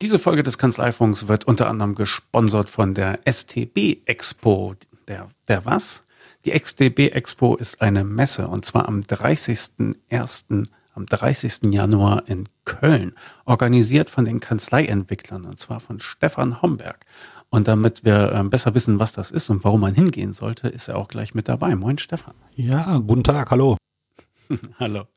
Diese 0.00 0.20
Folge 0.20 0.44
des 0.44 0.58
Kanzleifunks 0.58 1.26
wird 1.26 1.46
unter 1.46 1.68
anderem 1.68 1.96
gesponsert 1.96 2.70
von 2.70 2.94
der 2.94 3.18
STB 3.28 4.06
Expo. 4.06 4.76
Der, 5.08 5.28
der 5.48 5.64
was? 5.64 6.04
Die 6.44 6.52
XTB 6.52 7.12
Expo 7.12 7.56
ist 7.56 7.80
eine 7.82 8.04
Messe 8.04 8.46
und 8.46 8.64
zwar 8.64 8.86
am 8.86 9.00
30.01. 9.00 10.68
am 10.94 11.06
30. 11.06 11.72
Januar 11.72 12.28
in 12.28 12.48
Köln, 12.64 13.12
organisiert 13.44 14.08
von 14.08 14.24
den 14.24 14.38
Kanzleientwicklern 14.38 15.44
und 15.44 15.58
zwar 15.58 15.80
von 15.80 15.98
Stefan 15.98 16.62
Homberg. 16.62 17.04
Und 17.50 17.66
damit 17.66 18.04
wir 18.04 18.32
äh, 18.32 18.44
besser 18.44 18.74
wissen, 18.74 19.00
was 19.00 19.12
das 19.14 19.32
ist 19.32 19.50
und 19.50 19.64
warum 19.64 19.80
man 19.80 19.96
hingehen 19.96 20.32
sollte, 20.32 20.68
ist 20.68 20.86
er 20.86 20.96
auch 20.96 21.08
gleich 21.08 21.34
mit 21.34 21.48
dabei. 21.48 21.74
Moin 21.74 21.98
Stefan. 21.98 22.34
Ja, 22.54 22.98
guten 22.98 23.24
Tag, 23.24 23.50
hallo. 23.50 23.76
hallo. 24.78 25.08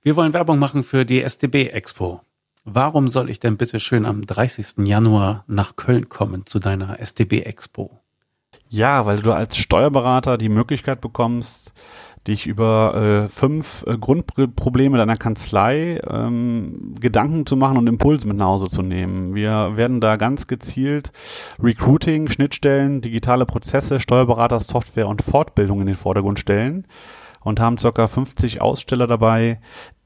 Wir 0.00 0.16
wollen 0.16 0.32
Werbung 0.32 0.58
machen 0.58 0.82
für 0.82 1.04
die 1.04 1.20
STB 1.28 1.68
Expo. 1.72 2.22
Warum 2.66 3.08
soll 3.08 3.28
ich 3.28 3.40
denn 3.40 3.58
bitte 3.58 3.78
schön 3.78 4.06
am 4.06 4.22
30. 4.22 4.86
Januar 4.86 5.44
nach 5.46 5.76
Köln 5.76 6.08
kommen 6.08 6.46
zu 6.46 6.58
deiner 6.58 6.96
STB 6.98 7.42
Expo? 7.44 8.00
Ja, 8.70 9.04
weil 9.04 9.20
du 9.20 9.32
als 9.32 9.58
Steuerberater 9.58 10.38
die 10.38 10.48
Möglichkeit 10.48 11.02
bekommst, 11.02 11.74
dich 12.26 12.46
über 12.46 13.26
äh, 13.26 13.28
fünf 13.28 13.84
äh, 13.86 13.98
Grundprobleme 13.98 14.96
deiner 14.96 15.18
Kanzlei 15.18 16.00
ähm, 16.08 16.94
Gedanken 16.98 17.44
zu 17.44 17.54
machen 17.54 17.76
und 17.76 17.86
Impulse 17.86 18.26
mit 18.26 18.38
nach 18.38 18.46
Hause 18.46 18.70
zu 18.70 18.80
nehmen. 18.80 19.34
Wir 19.34 19.76
werden 19.76 20.00
da 20.00 20.16
ganz 20.16 20.46
gezielt 20.46 21.12
Recruiting, 21.62 22.30
Schnittstellen, 22.30 23.02
digitale 23.02 23.44
Prozesse, 23.44 24.00
Steuerberater, 24.00 24.60
Software 24.60 25.08
und 25.08 25.20
Fortbildung 25.20 25.82
in 25.82 25.86
den 25.86 25.96
Vordergrund 25.96 26.38
stellen 26.38 26.86
und 27.44 27.60
haben 27.60 27.76
ca. 27.76 28.08
50 28.08 28.62
Aussteller 28.62 29.06
dabei, 29.06 29.60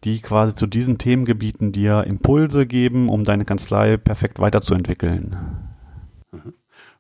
die 0.05 0.21
quasi 0.21 0.55
zu 0.55 0.67
diesen 0.67 0.99
Themengebieten 0.99 1.73
dir 1.73 2.05
Impulse 2.05 2.67
geben, 2.67 3.09
um 3.09 3.25
deine 3.25 3.45
Kanzlei 3.45 3.97
perfekt 3.97 4.39
weiterzuentwickeln. 4.39 5.37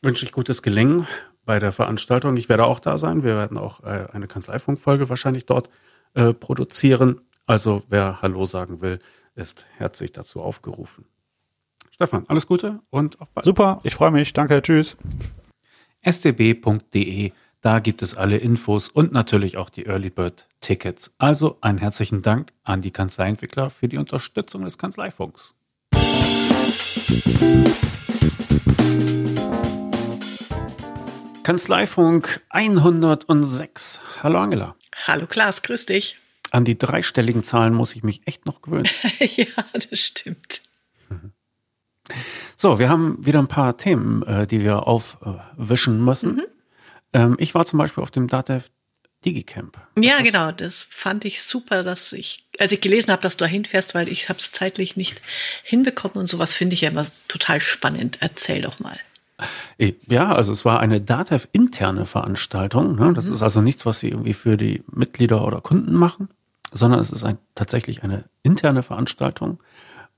wünsche 0.00 0.24
ich 0.24 0.32
gutes 0.32 0.62
Gelingen 0.62 1.06
bei 1.44 1.58
der 1.58 1.72
Veranstaltung. 1.72 2.38
Ich 2.38 2.48
werde 2.48 2.64
auch 2.64 2.80
da 2.80 2.96
sein. 2.96 3.22
Wir 3.22 3.36
werden 3.36 3.58
auch 3.58 3.82
äh, 3.82 4.06
eine 4.12 4.28
Kanzleifunkfolge 4.28 5.10
wahrscheinlich 5.10 5.44
dort 5.44 5.68
äh, 6.14 6.32
produzieren. 6.32 7.20
Also 7.44 7.82
wer 7.90 8.22
Hallo 8.22 8.46
sagen 8.46 8.80
will, 8.80 8.98
ist 9.34 9.66
herzlich 9.76 10.12
dazu 10.12 10.40
aufgerufen. 10.40 11.04
Stefan, 11.96 12.26
alles 12.28 12.46
Gute 12.46 12.80
und 12.90 13.18
auf 13.22 13.30
bald. 13.30 13.46
Super, 13.46 13.80
ich 13.82 13.94
freue 13.94 14.10
mich. 14.10 14.34
Danke, 14.34 14.60
tschüss. 14.60 14.96
stb.de, 16.02 17.32
da 17.62 17.78
gibt 17.78 18.02
es 18.02 18.14
alle 18.14 18.36
Infos 18.36 18.90
und 18.90 19.12
natürlich 19.12 19.56
auch 19.56 19.70
die 19.70 19.86
Early 19.86 20.10
Bird 20.10 20.46
Tickets. 20.60 21.14
Also 21.16 21.56
einen 21.62 21.78
herzlichen 21.78 22.20
Dank 22.20 22.52
an 22.64 22.82
die 22.82 22.90
Kanzleientwickler 22.90 23.70
für 23.70 23.88
die 23.88 23.96
Unterstützung 23.96 24.66
des 24.66 24.76
Kanzleifunks. 24.76 25.54
Kanzleifunk 31.44 32.42
106. 32.50 34.00
Hallo 34.22 34.38
Angela. 34.38 34.76
Hallo 35.06 35.26
Klaas, 35.26 35.62
grüß 35.62 35.86
dich. 35.86 36.20
An 36.50 36.66
die 36.66 36.76
dreistelligen 36.76 37.42
Zahlen 37.42 37.72
muss 37.72 37.96
ich 37.96 38.02
mich 38.02 38.20
echt 38.26 38.44
noch 38.44 38.60
gewöhnen. 38.60 38.88
ja, 39.18 39.46
das 39.72 39.98
stimmt. 39.98 40.65
So, 42.56 42.78
wir 42.78 42.88
haben 42.88 43.24
wieder 43.24 43.38
ein 43.38 43.48
paar 43.48 43.76
Themen, 43.76 44.22
äh, 44.22 44.46
die 44.46 44.62
wir 44.62 44.86
aufwischen 44.86 46.04
müssen. 46.04 46.36
Mhm. 46.36 46.44
Ähm, 47.12 47.36
ich 47.38 47.54
war 47.54 47.66
zum 47.66 47.78
Beispiel 47.78 48.02
auf 48.02 48.10
dem 48.10 48.28
DATEV 48.28 48.70
Digicamp. 49.24 49.76
Ja, 49.98 50.20
genau. 50.22 50.52
Das 50.52 50.86
fand 50.88 51.24
ich 51.24 51.42
super, 51.42 51.82
dass 51.82 52.12
ich, 52.12 52.46
als 52.58 52.72
ich 52.72 52.80
gelesen 52.80 53.10
habe, 53.10 53.22
dass 53.22 53.36
du 53.36 53.44
da 53.44 53.50
hinfährst, 53.50 53.94
weil 53.94 54.08
ich 54.08 54.28
habe 54.28 54.38
es 54.38 54.52
zeitlich 54.52 54.96
nicht 54.96 55.20
hinbekommen 55.64 56.16
und 56.16 56.28
sowas 56.28 56.54
finde 56.54 56.74
ich 56.74 56.82
ja 56.82 56.90
immer 56.90 57.04
total 57.28 57.60
spannend. 57.60 58.18
Erzähl 58.20 58.62
doch 58.62 58.78
mal. 58.78 58.98
Äh, 59.78 59.94
ja, 60.06 60.32
also 60.32 60.52
es 60.52 60.64
war 60.64 60.80
eine 60.80 61.00
DATEV 61.00 61.48
interne 61.52 62.06
Veranstaltung. 62.06 62.96
Ne? 62.96 63.12
Das 63.14 63.26
mhm. 63.26 63.34
ist 63.34 63.42
also 63.42 63.60
nichts, 63.60 63.84
was 63.84 64.00
sie 64.00 64.10
irgendwie 64.10 64.34
für 64.34 64.56
die 64.56 64.82
Mitglieder 64.90 65.44
oder 65.44 65.60
Kunden 65.60 65.94
machen, 65.94 66.28
sondern 66.72 67.00
es 67.00 67.10
ist 67.10 67.24
ein, 67.24 67.38
tatsächlich 67.54 68.02
eine 68.02 68.24
interne 68.42 68.82
Veranstaltung, 68.82 69.60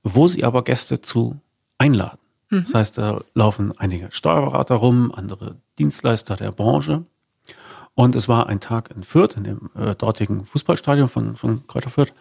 wo 0.03 0.27
sie 0.27 0.43
aber 0.43 0.63
Gäste 0.63 1.01
zu 1.01 1.41
einladen. 1.79 2.19
Mhm. 2.49 2.61
Das 2.61 2.73
heißt, 2.73 2.97
da 2.97 3.21
laufen 3.33 3.73
einige 3.77 4.11
Steuerberater 4.11 4.75
rum, 4.75 5.11
andere 5.11 5.55
Dienstleister 5.79 6.35
der 6.35 6.51
Branche. 6.51 7.05
Und 7.95 8.15
es 8.15 8.29
war 8.29 8.47
ein 8.47 8.59
Tag 8.59 8.91
in 8.95 9.03
Fürth, 9.03 9.35
in 9.35 9.43
dem 9.43 9.71
äh, 9.75 9.95
dortigen 9.95 10.45
Fußballstadion 10.45 11.09
von, 11.09 11.35
von 11.35 11.65
Kräuter 11.67 11.89
Fürth. 11.89 12.13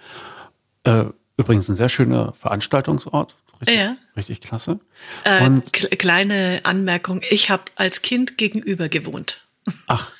Äh, 0.84 1.04
übrigens 1.36 1.68
ein 1.68 1.76
sehr 1.76 1.88
schöner 1.88 2.32
Veranstaltungsort. 2.32 3.36
Richtig, 3.60 3.76
ja. 3.76 3.96
richtig 4.16 4.40
klasse. 4.40 4.80
Äh, 5.24 5.44
Und 5.44 5.72
kleine 5.72 6.60
Anmerkung, 6.64 7.22
ich 7.30 7.50
habe 7.50 7.64
als 7.76 8.02
Kind 8.02 8.38
gegenüber 8.38 8.88
gewohnt. 8.88 9.46
Ach. 9.86 10.12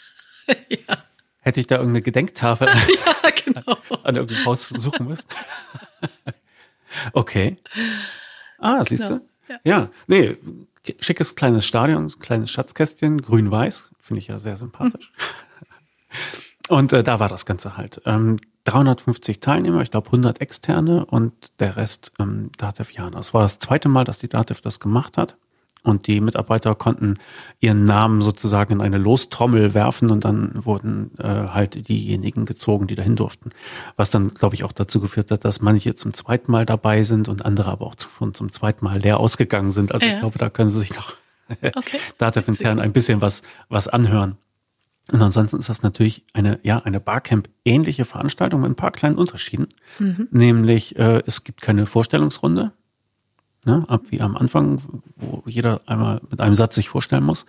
ja. 0.68 0.98
Hätte 1.42 1.60
ich 1.60 1.66
da 1.66 1.76
irgendeine 1.76 2.02
Gedenktafel 2.02 2.68
ja, 3.24 3.30
genau. 3.44 3.78
an 4.02 4.16
irgendeinem 4.16 4.44
Haus 4.44 4.68
suchen 4.68 5.06
müssen. 5.06 5.26
okay. 7.12 7.56
Ah, 8.58 8.84
siehst 8.84 9.08
genau. 9.08 9.20
du? 9.20 9.28
Ja. 9.48 9.58
ja, 9.64 9.88
nee, 10.06 10.36
schickes 11.00 11.34
kleines 11.34 11.66
Stadion, 11.66 12.08
kleines 12.18 12.50
Schatzkästchen, 12.50 13.22
grün-weiß, 13.22 13.90
finde 13.98 14.18
ich 14.18 14.28
ja 14.28 14.38
sehr 14.38 14.56
sympathisch. 14.56 15.12
Mhm. 15.16 15.24
Und 16.68 16.92
äh, 16.92 17.02
da 17.02 17.18
war 17.18 17.30
das 17.30 17.46
Ganze 17.46 17.78
halt. 17.78 18.02
Ähm, 18.04 18.36
350 18.64 19.40
Teilnehmer, 19.40 19.80
ich 19.80 19.90
glaube 19.90 20.08
100 20.08 20.42
externe 20.42 21.06
und 21.06 21.32
der 21.60 21.78
Rest 21.78 22.12
ähm, 22.18 22.50
Datev 22.58 22.92
Jana. 22.92 23.18
Es 23.18 23.32
war 23.32 23.40
das 23.40 23.58
zweite 23.58 23.88
Mal, 23.88 24.04
dass 24.04 24.18
die 24.18 24.28
Datev 24.28 24.60
das 24.60 24.78
gemacht 24.78 25.16
hat. 25.16 25.36
Und 25.82 26.06
die 26.06 26.20
Mitarbeiter 26.20 26.74
konnten 26.74 27.14
ihren 27.60 27.84
Namen 27.84 28.20
sozusagen 28.20 28.74
in 28.74 28.82
eine 28.82 28.98
Lostrommel 28.98 29.74
werfen 29.74 30.10
und 30.10 30.24
dann 30.24 30.52
wurden 30.54 31.12
äh, 31.18 31.24
halt 31.24 31.88
diejenigen 31.88 32.44
gezogen, 32.44 32.86
die 32.86 32.94
dahin 32.94 33.16
durften. 33.16 33.50
Was 33.96 34.10
dann, 34.10 34.34
glaube 34.34 34.54
ich, 34.54 34.64
auch 34.64 34.72
dazu 34.72 35.00
geführt 35.00 35.30
hat, 35.30 35.44
dass 35.44 35.60
manche 35.60 35.94
zum 35.94 36.14
zweiten 36.14 36.50
Mal 36.50 36.66
dabei 36.66 37.04
sind 37.04 37.28
und 37.28 37.44
andere 37.44 37.70
aber 37.70 37.86
auch 37.86 37.94
schon 38.18 38.34
zum 38.34 38.52
zweiten 38.52 38.84
Mal 38.84 38.98
leer 38.98 39.20
ausgegangen 39.20 39.72
sind. 39.72 39.92
Also 39.92 40.04
ja. 40.04 40.14
ich 40.14 40.20
glaube, 40.20 40.38
da 40.38 40.50
können 40.50 40.70
sie 40.70 40.80
sich 40.80 40.94
noch 40.94 41.14
okay. 41.76 41.98
Datev 42.18 42.48
intern 42.48 42.80
ein 42.80 42.92
bisschen 42.92 43.20
was, 43.20 43.42
was 43.68 43.88
anhören. 43.88 44.36
Und 45.10 45.22
ansonsten 45.22 45.58
ist 45.58 45.70
das 45.70 45.82
natürlich 45.82 46.24
eine, 46.34 46.60
ja, 46.62 46.80
eine 46.80 47.00
Barcamp-ähnliche 47.00 48.04
Veranstaltung 48.04 48.60
mit 48.60 48.70
ein 48.70 48.76
paar 48.76 48.92
kleinen 48.92 49.16
Unterschieden. 49.16 49.68
Mhm. 49.98 50.28
Nämlich, 50.30 50.98
äh, 50.98 51.22
es 51.26 51.44
gibt 51.44 51.62
keine 51.62 51.86
Vorstellungsrunde, 51.86 52.72
ne, 53.66 53.84
ab 53.88 54.02
wie 54.10 54.20
am 54.20 54.36
Anfang, 54.36 54.80
wo 55.16 55.42
jeder 55.46 55.80
einmal 55.86 56.20
mit 56.30 56.40
einem 56.40 56.54
Satz 56.54 56.74
sich 56.74 56.88
vorstellen 56.88 57.24
muss. 57.24 57.46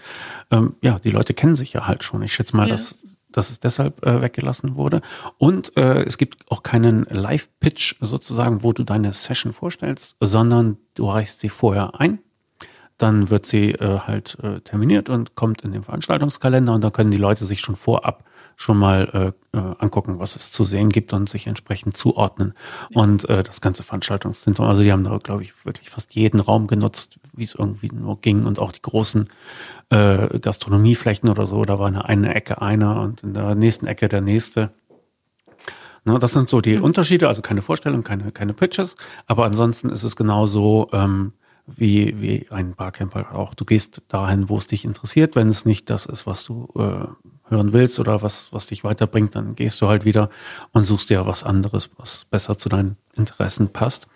Ähm, 0.51 0.75
ja, 0.81 0.99
die 0.99 1.11
Leute 1.11 1.33
kennen 1.33 1.55
sich 1.55 1.73
ja 1.73 1.87
halt 1.87 2.03
schon. 2.03 2.21
Ich 2.21 2.33
schätze 2.33 2.55
mal, 2.55 2.67
ja. 2.67 2.73
dass, 2.73 2.95
dass 3.31 3.49
es 3.49 3.59
deshalb 3.59 4.05
äh, 4.05 4.21
weggelassen 4.21 4.75
wurde. 4.75 5.01
Und 5.37 5.75
äh, 5.77 6.03
es 6.03 6.17
gibt 6.17 6.49
auch 6.51 6.63
keinen 6.63 7.03
Live-Pitch 7.05 7.95
sozusagen, 8.01 8.63
wo 8.63 8.73
du 8.73 8.83
deine 8.83 9.13
Session 9.13 9.53
vorstellst, 9.53 10.17
sondern 10.19 10.77
du 10.95 11.09
reichst 11.09 11.39
sie 11.39 11.49
vorher 11.49 11.99
ein 11.99 12.19
dann 12.99 13.29
wird 13.29 13.45
sie 13.45 13.71
äh, 13.71 13.99
halt 13.99 14.37
äh, 14.43 14.59
terminiert 14.59 15.09
und 15.09 15.35
kommt 15.35 15.63
in 15.63 15.71
den 15.71 15.83
Veranstaltungskalender 15.83 16.73
und 16.73 16.83
dann 16.83 16.91
können 16.91 17.11
die 17.11 17.17
Leute 17.17 17.45
sich 17.45 17.61
schon 17.61 17.75
vorab 17.75 18.25
schon 18.59 18.77
mal 18.77 19.33
äh, 19.53 19.57
äh, 19.57 19.75
angucken, 19.79 20.19
was 20.19 20.35
es 20.35 20.51
zu 20.51 20.65
sehen 20.65 20.89
gibt 20.89 21.13
und 21.13 21.29
sich 21.29 21.47
entsprechend 21.47 21.95
zuordnen. 21.95 22.53
Und 22.93 23.27
äh, 23.29 23.41
das 23.41 23.61
ganze 23.61 23.83
Veranstaltungszentrum, 23.83 24.67
also 24.67 24.83
die 24.83 24.91
haben 24.91 25.05
da, 25.05 25.17
glaube 25.17 25.43
ich, 25.43 25.65
wirklich 25.65 25.89
fast 25.89 26.13
jeden 26.13 26.41
Raum 26.41 26.67
genutzt, 26.67 27.19
wie 27.31 27.45
es 27.45 27.55
irgendwie 27.55 27.87
nur 27.87 28.19
ging 28.19 28.43
und 28.43 28.59
auch 28.59 28.73
die 28.73 28.81
großen 28.81 29.29
äh, 29.91 30.39
Gastronomieflächen 30.39 31.29
oder 31.29 31.45
so, 31.45 31.63
da 31.63 31.79
war 31.79 31.87
eine, 31.87 32.03
eine 32.03 32.35
Ecke 32.35 32.61
einer 32.61 32.99
und 32.99 33.23
in 33.23 33.33
der 33.33 33.55
nächsten 33.55 33.87
Ecke 33.87 34.09
der 34.09 34.19
nächste. 34.19 34.71
Ne, 36.03 36.19
das 36.19 36.33
sind 36.33 36.49
so 36.49 36.59
die 36.59 36.75
mhm. 36.75 36.83
Unterschiede, 36.83 37.29
also 37.29 37.41
keine 37.41 37.61
Vorstellung, 37.61 38.03
keine, 38.03 38.33
keine 38.33 38.53
Pitches, 38.53 38.97
aber 39.25 39.45
ansonsten 39.45 39.89
ist 39.89 40.03
es 40.03 40.17
genauso, 40.17 40.89
ähm, 40.91 41.31
wie, 41.65 42.19
wie 42.21 42.47
ein 42.49 42.73
Barcamper 42.75 43.35
auch. 43.35 43.53
Du 43.53 43.63
gehst 43.63 44.03
dahin, 44.07 44.49
wo 44.49 44.57
es 44.57 44.67
dich 44.67 44.85
interessiert. 44.85 45.35
Wenn 45.35 45.49
es 45.49 45.65
nicht 45.65 45.89
das 45.89 46.07
ist, 46.07 46.25
was 46.25 46.43
du 46.43 46.67
äh, 46.75 47.05
hören 47.49 47.73
willst 47.73 47.99
oder 47.99 48.21
was, 48.21 48.51
was 48.51 48.67
dich 48.67 48.83
weiterbringt, 48.83 49.35
dann 49.35 49.55
gehst 49.55 49.81
du 49.81 49.87
halt 49.87 50.05
wieder 50.05 50.29
und 50.71 50.85
suchst 50.85 51.09
dir 51.09 51.25
was 51.25 51.43
anderes, 51.43 51.89
was 51.97 52.25
besser 52.25 52.57
zu 52.57 52.69
deinen 52.69 52.97
Interessen 53.13 53.69
passt. 53.69 54.07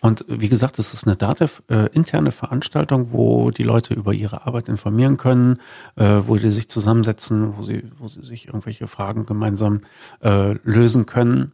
Und 0.00 0.24
wie 0.28 0.48
gesagt, 0.48 0.78
es 0.78 0.92
ist 0.92 1.06
eine 1.06 1.16
DATEV-interne 1.16 2.28
äh, 2.28 2.32
Veranstaltung, 2.32 3.12
wo 3.12 3.50
die 3.50 3.62
Leute 3.62 3.94
über 3.94 4.12
ihre 4.12 4.46
Arbeit 4.46 4.68
informieren 4.68 5.16
können, 5.16 5.58
äh, 5.96 6.20
wo 6.26 6.36
sie 6.36 6.50
sich 6.50 6.68
zusammensetzen, 6.68 7.56
wo 7.56 7.62
sie, 7.62 7.84
wo 7.98 8.08
sie 8.08 8.22
sich 8.22 8.48
irgendwelche 8.48 8.86
Fragen 8.86 9.24
gemeinsam 9.24 9.80
äh, 10.20 10.52
lösen 10.64 11.06
können. 11.06 11.52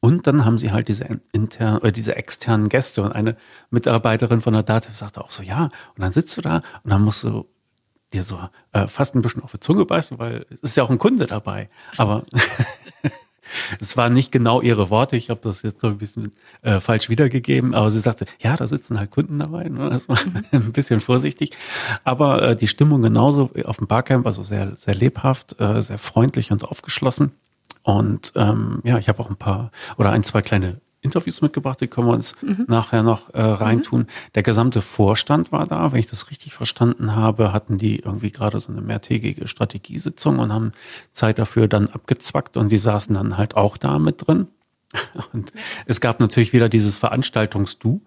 Und 0.00 0.26
dann 0.26 0.44
haben 0.44 0.58
sie 0.58 0.72
halt 0.72 0.88
diese 0.88 1.06
intern, 1.32 1.80
äh, 1.82 1.90
diese 1.90 2.16
externen 2.16 2.68
Gäste 2.68 3.02
und 3.02 3.12
eine 3.12 3.36
Mitarbeiterin 3.70 4.42
von 4.42 4.52
der 4.52 4.62
Dativ 4.62 4.94
sagte 4.94 5.22
auch 5.22 5.30
so, 5.30 5.42
ja, 5.42 5.64
und 5.64 5.70
dann 5.96 6.12
sitzt 6.12 6.36
du 6.36 6.42
da 6.42 6.56
und 6.82 6.90
dann 6.90 7.02
musst 7.02 7.24
du 7.24 7.46
dir 8.14 8.22
so 8.22 8.38
äh, 8.72 8.86
fast 8.86 9.14
ein 9.14 9.22
bisschen 9.22 9.42
auf 9.42 9.52
die 9.52 9.60
Zunge 9.60 9.84
beißen, 9.84 10.18
weil 10.18 10.46
es 10.50 10.60
ist 10.62 10.76
ja 10.76 10.84
auch 10.84 10.90
ein 10.90 10.98
Kunde 10.98 11.26
dabei. 11.26 11.68
Aber 11.96 12.24
es 13.80 13.96
waren 13.96 14.12
nicht 14.12 14.32
genau 14.32 14.60
ihre 14.60 14.90
Worte. 14.90 15.16
Ich 15.16 15.30
habe 15.30 15.40
das 15.42 15.62
jetzt 15.62 15.80
glaube 15.80 15.94
ich, 15.94 15.96
ein 15.96 15.98
bisschen 15.98 16.32
äh, 16.62 16.80
falsch 16.80 17.08
wiedergegeben, 17.08 17.74
aber 17.74 17.90
sie 17.90 18.00
sagte, 18.00 18.26
ja, 18.40 18.56
da 18.56 18.66
sitzen 18.66 18.98
halt 18.98 19.10
Kunden 19.10 19.38
dabei. 19.38 19.68
Ne? 19.68 19.90
Das 19.90 20.08
war 20.08 20.18
ein 20.52 20.72
bisschen 20.72 21.00
vorsichtig. 21.00 21.50
Aber 22.04 22.42
äh, 22.42 22.56
die 22.56 22.68
Stimmung 22.68 23.02
genauso 23.02 23.50
auf 23.64 23.78
dem 23.78 23.86
Barcamp, 23.86 24.26
also 24.26 24.42
sehr, 24.42 24.76
sehr 24.76 24.94
lebhaft, 24.94 25.60
äh, 25.60 25.80
sehr 25.82 25.98
freundlich 25.98 26.52
und 26.52 26.64
aufgeschlossen. 26.64 27.32
Und 27.82 28.32
ähm, 28.34 28.80
ja, 28.82 28.98
ich 28.98 29.08
habe 29.08 29.20
auch 29.20 29.28
ein 29.28 29.36
paar 29.36 29.70
oder 29.98 30.10
ein, 30.10 30.24
zwei 30.24 30.40
kleine 30.40 30.80
Interviews 31.04 31.42
mitgebracht, 31.42 31.80
die 31.80 31.86
können 31.86 32.08
wir 32.08 32.14
uns 32.14 32.34
mhm. 32.42 32.64
nachher 32.66 33.02
noch 33.02 33.32
äh, 33.34 33.40
reintun. 33.40 34.00
Mhm. 34.00 34.06
Der 34.34 34.42
gesamte 34.42 34.80
Vorstand 34.80 35.52
war 35.52 35.66
da, 35.66 35.92
wenn 35.92 36.00
ich 36.00 36.06
das 36.06 36.30
richtig 36.30 36.54
verstanden 36.54 37.14
habe, 37.14 37.52
hatten 37.52 37.76
die 37.78 37.98
irgendwie 38.00 38.32
gerade 38.32 38.58
so 38.58 38.72
eine 38.72 38.80
mehrtägige 38.80 39.46
Strategiesitzung 39.46 40.38
und 40.38 40.52
haben 40.52 40.72
Zeit 41.12 41.38
dafür 41.38 41.68
dann 41.68 41.88
abgezwackt 41.88 42.56
und 42.56 42.72
die 42.72 42.78
saßen 42.78 43.14
dann 43.14 43.36
halt 43.36 43.56
auch 43.56 43.76
da 43.76 43.98
mit 43.98 44.26
drin. 44.26 44.48
Und 45.32 45.52
es 45.86 46.00
gab 46.00 46.20
natürlich 46.20 46.52
wieder 46.52 46.68
dieses 46.68 46.98
Veranstaltungs-Du. 46.98 48.02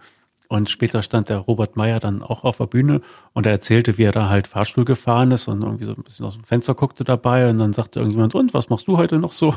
Und 0.48 0.70
später 0.70 1.04
stand 1.04 1.28
der 1.28 1.40
Robert 1.40 1.76
Meyer 1.76 2.00
dann 2.00 2.24
auch 2.24 2.46
auf 2.46 2.58
der 2.58 2.68
Bühne 2.68 3.02
und 3.34 3.46
er 3.46 3.52
erzählte, 3.52 3.98
wie 3.98 4.04
er 4.04 4.14
da 4.14 4.30
halt 4.30 4.48
Fahrstuhl 4.48 4.86
gefahren 4.86 5.32
ist 5.32 5.50
und 5.50 5.62
irgendwie 5.62 5.84
so 5.84 5.92
ein 5.92 6.04
bisschen 6.04 6.26
aus 6.26 6.36
dem 6.36 6.46
Fenster 6.46 6.74
guckte 6.74 7.04
dabei 7.04 7.50
und 7.50 7.58
dann 7.58 7.74
sagte 7.74 8.00
irgendjemand, 8.00 8.34
und 8.34 8.54
was 8.54 8.70
machst 8.70 8.88
du 8.88 8.96
heute 8.96 9.20
noch 9.20 9.34
so? 9.34 9.54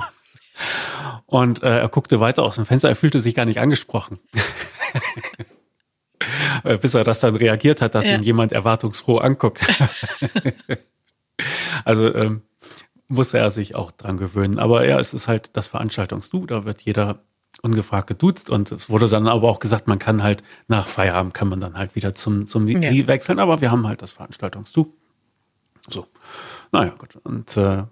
Und 1.27 1.63
äh, 1.63 1.79
er 1.81 1.89
guckte 1.89 2.21
weiter 2.21 2.43
aus 2.43 2.57
dem 2.57 2.67
Fenster, 2.67 2.89
er 2.89 2.97
fühlte 2.97 3.21
sich 3.21 3.35
gar 3.35 3.45
nicht 3.45 3.61
angesprochen. 3.61 4.19
Bis 6.83 6.95
er 6.95 7.05
das 7.05 7.21
dann 7.21 7.37
reagiert 7.37 7.81
hat, 7.81 7.95
dass 7.95 8.05
ja. 8.05 8.15
ihn 8.15 8.23
jemand 8.23 8.53
erwartungsfroh 8.53 9.19
anguckt. 9.19 9.67
also 11.85 12.15
ähm, 12.15 12.43
musste 13.09 13.39
er 13.39 13.51
sich 13.51 13.75
auch 13.75 13.91
dran 13.91 14.17
gewöhnen. 14.17 14.59
Aber 14.59 14.87
ja, 14.87 14.99
es 14.99 15.15
ist 15.15 15.29
halt 15.29 15.57
das 15.57 15.69
Veranstaltungs-Du, 15.69 16.47
da 16.47 16.65
wird 16.65 16.83
jeder 16.83 17.21
ungefragt 17.63 18.07
geduzt 18.07 18.49
und 18.49 18.73
es 18.73 18.89
wurde 18.89 19.09
dann 19.09 19.27
aber 19.27 19.49
auch 19.49 19.59
gesagt, 19.59 19.87
man 19.87 19.99
kann 19.99 20.23
halt 20.23 20.43
nach 20.69 20.87
Feierabend 20.87 21.35
kann 21.35 21.49
man 21.49 21.61
dann 21.61 21.77
halt 21.77 21.95
wieder 21.95 22.15
zum, 22.15 22.47
zum 22.47 22.69
ja. 22.69 23.07
wechseln, 23.07 23.39
aber 23.39 23.61
wir 23.61 23.71
haben 23.71 23.87
halt 23.87 24.03
das 24.03 24.13
Veranstaltungs-Du. 24.13 24.95
So, 25.89 26.07
naja, 26.73 26.95
gut. 26.97 27.17
Und 27.25 27.57
äh, 27.57 27.85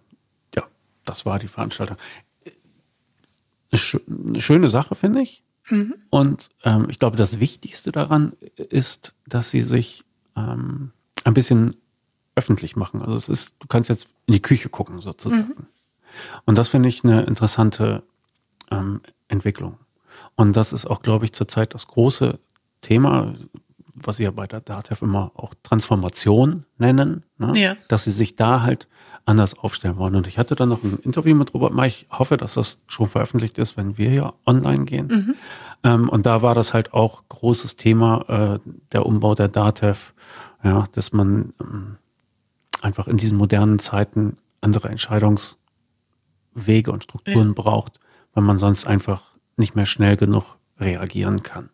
ja, 0.55 0.65
das 1.05 1.27
war 1.27 1.39
die 1.39 1.49
Veranstaltung. 1.49 1.97
Eine 3.71 4.41
schöne 4.41 4.71
Sache, 4.71 4.95
finde 4.95 5.23
ich. 5.23 5.43
Mhm. 5.69 5.95
Und 6.11 6.49
ähm, 6.65 6.87
ich 6.89 6.99
glaube, 6.99 7.17
das 7.17 7.41
Wichtigste 7.41 7.91
daran 7.91 8.33
ist, 8.57 9.15
dass 9.27 9.51
sie 9.51 9.63
sich 9.63 10.05
ähm, 10.37 10.93
ein 11.25 11.35
bisschen 11.35 11.77
öffentlich 12.35 12.77
machen. 12.77 13.03
Also 13.03 13.15
es 13.17 13.29
ist, 13.29 13.57
du 13.59 13.67
kannst 13.67 13.91
jetzt 13.91 14.09
in 14.27 14.35
die 14.35 14.43
Küche 14.43 14.69
gucken 14.69 15.01
sozusagen. 15.01 15.49
Mhm. 15.49 15.67
Und 16.47 16.57
das 16.57 16.69
finde 16.69 16.89
ich 16.89 17.05
eine 17.05 17.23
interessante 17.23 18.03
ähm, 18.71 19.01
Entwicklung. 19.29 19.79
Und 20.37 20.57
das 20.57 20.73
ist 20.73 20.87
auch, 20.87 21.03
glaube 21.03 21.25
ich, 21.25 21.33
zurzeit 21.33 21.75
das 21.75 21.87
große 21.87 22.39
Thema, 22.81 23.35
was 24.03 24.19
sie 24.19 24.25
ja 24.25 24.31
bei 24.31 24.47
der 24.47 24.61
DATEV 24.61 25.03
immer 25.03 25.33
auch 25.35 25.55
Transformation 25.63 26.65
nennen, 26.79 27.25
ne? 27.39 27.53
ja. 27.57 27.77
dass 27.89 28.05
sie 28.05 28.11
sich 28.11 28.37
da 28.37 28.63
halt 28.63 28.89
anders 29.29 29.59
aufstellen 29.59 29.99
wollen. 29.99 30.15
Und 30.15 30.27
ich 30.27 30.39
hatte 30.39 30.55
dann 30.55 30.71
noch 30.71 30.83
ein 30.83 30.99
Interview 30.99 31.35
mit 31.35 31.53
Robert 31.53 31.75
May. 31.75 31.87
Ich 31.87 32.07
hoffe, 32.11 32.39
dass 32.39 32.55
das 32.55 32.83
schon 32.87 33.09
veröffentlicht 33.09 33.59
ist, 33.59 33.77
wenn 33.77 33.99
wir 33.99 34.09
hier 34.09 34.35
online 34.47 34.85
gehen. 34.85 35.07
Mhm. 35.07 35.35
Ähm, 35.85 36.09
und 36.09 36.25
da 36.25 36.41
war 36.41 36.55
das 36.55 36.73
halt 36.73 36.95
auch 36.95 37.25
großes 37.29 37.77
Thema, 37.77 38.25
äh, 38.29 38.71
der 38.93 39.05
Umbau 39.05 39.35
der 39.35 39.49
DATEV, 39.49 40.15
ja, 40.65 40.85
dass 40.93 41.13
man 41.13 41.53
ähm, 41.61 41.99
einfach 42.81 43.07
in 43.07 43.19
diesen 43.19 43.37
modernen 43.37 43.79
Zeiten 43.79 44.39
andere 44.61 44.89
Entscheidungswege 44.89 45.59
und 46.91 47.05
Strukturen 47.05 47.49
ja. 47.49 47.55
braucht, 47.55 48.01
weil 48.33 48.45
man 48.45 48.59
sonst 48.59 48.87
einfach 48.87 49.35
nicht 49.57 49.77
mehr 49.77 49.87
schnell 49.87 50.17
genug 50.17 50.57
reagieren 50.81 51.43
kann. 51.43 51.69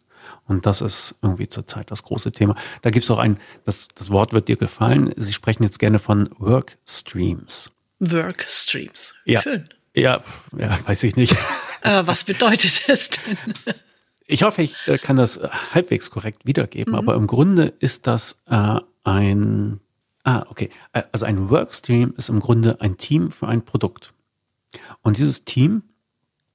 Und 0.46 0.66
das 0.66 0.80
ist 0.80 1.16
irgendwie 1.22 1.48
zurzeit 1.48 1.90
das 1.90 2.02
große 2.02 2.32
Thema. 2.32 2.54
Da 2.82 2.90
gibt 2.90 3.04
es 3.04 3.10
auch 3.10 3.18
ein, 3.18 3.38
das, 3.64 3.88
das 3.94 4.10
Wort 4.10 4.32
wird 4.32 4.48
dir 4.48 4.56
gefallen. 4.56 5.12
Sie 5.16 5.32
sprechen 5.32 5.62
jetzt 5.62 5.78
gerne 5.78 5.98
von 5.98 6.28
Workstreams. 6.38 7.70
Workstreams. 8.00 9.14
Ja. 9.24 9.40
Schön. 9.40 9.64
Ja, 9.94 10.22
ja, 10.56 10.78
weiß 10.86 11.04
ich 11.04 11.16
nicht. 11.16 11.36
Äh, 11.82 12.06
was 12.06 12.24
bedeutet 12.24 12.88
das 12.88 13.10
denn? 13.10 13.36
Ich 14.26 14.42
hoffe, 14.42 14.62
ich 14.62 14.76
äh, 14.86 14.98
kann 14.98 15.16
das 15.16 15.36
äh, 15.36 15.48
halbwegs 15.72 16.10
korrekt 16.10 16.46
wiedergeben, 16.46 16.92
mhm. 16.92 16.98
aber 16.98 17.14
im 17.14 17.26
Grunde 17.26 17.74
ist 17.78 18.06
das 18.06 18.42
äh, 18.46 18.80
ein, 19.04 19.80
ah, 20.24 20.46
okay, 20.48 20.70
äh, 20.92 21.02
also 21.12 21.26
ein 21.26 21.50
Workstream 21.50 22.14
ist 22.16 22.30
im 22.30 22.40
Grunde 22.40 22.80
ein 22.80 22.96
Team 22.96 23.30
für 23.30 23.48
ein 23.48 23.64
Produkt. 23.64 24.14
Und 25.02 25.18
dieses 25.18 25.44
Team 25.44 25.82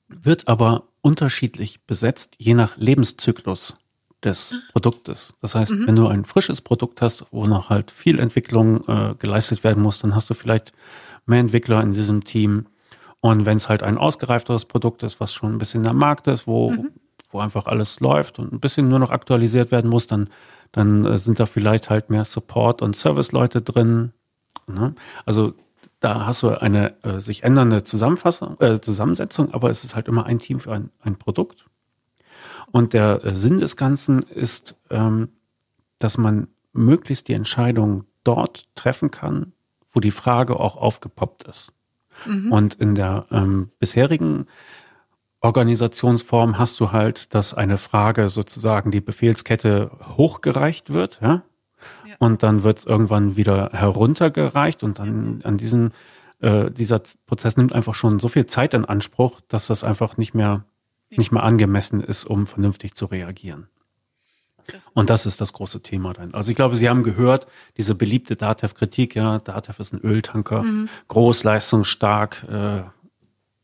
wird 0.08 0.48
aber 0.48 0.89
unterschiedlich 1.02 1.86
besetzt, 1.86 2.36
je 2.38 2.54
nach 2.54 2.78
Lebenszyklus 2.78 3.78
des 4.24 4.56
Produktes. 4.72 5.34
Das 5.42 5.56
heißt, 5.56 5.72
mhm. 5.72 5.88
wenn 5.88 5.96
du 5.96 6.08
ein 6.08 6.26
frisches 6.26 6.62
Produkt 6.62 7.02
hast, 7.02 7.26
wo 7.32 7.48
noch 7.48 7.70
halt 7.70 7.92
viel 7.92 8.20
Entwicklung 8.20 8.86
äh, 8.88 9.16
geleistet 9.18 9.64
werden 9.64 9.82
muss, 9.82 10.00
dann 10.00 10.16
hast 10.16 10.30
du 10.30 10.34
vielleicht 10.34 10.74
mehr 11.26 11.40
Entwickler 11.40 11.82
in 11.82 11.94
diesem 11.94 12.24
Team. 12.24 12.66
Und 13.22 13.46
wenn 13.46 13.58
es 13.58 13.70
halt 13.70 13.84
ein 13.84 13.98
ausgereifteres 13.98 14.66
Produkt 14.66 15.04
ist, 15.04 15.20
was 15.20 15.34
schon 15.34 15.54
ein 15.54 15.58
bisschen 15.58 15.88
am 15.88 15.98
Markt 15.98 16.28
ist, 16.28 16.48
wo, 16.48 16.72
mhm. 16.72 16.90
wo 17.32 17.40
einfach 17.40 17.68
alles 17.68 18.00
läuft 18.00 18.40
und 18.40 18.52
ein 18.52 18.60
bisschen 18.60 18.88
nur 18.88 19.00
noch 19.00 19.12
aktualisiert 19.12 19.72
werden 19.72 19.90
muss, 19.90 20.08
dann, 20.08 20.30
dann 20.72 21.06
äh, 21.06 21.18
sind 21.18 21.40
da 21.40 21.46
vielleicht 21.46 21.90
halt 21.90 22.10
mehr 22.10 22.26
Support- 22.26 22.82
und 22.82 22.96
Service-Leute 22.96 23.62
drin. 23.62 24.12
Ne? 24.68 24.96
Also 25.26 25.54
da 26.00 26.26
hast 26.26 26.44
du 26.44 26.62
eine 26.62 27.04
äh, 27.04 27.20
sich 27.20 27.44
ändernde 27.44 27.84
Zusammenfassung, 27.84 28.60
äh, 28.60 28.80
Zusammensetzung, 28.80 29.54
aber 29.54 29.70
es 29.70 29.84
ist 29.84 29.96
halt 29.96 30.08
immer 30.08 30.26
ein 30.26 30.40
Team 30.40 30.60
für 30.60 30.74
ein, 30.74 30.92
ein 31.02 31.18
Produkt. 31.18 31.66
Und 32.72 32.94
der 32.94 33.24
äh, 33.24 33.36
Sinn 33.36 33.60
des 33.60 33.76
Ganzen 33.76 34.22
ist, 34.22 34.76
ähm, 34.90 35.30
dass 35.98 36.18
man 36.18 36.48
möglichst 36.72 37.28
die 37.28 37.34
Entscheidung 37.34 38.06
dort 38.24 38.64
treffen 38.76 39.12
kann, 39.12 39.54
wo 39.92 40.00
die 40.00 40.12
Frage 40.12 40.60
auch 40.60 40.78
aufgepoppt 40.78 41.44
ist. 41.46 41.74
Mhm. 42.26 42.52
Und 42.52 42.76
in 42.76 42.96
der 42.96 43.26
ähm, 43.32 43.72
bisherigen 43.80 44.46
Organisationsform 45.42 46.58
hast 46.58 46.80
du 46.80 46.92
halt, 46.92 47.34
dass 47.34 47.54
eine 47.54 47.78
Frage 47.78 48.30
sozusagen 48.30 48.92
die 48.92 49.02
Befehlskette 49.02 49.92
hochgereicht 50.18 50.94
wird, 50.94 51.20
ja? 51.22 51.44
Ja. 52.20 52.28
Und 52.28 52.44
dann 52.44 52.64
wird 52.64 52.80
es 52.80 52.86
irgendwann 52.86 53.36
wieder 53.38 53.70
heruntergereicht 53.74 54.84
und 54.84 55.00
dann 55.00 55.42
an 55.44 55.58
diesen 55.58 55.94
äh, 56.42 56.72
dieser 56.72 57.02
Prozess 57.26 57.58
nimmt 57.58 57.74
einfach 57.74 57.96
schon 57.96 58.20
so 58.20 58.28
viel 58.28 58.46
Zeit 58.46 58.74
in 58.74 58.86
Anspruch, 58.86 59.42
dass 59.48 59.68
das 59.68 59.84
einfach 59.84 60.18
nicht 60.18 60.34
mehr 60.34 60.66
nicht 61.10 61.32
mehr 61.32 61.44
angemessen 61.44 62.02
ist, 62.02 62.26
um 62.26 62.46
vernünftig 62.46 62.96
zu 62.96 63.06
reagieren. 63.06 63.68
Und 64.94 65.10
das 65.10 65.26
ist 65.26 65.42
das 65.42 65.54
große 65.54 65.82
Thema 65.82 66.14
dann. 66.14 66.34
Also 66.36 66.52
ich 66.52 66.56
glaube, 66.56 66.76
Sie 66.76 66.88
haben 66.88 67.02
gehört, 67.04 67.48
diese 67.78 67.96
beliebte 67.96 68.36
DATEV-Kritik, 68.36 69.16
ja, 69.16 69.40
DATEV 69.40 69.80
ist 69.80 69.94
ein 69.94 70.02
Öltanker, 70.02 70.62
mhm. 70.62 70.90
groß, 71.08 71.44
leistungsstark 71.44 72.46
äh, 72.48 72.84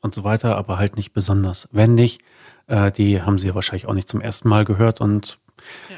und 0.01 0.15
so 0.15 0.23
weiter, 0.23 0.57
aber 0.57 0.79
halt 0.79 0.95
nicht 0.95 1.13
besonders 1.13 1.69
wendig. 1.71 2.19
Äh, 2.65 2.91
die 2.91 3.21
haben 3.21 3.37
Sie 3.37 3.53
wahrscheinlich 3.53 3.85
auch 3.87 3.93
nicht 3.93 4.09
zum 4.09 4.19
ersten 4.19 4.49
Mal 4.49 4.65
gehört 4.65 4.99
und 4.99 5.37
ja. 5.91 5.97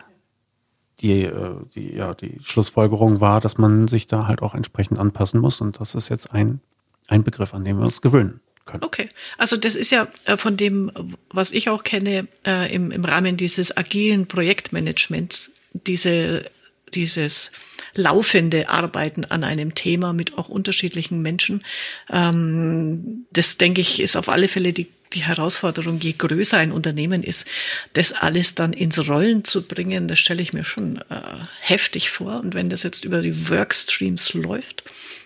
Die, 1.02 1.24
äh, 1.24 1.56
die, 1.76 1.96
ja, 1.96 2.14
die 2.14 2.40
Schlussfolgerung 2.44 3.22
war, 3.22 3.40
dass 3.42 3.58
man 3.58 3.88
sich 3.88 4.08
da 4.08 4.28
halt 4.28 4.42
auch 4.42 4.56
entsprechend 4.56 5.00
anpassen 5.00 5.40
muss 5.40 5.62
und 5.62 5.80
das 5.80 5.96
ist 5.96 6.10
jetzt 6.10 6.34
ein, 6.34 6.60
ein 7.08 7.24
Begriff, 7.24 7.54
an 7.54 7.64
dem 7.64 7.78
wir 7.78 7.86
uns 7.86 8.02
gewöhnen 8.02 8.40
können. 8.66 8.84
Okay, 8.84 9.10
also 9.38 9.58
das 9.58 9.76
ist 9.76 9.92
ja 9.92 10.08
äh, 10.26 10.38
von 10.38 10.58
dem, 10.58 10.92
was 11.30 11.52
ich 11.52 11.70
auch 11.70 11.84
kenne, 11.84 12.28
äh, 12.46 12.74
im, 12.74 12.92
im 12.92 13.06
Rahmen 13.06 13.38
dieses 13.38 13.76
agilen 13.76 14.28
Projektmanagements, 14.28 15.54
diese, 15.74 16.50
dieses 16.94 17.52
laufende 17.96 18.70
Arbeiten 18.70 19.26
an 19.26 19.44
einem 19.44 19.74
Thema 19.76 20.14
mit 20.14 20.38
auch 20.38 20.50
unterschiedlichen 20.50 21.22
Menschen. 21.22 21.64
Ähm, 22.10 23.26
das, 23.32 23.58
denke 23.58 23.82
ich, 23.82 24.00
ist 24.00 24.16
auf 24.16 24.30
alle 24.30 24.48
Fälle 24.48 24.74
die 24.74 24.88
die 25.14 25.24
Herausforderung, 25.24 26.00
je 26.00 26.14
größer 26.14 26.58
ein 26.58 26.72
Unternehmen 26.72 27.24
ist, 27.24 27.48
das 27.94 28.14
alles 28.14 28.56
dann 28.56 28.74
ins 28.74 29.10
Rollen 29.10 29.44
zu 29.44 29.68
bringen, 29.68 30.08
das 30.08 30.20
stelle 30.20 30.42
ich 30.42 30.54
mir 30.54 30.64
schon 30.64 30.98
äh, 31.10 31.22
heftig 31.62 32.10
vor. 32.10 32.40
Und 32.40 32.54
wenn 32.54 32.70
das 32.70 32.84
jetzt 32.84 33.06
über 33.06 33.22
die 33.22 33.50
Workstreams 33.50 34.34
läuft, 34.34 34.84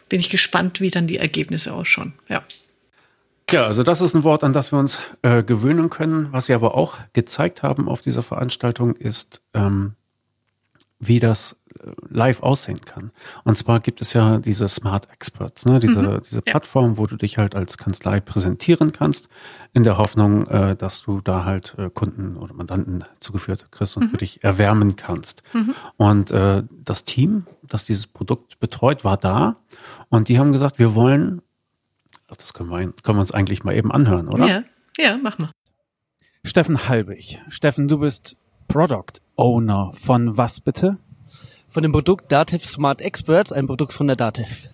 bin 0.09 0.19
ich 0.19 0.29
gespannt, 0.29 0.81
wie 0.81 0.89
dann 0.89 1.07
die 1.07 1.17
Ergebnisse 1.17 1.73
ausschauen. 1.73 2.13
Ja. 2.27 2.43
Ja, 3.49 3.65
also 3.65 3.83
das 3.83 3.99
ist 3.99 4.13
ein 4.13 4.23
Wort, 4.23 4.45
an 4.45 4.53
das 4.53 4.71
wir 4.71 4.79
uns 4.79 4.99
äh, 5.23 5.43
gewöhnen 5.43 5.89
können. 5.89 6.31
Was 6.31 6.45
Sie 6.45 6.53
aber 6.53 6.75
auch 6.75 6.97
gezeigt 7.11 7.63
haben 7.63 7.89
auf 7.89 8.01
dieser 8.01 8.23
Veranstaltung, 8.23 8.95
ist, 8.95 9.41
ähm, 9.53 9.93
wie 11.01 11.19
das 11.19 11.57
äh, 11.83 11.91
live 12.09 12.41
aussehen 12.43 12.79
kann. 12.81 13.11
Und 13.43 13.57
zwar 13.57 13.79
gibt 13.79 14.01
es 14.01 14.13
ja 14.13 14.37
diese 14.37 14.69
Smart 14.69 15.09
Experts, 15.11 15.65
ne? 15.65 15.79
diese, 15.79 16.01
mhm, 16.01 16.21
diese 16.21 16.41
Plattform, 16.41 16.91
ja. 16.91 16.97
wo 16.97 17.07
du 17.07 17.17
dich 17.17 17.37
halt 17.37 17.55
als 17.55 17.77
Kanzlei 17.77 18.19
präsentieren 18.19 18.91
kannst, 18.91 19.27
in 19.73 19.83
der 19.83 19.97
Hoffnung, 19.97 20.47
äh, 20.47 20.75
dass 20.75 21.01
du 21.01 21.19
da 21.19 21.43
halt 21.43 21.75
äh, 21.77 21.89
Kunden 21.89 22.37
oder 22.37 22.53
Mandanten 22.53 23.03
zugeführt 23.19 23.71
kriegst 23.71 23.97
und 23.97 24.03
mhm. 24.03 24.09
für 24.09 24.17
dich 24.17 24.43
erwärmen 24.43 24.95
kannst. 24.95 25.43
Mhm. 25.53 25.73
Und 25.97 26.31
äh, 26.31 26.63
das 26.71 27.03
Team, 27.03 27.47
das 27.63 27.83
dieses 27.83 28.07
Produkt 28.07 28.59
betreut, 28.59 29.03
war 29.03 29.17
da 29.17 29.57
und 30.09 30.29
die 30.29 30.37
haben 30.39 30.51
gesagt, 30.51 30.79
wir 30.79 30.93
wollen 30.95 31.41
das 32.37 32.53
können 32.53 32.69
wir, 32.69 32.77
können 32.77 33.17
wir 33.17 33.21
uns 33.21 33.33
eigentlich 33.33 33.65
mal 33.65 33.75
eben 33.75 33.91
anhören, 33.91 34.29
oder? 34.29 34.47
Ja, 34.47 34.63
ja, 34.97 35.17
mach 35.21 35.37
mal. 35.37 35.51
Steffen 36.43 36.87
Halbig. 36.87 37.39
Steffen, 37.49 37.87
du 37.87 37.99
bist 37.99 38.37
Product 38.67 39.21
Owner 39.41 39.89
von 39.93 40.37
was 40.37 40.61
bitte? 40.61 40.97
Von 41.67 41.81
dem 41.81 41.91
Produkt 41.91 42.31
Dativ 42.31 42.63
Smart 42.63 43.01
Experts, 43.01 43.51
ein 43.51 43.65
Produkt 43.65 43.91
von 43.91 44.05
der 44.05 44.15
Dativ. 44.15 44.69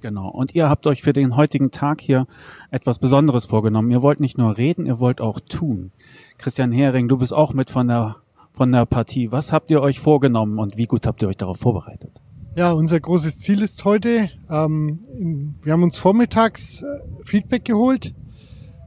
Genau. 0.00 0.28
Und 0.28 0.54
ihr 0.54 0.68
habt 0.68 0.86
euch 0.86 1.02
für 1.02 1.12
den 1.12 1.34
heutigen 1.34 1.72
Tag 1.72 2.00
hier 2.00 2.28
etwas 2.70 3.00
Besonderes 3.00 3.46
vorgenommen. 3.46 3.90
Ihr 3.90 4.00
wollt 4.00 4.20
nicht 4.20 4.38
nur 4.38 4.56
reden, 4.56 4.86
ihr 4.86 5.00
wollt 5.00 5.20
auch 5.20 5.40
tun. 5.40 5.90
Christian 6.38 6.70
Hering, 6.70 7.08
du 7.08 7.16
bist 7.16 7.34
auch 7.34 7.52
mit 7.52 7.68
von 7.68 7.88
der, 7.88 8.14
von 8.52 8.70
der 8.70 8.86
Partie. 8.86 9.32
Was 9.32 9.52
habt 9.52 9.72
ihr 9.72 9.82
euch 9.82 9.98
vorgenommen 9.98 10.60
und 10.60 10.76
wie 10.76 10.86
gut 10.86 11.04
habt 11.04 11.20
ihr 11.22 11.28
euch 11.28 11.36
darauf 11.36 11.58
vorbereitet? 11.58 12.22
Ja, 12.54 12.70
unser 12.70 13.00
großes 13.00 13.40
Ziel 13.40 13.60
ist 13.60 13.84
heute, 13.84 14.30
ähm, 14.48 15.56
wir 15.62 15.72
haben 15.72 15.82
uns 15.82 15.98
vormittags 15.98 16.82
äh, 16.82 16.86
Feedback 17.24 17.64
geholt, 17.64 18.14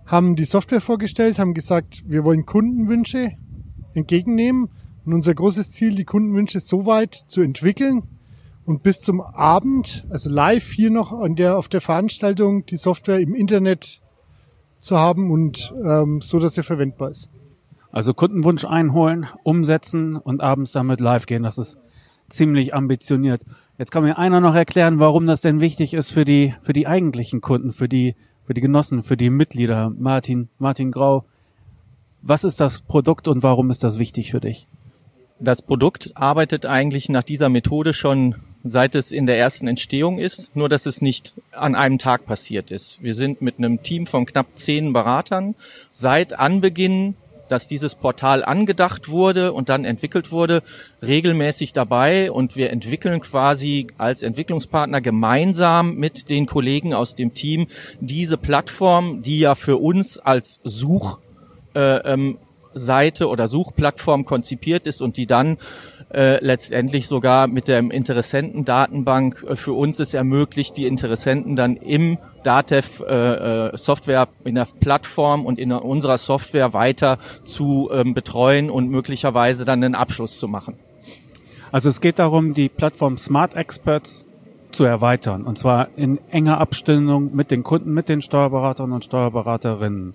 haben 0.06 0.38
die 0.38 0.46
Software 0.46 0.82
vorgestellt, 0.82 1.40
haben 1.40 1.54
gesagt, 1.54 2.04
wir 2.08 2.24
wollen 2.24 2.46
Kundenwünsche 2.46 3.32
entgegennehmen 3.96 4.70
und 5.06 5.14
unser 5.14 5.34
großes 5.34 5.72
Ziel, 5.72 5.96
die 5.96 6.06
Kundenwünsche 6.06 6.60
so 6.60 6.86
weit 6.86 7.16
zu 7.28 7.42
entwickeln 7.42 8.04
und 8.66 8.82
bis 8.82 9.02
zum 9.02 9.22
Abend, 9.22 10.06
also 10.10 10.30
live 10.30 10.72
hier 10.72 10.90
noch 10.90 11.12
an 11.12 11.36
der, 11.36 11.58
auf 11.58 11.68
der 11.68 11.82
Veranstaltung, 11.82 12.66
die 12.66 12.78
Software 12.78 13.20
im 13.20 13.36
Internet 13.36 14.02
zu 14.80 14.98
haben 14.98 15.32
und 15.32 15.74
ähm, 15.84 16.22
so, 16.22 16.40
dass 16.40 16.56
sie 16.56 16.64
verwendbar 16.64 17.12
ist. 17.12 17.30
Also 17.92 18.14
Kundenwunsch 18.14 18.66
einholen, 18.66 19.28
umsetzen 19.44 20.16
und 20.18 20.42
abends 20.42 20.72
damit 20.72 21.00
live 21.00 21.28
gehen. 21.28 21.44
Das 21.44 21.58
ist 21.58 21.78
ziemlich 22.30 22.74
ambitioniert. 22.74 23.44
Jetzt 23.78 23.92
kann 23.92 24.04
mir 24.04 24.18
einer 24.18 24.42
noch 24.42 24.56
erklären, 24.56 25.00
warum 25.00 25.28
das 25.28 25.42
denn 25.42 25.62
wichtig 25.62 25.94
ist 25.94 26.12
für 26.12 26.26
die, 26.26 26.54
für 26.60 26.74
die 26.74 26.88
eigentlichen 26.88 27.42
Kunden, 27.42 27.72
für 27.72 27.88
die, 27.88 28.16
für 28.44 28.54
die 28.54 28.62
Genossen, 28.62 29.04
für 29.04 29.18
die 29.18 29.30
Mitglieder. 29.30 29.92
Martin, 29.98 30.50
Martin 30.60 30.92
Grau, 30.92 31.26
was 32.22 32.44
ist 32.44 32.60
das 32.60 32.82
Produkt 32.82 33.28
und 33.28 33.44
warum 33.44 33.70
ist 33.70 33.84
das 33.84 34.00
wichtig 34.00 34.32
für 34.32 34.40
dich? 34.40 34.68
Das 35.40 35.62
Produkt 35.62 36.12
arbeitet 36.16 36.66
eigentlich 36.66 37.10
nach 37.10 37.24
dieser 37.24 37.50
Methode 37.50 37.94
schon 37.94 38.36
seit 38.64 38.96
es 38.96 39.12
in 39.12 39.28
der 39.28 39.38
ersten 39.38 39.68
Entstehung 39.68 40.18
ist, 40.18 40.56
nur 40.56 40.70
dass 40.70 40.86
es 40.86 41.02
nicht 41.02 41.34
an 41.52 41.76
einem 41.76 42.00
Tag 42.00 42.26
passiert 42.26 42.72
ist. 42.72 43.02
Wir 43.04 43.14
sind 43.14 43.42
mit 43.42 43.60
einem 43.60 43.84
Team 43.84 44.08
von 44.08 44.26
knapp 44.26 44.48
zehn 44.56 44.92
Beratern 44.92 45.56
seit 45.92 46.38
Anbeginn 46.40 47.16
dass 47.48 47.68
dieses 47.68 47.96
Portal 47.96 48.44
angedacht 48.44 49.10
wurde 49.10 49.54
und 49.54 49.70
dann 49.70 49.86
entwickelt 49.86 50.32
wurde, 50.32 50.64
regelmäßig 51.02 51.74
dabei 51.74 52.32
und 52.32 52.56
wir 52.56 52.72
entwickeln 52.72 53.22
quasi 53.22 53.88
als 53.98 54.24
Entwicklungspartner 54.24 55.02
gemeinsam 55.02 55.96
mit 55.96 56.30
den 56.30 56.46
Kollegen 56.46 56.94
aus 56.94 57.16
dem 57.16 57.34
Team 57.34 57.68
diese 58.00 58.38
Plattform, 58.38 59.22
die 59.22 59.40
ja 59.40 59.56
für 59.56 59.78
uns 59.78 60.18
als 60.18 60.60
Such 60.64 61.20
äh, 61.76 61.98
ähm, 62.14 62.38
Seite 62.76 63.28
oder 63.28 63.48
Suchplattform 63.48 64.26
konzipiert 64.26 64.86
ist 64.86 65.02
und 65.02 65.18
die 65.18 65.26
dann 65.26 65.58
äh, 66.14 66.44
letztendlich 66.44 67.08
sogar 67.08 67.48
mit 67.48 67.68
der 67.68 67.80
Interessentendatenbank 67.80 69.44
äh, 69.50 69.56
für 69.56 69.74
uns 69.74 70.00
es 70.00 70.14
ermöglicht, 70.14 70.78
die 70.78 70.86
Interessenten 70.86 71.56
dann 71.56 71.76
im 71.78 72.20
Datev 72.44 73.04
äh, 73.04 73.70
äh, 73.70 73.78
Software 73.78 74.28
in 74.44 74.56
der 74.56 74.68
Plattform 74.80 75.46
und 75.46 75.58
in 75.58 75.72
unserer 75.72 76.18
Software 76.18 76.74
weiter 76.74 77.18
zu 77.44 77.90
ähm, 77.92 78.14
betreuen 78.14 78.70
und 78.70 78.90
möglicherweise 78.90 79.66
dann 79.66 79.84
einen 79.84 79.96
Abschluss 79.96 80.38
zu 80.38 80.48
machen. 80.48 80.76
Also 81.72 81.90
es 81.90 82.02
geht 82.02 82.20
darum, 82.20 82.54
die 82.54 82.70
Plattform 82.70 83.18
Smart 83.18 83.56
Experts 83.56 84.26
zu 84.72 84.84
erweitern 84.84 85.44
und 85.44 85.58
zwar 85.58 85.90
in 85.96 86.20
enger 86.30 86.60
Abstimmung 86.60 87.36
mit 87.36 87.50
den 87.50 87.64
Kunden, 87.64 87.94
mit 87.94 88.10
den 88.10 88.22
Steuerberatern 88.22 88.92
und 88.92 89.06
Steuerberaterinnen. 89.06 90.14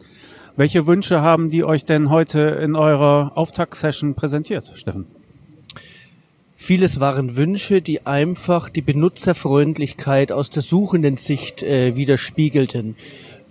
Welche 0.61 0.87
Wünsche 0.87 1.23
haben 1.23 1.49
die 1.49 1.65
euch 1.65 1.87
denn 1.87 2.11
heute 2.11 2.39
in 2.41 2.77
eurer 2.77 3.33
Auftaktsession 3.35 4.15
präsentiert, 4.15 4.71
Steffen? 4.75 5.07
Vieles 6.55 7.01
waren 7.01 7.35
Wünsche, 7.35 7.81
die 7.81 8.05
einfach 8.07 8.69
die 8.69 8.83
Benutzerfreundlichkeit 8.83 10.33
aus 10.33 10.51
der 10.51 10.63
suchenden 10.63 11.17
Sicht 11.17 11.63
äh, 11.63 11.97
widerspiegelten. 11.97 12.97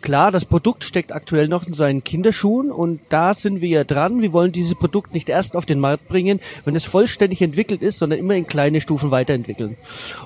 Klar, 0.01 0.31
das 0.31 0.45
Produkt 0.45 0.85
steckt 0.85 1.11
aktuell 1.11 1.47
noch 1.47 1.67
in 1.67 1.73
seinen 1.73 2.03
Kinderschuhen 2.03 2.71
und 2.71 3.01
da 3.09 3.33
sind 3.33 3.59
wir 3.59 3.67
ja 3.67 3.83
dran. 3.83 4.21
Wir 4.21 4.31
wollen 4.31 4.51
dieses 4.51 4.75
Produkt 4.75 5.13
nicht 5.13 5.27
erst 5.27 5.57
auf 5.57 5.65
den 5.65 5.79
Markt 5.79 6.07
bringen, 6.07 6.39
wenn 6.63 6.75
es 6.75 6.85
vollständig 6.85 7.41
entwickelt 7.41 7.81
ist, 7.81 7.99
sondern 7.99 8.17
immer 8.19 8.35
in 8.35 8.47
kleine 8.47 8.79
Stufen 8.79 9.11
weiterentwickeln. 9.11 9.75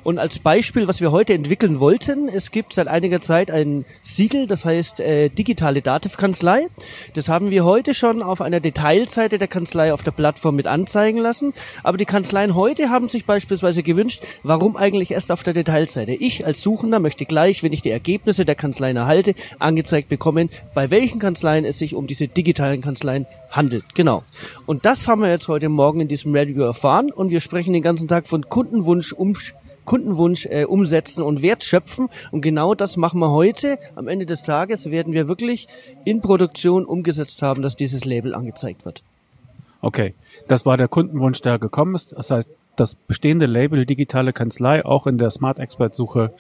Und 0.04 0.20
als 0.20 0.40
Beispiel, 0.40 0.88
was 0.88 1.02
wir 1.02 1.12
heute 1.12 1.34
entwickeln 1.34 1.80
wollten, 1.80 2.30
es 2.30 2.52
gibt 2.52 2.74
seit 2.74 2.88
einiger 2.88 3.20
Zeit 3.22 3.50
ein 3.50 3.84
Siegel, 4.04 4.46
das 4.46 4.64
heißt 4.64 5.00
äh, 5.00 5.30
digitale 5.30 5.82
Dativ-Kanzlei. 5.82 6.68
Das 7.16 7.28
haben 7.28 7.50
wir 7.50 7.66
heute 7.66 7.96
schon 7.96 8.22
auf 8.22 8.42
einer 8.42 8.60
Detailseite 8.60 9.40
der 9.40 9.48
Kanzlei 9.48 9.92
auf 9.92 10.04
der 10.04 10.12
Plattform 10.12 10.56
mit 10.56 10.68
anzeigen 10.68 11.18
lassen. 11.18 11.54
Aber 11.82 11.98
die 11.98 12.06
Kanzleien 12.06 12.54
heute 12.54 12.90
haben 12.90 13.10
sich 13.10 13.26
beispielsweise 13.26 13.82
gewünscht, 13.82 14.24
warum 14.44 14.78
eigentlich 14.78 15.12
erst 15.12 15.32
auf 15.32 15.42
der 15.42 15.54
Detailseite? 15.54 16.14
Ich 16.14 16.46
als 16.46 16.62
Suchender 16.62 17.00
möchte 17.00 17.26
gleich, 17.26 17.64
wenn 17.64 17.74
ich 17.74 17.82
die 17.82 17.92
Ergebnisse 17.92 18.46
der 18.46 18.56
Kanzleien 18.56 18.98
erhalte, 18.98 19.34
angezeigt 19.64 20.10
bekommen, 20.10 20.50
bei 20.74 20.92
welchen 20.92 21.20
Kanzleien 21.20 21.66
es 21.66 21.78
sich 21.78 21.96
um 21.96 22.08
diese 22.08 22.28
digitalen 22.28 22.82
Kanzleien 22.82 23.26
handelt. 23.50 23.96
Genau. 23.96 24.24
Und 24.66 24.86
das 24.86 25.08
haben 25.08 25.22
wir 25.22 25.30
jetzt 25.30 25.48
heute 25.48 25.70
Morgen 25.70 26.02
in 26.02 26.08
diesem 26.08 26.36
Radio 26.36 26.64
erfahren 26.64 27.12
und 27.12 27.30
wir 27.32 27.40
sprechen 27.40 27.74
den 27.74 27.82
ganzen 27.82 28.08
Tag 28.08 28.28
von 28.28 28.50
Kundenwunsch 28.50 29.14
um 29.14 29.36
Kundenwunsch 29.86 30.46
äh, 30.46 30.64
umsetzen 30.64 31.24
und 31.24 31.42
Wert 31.42 31.64
schöpfen. 31.64 32.08
Und 32.32 32.42
genau 32.42 32.74
das 32.74 32.98
machen 32.98 33.20
wir 33.20 33.32
heute. 33.32 33.78
Am 33.96 34.08
Ende 34.08 34.26
des 34.26 34.44
Tages 34.44 34.90
werden 34.92 35.14
wir 35.14 35.28
wirklich 35.28 35.68
in 36.06 36.22
Produktion 36.22 36.86
umgesetzt 36.86 37.42
haben, 37.42 37.62
dass 37.62 37.76
dieses 37.76 38.06
Label 38.06 38.34
angezeigt 38.34 38.86
wird. 38.86 39.04
Okay, 39.82 40.14
das 40.48 40.66
war 40.66 40.78
der 40.78 40.88
Kundenwunsch, 40.88 41.42
der 41.42 41.60
gekommen 41.60 41.96
ist. 41.96 42.14
Das 42.18 42.32
heißt, 42.32 42.50
das 42.76 42.96
bestehende 42.96 43.46
Label 43.46 43.86
digitale 43.86 44.34
Kanzlei 44.34 44.86
auch 44.86 45.06
in 45.06 45.18
der 45.18 45.30
Smart 45.30 45.60
Expert 45.60 45.96
Suche 45.96 46.34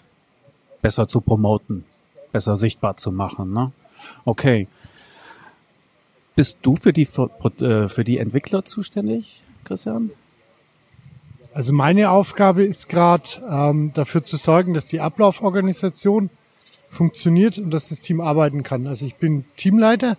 besser 0.82 1.08
zu 1.08 1.22
promoten, 1.22 1.86
besser 2.34 2.58
sichtbar 2.58 2.98
zu 2.98 3.14
machen. 3.14 3.54
Ne? 3.54 3.72
Okay. 4.26 4.68
Bist 6.36 6.58
du 6.64 6.76
für 6.76 6.92
die, 6.92 7.04
äh, 7.04 7.88
für 7.88 8.04
die 8.04 8.18
Entwickler 8.18 8.66
zuständig, 8.66 9.44
Christian? 9.64 10.10
Also 11.54 11.72
meine 11.72 12.10
Aufgabe 12.10 12.64
ist 12.64 12.90
gerade 12.90 13.30
ähm, 13.48 13.92
dafür 13.94 14.24
zu 14.24 14.38
sorgen, 14.38 14.74
dass 14.74 14.88
die 14.88 15.00
Ablauforganisation 15.00 16.32
funktioniert 16.90 17.60
und 17.60 17.70
dass 17.70 17.90
das 17.90 18.02
Team 18.02 18.22
arbeiten 18.22 18.64
kann. 18.64 18.88
Also 18.88 19.06
ich 19.06 19.16
bin 19.16 19.46
Teamleiter. 19.56 20.18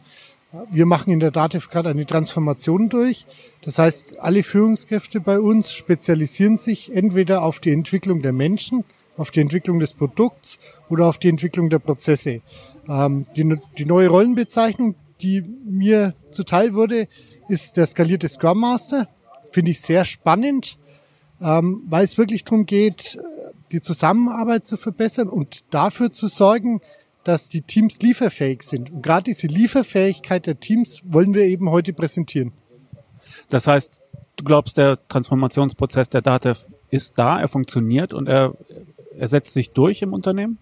Wir 0.70 0.86
machen 0.86 1.12
in 1.12 1.18
der 1.18 1.32
Dativ 1.32 1.68
gerade 1.68 1.88
eine 1.88 2.06
Transformation 2.06 2.88
durch. 2.88 3.26
Das 3.62 3.78
heißt, 3.78 4.20
alle 4.20 4.44
Führungskräfte 4.44 5.18
bei 5.18 5.40
uns 5.40 5.72
spezialisieren 5.72 6.58
sich 6.58 6.94
entweder 6.94 7.42
auf 7.42 7.58
die 7.58 7.72
Entwicklung 7.72 8.22
der 8.22 8.32
Menschen, 8.32 8.84
auf 9.16 9.30
die 9.30 9.40
Entwicklung 9.40 9.78
des 9.78 9.94
Produkts 9.94 10.58
oder 10.88 11.06
auf 11.06 11.18
die 11.18 11.28
Entwicklung 11.28 11.70
der 11.70 11.78
Prozesse. 11.78 12.40
Ähm, 12.88 13.26
die, 13.36 13.56
die 13.78 13.84
neue 13.84 14.08
Rollenbezeichnung, 14.08 14.94
die 15.20 15.42
mir 15.42 16.14
zuteil 16.30 16.74
wurde, 16.74 17.08
ist 17.48 17.76
der 17.76 17.86
skalierte 17.86 18.28
Scrum 18.28 18.60
Master. 18.60 19.08
Finde 19.52 19.70
ich 19.70 19.80
sehr 19.80 20.04
spannend, 20.04 20.78
ähm, 21.40 21.82
weil 21.88 22.04
es 22.04 22.18
wirklich 22.18 22.44
darum 22.44 22.66
geht, 22.66 23.18
die 23.72 23.80
Zusammenarbeit 23.80 24.66
zu 24.66 24.76
verbessern 24.76 25.28
und 25.28 25.64
dafür 25.70 26.12
zu 26.12 26.28
sorgen, 26.28 26.80
dass 27.24 27.48
die 27.48 27.62
Teams 27.62 28.00
lieferfähig 28.00 28.62
sind. 28.62 28.90
Und 28.90 29.02
gerade 29.02 29.24
diese 29.24 29.46
Lieferfähigkeit 29.46 30.46
der 30.46 30.60
Teams 30.60 31.02
wollen 31.04 31.34
wir 31.34 31.44
eben 31.44 31.70
heute 31.70 31.92
präsentieren. 31.92 32.52
Das 33.48 33.66
heißt, 33.66 34.00
du 34.36 34.44
glaubst, 34.44 34.76
der 34.76 34.98
Transformationsprozess 35.08 36.10
der 36.10 36.22
DATEV 36.22 36.68
ist 36.90 37.18
da, 37.18 37.40
er 37.40 37.48
funktioniert 37.48 38.12
und 38.14 38.28
er, 38.28 38.54
er 39.18 39.28
setzt 39.28 39.54
sich 39.54 39.70
durch 39.70 40.02
im 40.02 40.12
Unternehmen? 40.12 40.58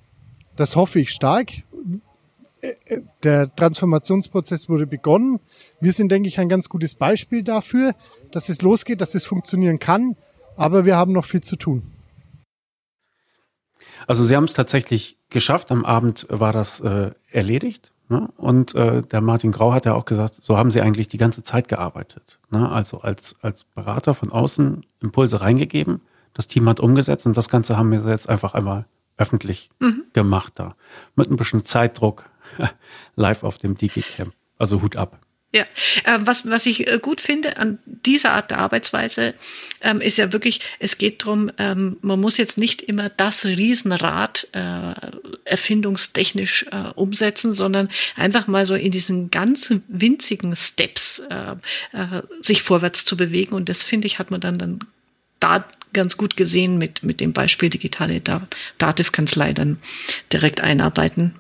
Das 0.56 0.76
hoffe 0.76 1.00
ich 1.00 1.10
stark. 1.10 1.50
Der 3.24 3.54
Transformationsprozess 3.56 4.68
wurde 4.68 4.86
begonnen. 4.86 5.40
Wir 5.80 5.92
sind, 5.92 6.12
denke 6.12 6.28
ich, 6.28 6.38
ein 6.38 6.48
ganz 6.48 6.68
gutes 6.68 6.94
Beispiel 6.94 7.42
dafür, 7.42 7.94
dass 8.30 8.48
es 8.48 8.62
losgeht, 8.62 9.00
dass 9.00 9.14
es 9.14 9.24
funktionieren 9.24 9.78
kann. 9.78 10.16
Aber 10.56 10.84
wir 10.84 10.96
haben 10.96 11.12
noch 11.12 11.24
viel 11.24 11.40
zu 11.40 11.56
tun. 11.56 11.82
Also 14.06 14.24
Sie 14.24 14.36
haben 14.36 14.44
es 14.44 14.52
tatsächlich 14.52 15.18
geschafft. 15.28 15.72
Am 15.72 15.84
Abend 15.84 16.26
war 16.28 16.52
das 16.52 16.80
äh, 16.80 17.10
erledigt. 17.30 17.92
Ne? 18.08 18.28
Und 18.36 18.74
äh, 18.74 19.02
der 19.02 19.20
Martin 19.20 19.52
Grau 19.52 19.72
hat 19.72 19.86
ja 19.86 19.94
auch 19.94 20.04
gesagt, 20.04 20.34
so 20.34 20.56
haben 20.56 20.70
Sie 20.70 20.80
eigentlich 20.80 21.08
die 21.08 21.18
ganze 21.18 21.42
Zeit 21.42 21.66
gearbeitet. 21.68 22.38
Ne? 22.50 22.70
Also 22.70 23.00
als, 23.00 23.36
als 23.42 23.64
Berater 23.64 24.14
von 24.14 24.30
außen 24.30 24.84
Impulse 25.00 25.40
reingegeben. 25.40 26.00
Das 26.34 26.48
Team 26.48 26.68
hat 26.68 26.80
umgesetzt 26.80 27.26
und 27.26 27.36
das 27.36 27.48
Ganze 27.48 27.76
haben 27.76 27.90
wir 27.90 28.10
jetzt 28.10 28.28
einfach 28.28 28.54
einmal 28.54 28.86
öffentlich 29.16 29.70
mhm. 29.78 30.04
gemacht 30.12 30.54
da. 30.56 30.76
Mit 31.14 31.30
ein 31.30 31.36
bisschen 31.36 31.64
Zeitdruck 31.64 32.28
live 33.16 33.42
auf 33.42 33.58
dem 33.58 33.76
DigiCamp. 33.76 34.34
Also 34.58 34.80
Hut 34.80 34.96
ab. 34.96 35.18
Ja, 35.54 35.64
äh, 36.04 36.18
was, 36.20 36.48
was 36.48 36.64
ich 36.64 36.88
äh, 36.88 36.98
gut 36.98 37.20
finde 37.20 37.58
an 37.58 37.78
dieser 37.84 38.32
Art 38.32 38.50
der 38.50 38.58
Arbeitsweise, 38.58 39.34
ähm, 39.82 40.00
ist 40.00 40.16
ja 40.16 40.32
wirklich, 40.32 40.60
es 40.78 40.96
geht 40.96 41.22
drum, 41.24 41.50
ähm, 41.58 41.98
man 42.00 42.18
muss 42.18 42.38
jetzt 42.38 42.56
nicht 42.56 42.80
immer 42.80 43.10
das 43.10 43.44
Riesenrad 43.44 44.48
äh, 44.52 44.94
erfindungstechnisch 45.44 46.66
umsetzen, 46.94 47.52
sondern 47.52 47.90
einfach 48.16 48.46
mal 48.46 48.64
so 48.64 48.74
in 48.74 48.92
diesen 48.92 49.30
ganz 49.30 49.74
winzigen 49.88 50.54
Steps 50.56 51.22
sich 52.40 52.62
vorwärts 52.62 53.04
zu 53.04 53.16
bewegen. 53.16 53.54
Und 53.54 53.68
das 53.68 53.82
finde 53.82 54.06
ich, 54.06 54.18
hat 54.18 54.30
man 54.30 54.40
dann, 54.40 54.56
dann 54.56 54.78
da 55.40 55.64
ganz 55.92 56.16
gut 56.16 56.36
gesehen 56.36 56.78
mit, 56.78 57.02
mit 57.02 57.20
dem 57.20 57.32
Beispiel 57.32 57.68
digitale 57.68 58.22
Dativ-Kanzlei 58.78 59.52
dann 59.52 59.78
direkt 60.32 60.60
einarbeiten 60.60 61.34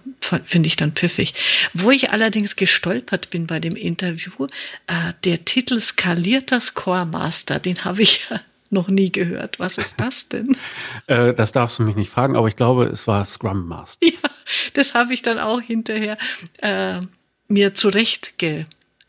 finde 0.44 0.66
ich 0.66 0.76
dann 0.76 0.92
pfiffig. 0.92 1.34
Wo 1.72 1.90
ich 1.90 2.10
allerdings 2.10 2.56
gestolpert 2.56 3.30
bin 3.30 3.46
bei 3.46 3.60
dem 3.60 3.76
Interview, 3.76 4.46
äh, 4.86 5.12
der 5.24 5.44
Titel 5.44 5.80
Skalierter 5.80 6.60
Score 6.60 7.04
Master, 7.04 7.58
den 7.58 7.84
habe 7.84 8.02
ich 8.02 8.26
noch 8.70 8.88
nie 8.88 9.12
gehört. 9.12 9.58
Was 9.58 9.78
ist 9.78 9.96
das 9.98 10.28
denn? 10.28 10.56
äh, 11.06 11.34
das 11.34 11.52
darfst 11.52 11.78
du 11.78 11.82
mich 11.82 11.96
nicht 11.96 12.10
fragen, 12.10 12.36
aber 12.36 12.48
ich 12.48 12.56
glaube, 12.56 12.84
es 12.84 13.06
war 13.06 13.24
Scrum 13.24 13.66
Master. 13.66 14.06
Ja, 14.12 14.30
das 14.74 14.94
habe 14.94 15.14
ich 15.14 15.22
dann 15.22 15.38
auch 15.38 15.60
hinterher 15.60 16.18
äh, 16.58 17.00
mir 17.48 17.74
zurecht 17.74 18.38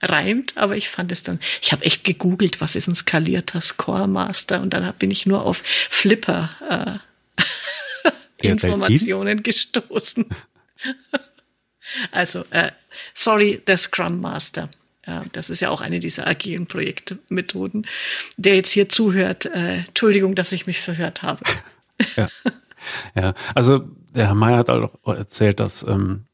gereimt, 0.03 0.57
aber 0.57 0.75
ich 0.75 0.89
fand 0.89 1.11
es 1.11 1.23
dann, 1.23 1.39
ich 1.61 1.71
habe 1.71 1.85
echt 1.85 2.03
gegoogelt, 2.03 2.61
was 2.61 2.75
ist 2.75 2.87
ein 2.87 2.95
skalierter 2.95 3.61
Score 3.61 4.07
Master 4.07 4.61
und 4.61 4.73
dann 4.73 4.93
bin 4.99 5.11
ich 5.11 5.25
nur 5.25 5.45
auf 5.45 5.61
Flipper 5.63 6.49
äh, 6.69 8.47
Informationen 8.47 9.43
gestoßen. 9.43 10.25
also, 12.11 12.43
äh, 12.49 12.71
sorry, 13.13 13.61
der 13.65 13.77
Scrum 13.77 14.19
Master. 14.19 14.69
Ja, 15.05 15.25
das 15.33 15.49
ist 15.49 15.61
ja 15.61 15.69
auch 15.69 15.81
eine 15.81 15.99
dieser 15.99 16.27
agilen 16.27 16.65
Projektmethoden. 16.65 17.87
Der 18.37 18.55
jetzt 18.55 18.71
hier 18.71 18.87
zuhört, 18.87 19.45
äh, 19.47 19.79
Entschuldigung, 19.87 20.35
dass 20.35 20.51
ich 20.51 20.65
mich 20.65 20.79
verhört 20.79 21.23
habe. 21.23 21.43
ja. 22.15 22.29
ja, 23.15 23.33
also 23.53 23.79
der 24.15 24.27
Herr 24.27 24.35
Mayer 24.35 24.57
hat 24.57 24.69
auch 24.69 24.97
erzählt, 25.05 25.59
dass, 25.59 25.83
ähm, 25.83 26.25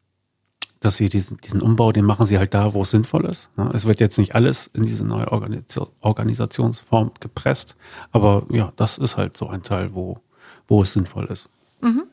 dass 0.79 0.97
sie 0.97 1.09
diesen, 1.09 1.37
diesen 1.37 1.61
Umbau, 1.61 1.91
den 1.91 2.05
machen 2.05 2.25
sie 2.25 2.37
halt 2.37 2.53
da, 2.53 2.73
wo 2.73 2.83
es 2.83 2.91
sinnvoll 2.91 3.25
ist. 3.25 3.49
Ne? 3.57 3.69
Es 3.73 3.85
wird 3.85 3.99
jetzt 3.99 4.17
nicht 4.17 4.35
alles 4.35 4.67
in 4.67 4.83
diese 4.83 5.05
neue 5.05 5.31
Organisationsform 5.31 7.11
gepresst, 7.19 7.75
aber 8.11 8.45
ja, 8.49 8.71
das 8.77 8.97
ist 8.97 9.17
halt 9.17 9.35
so 9.35 9.47
ein 9.49 9.63
Teil, 9.63 9.93
wo, 9.93 10.19
wo 10.67 10.81
es 10.81 10.93
sinnvoll 10.93 11.25
ist. 11.25 11.49
Mhm. 11.81 12.03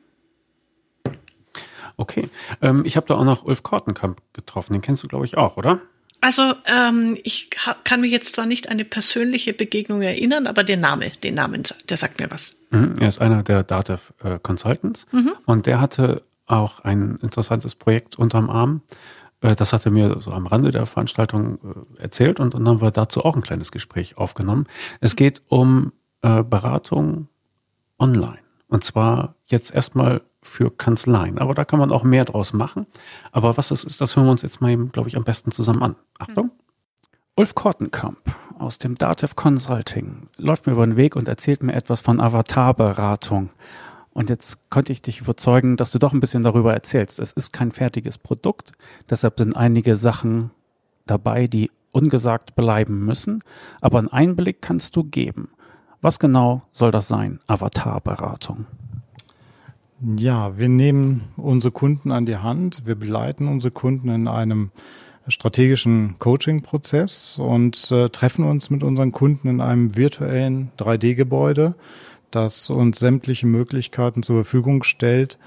Okay. 1.97 2.29
Ähm, 2.61 2.85
ich 2.85 2.97
habe 2.97 3.07
da 3.07 3.15
auch 3.15 3.25
noch 3.25 3.45
Ulf 3.45 3.63
Kortenkamp 3.63 4.21
getroffen. 4.33 4.75
Den 4.75 4.83
kennst 4.83 5.03
du, 5.03 5.09
glaube 5.09 5.25
ich, 5.25 5.37
auch, 5.37 5.57
oder? 5.57 5.81
Also 6.21 6.55
ähm, 6.67 7.19
ich 7.23 7.51
kann 7.85 8.01
mich 8.01 8.11
jetzt 8.11 8.33
zwar 8.33 8.47
nicht 8.47 8.67
an 8.69 8.73
eine 8.73 8.85
persönliche 8.85 9.53
Begegnung 9.53 10.03
erinnern, 10.03 10.47
aber 10.47 10.65
der 10.65 10.77
Name, 10.77 11.11
den 11.23 11.35
Namen, 11.35 11.63
der 11.89 11.97
sagt 11.97 12.21
mir 12.21 12.31
was. 12.31 12.57
Mhm, 12.71 12.95
er 12.99 13.09
ist 13.09 13.21
einer 13.21 13.43
der 13.43 13.63
Datev 13.63 14.13
äh, 14.25 14.39
Consultants 14.43 15.07
mhm. 15.13 15.33
und 15.45 15.67
der 15.67 15.81
hatte 15.81 16.23
auch 16.47 16.81
ein 16.81 17.19
interessantes 17.23 17.75
Projekt 17.75 18.17
unterm 18.17 18.51
Arm. 18.51 18.83
Äh, 19.41 19.55
das 19.57 19.73
hatte 19.73 19.91
mir 19.91 20.21
so 20.21 20.33
am 20.33 20.47
Rande 20.47 20.71
der 20.71 20.87
Veranstaltung 20.87 21.59
äh, 21.99 22.03
erzählt 22.03 22.41
und 22.41 22.55
dann 22.55 22.69
haben 22.69 22.81
wir 22.81 22.91
dazu 22.91 23.25
auch 23.25 23.37
ein 23.37 23.43
kleines 23.43 23.73
Gespräch 23.73 24.17
aufgenommen. 24.17 24.67
Es 25.01 25.17
geht 25.17 25.43
um 25.49 25.93
äh, 26.23 26.43
Beratung 26.43 27.29
online. 27.99 28.39
Und 28.69 28.85
zwar 28.85 29.37
jetzt 29.47 29.73
erstmal 29.73 30.23
für 30.43 30.71
Kanzleien. 30.71 31.39
Aber 31.39 31.55
da 31.55 31.65
kann 31.65 31.79
man 31.79 31.93
auch 31.93 32.05
mehr 32.05 32.25
draus 32.25 32.53
machen. 32.53 32.87
Aber 33.33 33.57
was 33.57 33.69
das 33.69 33.85
ist, 33.85 34.01
das 34.01 34.17
hören 34.17 34.27
wir 34.27 34.33
uns 34.33 34.43
jetzt 34.43 34.61
mal 34.61 34.71
eben, 34.71 34.93
glaube 34.93 35.09
ich, 35.09 35.17
am 35.17 35.25
besten 35.25 35.51
zusammen 35.51 35.83
an. 35.83 35.97
Achtung. 36.19 36.47
Mhm. 36.47 36.51
Ulf 37.37 37.55
Kortenkamp 37.55 38.19
aus 38.59 38.79
dem 38.79 38.97
Dativ 38.97 39.37
Consulting 39.37 40.29
läuft 40.39 40.67
mir 40.67 40.73
über 40.73 40.87
den 40.87 40.97
Weg 40.97 41.17
und 41.17 41.29
erzählt 41.29 41.63
mir 41.63 41.75
etwas 41.75 42.01
von 42.01 42.21
Avatarberatung. 42.21 43.51
Und 44.17 44.31
jetzt 44.31 44.71
konnte 44.71 44.93
ich 44.93 45.03
dich 45.03 45.21
überzeugen, 45.21 45.77
dass 45.77 45.91
du 45.91 45.99
doch 45.99 46.15
ein 46.15 46.21
bisschen 46.21 46.43
darüber 46.43 46.73
erzählst. 46.73 47.21
Es 47.21 47.33
ist 47.33 47.53
kein 47.53 47.71
fertiges 47.71 48.17
Produkt, 48.17 48.73
deshalb 49.11 49.39
sind 49.39 49.55
einige 49.55 49.95
Sachen 49.95 50.53
dabei, 51.05 51.49
die 51.49 51.71
ungesagt 51.93 52.55
bleiben 52.55 53.05
müssen, 53.05 53.45
aber 53.83 53.99
einen 53.99 54.09
Einblick 54.09 54.63
kannst 54.63 54.97
du 54.97 55.05
geben. 55.05 55.51
Was 56.01 56.19
genau 56.19 56.63
soll 56.73 56.93
das 56.93 57.09
sein, 57.09 57.41
Avatarberatung? 57.47 58.65
Ja, 60.01 60.57
wir 60.57 60.71
nehmen 60.71 61.25
unsere 61.37 61.73
Kunden 61.73 62.11
an 62.11 62.25
die 62.25 62.39
Hand, 62.39 62.87
wir 62.87 62.95
begleiten 62.95 63.49
unsere 63.49 63.71
Kunden 63.71 64.09
in 64.09 64.29
einem 64.29 64.71
strategischen 65.29 66.15
Coaching-Prozess 66.21 67.37
und 67.39 67.91
äh, 67.91 68.09
treffen 68.09 68.47
uns 68.47 68.71
mit 68.71 68.83
unseren 68.83 69.13
Kunden 69.13 69.49
in 69.49 69.61
einem 69.61 69.95
virtuellen 69.95 70.71
3D-Gebäude, 70.79 71.75
das 72.37 72.71
uns 72.71 72.99
sämtliche 72.99 73.47
Möglichkeiten 73.47 74.23
zur 74.23 74.37
Verfügung 74.37 74.85
stellt, 74.85 75.39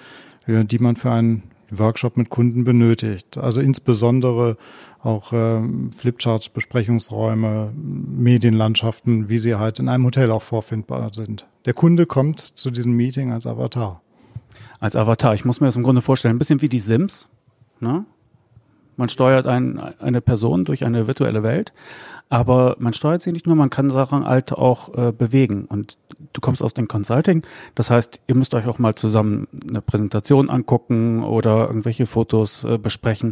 äh, 0.47 0.65
die 0.65 0.79
man 0.79 0.95
für 0.95 1.11
einen 1.11 1.43
Workshop 1.71 2.17
mit 2.17 2.29
Kunden 2.29 2.63
benötigt. 2.63 3.37
Also 3.37 3.61
insbesondere 3.61 4.57
auch 5.01 5.31
äh, 5.31 5.61
Flipcharts, 5.97 6.49
Besprechungsräume, 6.49 7.71
Medienlandschaften, 7.73 9.29
wie 9.29 9.37
sie 9.37 9.55
halt 9.55 9.79
in 9.79 9.87
einem 9.87 10.05
Hotel 10.05 10.31
auch 10.31 10.41
vorfindbar 10.41 11.13
sind. 11.13 11.47
Der 11.65 11.73
Kunde 11.73 12.05
kommt 12.05 12.39
zu 12.39 12.71
diesem 12.71 12.93
Meeting 12.93 13.31
als 13.31 13.47
Avatar 13.47 14.01
als 14.79 14.95
Avatar. 14.95 15.33
Ich 15.33 15.45
muss 15.45 15.59
mir 15.59 15.67
das 15.67 15.75
im 15.75 15.83
Grunde 15.83 16.01
vorstellen, 16.01 16.35
ein 16.35 16.39
bisschen 16.39 16.61
wie 16.61 16.69
die 16.69 16.79
Sims. 16.79 17.29
Ne? 17.79 18.05
Man 18.99 19.07
steuert 19.07 19.47
ein, 19.47 19.79
eine 19.99 20.19
Person 20.19 20.65
durch 20.65 20.85
eine 20.85 21.07
virtuelle 21.07 21.41
Welt, 21.41 21.71
aber 22.27 22.75
man 22.79 22.91
steuert 22.91 23.21
sie 23.21 23.31
nicht 23.31 23.47
nur, 23.47 23.55
man 23.55 23.69
kann 23.69 23.89
Sachen 23.89 24.27
halt 24.27 24.51
auch 24.51 24.93
äh, 24.93 25.13
bewegen. 25.13 25.63
Und 25.69 25.97
du 26.33 26.41
kommst 26.41 26.61
aus 26.61 26.73
dem 26.73 26.89
Consulting, 26.89 27.43
das 27.75 27.91
heißt, 27.91 28.19
ihr 28.27 28.35
müsst 28.35 28.53
euch 28.53 28.67
auch 28.67 28.77
mal 28.77 28.95
zusammen 28.95 29.47
eine 29.69 29.81
Präsentation 29.81 30.49
angucken 30.49 31.23
oder 31.23 31.67
irgendwelche 31.67 32.07
Fotos 32.07 32.65
äh, 32.65 32.77
besprechen. 32.77 33.31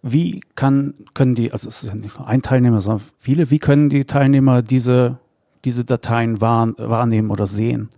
Wie 0.00 0.40
kann, 0.54 0.94
können 1.12 1.34
die, 1.34 1.50
also 1.50 1.66
es 1.66 1.82
ist 1.82 1.88
ja 1.88 1.96
nicht 1.96 2.16
nur 2.16 2.28
ein 2.28 2.42
Teilnehmer, 2.42 2.80
sondern 2.80 3.04
viele, 3.18 3.50
wie 3.50 3.58
können 3.58 3.88
die 3.88 4.04
Teilnehmer 4.04 4.62
diese, 4.62 5.18
diese 5.64 5.84
Dateien 5.84 6.40
wahr, 6.40 6.72
wahrnehmen 6.76 7.32
oder 7.32 7.48
sehen? 7.48 7.88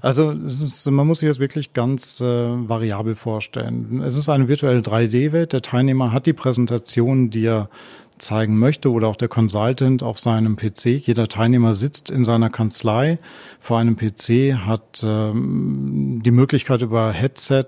Also 0.00 0.32
ist, 0.32 0.90
man 0.90 1.06
muss 1.06 1.20
sich 1.20 1.28
das 1.28 1.38
wirklich 1.38 1.72
ganz 1.72 2.20
äh, 2.20 2.24
variabel 2.24 3.14
vorstellen. 3.14 4.02
Es 4.02 4.16
ist 4.16 4.28
eine 4.28 4.48
virtuelle 4.48 4.80
3D-Welt. 4.80 5.52
Der 5.52 5.62
Teilnehmer 5.62 6.12
hat 6.12 6.26
die 6.26 6.32
Präsentation, 6.32 7.30
die 7.30 7.46
er 7.46 7.68
zeigen 8.22 8.58
möchte 8.58 8.90
oder 8.90 9.08
auch 9.08 9.16
der 9.16 9.28
Consultant 9.28 10.02
auf 10.02 10.18
seinem 10.18 10.56
PC. 10.56 10.86
Jeder 10.86 11.28
Teilnehmer 11.28 11.74
sitzt 11.74 12.10
in 12.10 12.24
seiner 12.24 12.50
Kanzlei 12.50 13.18
vor 13.58 13.78
einem 13.78 13.96
PC, 13.96 14.54
hat 14.66 15.02
ähm, 15.04 16.22
die 16.24 16.30
Möglichkeit 16.30 16.82
über 16.82 17.12
Headset 17.12 17.66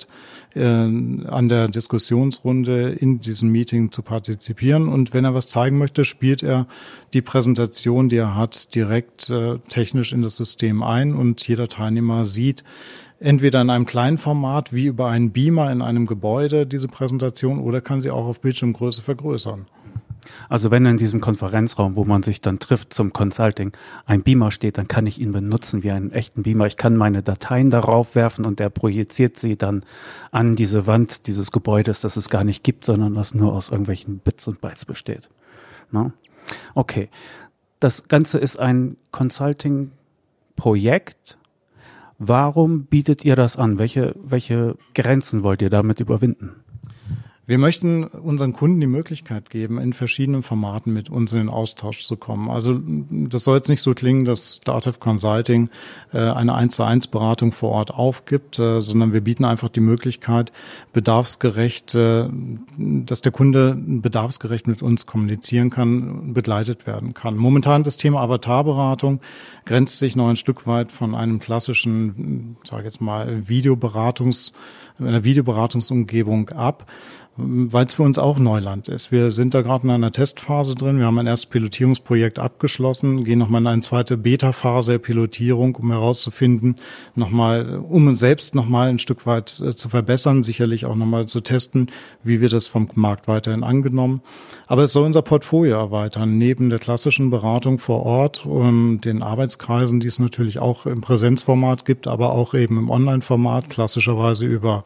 äh, 0.54 0.62
an 0.62 1.48
der 1.48 1.68
Diskussionsrunde 1.68 2.90
in 2.90 3.20
diesem 3.20 3.50
Meeting 3.50 3.90
zu 3.90 4.02
partizipieren. 4.02 4.88
Und 4.88 5.14
wenn 5.14 5.24
er 5.24 5.34
was 5.34 5.48
zeigen 5.48 5.78
möchte, 5.78 6.04
spielt 6.04 6.42
er 6.42 6.66
die 7.14 7.22
Präsentation, 7.22 8.08
die 8.08 8.16
er 8.16 8.36
hat, 8.36 8.74
direkt 8.74 9.30
äh, 9.30 9.58
technisch 9.68 10.12
in 10.12 10.22
das 10.22 10.36
System 10.36 10.82
ein 10.82 11.14
und 11.14 11.46
jeder 11.46 11.68
Teilnehmer 11.68 12.24
sieht, 12.24 12.64
entweder 13.22 13.60
in 13.60 13.70
einem 13.70 13.86
kleinen 13.86 14.18
Format 14.18 14.72
wie 14.72 14.86
über 14.86 15.08
einen 15.08 15.30
Beamer 15.30 15.70
in 15.70 15.80
einem 15.80 16.06
Gebäude 16.06 16.66
diese 16.66 16.88
Präsentation 16.88 17.60
oder 17.60 17.80
kann 17.80 18.00
sie 18.00 18.10
auch 18.10 18.26
auf 18.26 18.40
Bildschirmgröße 18.40 19.02
vergrößern. 19.02 19.66
Also 20.48 20.70
wenn 20.70 20.86
in 20.86 20.96
diesem 20.96 21.20
Konferenzraum, 21.20 21.96
wo 21.96 22.04
man 22.04 22.22
sich 22.22 22.40
dann 22.40 22.58
trifft 22.58 22.94
zum 22.94 23.12
Consulting, 23.12 23.72
ein 24.06 24.22
Beamer 24.22 24.50
steht, 24.50 24.78
dann 24.78 24.88
kann 24.88 25.06
ich 25.06 25.20
ihn 25.20 25.32
benutzen 25.32 25.82
wie 25.82 25.92
einen 25.92 26.12
echten 26.12 26.42
Beamer. 26.42 26.66
Ich 26.66 26.76
kann 26.76 26.96
meine 26.96 27.22
Dateien 27.22 27.70
darauf 27.70 28.14
werfen 28.14 28.44
und 28.44 28.58
der 28.58 28.70
projiziert 28.70 29.38
sie 29.38 29.56
dann 29.56 29.84
an 30.30 30.54
diese 30.54 30.86
Wand 30.86 31.26
dieses 31.26 31.50
Gebäudes, 31.50 32.00
das 32.00 32.16
es 32.16 32.28
gar 32.28 32.44
nicht 32.44 32.64
gibt, 32.64 32.84
sondern 32.84 33.14
das 33.14 33.34
nur 33.34 33.52
aus 33.52 33.70
irgendwelchen 33.70 34.18
Bits 34.18 34.46
und 34.48 34.60
Bytes 34.60 34.84
besteht. 34.84 35.28
No? 35.90 36.12
Okay. 36.74 37.08
Das 37.80 38.08
Ganze 38.08 38.38
ist 38.38 38.58
ein 38.60 38.96
Consulting-Projekt. 39.10 41.38
Warum 42.18 42.84
bietet 42.84 43.24
ihr 43.24 43.34
das 43.34 43.56
an? 43.56 43.80
Welche, 43.80 44.14
welche 44.22 44.76
Grenzen 44.94 45.42
wollt 45.42 45.62
ihr 45.62 45.70
damit 45.70 45.98
überwinden? 45.98 46.61
Wir 47.52 47.58
möchten 47.58 48.04
unseren 48.04 48.54
Kunden 48.54 48.80
die 48.80 48.86
Möglichkeit 48.86 49.50
geben, 49.50 49.78
in 49.78 49.92
verschiedenen 49.92 50.42
Formaten 50.42 50.90
mit 50.94 51.10
uns 51.10 51.32
in 51.34 51.38
den 51.38 51.48
Austausch 51.50 52.00
zu 52.00 52.16
kommen. 52.16 52.48
Also 52.48 52.80
das 52.82 53.44
soll 53.44 53.56
jetzt 53.56 53.68
nicht 53.68 53.82
so 53.82 53.92
klingen, 53.92 54.24
dass 54.24 54.60
Datev 54.60 55.00
Consulting 55.00 55.68
äh, 56.14 56.18
eine 56.18 56.54
1 56.54 56.76
zu 56.76 56.82
1 56.82 57.08
Beratung 57.08 57.52
vor 57.52 57.72
Ort 57.72 57.90
aufgibt, 57.90 58.58
äh, 58.58 58.80
sondern 58.80 59.12
wir 59.12 59.20
bieten 59.20 59.44
einfach 59.44 59.68
die 59.68 59.80
Möglichkeit, 59.80 60.50
bedarfsgerecht, 60.94 61.94
äh, 61.94 62.30
dass 62.78 63.20
der 63.20 63.32
Kunde 63.32 63.76
bedarfsgerecht 63.76 64.66
mit 64.66 64.80
uns 64.80 65.04
kommunizieren 65.04 65.68
kann, 65.68 66.32
begleitet 66.32 66.86
werden 66.86 67.12
kann. 67.12 67.36
Momentan 67.36 67.84
das 67.84 67.98
Thema 67.98 68.22
Avatarberatung 68.22 69.20
grenzt 69.66 69.98
sich 69.98 70.16
noch 70.16 70.30
ein 70.30 70.36
Stück 70.36 70.66
weit 70.66 70.90
von 70.90 71.14
einem 71.14 71.38
klassischen, 71.38 72.56
sage 72.64 72.84
jetzt 72.84 73.02
mal, 73.02 73.46
Videoberatungs, 73.46 74.54
einer 74.98 75.24
Videoberatungsumgebung 75.24 76.48
ab 76.50 76.86
weil 77.36 77.86
es 77.86 77.94
für 77.94 78.02
uns 78.02 78.18
auch 78.18 78.38
Neuland 78.38 78.88
ist. 78.88 79.10
Wir 79.10 79.30
sind 79.30 79.54
da 79.54 79.62
gerade 79.62 79.84
in 79.84 79.90
einer 79.90 80.12
Testphase 80.12 80.74
drin. 80.74 80.98
Wir 80.98 81.06
haben 81.06 81.18
ein 81.18 81.26
erstes 81.26 81.48
Pilotierungsprojekt 81.48 82.38
abgeschlossen, 82.38 83.24
gehen 83.24 83.38
nochmal 83.38 83.62
in 83.62 83.66
eine 83.68 83.80
zweite 83.80 84.18
Beta-Phase 84.18 84.92
der 84.92 84.98
Pilotierung, 84.98 85.74
um 85.76 85.90
herauszufinden, 85.90 86.76
nochmal, 87.14 87.78
um 87.78 88.06
uns 88.06 88.20
selbst 88.20 88.54
nochmal 88.54 88.90
ein 88.90 88.98
Stück 88.98 89.24
weit 89.26 89.60
äh, 89.60 89.74
zu 89.74 89.88
verbessern, 89.88 90.42
sicherlich 90.42 90.84
auch 90.84 90.94
nochmal 90.94 91.26
zu 91.26 91.40
testen, 91.40 91.90
wie 92.22 92.42
wird 92.42 92.52
das 92.52 92.66
vom 92.66 92.88
Markt 92.94 93.28
weiterhin 93.28 93.64
angenommen. 93.64 94.20
Aber 94.72 94.84
es 94.84 94.94
soll 94.94 95.04
unser 95.04 95.20
Portfolio 95.20 95.76
erweitern, 95.76 96.38
neben 96.38 96.70
der 96.70 96.78
klassischen 96.78 97.28
Beratung 97.28 97.78
vor 97.78 98.06
Ort 98.06 98.46
und 98.46 99.02
den 99.02 99.22
Arbeitskreisen, 99.22 100.00
die 100.00 100.08
es 100.08 100.18
natürlich 100.18 100.60
auch 100.60 100.86
im 100.86 101.02
Präsenzformat 101.02 101.84
gibt, 101.84 102.06
aber 102.06 102.32
auch 102.32 102.54
eben 102.54 102.78
im 102.78 102.88
Online-Format, 102.88 103.68
klassischerweise 103.68 104.46
über 104.46 104.84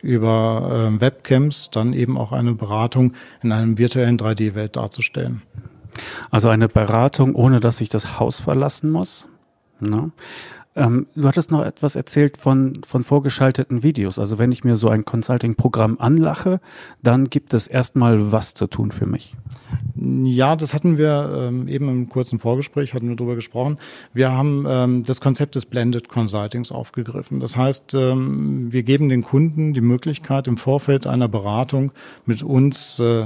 über 0.00 0.90
äh, 0.90 1.00
Webcams 1.02 1.68
dann 1.68 1.92
eben 1.92 2.16
auch 2.16 2.32
eine 2.32 2.54
Beratung 2.54 3.12
in 3.42 3.52
einem 3.52 3.76
virtuellen 3.76 4.16
3D-Welt 4.16 4.76
darzustellen. 4.76 5.42
Also 6.30 6.48
eine 6.48 6.70
Beratung, 6.70 7.34
ohne 7.34 7.60
dass 7.60 7.82
ich 7.82 7.90
das 7.90 8.18
Haus 8.18 8.40
verlassen 8.40 8.90
muss. 8.90 9.28
Ne? 9.80 10.12
Ähm, 10.76 11.06
du 11.14 11.26
hattest 11.26 11.50
noch 11.50 11.64
etwas 11.64 11.96
erzählt 11.96 12.36
von, 12.36 12.82
von 12.84 13.02
vorgeschalteten 13.02 13.82
Videos. 13.82 14.18
Also 14.18 14.38
wenn 14.38 14.52
ich 14.52 14.62
mir 14.62 14.76
so 14.76 14.90
ein 14.90 15.06
Consulting-Programm 15.06 15.96
anlache, 15.98 16.60
dann 17.02 17.24
gibt 17.24 17.54
es 17.54 17.66
erstmal 17.66 18.30
was 18.30 18.52
zu 18.52 18.66
tun 18.66 18.92
für 18.92 19.06
mich. 19.06 19.34
Ja, 19.98 20.54
das 20.54 20.74
hatten 20.74 20.98
wir 20.98 21.48
ähm, 21.48 21.68
eben 21.68 21.88
im 21.88 22.08
kurzen 22.10 22.38
Vorgespräch, 22.38 22.92
hatten 22.92 23.08
wir 23.08 23.16
darüber 23.16 23.34
gesprochen. 23.34 23.78
Wir 24.12 24.30
haben 24.30 24.66
ähm, 24.68 25.04
das 25.04 25.22
Konzept 25.22 25.54
des 25.54 25.64
Blended 25.64 26.10
Consultings 26.10 26.70
aufgegriffen. 26.70 27.40
Das 27.40 27.56
heißt, 27.56 27.94
ähm, 27.94 28.70
wir 28.70 28.82
geben 28.82 29.08
den 29.08 29.22
Kunden 29.22 29.72
die 29.72 29.80
Möglichkeit, 29.80 30.48
im 30.48 30.58
Vorfeld 30.58 31.06
einer 31.06 31.28
Beratung 31.28 31.92
mit 32.26 32.42
uns 32.42 33.00
äh, 33.00 33.24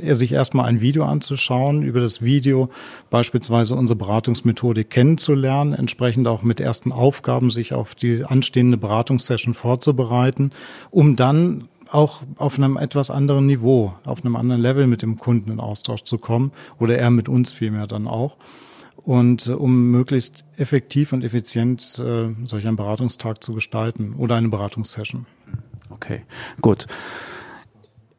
er 0.00 0.14
sich 0.14 0.32
erstmal 0.32 0.66
ein 0.66 0.80
Video 0.80 1.04
anzuschauen, 1.04 1.82
über 1.82 2.00
das 2.00 2.22
Video 2.22 2.70
beispielsweise 3.10 3.74
unsere 3.74 3.98
Beratungsmethodik 3.98 4.88
kennenzulernen, 4.88 5.74
entsprechend 5.74 6.26
auch 6.28 6.42
mit 6.42 6.60
ersten 6.60 6.85
Aufgaben 6.92 7.50
sich 7.50 7.74
auf 7.74 7.94
die 7.94 8.24
anstehende 8.24 8.76
Beratungssession 8.76 9.54
vorzubereiten, 9.54 10.52
um 10.90 11.16
dann 11.16 11.68
auch 11.90 12.22
auf 12.36 12.58
einem 12.58 12.76
etwas 12.76 13.10
anderen 13.10 13.46
Niveau, 13.46 13.94
auf 14.04 14.24
einem 14.24 14.36
anderen 14.36 14.60
Level 14.60 14.86
mit 14.86 15.02
dem 15.02 15.18
Kunden 15.18 15.50
in 15.50 15.60
Austausch 15.60 16.02
zu 16.02 16.18
kommen 16.18 16.52
oder 16.78 16.98
er 16.98 17.10
mit 17.10 17.28
uns 17.28 17.52
vielmehr 17.52 17.86
dann 17.86 18.08
auch. 18.08 18.36
Und 18.96 19.46
äh, 19.46 19.52
um 19.52 19.90
möglichst 19.90 20.44
effektiv 20.56 21.12
und 21.12 21.22
effizient 21.22 21.98
äh, 21.98 22.34
solch 22.44 22.66
einen 22.66 22.76
Beratungstag 22.76 23.42
zu 23.42 23.52
gestalten 23.52 24.14
oder 24.18 24.34
eine 24.34 24.48
Beratungssession. 24.48 25.26
Okay, 25.90 26.22
gut. 26.60 26.86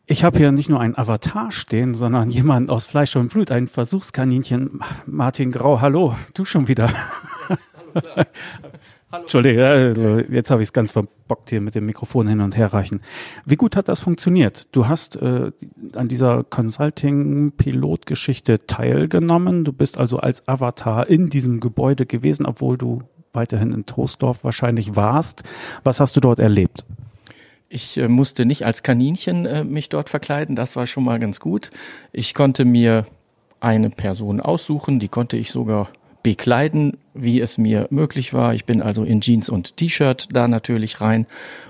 Ich 0.06 0.24
habe 0.24 0.38
hier 0.38 0.54
nicht 0.54 0.70
nur 0.70 0.80
einen 0.80 0.98
Avatar 0.98 1.52
stehen, 1.52 1.94
sondern 1.94 2.30
jemand 2.30 2.70
aus 2.70 2.86
Fleisch 2.86 3.16
und 3.18 3.30
Blut, 3.30 3.52
ein 3.52 3.68
Versuchskaninchen. 3.68 4.80
Martin 5.06 5.52
Grau, 5.52 5.82
hallo, 5.82 6.16
du 6.34 6.46
schon 6.46 6.70
wieder. 6.70 6.90
Entschuldige, 9.12 10.26
jetzt 10.30 10.52
habe 10.52 10.62
ich 10.62 10.68
es 10.68 10.74
ganz 10.74 10.92
verbockt 10.92 11.50
hier 11.50 11.62
mit 11.62 11.74
dem 11.76 11.86
Mikrofon 11.86 12.28
hin 12.28 12.42
und 12.42 12.58
her 12.58 12.74
reichen. 12.74 13.00
Wie 13.46 13.56
gut 13.56 13.78
hat 13.78 13.88
das 13.88 14.02
funktioniert? 14.02 14.76
Du 14.76 14.90
hast 14.90 15.16
äh, 15.16 15.54
an 15.94 16.10
dieser 16.10 16.44
Consulting-Pilotgeschichte 16.44 18.68
teilgenommen. 18.68 19.64
Du 19.64 19.72
bist 19.72 19.98
also 19.98 20.18
als 20.18 20.46
Avatar 20.48 21.08
in 21.08 21.30
diesem 21.30 21.62
Gebäude 21.62 22.06
gewesen, 22.06 22.46
obwohl 22.46 22.78
du 22.78 23.04
weiterhin 23.32 23.72
in 23.72 23.86
Troisdorf 23.86 24.44
wahrscheinlich 24.44 24.98
warst. 24.98 25.44
Was 25.86 26.02
hast 26.02 26.18
du 26.18 26.20
dort 26.20 26.40
erlebt? 26.40 26.84
Ich 27.70 27.98
äh, 27.98 28.10
musste 28.10 28.46
nicht 28.46 28.66
als 28.66 28.84
Kaninchen 28.84 29.46
äh, 29.46 29.64
mich 29.64 29.88
dort 29.90 30.10
verkleiden, 30.10 30.56
das 30.56 30.76
war 30.76 30.88
schon 30.88 31.04
mal 31.06 31.20
ganz 31.20 31.40
gut. 31.40 31.70
Ich 32.12 32.34
konnte 32.34 32.66
mir 32.66 33.06
eine 33.60 33.90
Person 33.90 34.42
aussuchen, 34.42 35.00
die 35.00 35.08
konnte 35.08 35.38
ich 35.38 35.52
sogar 35.52 35.90
bekleiden, 36.24 36.98
wie 37.14 37.40
es 37.40 37.58
mir 37.58 37.88
möglich 37.90 38.34
war. 38.34 38.54
Ich 38.54 38.66
bin 38.66 38.82
also 38.82 39.04
in 39.04 39.22
Jeans 39.22 39.50
und 39.50 39.78
T-Shirt 39.78 40.28
da 40.32 40.48
natürlich 40.48 41.02
rein 41.02 41.28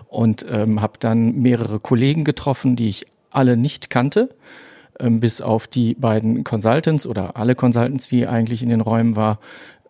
und 0.08 0.46
ähm, 0.50 0.82
habe 0.82 0.94
dann 1.00 1.36
mehrere 1.36 1.80
Kollegen 1.80 2.24
getroffen, 2.24 2.76
die 2.76 2.90
ich 2.90 3.06
alle 3.30 3.58
nicht 3.58 3.90
kannte, 3.90 4.36
ähm, 5.00 5.20
bis 5.20 5.42
auf 5.42 5.68
die 5.68 5.94
beiden 5.96 6.44
Consultants 6.44 7.06
oder 7.06 7.38
alle 7.38 7.56
Consultants, 7.56 8.10
die 8.10 8.28
eigentlich 8.28 8.64
in 8.64 8.70
den 8.70 8.82
Räumen 8.82 9.16
war. 9.16 9.40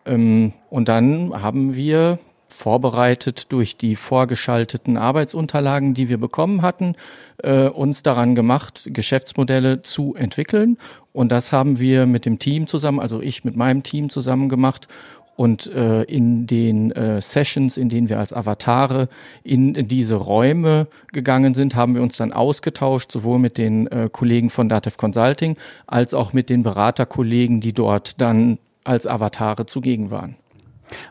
Ähm, 0.04 0.52
und 0.70 0.88
dann 0.88 1.32
haben 1.40 1.74
wir 1.74 2.18
vorbereitet 2.48 3.52
durch 3.52 3.76
die 3.76 3.96
vorgeschalteten 3.96 4.96
Arbeitsunterlagen, 4.96 5.94
die 5.94 6.08
wir 6.08 6.18
bekommen 6.18 6.62
hatten, 6.62 6.94
äh, 7.42 7.68
uns 7.68 8.02
daran 8.02 8.34
gemacht, 8.34 8.90
Geschäftsmodelle 8.92 9.82
zu 9.82 10.14
entwickeln. 10.14 10.78
Und 11.12 11.32
das 11.32 11.52
haben 11.52 11.78
wir 11.78 12.06
mit 12.06 12.26
dem 12.26 12.38
Team 12.38 12.66
zusammen, 12.66 13.00
also 13.00 13.20
ich 13.20 13.44
mit 13.44 13.56
meinem 13.56 13.82
Team 13.82 14.10
zusammen 14.10 14.48
gemacht. 14.48 14.88
Und 15.36 15.72
äh, 15.72 16.02
in 16.02 16.48
den 16.48 16.90
äh, 16.90 17.20
Sessions, 17.20 17.78
in 17.78 17.88
denen 17.88 18.08
wir 18.08 18.18
als 18.18 18.32
Avatare 18.32 19.08
in 19.44 19.72
diese 19.86 20.16
Räume 20.16 20.88
gegangen 21.12 21.54
sind, 21.54 21.76
haben 21.76 21.94
wir 21.94 22.02
uns 22.02 22.16
dann 22.16 22.32
ausgetauscht, 22.32 23.12
sowohl 23.12 23.38
mit 23.38 23.56
den 23.56 23.86
äh, 23.86 24.08
Kollegen 24.10 24.50
von 24.50 24.68
Datev 24.68 24.96
Consulting 24.96 25.56
als 25.86 26.12
auch 26.12 26.32
mit 26.32 26.50
den 26.50 26.64
Beraterkollegen, 26.64 27.60
die 27.60 27.72
dort 27.72 28.20
dann 28.20 28.58
als 28.82 29.06
Avatare 29.06 29.66
zugegen 29.66 30.10
waren. 30.10 30.34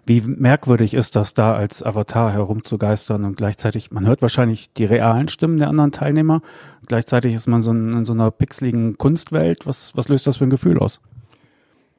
Wie 0.05 0.21
merkwürdig 0.21 0.93
ist 0.93 1.15
das 1.15 1.33
da 1.33 1.53
als 1.53 1.83
Avatar 1.83 2.31
herumzugeistern 2.31 3.23
und 3.25 3.37
gleichzeitig, 3.37 3.91
man 3.91 4.05
hört 4.07 4.21
wahrscheinlich 4.21 4.73
die 4.73 4.85
realen 4.85 5.27
Stimmen 5.27 5.57
der 5.57 5.69
anderen 5.69 5.91
Teilnehmer, 5.91 6.41
gleichzeitig 6.87 7.33
ist 7.33 7.47
man 7.47 7.61
so 7.61 7.71
in, 7.71 7.93
in 7.93 8.05
so 8.05 8.13
einer 8.13 8.31
pixeligen 8.31 8.97
Kunstwelt. 8.97 9.65
Was, 9.65 9.95
was 9.95 10.07
löst 10.07 10.27
das 10.27 10.37
für 10.37 10.45
ein 10.45 10.49
Gefühl 10.49 10.79
aus? 10.79 10.99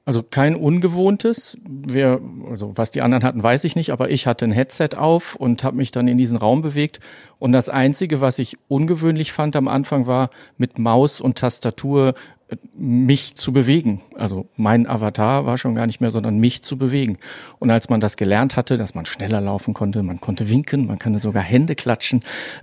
Also 0.09 0.23
kein 0.23 0.57
ungewohntes. 0.57 1.59
Wir, 1.68 2.23
also 2.51 2.73
was 2.77 2.90
die 2.90 3.03
anderen 3.03 3.25
hatten, 3.25 3.42
weiß 3.42 3.64
ich 3.64 3.77
nicht, 3.77 3.90
aber 3.90 4.09
ich 4.09 4.27
hatte 4.27 4.47
ein 4.47 4.53
Headset 4.53 4.97
auf 4.97 5.37
und 5.37 5.64
habe 5.64 5.77
mich 5.77 5.90
dann 5.90 6.09
in 6.09 6.16
diesen 6.16 6.38
Raum 6.38 6.62
bewegt. 6.62 7.01
Und 7.38 7.53
das 7.53 7.68
Einzige, 7.68 8.23
was 8.23 8.38
ich 8.38 8.57
ungewöhnlich 8.68 9.33
fand 9.33 9.55
am 9.55 9.68
Anfang, 9.68 10.07
war 10.07 10.31
mit 10.57 10.79
Maus 10.79 11.21
und 11.21 11.37
Tastatur 11.37 12.14
äh, 12.49 12.57
mich 12.75 13.35
zu 13.35 13.53
bewegen. 13.53 14.01
Also 14.14 14.49
mein 14.57 14.88
Avatar 14.88 15.44
war 15.44 15.59
schon 15.59 15.75
gar 15.75 15.87
nicht 15.87 16.01
mehr, 16.01 16.11
sondern 16.11 16.38
mich 16.38 16.62
zu 16.62 16.79
bewegen. 16.79 17.18
Und 17.59 17.71
als 17.71 17.90
man 17.90 18.01
das 18.01 18.16
gelernt 18.16 18.57
hatte, 18.57 18.79
dass 18.79 18.94
man 18.94 19.05
schneller 19.05 19.42
laufen 19.42 19.75
konnte, 19.75 20.03
man 20.03 20.23
konnte 20.23 20.49
winken, 20.49 20.87
man 20.87 20.99
kann 20.99 21.18
sogar 21.18 21.42
Hände 21.42 21.75
klatschen, 21.75 22.21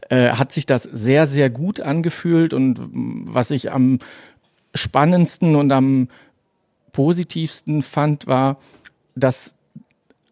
äh, 0.10 0.30
hat 0.32 0.52
sich 0.52 0.66
das 0.66 0.82
sehr, 0.82 1.28
sehr 1.28 1.52
gut 1.52 1.80
angefühlt. 1.80 2.56
Und 2.56 2.80
was 2.92 3.52
ich 3.52 3.72
am 3.72 4.00
spannendsten 4.74 5.56
und 5.56 5.72
am 5.72 6.10
positivsten 6.96 7.82
fand, 7.82 8.26
war, 8.26 8.58
dass 9.16 9.56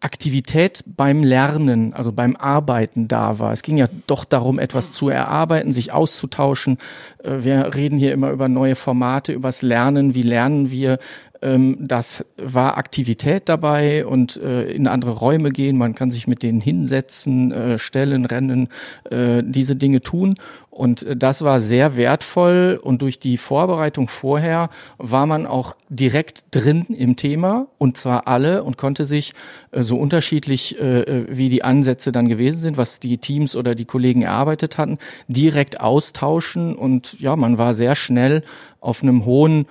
Aktivität 0.00 0.82
beim 0.86 1.22
Lernen, 1.22 1.92
also 1.92 2.10
beim 2.10 2.36
Arbeiten 2.36 3.06
da 3.06 3.38
war. 3.38 3.52
Es 3.52 3.62
ging 3.62 3.76
ja 3.76 3.86
doch 4.06 4.24
darum, 4.24 4.58
etwas 4.58 4.90
zu 4.90 5.10
erarbeiten, 5.10 5.72
sich 5.72 5.92
auszutauschen. 5.92 6.78
Äh, 7.22 7.44
wir 7.44 7.74
reden 7.74 7.98
hier 7.98 8.12
immer 8.12 8.30
über 8.30 8.48
neue 8.48 8.76
Formate, 8.76 9.32
übers 9.32 9.60
Lernen. 9.60 10.14
Wie 10.14 10.22
lernen 10.22 10.70
wir? 10.70 10.98
Ähm, 11.44 11.76
das 11.78 12.24
war 12.36 12.76
Aktivität 12.78 13.48
dabei 13.48 14.06
und 14.06 14.36
äh, 14.36 14.72
in 14.72 14.88
andere 14.88 15.12
Räume 15.12 15.50
gehen. 15.50 15.76
Man 15.76 15.94
kann 15.94 16.10
sich 16.10 16.26
mit 16.26 16.42
denen 16.42 16.60
hinsetzen, 16.60 17.52
äh, 17.52 17.78
stellen, 17.78 18.24
rennen, 18.24 18.68
diese 19.10 19.76
Dinge 19.76 20.00
tun. 20.00 20.36
Und 20.74 21.06
das 21.16 21.42
war 21.42 21.60
sehr 21.60 21.96
wertvoll 21.96 22.80
und 22.82 23.00
durch 23.00 23.20
die 23.20 23.38
Vorbereitung 23.38 24.08
vorher 24.08 24.70
war 24.98 25.24
man 25.24 25.46
auch 25.46 25.76
direkt 25.88 26.46
drin 26.50 26.86
im 26.88 27.14
Thema 27.14 27.68
und 27.78 27.96
zwar 27.96 28.26
alle 28.26 28.64
und 28.64 28.76
konnte 28.76 29.06
sich 29.06 29.34
äh, 29.70 29.82
so 29.82 29.96
unterschiedlich 29.96 30.76
äh, 30.80 31.02
äh, 31.02 31.26
wie 31.28 31.48
die 31.48 31.62
Ansätze 31.62 32.10
dann 32.10 32.28
gewesen 32.28 32.58
sind, 32.58 32.76
was 32.76 32.98
die 32.98 33.18
Teams 33.18 33.54
oder 33.54 33.76
die 33.76 33.84
Kollegen 33.84 34.22
erarbeitet 34.22 34.76
hatten, 34.76 34.98
direkt 35.28 35.80
austauschen 35.80 36.74
und 36.74 37.20
ja, 37.20 37.36
man 37.36 37.56
war 37.56 37.72
sehr 37.72 37.94
schnell 37.94 38.42
auf 38.80 39.00
einem 39.00 39.24
hohen 39.24 39.66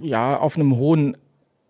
ja, 0.00 0.38
auf 0.38 0.56
einem 0.56 0.76
hohen 0.76 1.16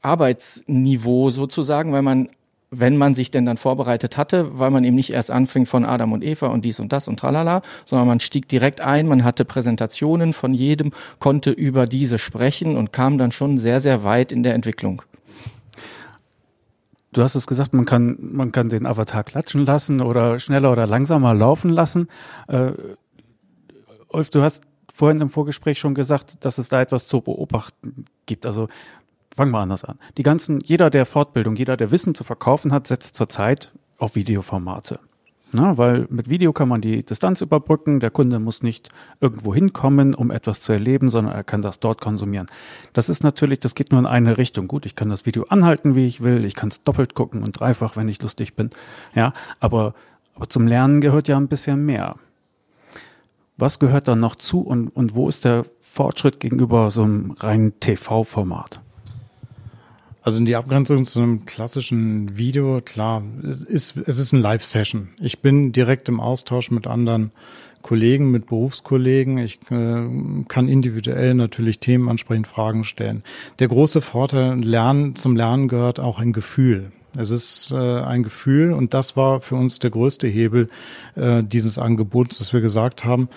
Arbeitsniveau 0.02 1.30
sozusagen, 1.30 1.92
weil 1.92 2.02
man 2.02 2.28
wenn 2.70 2.96
man 2.96 3.14
sich 3.14 3.30
denn 3.30 3.46
dann 3.46 3.56
vorbereitet 3.56 4.16
hatte, 4.16 4.58
weil 4.58 4.70
man 4.70 4.84
eben 4.84 4.94
nicht 4.94 5.10
erst 5.10 5.30
anfing 5.30 5.66
von 5.66 5.84
Adam 5.84 6.12
und 6.12 6.22
Eva 6.22 6.46
und 6.46 6.64
dies 6.64 6.78
und 6.78 6.92
das 6.92 7.08
und 7.08 7.18
tralala, 7.18 7.62
sondern 7.84 8.06
man 8.06 8.20
stieg 8.20 8.48
direkt 8.48 8.80
ein, 8.80 9.08
man 9.08 9.24
hatte 9.24 9.44
Präsentationen 9.44 10.32
von 10.32 10.54
jedem, 10.54 10.92
konnte 11.18 11.50
über 11.50 11.86
diese 11.86 12.18
sprechen 12.18 12.76
und 12.76 12.92
kam 12.92 13.18
dann 13.18 13.32
schon 13.32 13.58
sehr, 13.58 13.80
sehr 13.80 14.04
weit 14.04 14.30
in 14.30 14.42
der 14.44 14.54
Entwicklung. 14.54 15.02
Du 17.12 17.22
hast 17.22 17.34
es 17.34 17.48
gesagt, 17.48 17.72
man 17.72 17.86
kann, 17.86 18.18
man 18.20 18.52
kann 18.52 18.68
den 18.68 18.86
Avatar 18.86 19.24
klatschen 19.24 19.66
lassen 19.66 20.00
oder 20.00 20.38
schneller 20.38 20.70
oder 20.70 20.86
langsamer 20.86 21.34
laufen 21.34 21.70
lassen. 21.70 22.06
Äh, 22.46 22.70
Ulf, 24.12 24.30
du 24.30 24.42
hast 24.42 24.62
vorhin 25.00 25.20
im 25.20 25.30
Vorgespräch 25.30 25.78
schon 25.78 25.94
gesagt, 25.94 26.44
dass 26.44 26.58
es 26.58 26.68
da 26.68 26.80
etwas 26.82 27.06
zu 27.06 27.22
beobachten 27.22 28.04
gibt. 28.26 28.44
Also 28.44 28.68
fangen 29.34 29.50
wir 29.50 29.58
anders 29.58 29.82
an. 29.82 29.98
Die 30.18 30.22
ganzen, 30.22 30.60
jeder, 30.60 30.90
der 30.90 31.06
Fortbildung, 31.06 31.56
jeder, 31.56 31.78
der 31.78 31.90
Wissen 31.90 32.14
zu 32.14 32.22
verkaufen 32.22 32.70
hat, 32.70 32.86
setzt 32.86 33.16
zurzeit 33.16 33.72
auf 33.96 34.14
Videoformate. 34.14 35.00
Na, 35.52 35.78
weil 35.78 36.06
mit 36.10 36.28
Video 36.28 36.52
kann 36.52 36.68
man 36.68 36.82
die 36.82 37.02
Distanz 37.02 37.40
überbrücken. 37.40 37.98
Der 37.98 38.10
Kunde 38.10 38.38
muss 38.38 38.62
nicht 38.62 38.90
irgendwo 39.20 39.54
hinkommen, 39.54 40.14
um 40.14 40.30
etwas 40.30 40.60
zu 40.60 40.70
erleben, 40.72 41.08
sondern 41.08 41.34
er 41.34 41.44
kann 41.44 41.62
das 41.62 41.80
dort 41.80 42.00
konsumieren. 42.02 42.46
Das 42.92 43.08
ist 43.08 43.24
natürlich, 43.24 43.58
das 43.58 43.74
geht 43.74 43.90
nur 43.90 44.00
in 44.00 44.06
eine 44.06 44.36
Richtung. 44.36 44.68
Gut, 44.68 44.84
ich 44.84 44.94
kann 44.94 45.08
das 45.08 45.24
Video 45.24 45.44
anhalten, 45.48 45.96
wie 45.96 46.06
ich 46.06 46.20
will. 46.20 46.44
Ich 46.44 46.54
kann 46.54 46.68
es 46.68 46.84
doppelt 46.84 47.14
gucken 47.14 47.42
und 47.42 47.58
dreifach, 47.58 47.96
wenn 47.96 48.08
ich 48.08 48.20
lustig 48.22 48.54
bin. 48.54 48.68
Ja, 49.14 49.32
aber, 49.60 49.94
aber 50.36 50.48
zum 50.50 50.68
Lernen 50.68 51.00
gehört 51.00 51.26
ja 51.26 51.38
ein 51.38 51.48
bisschen 51.48 51.84
mehr. 51.86 52.16
Was 53.60 53.78
gehört 53.78 54.08
da 54.08 54.16
noch 54.16 54.36
zu 54.36 54.60
und, 54.60 54.88
und 54.88 55.14
wo 55.14 55.28
ist 55.28 55.44
der 55.44 55.66
Fortschritt 55.82 56.40
gegenüber 56.40 56.90
so 56.90 57.02
einem 57.02 57.32
reinen 57.32 57.78
TV-Format? 57.78 58.80
Also 60.22 60.38
in 60.38 60.46
die 60.46 60.56
Abgrenzung 60.56 61.04
zu 61.04 61.20
einem 61.20 61.44
klassischen 61.44 62.38
Video, 62.38 62.80
klar, 62.80 63.22
es 63.46 63.62
ist, 63.62 63.96
es 64.06 64.18
ist 64.18 64.32
eine 64.32 64.42
Live-Session. 64.42 65.10
Ich 65.20 65.40
bin 65.40 65.72
direkt 65.72 66.08
im 66.08 66.20
Austausch 66.20 66.70
mit 66.70 66.86
anderen 66.86 67.32
Kollegen, 67.82 68.30
mit 68.30 68.46
Berufskollegen. 68.46 69.36
Ich 69.36 69.58
äh, 69.70 70.06
kann 70.48 70.68
individuell 70.68 71.34
natürlich 71.34 71.80
Themen 71.80 72.08
ansprechen, 72.08 72.46
Fragen 72.46 72.84
stellen. 72.84 73.24
Der 73.58 73.68
große 73.68 74.00
Vorteil 74.00 74.58
Lernen, 74.58 75.16
zum 75.16 75.36
Lernen 75.36 75.68
gehört 75.68 76.00
auch 76.00 76.18
ein 76.18 76.32
Gefühl. 76.32 76.92
Es 77.16 77.30
ist 77.30 77.72
äh, 77.72 77.76
ein 77.76 78.22
Gefühl 78.22 78.72
und 78.72 78.94
das 78.94 79.16
war 79.16 79.40
für 79.40 79.56
uns 79.56 79.78
der 79.78 79.90
größte 79.90 80.28
Hebel 80.28 80.68
äh, 81.16 81.42
dieses 81.42 81.78
Angebots, 81.78 82.38
dass 82.38 82.52
wir 82.52 82.60
gesagt 82.60 83.04
haben, 83.04 83.28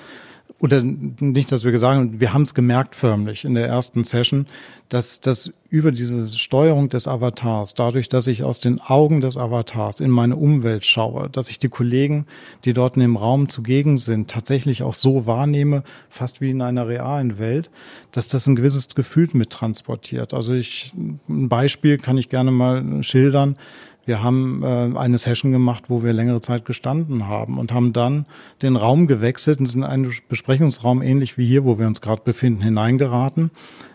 oder 0.63 0.81
nicht, 0.81 1.51
dass 1.51 1.65
wir 1.65 1.73
gesagt 1.73 1.97
haben, 1.97 2.21
wir 2.21 2.31
haben 2.31 2.43
es 2.43 2.53
gemerkt 2.53 2.95
förmlich 2.95 3.43
in 3.43 3.53
der 3.53 3.67
ersten 3.67 4.05
Session, 4.05 4.47
dass 4.87 5.19
das 5.19 5.51
über 5.69 5.91
diese 5.91 6.25
Steuerung 6.37 6.87
des 6.87 7.05
Avatars, 7.05 7.73
dadurch, 7.73 8.07
dass 8.07 8.27
ich 8.27 8.43
aus 8.43 8.61
den 8.61 8.79
Augen 8.79 9.19
des 9.19 9.35
Avatars 9.35 9.99
in 9.99 10.09
meine 10.09 10.37
Umwelt 10.37 10.85
schaue, 10.85 11.29
dass 11.29 11.49
ich 11.49 11.59
die 11.59 11.67
Kollegen, 11.67 12.27
die 12.63 12.71
dort 12.71 12.95
in 12.95 13.01
dem 13.01 13.17
Raum 13.17 13.49
zugegen 13.49 13.97
sind, 13.97 14.31
tatsächlich 14.31 14.83
auch 14.83 14.93
so 14.93 15.25
wahrnehme, 15.25 15.83
fast 16.09 16.39
wie 16.39 16.51
in 16.51 16.61
einer 16.61 16.87
realen 16.87 17.39
Welt, 17.39 17.69
dass 18.13 18.29
das 18.29 18.47
ein 18.47 18.55
gewisses 18.55 18.95
Gefühl 18.95 19.27
mittransportiert. 19.33 20.33
Also 20.33 20.53
ich, 20.53 20.93
ein 20.95 21.49
Beispiel 21.49 21.97
kann 21.97 22.17
ich 22.17 22.29
gerne 22.29 22.51
mal 22.51 23.03
schildern. 23.03 23.57
Wir 24.05 24.21
haben 24.21 24.63
äh, 24.63 24.97
eine 24.97 25.17
Session 25.17 25.51
gemacht, 25.51 25.85
wo 25.87 26.03
wir 26.03 26.13
längere 26.13 26.41
Zeit 26.41 26.65
gestanden 26.65 27.27
haben 27.27 27.57
und 27.57 27.71
haben 27.71 27.93
dann 27.93 28.25
den 28.61 28.75
Raum 28.75 29.07
gewechselt 29.07 29.59
und 29.59 29.65
sind 29.65 29.81
in 29.81 29.87
einen 29.87 30.11
Besprechungsraum 30.27 31.01
ähnlich 31.01 31.37
wie 31.37 31.45
hier, 31.45 31.63
wo 31.63 31.79
wir 31.79 31.87
uns 31.87 32.01
gerade 32.01 32.21
befinden, 32.23 32.61
hineingeraten. 32.61 33.51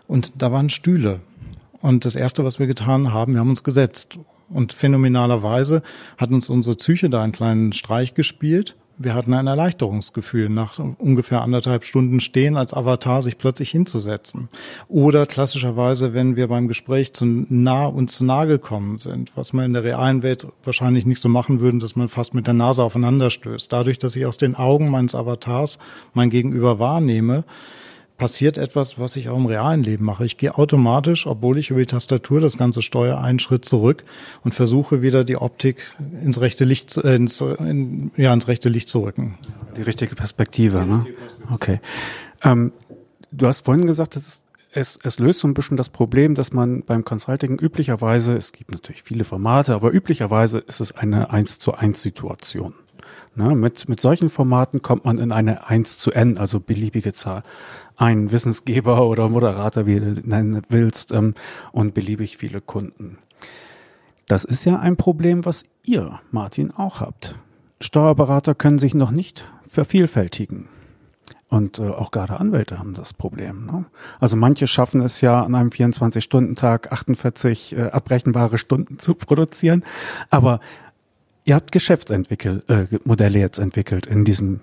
Und 0.06 0.40
da 0.40 0.50
waren 0.52 0.70
Stühle. 0.70 1.20
Und 1.80 2.04
das 2.04 2.16
Erste, 2.16 2.44
was 2.44 2.58
wir 2.58 2.66
getan 2.66 3.12
haben, 3.12 3.34
wir 3.34 3.40
haben 3.40 3.50
uns 3.50 3.62
gesetzt. 3.62 4.18
Und 4.48 4.72
phänomenalerweise 4.72 5.82
hat 6.16 6.30
uns 6.30 6.48
unsere 6.48 6.76
Psyche 6.76 7.10
da 7.10 7.22
einen 7.22 7.32
kleinen 7.32 7.72
Streich 7.72 8.14
gespielt 8.14 8.76
wir 8.98 9.14
hatten 9.14 9.32
ein 9.32 9.46
Erleichterungsgefühl, 9.46 10.48
nach 10.48 10.78
ungefähr 10.98 11.42
anderthalb 11.42 11.84
Stunden 11.84 12.20
Stehen 12.20 12.56
als 12.56 12.74
Avatar 12.74 13.22
sich 13.22 13.38
plötzlich 13.38 13.70
hinzusetzen. 13.70 14.48
Oder 14.88 15.24
klassischerweise, 15.26 16.14
wenn 16.14 16.36
wir 16.36 16.48
beim 16.48 16.68
Gespräch 16.68 17.12
zu 17.12 17.24
nah 17.24 17.86
und 17.86 18.10
zu 18.10 18.24
nah 18.24 18.44
gekommen 18.44 18.98
sind, 18.98 19.36
was 19.36 19.52
man 19.52 19.64
in 19.64 19.72
der 19.72 19.84
realen 19.84 20.22
Welt 20.22 20.48
wahrscheinlich 20.64 21.06
nicht 21.06 21.20
so 21.20 21.28
machen 21.28 21.60
würde, 21.60 21.78
dass 21.78 21.96
man 21.96 22.08
fast 22.08 22.34
mit 22.34 22.46
der 22.46 22.54
Nase 22.54 22.82
aufeinander 22.82 23.30
stößt. 23.30 23.72
Dadurch, 23.72 23.98
dass 23.98 24.16
ich 24.16 24.26
aus 24.26 24.36
den 24.36 24.56
Augen 24.56 24.90
meines 24.90 25.14
Avatars 25.14 25.78
mein 26.12 26.30
Gegenüber 26.30 26.78
wahrnehme, 26.78 27.44
passiert 28.18 28.58
etwas, 28.58 28.98
was 28.98 29.16
ich 29.16 29.28
auch 29.28 29.36
im 29.36 29.46
realen 29.46 29.82
Leben 29.82 30.04
mache. 30.04 30.24
Ich 30.24 30.36
gehe 30.36 30.58
automatisch, 30.58 31.26
obwohl 31.26 31.56
ich 31.56 31.70
über 31.70 31.80
die 31.80 31.86
Tastatur 31.86 32.40
das 32.40 32.58
Ganze 32.58 32.82
steuere, 32.82 33.20
einen 33.20 33.38
Schritt 33.38 33.64
zurück 33.64 34.04
und 34.42 34.54
versuche 34.54 35.00
wieder 35.00 35.24
die 35.24 35.36
Optik 35.36 35.94
ins 36.22 36.40
rechte 36.40 36.64
Licht, 36.64 36.96
äh, 36.96 37.14
ins, 37.14 37.40
in, 37.40 38.10
ja, 38.16 38.34
ins 38.34 38.48
rechte 38.48 38.68
Licht 38.68 38.88
zu 38.88 39.00
rücken. 39.00 39.38
Die 39.76 39.82
richtige 39.82 40.16
Perspektive, 40.16 40.84
ne? 40.84 41.06
Okay. 41.52 41.80
Ähm, 42.42 42.72
du 43.30 43.46
hast 43.46 43.64
vorhin 43.64 43.86
gesagt, 43.86 44.16
es, 44.16 44.42
es, 44.72 44.98
es 45.02 45.20
löst 45.20 45.38
so 45.38 45.46
ein 45.46 45.54
bisschen 45.54 45.76
das 45.76 45.88
Problem, 45.88 46.34
dass 46.34 46.52
man 46.52 46.82
beim 46.82 47.04
Consulting 47.04 47.58
üblicherweise, 47.58 48.36
es 48.36 48.52
gibt 48.52 48.72
natürlich 48.72 49.04
viele 49.04 49.24
Formate, 49.24 49.74
aber 49.74 49.92
üblicherweise 49.92 50.58
ist 50.58 50.80
es 50.80 50.92
eine 50.92 51.30
eins 51.30 51.60
zu 51.60 51.74
eins 51.74 52.02
Situation. 52.02 52.74
Ne, 53.36 53.54
mit, 53.54 53.88
mit 53.88 54.00
solchen 54.00 54.30
Formaten 54.30 54.82
kommt 54.82 55.04
man 55.04 55.18
in 55.18 55.30
eine 55.30 55.68
1 55.68 56.00
zu 56.00 56.10
n, 56.10 56.38
also 56.38 56.58
beliebige 56.58 57.12
Zahl. 57.12 57.44
Ein 57.98 58.32
Wissensgeber 58.32 59.06
oder 59.06 59.28
Moderator, 59.28 59.84
wie 59.84 60.00
du 60.00 60.12
nennen 60.26 60.62
willst, 60.70 61.12
ähm, 61.12 61.34
und 61.72 61.92
beliebig 61.92 62.38
viele 62.38 62.62
Kunden. 62.62 63.18
Das 64.26 64.44
ist 64.44 64.64
ja 64.64 64.78
ein 64.78 64.96
Problem, 64.96 65.44
was 65.44 65.64
ihr, 65.82 66.20
Martin, 66.30 66.70
auch 66.70 67.00
habt. 67.00 67.34
Steuerberater 67.80 68.54
können 68.54 68.78
sich 68.78 68.94
noch 68.94 69.10
nicht 69.10 69.46
vervielfältigen. 69.66 70.68
Und 71.50 71.78
äh, 71.78 71.88
auch 71.88 72.10
gerade 72.10 72.40
Anwälte 72.40 72.78
haben 72.78 72.94
das 72.94 73.12
Problem. 73.12 73.66
Ne? 73.66 73.84
Also 74.20 74.36
manche 74.36 74.66
schaffen 74.66 75.00
es 75.00 75.20
ja 75.20 75.42
an 75.42 75.54
einem 75.54 75.70
24-Stunden-Tag 75.70 76.92
48 76.92 77.76
äh, 77.76 77.82
abbrechenbare 77.84 78.58
Stunden 78.58 78.98
zu 78.98 79.14
produzieren. 79.14 79.84
Aber 80.30 80.60
Ihr 81.48 81.54
habt 81.54 81.72
Geschäftsmodelle 81.72 83.38
äh, 83.38 83.40
jetzt 83.40 83.58
entwickelt 83.58 84.06
in 84.06 84.26
diesem, 84.26 84.60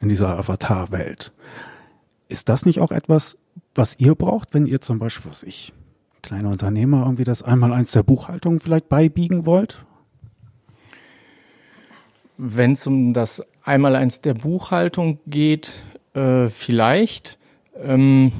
in 0.00 0.08
dieser 0.08 0.36
Avatar-Welt. 0.36 1.30
Ist 2.32 2.48
das 2.48 2.64
nicht 2.64 2.80
auch 2.80 2.92
etwas, 2.92 3.36
was 3.74 3.98
ihr 3.98 4.14
braucht, 4.14 4.54
wenn 4.54 4.64
ihr 4.64 4.80
zum 4.80 4.98
Beispiel, 4.98 5.30
was 5.30 5.42
ich, 5.42 5.74
kleine 6.22 6.48
Unternehmer 6.48 7.02
irgendwie 7.02 7.24
das 7.24 7.42
einmal 7.42 7.74
eins 7.74 7.92
der 7.92 8.02
Buchhaltung 8.02 8.58
vielleicht 8.58 8.88
beibiegen 8.88 9.44
wollt? 9.44 9.84
Wenn 12.38 12.72
es 12.72 12.86
um 12.86 13.12
das 13.12 13.42
einmal 13.62 13.96
eins 13.96 14.22
der 14.22 14.32
Buchhaltung 14.32 15.18
geht, 15.26 15.82
äh, 16.14 16.46
vielleicht. 16.48 17.38
Ähm, 17.76 18.32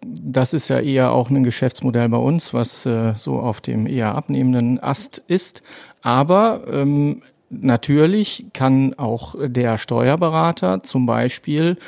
das 0.00 0.54
ist 0.54 0.68
ja 0.68 0.80
eher 0.80 1.12
auch 1.12 1.28
ein 1.28 1.44
Geschäftsmodell 1.44 2.08
bei 2.08 2.16
uns, 2.16 2.54
was 2.54 2.86
äh, 2.86 3.12
so 3.14 3.40
auf 3.40 3.60
dem 3.60 3.86
eher 3.86 4.14
abnehmenden 4.14 4.82
Ast 4.82 5.22
ist. 5.26 5.62
Aber 6.00 6.64
ähm, 6.66 7.22
Natürlich 7.50 8.46
kann 8.52 8.92
auch 8.94 9.34
der 9.38 9.78
Steuerberater 9.78 10.82
zum 10.82 11.06
Beispiel 11.06 11.78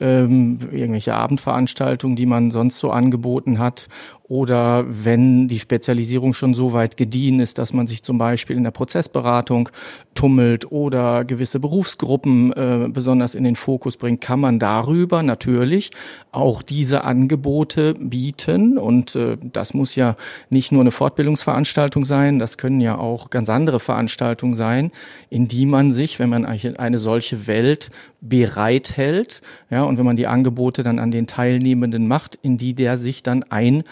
ähm, 0.00 0.58
irgendwelche 0.72 1.14
Abendveranstaltungen, 1.14 2.16
die 2.16 2.24
man 2.24 2.50
sonst 2.50 2.78
so 2.78 2.90
angeboten 2.90 3.58
hat, 3.58 3.88
oder 4.30 4.84
wenn 4.88 5.48
die 5.48 5.58
Spezialisierung 5.58 6.34
schon 6.34 6.54
so 6.54 6.72
weit 6.72 6.96
gediehen 6.96 7.40
ist, 7.40 7.58
dass 7.58 7.72
man 7.72 7.88
sich 7.88 8.04
zum 8.04 8.16
Beispiel 8.16 8.56
in 8.56 8.62
der 8.62 8.70
Prozessberatung 8.70 9.70
tummelt 10.14 10.70
oder 10.70 11.24
gewisse 11.24 11.58
Berufsgruppen 11.58 12.52
äh, 12.52 12.88
besonders 12.92 13.34
in 13.34 13.42
den 13.42 13.56
Fokus 13.56 13.96
bringt, 13.96 14.20
kann 14.20 14.38
man 14.38 14.60
darüber 14.60 15.24
natürlich 15.24 15.90
auch 16.30 16.62
diese 16.62 17.02
Angebote 17.02 17.94
bieten. 17.94 18.78
Und 18.78 19.16
äh, 19.16 19.36
das 19.42 19.74
muss 19.74 19.96
ja 19.96 20.14
nicht 20.48 20.70
nur 20.70 20.82
eine 20.82 20.92
Fortbildungsveranstaltung 20.92 22.04
sein, 22.04 22.38
das 22.38 22.56
können 22.56 22.80
ja 22.80 22.96
auch 22.96 23.30
ganz 23.30 23.48
andere 23.48 23.80
Veranstaltungen 23.80 24.54
sein, 24.54 24.92
in 25.28 25.48
die 25.48 25.66
man 25.66 25.90
sich, 25.90 26.20
wenn 26.20 26.30
man 26.30 26.46
eine 26.46 26.98
solche 26.98 27.48
Welt 27.48 27.90
bereithält, 28.20 29.42
ja, 29.70 29.82
und 29.82 29.98
wenn 29.98 30.06
man 30.06 30.16
die 30.16 30.28
Angebote 30.28 30.84
dann 30.84 31.00
an 31.00 31.10
den 31.10 31.26
Teilnehmenden 31.26 32.06
macht, 32.06 32.38
in 32.42 32.58
die 32.58 32.74
der 32.74 32.96
sich 32.96 33.24
dann 33.24 33.42
ein 33.42 33.82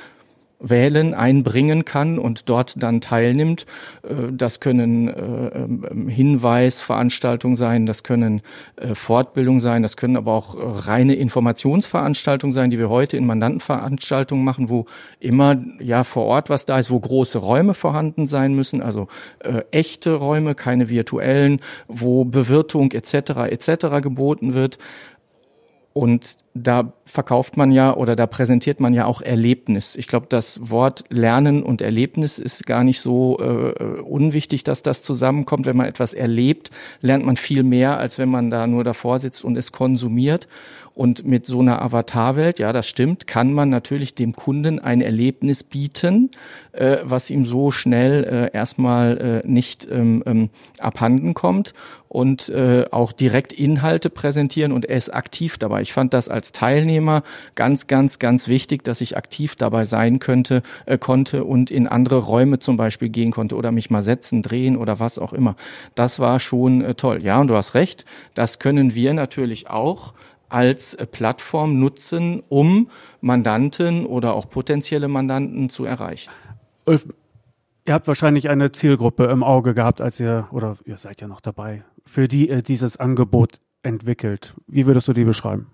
wählen, 0.60 1.14
einbringen 1.14 1.84
kann 1.84 2.18
und 2.18 2.48
dort 2.48 2.82
dann 2.82 3.00
teilnimmt. 3.00 3.66
Äh, 4.02 4.32
das 4.32 4.60
können 4.60 5.08
äh, 5.08 5.48
ähm, 5.58 6.08
Hinweisveranstaltungen 6.08 7.56
sein, 7.56 7.86
das 7.86 8.02
können 8.02 8.42
äh, 8.76 8.94
Fortbildungen 8.94 9.60
sein, 9.60 9.82
das 9.82 9.96
können 9.96 10.16
aber 10.16 10.32
auch 10.32 10.56
reine 10.86 11.14
Informationsveranstaltungen 11.14 12.52
sein, 12.52 12.70
die 12.70 12.78
wir 12.78 12.88
heute 12.88 13.16
in 13.16 13.26
Mandantenveranstaltungen 13.26 14.44
machen, 14.44 14.68
wo 14.68 14.86
immer 15.20 15.56
ja 15.80 16.04
vor 16.04 16.24
Ort 16.24 16.50
was 16.50 16.64
da 16.64 16.78
ist, 16.78 16.90
wo 16.90 16.98
große 16.98 17.38
Räume 17.38 17.74
vorhanden 17.74 18.26
sein 18.26 18.54
müssen, 18.54 18.82
also 18.82 19.08
äh, 19.40 19.62
echte 19.70 20.14
Räume, 20.14 20.54
keine 20.54 20.88
virtuellen, 20.88 21.60
wo 21.86 22.24
Bewirtung 22.24 22.92
etc. 22.92 23.48
etc. 23.48 24.02
geboten 24.02 24.54
wird. 24.54 24.78
Und 25.98 26.36
da 26.54 26.92
verkauft 27.06 27.56
man 27.56 27.72
ja 27.72 27.92
oder 27.92 28.14
da 28.14 28.28
präsentiert 28.28 28.78
man 28.78 28.94
ja 28.94 29.04
auch 29.06 29.20
Erlebnis. 29.20 29.96
Ich 29.96 30.06
glaube, 30.06 30.26
das 30.28 30.70
Wort 30.70 31.02
Lernen 31.08 31.64
und 31.64 31.82
Erlebnis 31.82 32.38
ist 32.38 32.66
gar 32.66 32.84
nicht 32.84 33.00
so 33.00 33.36
äh, 33.40 34.00
unwichtig, 34.02 34.62
dass 34.62 34.84
das 34.84 35.02
zusammenkommt. 35.02 35.66
Wenn 35.66 35.76
man 35.76 35.86
etwas 35.86 36.14
erlebt, 36.14 36.70
lernt 37.00 37.26
man 37.26 37.36
viel 37.36 37.64
mehr, 37.64 37.98
als 37.98 38.16
wenn 38.16 38.28
man 38.28 38.48
da 38.48 38.68
nur 38.68 38.84
davor 38.84 39.18
sitzt 39.18 39.44
und 39.44 39.56
es 39.58 39.72
konsumiert. 39.72 40.46
Und 40.98 41.24
mit 41.24 41.46
so 41.46 41.60
einer 41.60 41.80
Avatarwelt, 41.80 42.58
ja, 42.58 42.72
das 42.72 42.88
stimmt, 42.88 43.28
kann 43.28 43.52
man 43.52 43.68
natürlich 43.68 44.16
dem 44.16 44.34
Kunden 44.34 44.80
ein 44.80 45.00
Erlebnis 45.00 45.62
bieten, 45.62 46.32
äh, 46.72 46.96
was 47.04 47.30
ihm 47.30 47.46
so 47.46 47.70
schnell 47.70 48.24
äh, 48.24 48.52
erstmal 48.52 49.42
äh, 49.44 49.48
nicht 49.48 49.86
ähm, 49.88 50.24
ähm, 50.26 50.50
abhanden 50.80 51.34
kommt 51.34 51.72
und 52.08 52.48
äh, 52.48 52.86
auch 52.90 53.12
direkt 53.12 53.52
Inhalte 53.52 54.10
präsentieren 54.10 54.72
und 54.72 54.86
er 54.86 54.96
ist 54.96 55.14
aktiv 55.14 55.56
dabei. 55.56 55.82
Ich 55.82 55.92
fand 55.92 56.14
das 56.14 56.28
als 56.28 56.50
Teilnehmer 56.50 57.22
ganz, 57.54 57.86
ganz, 57.86 58.18
ganz 58.18 58.48
wichtig, 58.48 58.82
dass 58.82 59.00
ich 59.00 59.16
aktiv 59.16 59.54
dabei 59.54 59.84
sein 59.84 60.18
könnte, 60.18 60.62
äh, 60.86 60.98
konnte 60.98 61.44
und 61.44 61.70
in 61.70 61.86
andere 61.86 62.16
Räume 62.18 62.58
zum 62.58 62.76
Beispiel 62.76 63.08
gehen 63.08 63.30
konnte 63.30 63.54
oder 63.54 63.70
mich 63.70 63.88
mal 63.88 64.02
setzen, 64.02 64.42
drehen 64.42 64.76
oder 64.76 64.98
was 64.98 65.20
auch 65.20 65.32
immer. 65.32 65.54
Das 65.94 66.18
war 66.18 66.40
schon 66.40 66.82
äh, 66.82 66.96
toll. 66.96 67.22
Ja, 67.22 67.40
und 67.40 67.46
du 67.46 67.54
hast 67.54 67.74
recht, 67.74 68.04
das 68.34 68.58
können 68.58 68.96
wir 68.96 69.14
natürlich 69.14 69.70
auch 69.70 70.12
als 70.48 70.96
Plattform 71.12 71.78
nutzen, 71.78 72.42
um 72.48 72.90
Mandanten 73.20 74.06
oder 74.06 74.34
auch 74.34 74.48
potenzielle 74.48 75.08
Mandanten 75.08 75.68
zu 75.68 75.84
erreichen. 75.84 76.30
Ulf, 76.86 77.06
ihr 77.86 77.94
habt 77.94 78.06
wahrscheinlich 78.06 78.48
eine 78.48 78.72
Zielgruppe 78.72 79.24
im 79.24 79.42
Auge 79.42 79.74
gehabt, 79.74 80.00
als 80.00 80.20
ihr, 80.20 80.48
oder 80.52 80.76
ihr 80.84 80.96
seid 80.96 81.20
ja 81.20 81.28
noch 81.28 81.40
dabei, 81.40 81.84
für 82.04 82.28
die 82.28 82.48
ihr 82.48 82.62
dieses 82.62 82.96
Angebot 82.96 83.60
entwickelt. 83.82 84.54
Wie 84.66 84.86
würdest 84.86 85.08
du 85.08 85.12
die 85.12 85.24
beschreiben? 85.24 85.68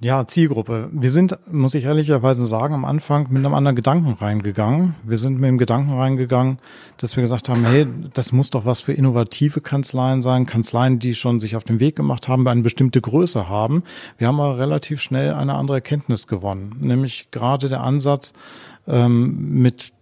Ja, 0.00 0.26
Zielgruppe. 0.26 0.90
Wir 0.92 1.10
sind, 1.10 1.36
muss 1.50 1.74
ich 1.74 1.84
ehrlicherweise 1.84 2.46
sagen, 2.46 2.74
am 2.74 2.84
Anfang 2.84 3.28
mit 3.30 3.44
einem 3.44 3.54
anderen 3.54 3.74
Gedanken 3.74 4.12
reingegangen. 4.12 4.94
Wir 5.02 5.18
sind 5.18 5.40
mit 5.40 5.48
dem 5.48 5.58
Gedanken 5.58 5.92
reingegangen, 5.92 6.58
dass 6.98 7.16
wir 7.16 7.22
gesagt 7.22 7.48
haben, 7.48 7.64
hey, 7.64 7.86
das 8.12 8.32
muss 8.32 8.50
doch 8.50 8.64
was 8.64 8.80
für 8.80 8.92
innovative 8.92 9.60
Kanzleien 9.60 10.22
sein, 10.22 10.46
Kanzleien, 10.46 10.98
die 10.98 11.14
schon 11.14 11.40
sich 11.40 11.56
auf 11.56 11.64
den 11.64 11.80
Weg 11.80 11.96
gemacht 11.96 12.28
haben, 12.28 12.46
eine 12.46 12.62
bestimmte 12.62 13.00
Größe 13.00 13.48
haben. 13.48 13.82
Wir 14.18 14.28
haben 14.28 14.40
aber 14.40 14.58
relativ 14.58 15.00
schnell 15.00 15.34
eine 15.34 15.54
andere 15.54 15.78
Erkenntnis 15.78 16.26
gewonnen, 16.26 16.76
nämlich 16.80 17.30
gerade 17.30 17.68
der 17.68 17.80
Ansatz, 17.80 18.32
ähm, 18.86 19.62
mit 19.62 19.92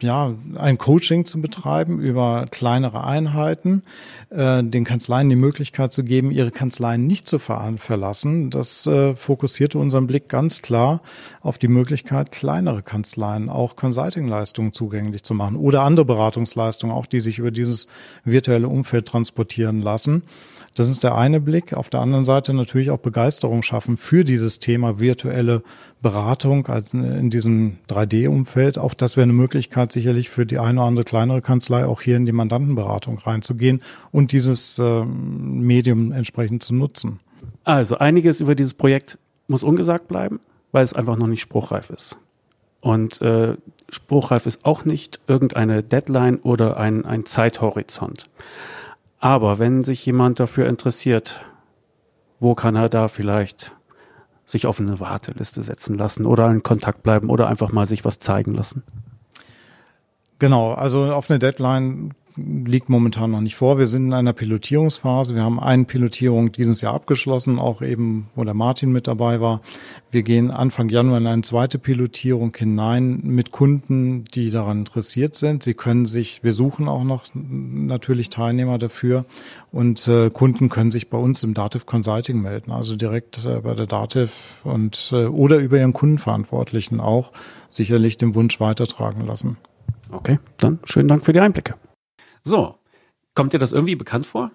ja, 0.00 0.34
ein 0.56 0.78
Coaching 0.78 1.24
zu 1.24 1.40
betreiben 1.40 2.00
über 2.00 2.44
kleinere 2.50 3.04
Einheiten, 3.04 3.82
äh, 4.30 4.62
den 4.62 4.84
Kanzleien 4.84 5.28
die 5.28 5.36
Möglichkeit 5.36 5.92
zu 5.92 6.04
geben, 6.04 6.30
ihre 6.30 6.50
Kanzleien 6.50 7.06
nicht 7.06 7.26
zu 7.26 7.38
ver 7.38 7.74
verlassen. 7.78 8.50
Das 8.50 8.86
äh, 8.86 9.14
fokussierte 9.14 9.78
unseren 9.78 10.06
Blick 10.06 10.28
ganz 10.28 10.62
klar 10.62 11.00
auf 11.40 11.58
die 11.58 11.68
Möglichkeit, 11.68 12.32
kleinere 12.32 12.82
Kanzleien 12.82 13.48
auch 13.48 13.76
Consulting-Leistungen 13.76 14.72
zugänglich 14.72 15.22
zu 15.22 15.34
machen 15.34 15.56
oder 15.56 15.82
andere 15.82 16.04
Beratungsleistungen, 16.04 16.94
auch 16.94 17.06
die 17.06 17.20
sich 17.20 17.38
über 17.38 17.50
dieses 17.50 17.88
virtuelle 18.24 18.68
Umfeld 18.68 19.06
transportieren 19.06 19.80
lassen. 19.80 20.22
Das 20.74 20.90
ist 20.90 21.04
der 21.04 21.14
eine 21.14 21.40
Blick. 21.40 21.72
Auf 21.72 21.88
der 21.88 22.00
anderen 22.00 22.24
Seite 22.24 22.52
natürlich 22.52 22.90
auch 22.90 22.98
Begeisterung 22.98 23.62
schaffen 23.62 23.96
für 23.96 24.24
dieses 24.24 24.58
Thema 24.58 24.98
virtuelle 24.98 25.62
Beratung 26.02 26.66
als 26.66 26.92
in 26.92 27.30
diesem 27.30 27.78
3D-Umfeld. 27.88 28.78
Auch 28.78 28.94
das 28.94 29.16
wäre 29.16 29.22
eine 29.22 29.32
Möglichkeit 29.32 29.92
sicherlich 29.92 30.30
für 30.30 30.46
die 30.46 30.58
eine 30.58 30.80
oder 30.80 30.88
andere 30.88 31.04
kleinere 31.04 31.42
Kanzlei 31.42 31.86
auch 31.86 32.02
hier 32.02 32.16
in 32.16 32.26
die 32.26 32.32
Mandantenberatung 32.32 33.18
reinzugehen 33.18 33.82
und 34.10 34.32
dieses 34.32 34.78
äh, 34.80 35.04
Medium 35.04 36.10
entsprechend 36.10 36.64
zu 36.64 36.74
nutzen. 36.74 37.20
Also 37.62 37.98
einiges 37.98 38.40
über 38.40 38.56
dieses 38.56 38.74
Projekt 38.74 39.18
muss 39.46 39.62
ungesagt 39.62 40.08
bleiben, 40.08 40.40
weil 40.72 40.84
es 40.84 40.92
einfach 40.92 41.16
noch 41.16 41.28
nicht 41.28 41.40
spruchreif 41.40 41.90
ist. 41.90 42.18
Und 42.80 43.22
äh, 43.22 43.56
spruchreif 43.88 44.46
ist 44.46 44.64
auch 44.64 44.84
nicht 44.84 45.20
irgendeine 45.28 45.82
Deadline 45.82 46.38
oder 46.38 46.76
ein, 46.76 47.06
ein 47.06 47.24
Zeithorizont. 47.24 48.28
Aber 49.24 49.58
wenn 49.58 49.84
sich 49.84 50.04
jemand 50.04 50.38
dafür 50.38 50.66
interessiert, 50.66 51.46
wo 52.40 52.54
kann 52.54 52.76
er 52.76 52.90
da 52.90 53.08
vielleicht 53.08 53.74
sich 54.44 54.66
auf 54.66 54.78
eine 54.78 55.00
Warteliste 55.00 55.62
setzen 55.62 55.96
lassen 55.96 56.26
oder 56.26 56.50
in 56.50 56.62
Kontakt 56.62 57.02
bleiben 57.02 57.30
oder 57.30 57.48
einfach 57.48 57.72
mal 57.72 57.86
sich 57.86 58.04
was 58.04 58.18
zeigen 58.18 58.52
lassen? 58.52 58.82
Genau, 60.38 60.74
also 60.74 61.04
auf 61.04 61.30
eine 61.30 61.38
Deadline 61.38 62.12
liegt 62.36 62.88
momentan 62.88 63.30
noch 63.30 63.40
nicht 63.40 63.54
vor. 63.54 63.78
Wir 63.78 63.86
sind 63.86 64.06
in 64.06 64.12
einer 64.12 64.32
Pilotierungsphase. 64.32 65.34
Wir 65.34 65.44
haben 65.44 65.60
eine 65.60 65.84
Pilotierung 65.84 66.50
dieses 66.50 66.80
Jahr 66.80 66.94
abgeschlossen, 66.94 67.58
auch 67.58 67.80
eben, 67.80 68.28
wo 68.34 68.42
der 68.42 68.54
Martin 68.54 68.90
mit 68.92 69.06
dabei 69.06 69.40
war. 69.40 69.60
Wir 70.10 70.22
gehen 70.22 70.50
Anfang 70.50 70.88
Januar 70.88 71.18
in 71.18 71.26
eine 71.26 71.42
zweite 71.42 71.78
Pilotierung 71.78 72.54
hinein 72.56 73.20
mit 73.22 73.52
Kunden, 73.52 74.24
die 74.34 74.50
daran 74.50 74.80
interessiert 74.80 75.34
sind. 75.36 75.62
Sie 75.62 75.74
können 75.74 76.06
sich, 76.06 76.42
wir 76.42 76.52
suchen 76.52 76.88
auch 76.88 77.04
noch 77.04 77.26
natürlich 77.34 78.30
Teilnehmer 78.30 78.78
dafür 78.78 79.24
und 79.70 80.08
äh, 80.08 80.30
Kunden 80.30 80.68
können 80.68 80.90
sich 80.90 81.10
bei 81.10 81.18
uns 81.18 81.42
im 81.44 81.54
Dativ 81.54 81.86
Consulting 81.86 82.40
melden, 82.42 82.72
also 82.72 82.96
direkt 82.96 83.44
äh, 83.44 83.60
bei 83.60 83.74
der 83.74 83.86
Dativ 83.86 84.60
und 84.64 85.10
äh, 85.12 85.26
oder 85.26 85.58
über 85.58 85.78
ihren 85.78 85.92
Kundenverantwortlichen 85.92 87.00
auch 87.00 87.32
sicherlich 87.68 88.16
den 88.16 88.34
Wunsch 88.34 88.58
weitertragen 88.58 89.24
lassen. 89.24 89.56
Okay, 90.10 90.38
dann 90.58 90.78
schönen 90.84 91.08
Dank 91.08 91.24
für 91.24 91.32
die 91.32 91.40
Einblicke. 91.40 91.74
So, 92.44 92.78
kommt 93.34 93.54
dir 93.54 93.58
das 93.58 93.72
irgendwie 93.72 93.96
bekannt 93.96 94.26
vor? 94.26 94.50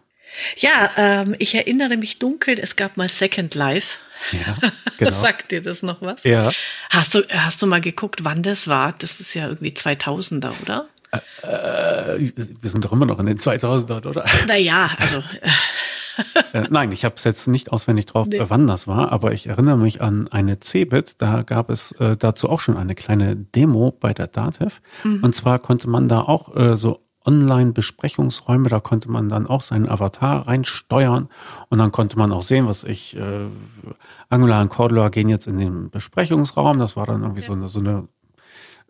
Ja, 0.57 0.91
ähm, 0.95 1.35
ich 1.39 1.55
erinnere 1.55 1.97
mich 1.97 2.19
dunkel, 2.19 2.59
es 2.59 2.75
gab 2.75 2.97
mal 2.97 3.09
Second 3.09 3.55
Life. 3.55 3.97
Ja, 4.31 4.57
genau. 4.97 5.11
Sagt 5.11 5.51
dir 5.51 5.61
das 5.61 5.81
noch 5.81 6.01
was? 6.01 6.23
Ja. 6.23 6.51
Hast 6.91 7.15
du, 7.15 7.23
hast 7.29 7.61
du 7.63 7.67
mal 7.67 7.81
geguckt, 7.81 8.23
wann 8.23 8.43
das 8.43 8.67
war? 8.67 8.93
Das 8.93 9.19
ist 9.19 9.33
ja 9.33 9.47
irgendwie 9.47 9.71
2000er, 9.71 10.51
oder? 10.61 10.87
Äh, 11.41 12.17
äh, 12.17 12.31
wir 12.61 12.69
sind 12.69 12.85
doch 12.85 12.91
immer 12.91 13.07
noch 13.07 13.19
in 13.19 13.25
den 13.25 13.39
2000ern, 13.39 14.05
oder? 14.05 14.23
Naja, 14.47 14.91
also. 14.99 15.23
äh, 16.53 16.65
nein, 16.69 16.91
ich 16.91 17.05
habe 17.05 17.15
es 17.15 17.23
jetzt 17.23 17.47
nicht 17.47 17.71
auswendig 17.71 18.05
drauf, 18.05 18.27
nee. 18.27 18.39
wann 18.39 18.67
das 18.67 18.87
war, 18.87 19.11
aber 19.11 19.31
ich 19.31 19.47
erinnere 19.47 19.77
mich 19.77 20.01
an 20.01 20.27
eine 20.27 20.59
Cebit, 20.59 21.15
da 21.19 21.41
gab 21.41 21.71
es 21.71 21.93
äh, 21.93 22.15
dazu 22.15 22.49
auch 22.49 22.59
schon 22.59 22.77
eine 22.77 22.93
kleine 22.93 23.35
Demo 23.35 23.91
bei 23.91 24.13
der 24.13 24.27
DATEV. 24.27 24.79
Mhm. 25.03 25.23
Und 25.23 25.35
zwar 25.35 25.57
konnte 25.57 25.89
man 25.89 26.07
da 26.07 26.21
auch 26.21 26.55
äh, 26.55 26.75
so 26.75 27.03
Online-Besprechungsräume, 27.29 28.69
da 28.69 28.79
konnte 28.79 29.11
man 29.11 29.29
dann 29.29 29.45
auch 29.45 29.61
seinen 29.61 29.87
Avatar 29.87 30.47
reinsteuern 30.47 31.29
und 31.69 31.77
dann 31.77 31.91
konnte 31.91 32.17
man 32.17 32.31
auch 32.31 32.41
sehen, 32.41 32.67
was 32.67 32.83
ich, 32.83 33.15
äh, 33.15 33.45
Angular 34.29 34.61
und 34.61 34.69
Cordula 34.69 35.09
gehen 35.09 35.29
jetzt 35.29 35.47
in 35.47 35.59
den 35.59 35.89
Besprechungsraum, 35.91 36.79
das 36.79 36.95
war 36.95 37.05
dann 37.05 37.21
irgendwie 37.21 37.41
ja. 37.41 37.47
so 37.47 37.53
eine, 37.53 37.67
so 37.67 37.79
eine 37.79 38.07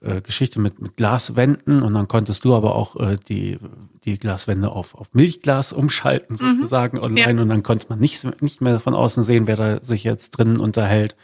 äh, 0.01 0.21
Geschichte 0.21 0.61
mit, 0.61 0.81
mit 0.81 0.95
Glaswänden 0.95 1.81
und 1.81 1.93
dann 1.93 2.07
konntest 2.07 2.45
du 2.45 2.55
aber 2.55 2.75
auch 2.75 2.95
äh, 2.95 3.17
die, 3.27 3.57
die 4.05 4.17
Glaswände 4.17 4.69
auf, 4.69 4.95
auf 4.95 5.13
Milchglas 5.13 5.73
umschalten 5.73 6.37
mhm. 6.39 6.55
sozusagen 6.55 6.97
mhm. 6.97 7.03
online 7.03 7.35
ja. 7.35 7.41
und 7.41 7.49
dann 7.49 7.63
konnte 7.63 7.87
man 7.89 7.99
nicht, 7.99 8.41
nicht 8.41 8.61
mehr 8.61 8.79
von 8.79 8.93
außen 8.93 9.23
sehen, 9.23 9.47
wer 9.47 9.57
da 9.57 9.83
sich 9.83 10.05
jetzt 10.05 10.31
drinnen 10.31 10.57
unterhält. 10.57 11.17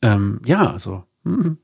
ähm, 0.00 0.40
ja, 0.44 0.70
also 0.70 1.04
hm, 1.24 1.58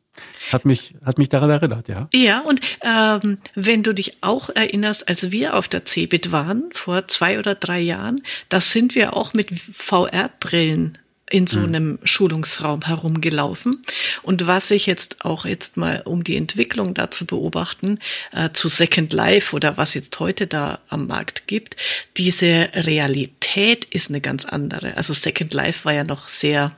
hat 0.52 0.64
mich, 0.64 0.94
hat 1.04 1.18
mich 1.18 1.28
daran 1.28 1.50
erinnert, 1.50 1.88
ja. 1.88 2.08
Ja, 2.12 2.40
und 2.40 2.60
ähm, 2.82 3.38
wenn 3.54 3.82
du 3.82 3.92
dich 3.92 4.22
auch 4.22 4.50
erinnerst, 4.50 5.08
als 5.08 5.30
wir 5.30 5.54
auf 5.54 5.68
der 5.68 5.84
CeBIT 5.84 6.32
waren, 6.32 6.70
vor 6.72 7.08
zwei 7.08 7.38
oder 7.38 7.54
drei 7.54 7.80
Jahren, 7.80 8.22
da 8.48 8.60
sind 8.60 8.94
wir 8.94 9.16
auch 9.16 9.34
mit 9.34 9.50
VR-Brillen 9.58 10.98
in 11.30 11.46
so 11.46 11.60
mhm. 11.60 11.66
einem 11.66 11.98
Schulungsraum 12.04 12.82
herumgelaufen. 12.82 13.82
Und 14.22 14.46
was 14.46 14.70
ich 14.70 14.86
jetzt 14.86 15.24
auch 15.24 15.44
jetzt 15.44 15.76
mal, 15.76 16.02
um 16.04 16.24
die 16.24 16.36
Entwicklung 16.36 16.94
da 16.94 17.10
zu 17.10 17.26
beobachten, 17.26 17.98
äh, 18.32 18.50
zu 18.52 18.68
Second 18.68 19.12
Life 19.12 19.54
oder 19.54 19.76
was 19.76 19.94
jetzt 19.94 20.18
heute 20.20 20.46
da 20.46 20.80
am 20.88 21.06
Markt 21.06 21.46
gibt, 21.46 21.76
diese 22.16 22.70
Realität 22.74 23.84
ist 23.84 24.10
eine 24.10 24.20
ganz 24.20 24.44
andere. 24.44 24.96
Also 24.96 25.12
Second 25.12 25.52
Life 25.54 25.84
war 25.84 25.92
ja 25.92 26.04
noch 26.04 26.28
sehr, 26.28 26.72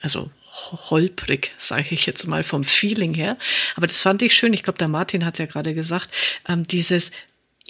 also 0.00 0.30
holprig, 0.52 1.52
sage 1.56 1.88
ich 1.90 2.06
jetzt 2.06 2.26
mal 2.26 2.42
vom 2.42 2.64
Feeling 2.64 3.14
her. 3.14 3.36
Aber 3.76 3.86
das 3.86 4.00
fand 4.00 4.22
ich 4.22 4.34
schön. 4.34 4.52
Ich 4.52 4.62
glaube, 4.62 4.78
der 4.78 4.90
Martin 4.90 5.24
hat 5.24 5.38
ja 5.38 5.46
gerade 5.46 5.74
gesagt, 5.74 6.10
ähm, 6.48 6.66
dieses 6.66 7.12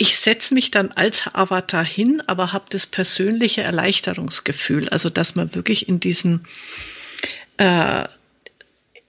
ich 0.02 0.18
setze 0.18 0.54
mich 0.54 0.70
dann 0.70 0.92
als 0.92 1.26
Avatar 1.34 1.84
hin, 1.84 2.22
aber 2.26 2.54
habe 2.54 2.64
das 2.70 2.86
persönliche 2.86 3.60
Erleichterungsgefühl. 3.60 4.88
Also 4.88 5.10
dass 5.10 5.34
man 5.34 5.54
wirklich 5.54 5.90
in 5.90 6.00
diesen 6.00 6.46
äh, 7.58 8.08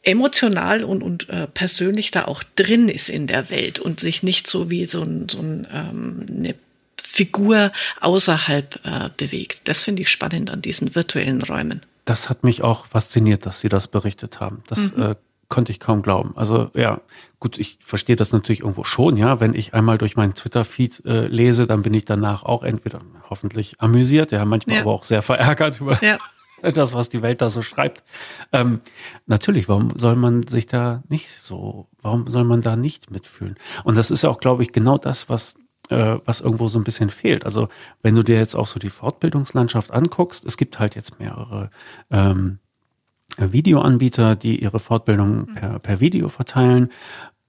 emotional 0.03 0.84
und, 0.84 1.01
und 1.01 1.30
äh, 1.30 1.47
persönlich 1.47 2.11
da 2.11 2.26
auch 2.26 2.43
drin 2.57 2.89
ist 2.89 3.09
in 3.09 3.26
der 3.26 3.49
Welt 3.49 3.80
und 3.80 4.01
sich 4.01 4.22
nicht 4.22 4.47
so 4.47 4.69
wie 4.69 4.86
so, 4.86 5.01
ein, 5.01 5.30
so 5.30 5.39
ein, 5.39 5.65
ähm, 5.72 6.26
eine 6.28 6.55
Figur 7.01 7.72
außerhalb 8.01 8.80
äh, 8.84 9.09
bewegt. 9.15 9.61
Das 9.69 9.84
finde 9.84 10.01
ich 10.01 10.09
spannend 10.09 10.49
an 10.49 10.61
diesen 10.61 10.93
virtuellen 10.93 11.41
Räumen 11.41 11.84
das 12.12 12.30
hat 12.30 12.43
mich 12.43 12.62
auch 12.62 12.88
fasziniert, 12.88 13.45
dass 13.45 13.62
Sie 13.62 13.70
das 13.70 13.88
berichtet 13.88 14.41
haben. 14.41 14.64
Das 14.68 14.93
mhm. 14.93 15.01
äh, 15.01 15.16
konnte 15.47 15.72
ich 15.72 15.80
kaum 15.80 16.01
glauben. 16.01 16.34
Also 16.36 16.70
ja, 16.74 16.99
gut, 17.39 17.57
ich 17.57 17.78
verstehe 17.80 18.18
das 18.18 18.34
natürlich 18.34 18.59
irgendwo 18.59 18.84
schon, 18.84 19.16
ja. 19.16 19.39
Wenn 19.39 19.53
ich 19.53 19.74
einmal 19.74 19.97
durch 19.97 20.18
meinen 20.18 20.34
Twitter-Feed 20.34 21.05
äh, 21.05 21.28
lese, 21.28 21.68
dann 21.68 21.84
bin 21.84 21.93
ich 21.93 22.03
danach 22.03 22.43
auch 22.43 22.64
entweder 22.64 22.99
hoffentlich 23.30 23.80
amüsiert, 23.80 24.34
ja, 24.34 24.43
manchmal 24.43 24.76
ja. 24.76 24.82
aber 24.82 24.91
auch 24.91 25.05
sehr 25.05 25.22
verärgert 25.22 25.80
über 25.80 26.03
ja. 26.03 26.18
das, 26.74 26.91
was 26.91 27.07
die 27.07 27.22
Welt 27.22 27.41
da 27.41 27.49
so 27.49 27.62
schreibt. 27.62 28.03
Ähm, 28.51 28.82
natürlich, 29.26 29.70
warum 29.70 29.97
soll 29.97 30.18
man 30.18 30.45
sich 30.45 30.66
da 30.66 31.03
nicht 31.07 31.32
so, 31.32 31.88
warum 32.01 32.28
soll 32.28 32.43
man 32.43 32.59
da 32.59 32.76
nicht 32.76 33.09
mitfühlen? 33.09 33.55
Und 33.86 33.97
das 33.97 34.12
ist 34.12 34.24
ja 34.24 34.30
auch, 34.30 34.41
glaube 34.41 34.64
ich, 34.64 34.74
genau 34.74 34.97
das, 34.97 35.30
was 35.30 35.55
äh, 35.92 36.20
was 36.26 36.42
irgendwo 36.42 36.68
so 36.68 36.80
ein 36.80 36.84
bisschen 36.84 37.10
fehlt. 37.10 37.46
Also 37.46 37.68
wenn 38.02 38.16
du 38.16 38.24
dir 38.24 38.38
jetzt 38.38 38.56
auch 38.56 38.68
so 38.68 38.80
die 38.80 38.89
Fortbildungslandschaft 38.89 39.92
anguckst, 39.92 40.46
es 40.46 40.58
gibt 40.58 40.80
halt 40.80 40.96
jetzt 40.96 41.20
mehrere 41.20 41.70
ähm, 42.10 42.60
Videoanbieter, 43.38 44.36
die 44.36 44.62
ihre 44.62 44.80
Fortbildung 44.80 45.50
mhm. 45.50 45.56
per, 45.56 45.80
per 45.80 46.00
Video 46.00 46.30
verteilen. 46.30 46.89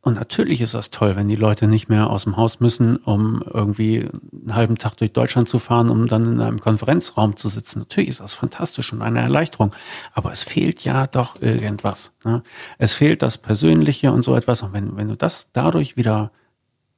Und 0.04 0.14
natürlich 0.14 0.60
ist 0.60 0.74
das 0.74 0.90
toll, 0.90 1.14
wenn 1.14 1.28
die 1.28 1.36
Leute 1.36 1.68
nicht 1.68 1.88
mehr 1.88 2.10
aus 2.10 2.24
dem 2.24 2.36
Haus 2.36 2.58
müssen, 2.58 2.96
um 2.96 3.40
irgendwie 3.54 4.08
einen 4.32 4.54
halben 4.56 4.76
Tag 4.76 4.96
durch 4.96 5.12
Deutschland 5.12 5.48
zu 5.48 5.60
fahren, 5.60 5.90
um 5.90 6.08
dann 6.08 6.24
in 6.24 6.40
einem 6.40 6.58
Konferenzraum 6.58 7.36
zu 7.36 7.48
sitzen. 7.48 7.78
Natürlich 7.78 8.10
ist 8.10 8.20
das 8.20 8.34
fantastisch 8.34 8.92
und 8.92 9.00
eine 9.00 9.20
Erleichterung. 9.20 9.72
Aber 10.12 10.32
es 10.32 10.42
fehlt 10.42 10.84
ja 10.84 11.06
doch 11.06 11.40
irgendwas. 11.40 12.14
Ne? 12.24 12.42
Es 12.78 12.94
fehlt 12.94 13.22
das 13.22 13.38
Persönliche 13.38 14.10
und 14.10 14.22
so 14.22 14.34
etwas. 14.34 14.62
Und 14.62 14.72
wenn, 14.72 14.96
wenn 14.96 15.06
du 15.06 15.16
das 15.16 15.50
dadurch 15.52 15.96
wieder 15.96 16.32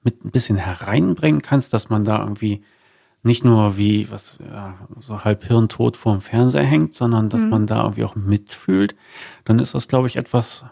mit 0.04 0.24
ein 0.24 0.30
bisschen 0.30 0.56
hereinbringen 0.56 1.42
kannst, 1.42 1.72
dass 1.72 1.88
man 1.88 2.04
da 2.04 2.20
irgendwie 2.20 2.62
nicht 3.24 3.42
nur 3.42 3.76
wie 3.76 4.10
was 4.10 4.38
ja, 4.38 4.78
so 5.00 5.24
halb 5.24 5.44
hirntot 5.44 5.96
vorm 5.96 6.20
Fernseher 6.20 6.62
hängt, 6.62 6.94
sondern 6.94 7.30
dass 7.30 7.40
mhm. 7.40 7.48
man 7.48 7.66
da 7.66 7.82
irgendwie 7.82 8.04
auch 8.04 8.14
mitfühlt, 8.14 8.94
dann 9.44 9.58
ist 9.58 9.74
das, 9.74 9.88
glaube 9.88 10.06
ich, 10.06 10.16
etwas, 10.16 10.66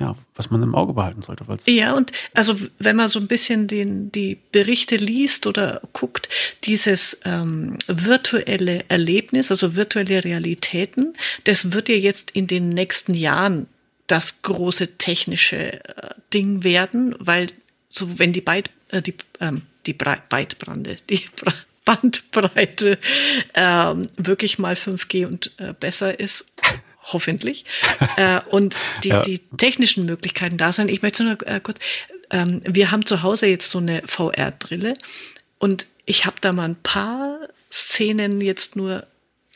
ja, 0.00 0.16
was 0.34 0.50
man 0.50 0.62
im 0.64 0.74
Auge 0.74 0.94
behalten 0.94 1.22
sollte. 1.22 1.44
Ja, 1.70 1.94
und 1.94 2.10
also 2.34 2.56
wenn 2.80 2.96
man 2.96 3.08
so 3.08 3.20
ein 3.20 3.28
bisschen 3.28 3.68
den, 3.68 4.10
die 4.10 4.36
Berichte 4.50 4.96
liest 4.96 5.46
oder 5.46 5.80
guckt, 5.92 6.28
dieses 6.64 7.20
ähm, 7.24 7.78
virtuelle 7.86 8.84
Erlebnis, 8.88 9.52
also 9.52 9.76
virtuelle 9.76 10.24
Realitäten, 10.24 11.14
das 11.44 11.72
wird 11.72 11.88
ja 11.88 11.94
jetzt 11.94 12.32
in 12.32 12.48
den 12.48 12.68
nächsten 12.68 13.14
Jahren 13.14 13.68
das 14.08 14.42
große 14.42 14.98
technische 14.98 15.84
äh, 15.84 16.14
Ding 16.34 16.64
werden, 16.64 17.14
weil 17.20 17.46
so 17.92 18.18
wenn 18.18 18.32
die, 18.32 18.40
Byte, 18.40 18.70
äh, 18.88 19.02
die, 19.02 19.14
ähm, 19.40 19.62
die 19.86 19.92
Bytebrande, 19.92 20.96
die 21.08 21.20
Bandbreite 21.84 22.98
ähm, 23.54 24.06
wirklich 24.16 24.58
mal 24.58 24.74
5G 24.74 25.26
und 25.26 25.52
äh, 25.58 25.74
besser 25.78 26.18
ist, 26.18 26.46
hoffentlich, 27.02 27.64
äh, 28.16 28.40
und 28.50 28.76
die, 29.04 29.08
ja. 29.08 29.22
die 29.22 29.40
technischen 29.56 30.06
Möglichkeiten 30.06 30.56
da 30.56 30.72
sind. 30.72 30.90
Ich 30.90 31.02
möchte 31.02 31.24
nur 31.24 31.46
äh, 31.46 31.60
kurz, 31.60 31.78
ähm, 32.30 32.62
wir 32.64 32.90
haben 32.90 33.04
zu 33.04 33.22
Hause 33.22 33.46
jetzt 33.46 33.70
so 33.70 33.78
eine 33.78 34.02
VR-Brille 34.06 34.94
und 35.58 35.86
ich 36.06 36.24
habe 36.24 36.36
da 36.40 36.52
mal 36.52 36.64
ein 36.64 36.82
paar 36.82 37.38
Szenen 37.70 38.40
jetzt 38.40 38.76
nur 38.76 39.06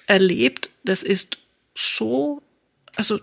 erlebt. 0.07 0.71
Das 0.85 1.03
ist 1.03 1.39
so, 1.75 2.43
also 2.97 3.21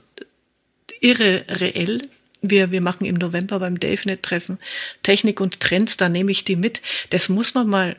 irre 1.01 1.45
reell, 1.49 2.01
wir, 2.43 2.71
wir 2.71 2.81
machen 2.81 3.05
im 3.05 3.15
November 3.15 3.59
beim 3.59 3.79
DaveNet-Treffen 3.79 4.59
Technik 5.01 5.39
und 5.39 5.59
Trends, 5.59 5.97
da 5.97 6.09
nehme 6.09 6.29
ich 6.29 6.43
die 6.43 6.57
mit. 6.57 6.81
Das 7.09 7.29
muss 7.29 7.55
man 7.55 7.67
mal 7.67 7.95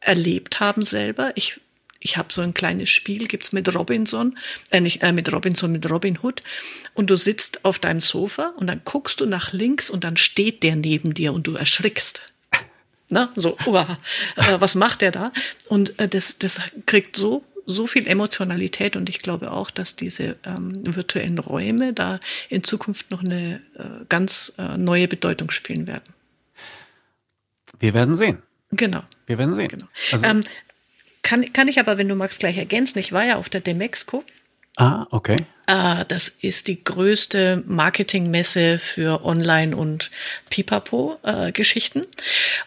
erlebt 0.00 0.60
haben 0.60 0.84
selber. 0.84 1.32
Ich, 1.36 1.60
ich 2.00 2.16
habe 2.16 2.32
so 2.32 2.42
ein 2.42 2.52
kleines 2.52 2.90
Spiel, 2.90 3.28
gibt's 3.28 3.52
mit 3.52 3.72
Robinson, 3.74 4.36
äh, 4.70 4.80
nicht 4.80 5.02
äh, 5.02 5.12
mit 5.12 5.32
Robinson, 5.32 5.70
mit 5.72 5.88
Robin 5.88 6.18
Hood. 6.20 6.42
Und 6.94 7.10
du 7.10 7.16
sitzt 7.16 7.64
auf 7.64 7.78
deinem 7.78 8.00
Sofa 8.00 8.54
und 8.56 8.66
dann 8.66 8.82
guckst 8.84 9.20
du 9.20 9.26
nach 9.26 9.52
links 9.52 9.88
und 9.88 10.04
dann 10.04 10.16
steht 10.16 10.62
der 10.64 10.76
neben 10.76 11.14
dir 11.14 11.32
und 11.32 11.46
du 11.46 11.54
erschrickst. 11.54 12.22
Na, 13.08 13.32
so, 13.34 13.56
uh, 13.66 13.76
äh, 13.76 14.60
was 14.60 14.76
macht 14.76 15.00
der 15.00 15.10
da? 15.10 15.32
Und 15.68 15.98
äh, 15.98 16.08
das, 16.08 16.38
das 16.38 16.60
kriegt 16.86 17.16
so 17.16 17.44
so 17.70 17.86
viel 17.86 18.06
Emotionalität 18.06 18.96
und 18.96 19.08
ich 19.08 19.20
glaube 19.20 19.52
auch, 19.52 19.70
dass 19.70 19.96
diese 19.96 20.36
ähm, 20.44 20.72
virtuellen 20.94 21.38
Räume 21.38 21.92
da 21.92 22.20
in 22.48 22.64
Zukunft 22.64 23.10
noch 23.10 23.24
eine 23.24 23.62
äh, 23.78 24.04
ganz 24.08 24.54
äh, 24.58 24.76
neue 24.76 25.08
Bedeutung 25.08 25.50
spielen 25.50 25.86
werden. 25.86 26.14
Wir 27.78 27.94
werden 27.94 28.14
sehen. 28.14 28.42
Genau. 28.72 29.02
Wir 29.26 29.38
werden 29.38 29.54
sehen. 29.54 29.68
Genau. 29.68 29.86
Also 30.12 30.26
ähm, 30.26 30.42
kann, 31.22 31.52
kann 31.52 31.68
ich 31.68 31.80
aber, 31.80 31.98
wenn 31.98 32.08
du 32.08 32.14
magst, 32.14 32.40
gleich 32.40 32.56
ergänzen. 32.56 32.98
Ich 32.98 33.12
war 33.12 33.24
ja 33.24 33.36
auf 33.36 33.48
der 33.48 33.60
Demexco. 33.60 34.24
Ah, 34.76 35.06
okay. 35.10 35.36
Äh, 35.66 36.04
das 36.06 36.28
ist 36.28 36.68
die 36.68 36.82
größte 36.82 37.62
Marketingmesse 37.66 38.78
für 38.78 39.24
Online- 39.24 39.76
und 39.76 40.10
Pipapo-Geschichten. 40.48 42.00
Äh, 42.00 42.06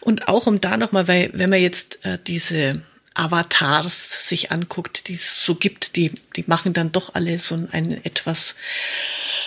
und 0.00 0.28
auch 0.28 0.46
um 0.46 0.60
da 0.60 0.76
nochmal, 0.76 1.08
weil 1.08 1.30
wenn 1.32 1.50
man 1.50 1.60
jetzt 1.60 2.04
äh, 2.04 2.18
diese 2.24 2.82
Avatars 3.14 4.28
sich 4.28 4.50
anguckt, 4.50 5.06
die 5.06 5.14
es 5.14 5.44
so 5.44 5.54
gibt, 5.54 5.94
die, 5.94 6.12
die 6.36 6.44
machen 6.48 6.72
dann 6.72 6.90
doch 6.90 7.14
alle 7.14 7.38
so 7.38 7.54
einen 7.70 8.04
etwas 8.04 8.56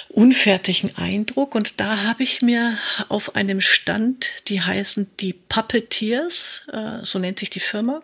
unfertigen 0.07 0.95
Eindruck. 0.95 1.53
Und 1.53 1.82
da 1.82 2.03
habe 2.03 2.24
ich 2.24 2.41
mir 2.41 2.78
auf 3.09 3.36
einem 3.36 3.59
Stand, 3.59 4.47
die 4.47 4.61
heißen 4.61 5.11
die 5.20 5.34
Puppeteers, 5.34 6.68
äh, 6.72 7.03
so 7.03 7.20
nennt 7.20 7.39
sich 7.39 7.49
die 7.49 7.59
Firma, 7.59 8.01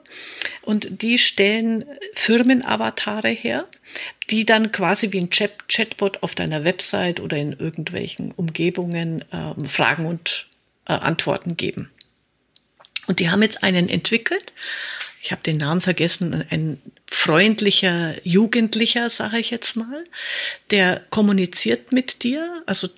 und 0.62 1.02
die 1.02 1.18
stellen 1.18 1.86
Firmenavatare 2.14 3.30
her, 3.30 3.66
die 4.30 4.46
dann 4.46 4.74
quasi 4.74 5.14
wie 5.14 5.20
ein 5.20 5.30
Chat 5.30 5.70
Chatbot 5.70 6.24
auf 6.24 6.36
deiner 6.36 6.66
Website 6.66 7.22
oder 7.22 7.38
in 7.38 7.54
irgendwelchen 7.54 8.32
Umgebungen 8.34 9.24
äh, 9.32 9.68
Fragen 9.68 10.06
und 10.06 10.48
äh, 10.88 10.94
Antworten 10.94 11.56
geben. 11.56 11.90
Und 13.08 13.20
die 13.20 13.30
haben 13.30 13.42
jetzt 13.42 13.64
einen 13.64 13.90
entwickelt, 13.90 14.54
ich 15.24 15.32
habe 15.32 15.42
den 15.42 15.58
Namen 15.58 15.80
vergessen, 15.80 16.46
ein 16.50 16.82
freundlicher 17.10 18.14
Jugendlicher, 18.28 19.10
sage 19.10 19.40
ich 19.40 19.52
jetzt 19.52 19.78
mal, 19.78 20.04
der 20.70 21.02
kommuniziert 21.12 21.94
mit 21.94 22.24
dir, 22.24 22.62
also 22.66 22.90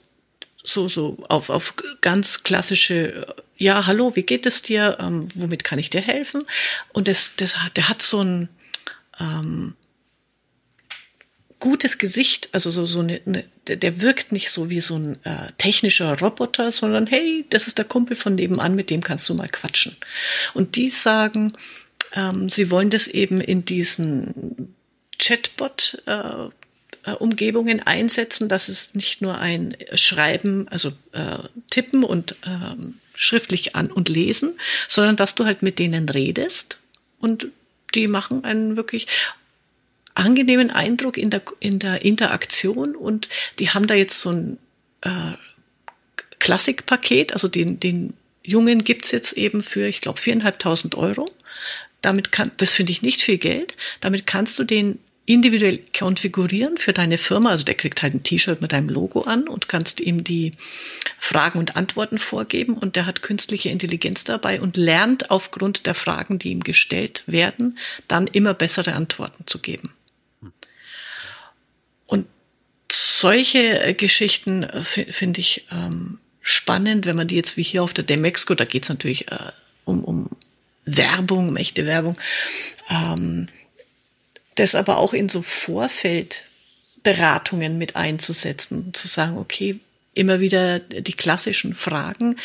so 0.63 0.87
so 0.87 1.17
auf 1.29 1.51
auf 1.51 1.75
ganz 2.01 2.41
klassische 2.41 3.27
ja 3.55 3.85
hallo 3.85 4.15
wie 4.15 4.23
geht 4.23 4.47
es 4.47 4.63
dir 4.63 4.97
ähm, 4.99 5.29
womit 5.35 5.63
kann 5.63 5.77
ich 5.77 5.91
dir 5.91 6.01
helfen 6.01 6.43
und 6.91 7.07
das 7.07 7.35
das 7.35 7.55
der 7.75 7.87
hat 7.87 8.01
so 8.01 8.23
ein 8.23 8.49
ähm, 9.19 9.75
gutes 11.59 11.97
Gesicht, 11.99 12.49
also 12.51 12.69
so, 12.71 12.85
so 12.85 12.99
eine, 13.01 13.21
eine 13.25 13.43
der 13.67 14.01
wirkt 14.01 14.31
nicht 14.31 14.49
so 14.49 14.69
wie 14.69 14.79
so 14.79 14.95
ein 14.95 15.23
äh, 15.23 15.51
technischer 15.57 16.19
Roboter, 16.19 16.71
sondern 16.71 17.07
hey, 17.07 17.45
das 17.49 17.67
ist 17.67 17.77
der 17.77 17.85
Kumpel 17.85 18.15
von 18.15 18.35
nebenan, 18.35 18.75
mit 18.75 18.89
dem 18.89 19.01
kannst 19.01 19.27
du 19.29 19.33
mal 19.33 19.49
quatschen. 19.49 19.95
Und 20.53 20.75
die 20.75 20.89
sagen, 20.89 21.53
ähm, 22.15 22.49
sie 22.49 22.71
wollen 22.71 22.89
das 22.89 23.07
eben 23.07 23.39
in 23.41 23.65
diesen 23.65 24.75
Chatbot 25.19 26.01
äh, 26.05 26.47
äh, 27.05 27.11
Umgebungen 27.11 27.81
einsetzen, 27.81 28.49
dass 28.49 28.69
es 28.69 28.95
nicht 28.95 29.21
nur 29.21 29.37
ein 29.37 29.77
Schreiben, 29.93 30.67
also 30.69 30.89
äh, 31.11 31.39
Tippen 31.69 32.03
und 32.03 32.35
ähm, 32.45 32.95
schriftlich 33.13 33.75
an 33.75 33.91
und 33.91 34.09
lesen, 34.09 34.57
sondern 34.87 35.15
dass 35.15 35.35
du 35.35 35.45
halt 35.45 35.61
mit 35.61 35.79
denen 35.79 36.09
redest 36.09 36.79
und 37.19 37.47
die 37.93 38.07
machen 38.07 38.43
einen 38.43 38.75
wirklich 38.75 39.07
angenehmen 40.15 40.71
Eindruck 40.71 41.17
in 41.17 41.29
der, 41.29 41.43
in 41.59 41.79
der 41.79 42.03
Interaktion 42.03 42.95
und 42.95 43.29
die 43.59 43.69
haben 43.69 43.87
da 43.87 43.93
jetzt 43.93 44.19
so 44.19 44.31
ein 44.31 44.57
äh, 45.01 45.33
Klassikpaket, 46.39 47.33
also 47.33 47.47
den, 47.47 47.79
den 47.79 48.13
Jungen 48.43 48.83
gibt's 48.83 49.11
jetzt 49.11 49.33
eben 49.33 49.63
für, 49.63 49.87
ich 49.87 50.01
glaube, 50.01 50.19
viereinhalbtausend 50.19 50.95
Euro. 50.95 51.29
Damit 52.05 52.31
kann, 52.31 52.51
das 52.57 52.71
finde 52.71 52.91
ich 52.91 53.01
nicht 53.01 53.23
viel 53.23 53.39
Geld. 53.39 53.75
Damit 53.99 54.27
kannst 54.27 54.59
du 54.59 54.63
den 54.63 54.99
individuell 55.25 55.79
konfigurieren 55.97 56.77
für 56.77 56.93
deine 56.93 57.17
Firma. 57.17 57.49
Also 57.49 57.65
der 57.65 57.73
kriegt 57.73 58.03
halt 58.03 58.13
ein 58.13 58.21
T-Shirt 58.21 58.61
mit 58.61 58.73
deinem 58.73 58.89
Logo 58.89 59.21
an 59.21 59.47
und 59.47 59.67
kannst 59.67 60.01
ihm 60.01 60.23
die 60.23 60.51
Fragen 61.17 61.57
und 61.57 61.75
Antworten 61.75 62.19
vorgeben 62.19 62.77
und 62.77 62.95
der 62.95 63.07
hat 63.07 63.23
künstliche 63.23 63.69
Intelligenz 63.69 64.23
dabei 64.23 64.61
und 64.61 64.77
lernt 64.77 65.31
aufgrund 65.31 65.87
der 65.87 65.95
Fragen, 65.95 66.37
die 66.37 66.51
ihm 66.51 66.63
gestellt 66.63 67.23
werden, 67.25 67.79
dann 68.07 68.27
immer 68.27 68.53
bessere 68.53 68.93
Antworten 68.93 69.47
zu 69.47 69.57
geben. 69.57 69.95
Und 72.05 72.27
solche 72.91 73.79
äh, 73.79 73.93
Geschichten 73.95 74.61
äh, 74.61 74.83
finde 74.83 75.39
ich 75.39 75.65
ähm, 75.71 76.19
spannend, 76.41 77.07
wenn 77.07 77.15
man 77.15 77.27
die 77.27 77.35
jetzt 77.35 77.57
wie 77.57 77.63
hier 77.63 77.81
auf 77.81 77.95
der 77.95 78.03
Demexco, 78.03 78.53
da 78.53 78.65
geht's 78.65 78.89
natürlich 78.89 79.31
äh, 79.31 79.51
um, 79.85 80.03
um 80.03 80.29
Werbung, 80.85 81.57
echte 81.57 81.85
Werbung, 81.85 82.17
ähm, 82.89 83.49
das 84.55 84.73
aber 84.75 84.97
auch 84.97 85.13
in 85.13 85.29
so 85.29 85.41
Vorfeldberatungen 85.41 87.77
mit 87.77 87.95
einzusetzen, 87.95 88.93
zu 88.93 89.07
sagen, 89.07 89.37
okay, 89.37 89.79
immer 90.15 90.39
wieder 90.39 90.79
die 90.79 91.13
klassischen 91.13 91.73
Fragen. 91.73 92.37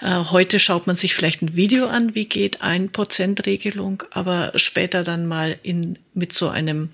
Äh, 0.00 0.24
heute 0.24 0.58
schaut 0.58 0.86
man 0.86 0.94
sich 0.94 1.14
vielleicht 1.14 1.42
ein 1.42 1.56
Video 1.56 1.88
an, 1.88 2.14
wie 2.14 2.26
geht 2.26 2.62
ein 2.62 2.92
Prozentregelung, 2.92 4.04
aber 4.10 4.52
später 4.56 5.02
dann 5.02 5.26
mal 5.26 5.58
in, 5.62 5.98
mit 6.12 6.32
so 6.32 6.50
einem 6.50 6.90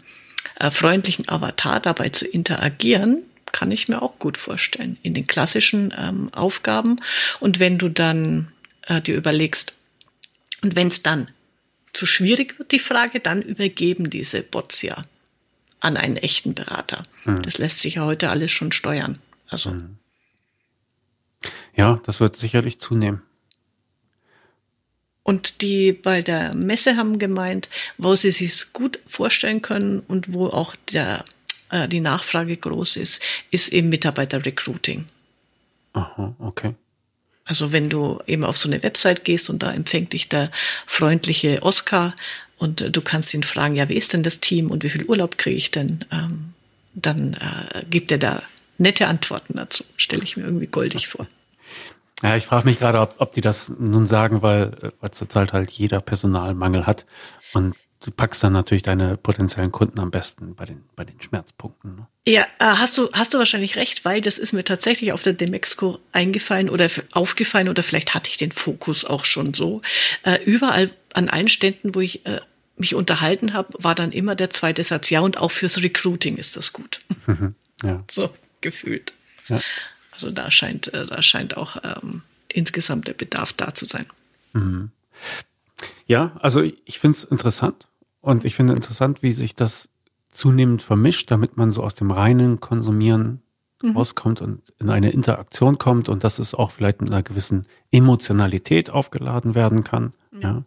äh, 0.58 0.70
freundlichen 0.70 1.28
Avatar 1.28 1.80
dabei 1.80 2.08
zu 2.08 2.26
interagieren, 2.26 3.22
kann 3.52 3.72
ich 3.72 3.88
mir 3.88 4.00
auch 4.00 4.18
gut 4.18 4.38
vorstellen, 4.38 4.96
in 5.02 5.14
den 5.14 5.26
klassischen 5.26 5.92
ähm, 5.98 6.32
Aufgaben. 6.32 6.96
Und 7.40 7.58
wenn 7.58 7.78
du 7.78 7.88
dann 7.88 8.48
äh, 8.86 9.00
dir 9.00 9.16
überlegst, 9.16 9.74
und 10.62 10.76
wenn 10.76 10.88
es 10.88 11.02
dann 11.02 11.30
zu 11.92 12.06
schwierig 12.06 12.58
wird, 12.58 12.72
die 12.72 12.78
Frage, 12.78 13.20
dann 13.20 13.42
übergeben 13.42 14.10
diese 14.10 14.42
Bots 14.42 14.82
ja 14.82 15.02
an 15.80 15.96
einen 15.96 16.16
echten 16.16 16.54
Berater. 16.54 17.02
Mhm. 17.24 17.42
Das 17.42 17.58
lässt 17.58 17.80
sich 17.80 17.94
ja 17.94 18.04
heute 18.04 18.30
alles 18.30 18.52
schon 18.52 18.72
steuern. 18.72 19.18
Also. 19.48 19.72
Mhm. 19.72 19.96
Ja, 21.74 22.00
das 22.04 22.20
wird 22.20 22.36
sicherlich 22.36 22.78
zunehmen. 22.80 23.22
Und 25.22 25.62
die 25.62 25.92
bei 25.92 26.22
der 26.22 26.54
Messe 26.54 26.96
haben 26.96 27.18
gemeint, 27.18 27.68
wo 27.98 28.14
sie 28.14 28.30
sich 28.30 28.72
gut 28.72 28.98
vorstellen 29.06 29.62
können 29.62 30.00
und 30.00 30.32
wo 30.32 30.48
auch 30.48 30.74
der 30.92 31.24
äh, 31.70 31.88
die 31.88 32.00
Nachfrage 32.00 32.56
groß 32.56 32.96
ist, 32.96 33.22
ist 33.50 33.68
eben 33.72 33.88
Mitarbeiter-Recruiting. 33.88 35.06
Aha, 35.92 36.34
okay. 36.38 36.74
Also 37.50 37.72
wenn 37.72 37.88
du 37.88 38.20
eben 38.28 38.44
auf 38.44 38.56
so 38.56 38.68
eine 38.68 38.80
Website 38.84 39.24
gehst 39.24 39.50
und 39.50 39.64
da 39.64 39.72
empfängt 39.72 40.12
dich 40.12 40.28
der 40.28 40.52
freundliche 40.86 41.64
Oscar 41.64 42.14
und 42.58 42.94
du 42.94 43.00
kannst 43.02 43.34
ihn 43.34 43.42
fragen, 43.42 43.74
ja, 43.74 43.88
wie 43.88 43.96
ist 43.96 44.12
denn 44.12 44.22
das 44.22 44.38
Team 44.38 44.70
und 44.70 44.84
wie 44.84 44.88
viel 44.88 45.04
Urlaub 45.04 45.36
kriege 45.36 45.56
ich 45.56 45.72
denn? 45.72 46.04
Ähm, 46.12 46.54
dann 46.94 47.34
äh, 47.34 47.84
gibt 47.90 48.12
er 48.12 48.18
da 48.18 48.42
nette 48.78 49.08
Antworten 49.08 49.54
dazu. 49.56 49.82
Stelle 49.96 50.22
ich 50.22 50.36
mir 50.36 50.44
irgendwie 50.44 50.68
goldig 50.68 51.08
vor. 51.08 51.26
Ja, 52.22 52.36
ich 52.36 52.44
frage 52.44 52.66
mich 52.68 52.78
gerade, 52.78 53.00
ob, 53.00 53.16
ob 53.18 53.32
die 53.32 53.40
das 53.40 53.68
nun 53.68 54.06
sagen, 54.06 54.42
weil, 54.42 54.72
äh, 54.80 54.90
weil 55.00 55.10
zurzeit 55.10 55.52
halt 55.52 55.70
jeder 55.70 56.00
Personalmangel 56.00 56.86
hat. 56.86 57.04
Und 57.52 57.74
du 58.00 58.10
packst 58.10 58.42
dann 58.42 58.52
natürlich 58.52 58.82
deine 58.82 59.16
potenziellen 59.16 59.72
Kunden 59.72 60.00
am 60.00 60.10
besten 60.10 60.54
bei 60.54 60.64
den, 60.64 60.82
bei 60.96 61.04
den 61.04 61.20
Schmerzpunkten. 61.20 61.96
Ne? 61.96 62.06
Ja, 62.26 62.42
äh, 62.58 62.64
hast 62.64 62.96
du, 62.96 63.10
hast 63.12 63.34
du 63.34 63.38
wahrscheinlich 63.38 63.76
recht, 63.76 64.04
weil 64.04 64.20
das 64.20 64.38
ist 64.38 64.52
mir 64.52 64.64
tatsächlich 64.64 65.12
auf 65.12 65.22
der 65.22 65.34
Demexco 65.34 65.98
eingefallen 66.12 66.70
oder 66.70 66.88
aufgefallen 67.12 67.68
oder 67.68 67.82
vielleicht 67.82 68.14
hatte 68.14 68.30
ich 68.30 68.38
den 68.38 68.52
Fokus 68.52 69.04
auch 69.04 69.24
schon 69.24 69.52
so. 69.54 69.82
Äh, 70.22 70.42
überall 70.44 70.90
an 71.12 71.28
allen 71.28 71.48
Ständen, 71.48 71.94
wo 71.94 72.00
ich 72.00 72.24
äh, 72.26 72.40
mich 72.76 72.94
unterhalten 72.94 73.52
habe, 73.52 73.74
war 73.78 73.94
dann 73.94 74.12
immer 74.12 74.34
der 74.34 74.48
zweite 74.50 74.82
Satz, 74.82 75.10
ja, 75.10 75.20
und 75.20 75.36
auch 75.36 75.50
fürs 75.50 75.82
Recruiting 75.82 76.38
ist 76.38 76.56
das 76.56 76.72
gut. 76.72 77.00
ja. 77.82 78.02
So 78.10 78.34
gefühlt. 78.62 79.12
Ja. 79.48 79.60
Also 80.12 80.30
da 80.30 80.50
scheint, 80.50 80.92
äh, 80.94 81.04
da 81.04 81.20
scheint 81.20 81.56
auch 81.56 81.76
ähm, 81.82 82.22
insgesamt 82.52 83.08
der 83.08 83.14
Bedarf 83.14 83.52
da 83.52 83.74
zu 83.74 83.84
sein. 83.84 84.06
Mhm. 84.54 84.90
Ja, 86.06 86.36
also 86.40 86.62
ich 86.62 86.98
finde 86.98 87.18
es 87.18 87.24
interessant 87.24 87.86
und 88.20 88.44
ich 88.44 88.54
finde 88.54 88.74
interessant, 88.74 89.22
wie 89.22 89.32
sich 89.32 89.54
das 89.54 89.88
zunehmend 90.30 90.82
vermischt, 90.82 91.30
damit 91.30 91.56
man 91.56 91.72
so 91.72 91.82
aus 91.82 91.94
dem 91.94 92.10
reinen 92.10 92.60
Konsumieren 92.60 93.42
mhm. 93.82 93.96
rauskommt 93.96 94.40
und 94.40 94.62
in 94.78 94.90
eine 94.90 95.10
Interaktion 95.10 95.78
kommt 95.78 96.08
und 96.08 96.24
dass 96.24 96.38
es 96.38 96.54
auch 96.54 96.70
vielleicht 96.70 97.00
mit 97.00 97.10
einer 97.10 97.22
gewissen 97.22 97.66
Emotionalität 97.90 98.90
aufgeladen 98.90 99.54
werden 99.54 99.84
kann. 99.84 100.12
Ja. 100.32 100.40
ja. 100.40 100.62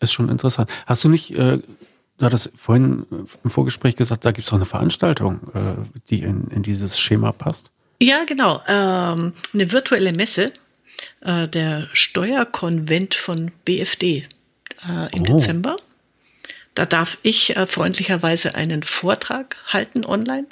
Ist 0.00 0.12
schon 0.12 0.28
interessant. 0.28 0.70
Hast 0.86 1.04
du 1.04 1.08
nicht, 1.08 1.30
äh, 1.32 1.58
du 1.58 2.24
hattest 2.24 2.52
vorhin 2.56 3.06
im 3.10 3.50
Vorgespräch 3.50 3.96
gesagt, 3.96 4.24
da 4.24 4.32
gibt 4.32 4.46
es 4.46 4.52
auch 4.52 4.56
eine 4.56 4.66
Veranstaltung, 4.66 5.40
äh, 5.54 5.74
die 6.10 6.22
in, 6.22 6.48
in 6.48 6.62
dieses 6.62 6.98
Schema 6.98 7.32
passt? 7.32 7.70
Ja, 8.02 8.24
genau. 8.24 8.60
Ähm, 8.66 9.32
eine 9.54 9.72
virtuelle 9.72 10.12
Messe, 10.12 10.52
äh, 11.20 11.48
der 11.48 11.88
Steuerkonvent 11.92 13.14
von 13.14 13.52
BFD 13.64 14.26
äh, 14.86 15.16
im 15.16 15.22
oh. 15.22 15.24
Dezember. 15.24 15.76
Da 16.74 16.86
darf 16.86 17.18
ich 17.22 17.56
äh, 17.56 17.66
freundlicherweise 17.66 18.54
einen 18.54 18.82
Vortrag 18.82 19.56
halten 19.66 20.04
online. 20.04 20.46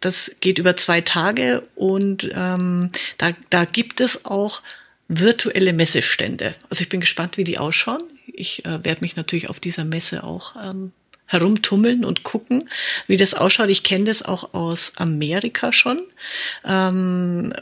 Das 0.00 0.36
geht 0.40 0.58
über 0.58 0.76
zwei 0.76 1.00
Tage 1.00 1.62
und 1.74 2.30
ähm, 2.34 2.90
da, 3.18 3.32
da 3.50 3.64
gibt 3.64 4.00
es 4.00 4.24
auch 4.24 4.62
virtuelle 5.08 5.72
Messestände. 5.72 6.54
Also 6.70 6.82
ich 6.82 6.88
bin 6.88 7.00
gespannt, 7.00 7.36
wie 7.36 7.44
die 7.44 7.58
ausschauen. 7.58 8.02
Ich 8.26 8.64
äh, 8.64 8.84
werde 8.84 9.02
mich 9.02 9.16
natürlich 9.16 9.48
auf 9.48 9.60
dieser 9.60 9.84
Messe 9.84 10.24
auch 10.24 10.56
ähm, 10.56 10.92
herumtummeln 11.26 12.04
und 12.04 12.24
gucken, 12.24 12.68
wie 13.06 13.16
das 13.16 13.34
ausschaut. 13.34 13.68
Ich 13.68 13.82
kenne 13.82 14.04
das 14.04 14.22
auch 14.22 14.54
aus 14.54 14.92
Amerika 14.96 15.72
schon. 15.72 16.02
Ähm, 16.66 17.52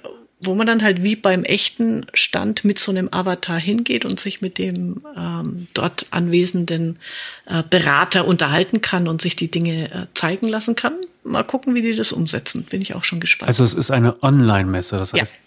wo 0.42 0.54
man 0.54 0.66
dann 0.66 0.82
halt 0.82 1.02
wie 1.02 1.16
beim 1.16 1.44
echten 1.44 2.06
Stand 2.14 2.64
mit 2.64 2.78
so 2.78 2.90
einem 2.90 3.08
Avatar 3.12 3.58
hingeht 3.58 4.04
und 4.04 4.18
sich 4.18 4.40
mit 4.40 4.56
dem 4.56 5.04
ähm, 5.16 5.68
dort 5.74 6.06
anwesenden 6.10 6.98
äh, 7.46 7.62
Berater 7.68 8.26
unterhalten 8.26 8.80
kann 8.80 9.06
und 9.06 9.20
sich 9.20 9.36
die 9.36 9.50
Dinge 9.50 9.92
äh, 9.92 10.06
zeigen 10.14 10.48
lassen 10.48 10.76
kann. 10.76 10.94
Mal 11.24 11.44
gucken, 11.44 11.74
wie 11.74 11.82
die 11.82 11.94
das 11.94 12.12
umsetzen. 12.12 12.64
Bin 12.64 12.80
ich 12.80 12.94
auch 12.94 13.04
schon 13.04 13.20
gespannt. 13.20 13.48
Also 13.48 13.64
es 13.64 13.74
ist 13.74 13.90
eine 13.90 14.22
Online-Messe, 14.22 14.96
das 14.96 15.12
heißt 15.12 15.34
ja. 15.34 15.38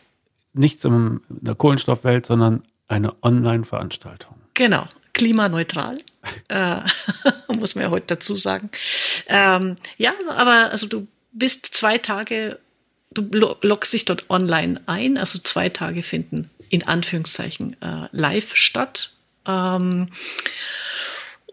nichts 0.53 0.85
in 0.85 1.21
der 1.29 1.55
Kohlenstoffwelt, 1.55 2.27
sondern 2.27 2.61
eine 2.87 3.15
Online-Veranstaltung. 3.23 4.35
Genau, 4.53 4.85
klimaneutral. 5.13 5.97
äh, 6.49 6.81
muss 7.57 7.73
man 7.73 7.85
ja 7.85 7.89
heute 7.89 8.07
dazu 8.07 8.35
sagen. 8.35 8.69
Ähm, 9.27 9.75
ja, 9.97 10.13
aber 10.37 10.69
also 10.71 10.85
du 10.85 11.07
bist 11.31 11.73
zwei 11.73 11.97
Tage 11.97 12.59
du 13.13 13.55
loggst 13.61 13.93
dich 13.93 14.05
dort 14.05 14.29
online 14.29 14.81
ein, 14.85 15.17
also 15.17 15.39
zwei 15.39 15.69
Tage 15.69 16.03
finden 16.03 16.49
in 16.69 16.87
Anführungszeichen 16.87 17.79
äh, 17.81 18.07
live 18.11 18.55
statt. 18.55 19.13
Ähm, 19.45 20.09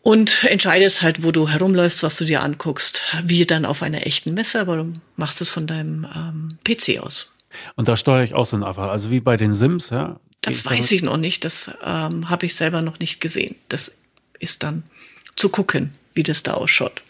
und 0.03 0.45
entscheidest 0.45 1.03
halt, 1.03 1.23
wo 1.23 1.31
du 1.31 1.49
herumläufst, 1.49 2.03
was 2.03 2.17
du 2.17 2.25
dir 2.25 2.43
anguckst, 2.43 3.03
wie 3.25 3.45
dann 3.45 3.67
auf 3.67 3.83
einer 3.83 4.07
echten 4.07 4.33
Messe, 4.33 4.61
aber 4.61 4.77
du 4.77 4.93
machst 5.17 5.43
es 5.43 5.51
von 5.51 5.67
deinem 5.67 6.07
ähm, 6.15 6.49
PC 6.65 7.01
aus. 7.01 7.33
Und 7.77 7.89
da 7.89 7.99
steuere 7.99 8.25
ich 8.25 8.33
auch 8.33 8.47
so 8.47 8.57
ein 8.57 8.65
Avatar, 8.65 8.91
also 8.91 9.11
wie 9.11 9.21
bei 9.21 9.37
den 9.37 9.53
Sims, 9.53 9.91
ja? 9.91 10.19
Das 10.41 10.65
weiß 10.65 10.87
damit? 10.87 10.93
ich 10.93 11.03
noch 11.03 11.19
nicht, 11.19 11.45
das 11.45 11.71
ähm, 11.85 12.31
habe 12.31 12.47
ich 12.47 12.55
selber 12.55 12.81
noch 12.81 12.99
nicht 12.99 13.21
gesehen. 13.21 13.57
Das 13.69 13.99
ist 14.39 14.63
dann 14.63 14.85
zu 15.37 15.51
gucken, 15.51 15.93
wie 16.15 16.23
das 16.23 16.43
da 16.43 16.55
ausschaut, 16.55 17.03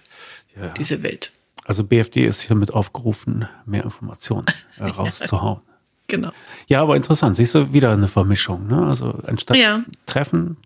ja. 0.57 0.69
diese 0.71 1.05
Welt. 1.05 1.31
Also 1.65 1.85
BFD 1.85 2.27
ist 2.27 2.43
hiermit 2.43 2.73
aufgerufen, 2.73 3.49
mehr 3.67 3.85
Informationen 3.85 4.47
äh, 4.79 4.85
rauszuhauen. 4.87 5.61
genau. 6.07 6.33
Ja, 6.69 6.83
aber 6.83 6.97
interessant. 6.97 7.37
Siehst 7.37 7.55
du, 7.55 7.73
wieder 7.73 7.93
eine 7.93 8.09
Vermischung. 8.09 8.67
Ne? 8.67 8.87
Also 8.87 9.19
anstatt 9.27 9.57
ja. 9.57 9.85
Treffen 10.07 10.57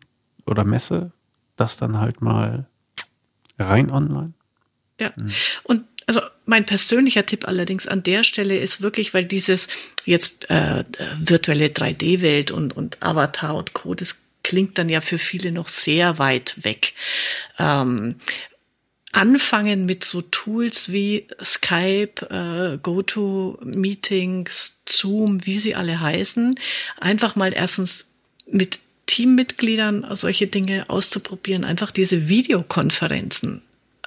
oder 0.46 0.64
Messe, 0.64 1.12
das 1.56 1.76
dann 1.76 1.98
halt 1.98 2.20
mal 2.20 2.66
rein 3.58 3.90
online. 3.90 4.32
Ja. 5.00 5.12
Mhm. 5.16 5.32
Und 5.64 5.84
also 6.06 6.20
mein 6.44 6.66
persönlicher 6.66 7.24
Tipp 7.24 7.48
allerdings 7.48 7.88
an 7.88 8.02
der 8.02 8.24
Stelle 8.24 8.58
ist 8.58 8.82
wirklich, 8.82 9.14
weil 9.14 9.24
dieses 9.24 9.68
jetzt 10.04 10.50
äh, 10.50 10.84
virtuelle 11.18 11.66
3D-Welt 11.66 12.50
und, 12.50 12.76
und 12.76 13.02
Avatar 13.02 13.54
und 13.54 13.72
Co., 13.72 13.94
das 13.94 14.26
klingt 14.42 14.76
dann 14.76 14.90
ja 14.90 15.00
für 15.00 15.18
viele 15.18 15.52
noch 15.52 15.68
sehr 15.68 16.18
weit 16.18 16.62
weg. 16.62 16.92
Ähm, 17.58 18.16
anfangen 19.14 19.86
mit 19.86 20.04
so 20.04 20.22
Tools 20.22 20.90
wie 20.92 21.26
Skype, 21.42 22.26
äh, 22.30 22.78
GoToMeetings, 22.82 24.80
Zoom, 24.86 25.46
wie 25.46 25.58
sie 25.58 25.76
alle 25.76 26.00
heißen, 26.00 26.58
einfach 26.98 27.36
mal 27.36 27.54
erstens 27.54 28.10
mit 28.50 28.80
Teammitgliedern 29.06 30.06
solche 30.16 30.48
Dinge 30.48 30.90
auszuprobieren, 30.90 31.64
einfach 31.64 31.92
diese 31.92 32.28
Videokonferenzen 32.28 33.62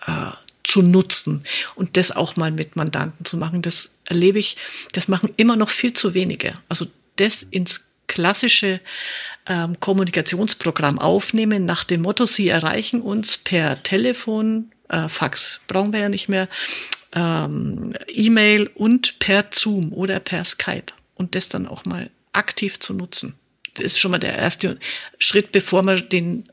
äh, 0.06 0.32
zu 0.64 0.82
nutzen 0.82 1.44
und 1.76 1.96
das 1.96 2.12
auch 2.12 2.36
mal 2.36 2.52
mit 2.52 2.76
Mandanten 2.76 3.24
zu 3.24 3.38
machen. 3.38 3.62
Das 3.62 3.96
erlebe 4.04 4.40
ich, 4.40 4.58
das 4.92 5.08
machen 5.08 5.34
immer 5.38 5.56
noch 5.56 5.70
viel 5.70 5.94
zu 5.94 6.14
wenige. 6.14 6.54
Also 6.68 6.86
das 7.16 7.44
ins 7.44 7.92
klassische 8.08 8.82
ähm, 9.46 9.80
Kommunikationsprogramm 9.80 11.00
aufnehmen 11.00 11.66
nach 11.66 11.86
dem 11.86 12.02
Motto, 12.02 12.26
Sie 12.26 12.50
erreichen 12.50 13.02
uns 13.02 13.38
per 13.38 13.84
Telefon, 13.84 14.72
äh, 14.90 15.10
Fax 15.10 15.62
brauchen 15.68 15.94
wir 15.94 16.02
ja 16.02 16.10
nicht 16.10 16.30
mehr, 16.30 16.48
ähm, 17.14 17.94
E-Mail 18.08 18.70
und 18.76 19.20
per 19.20 19.46
Zoom 19.52 19.94
oder 19.94 20.20
per 20.20 20.44
Skype 20.44 20.94
und 21.16 21.36
das 21.36 21.50
dann 21.50 21.68
auch 21.68 21.86
mal 21.86 22.10
aktiv 22.34 22.80
zu 22.80 22.94
nutzen. 22.94 23.34
Das 23.74 23.86
ist 23.86 24.00
schon 24.00 24.12
mal 24.12 24.20
der 24.20 24.38
erste 24.38 24.80
Schritt, 25.20 25.52
bevor 25.52 25.84
man 25.84 26.10
den 26.10 26.50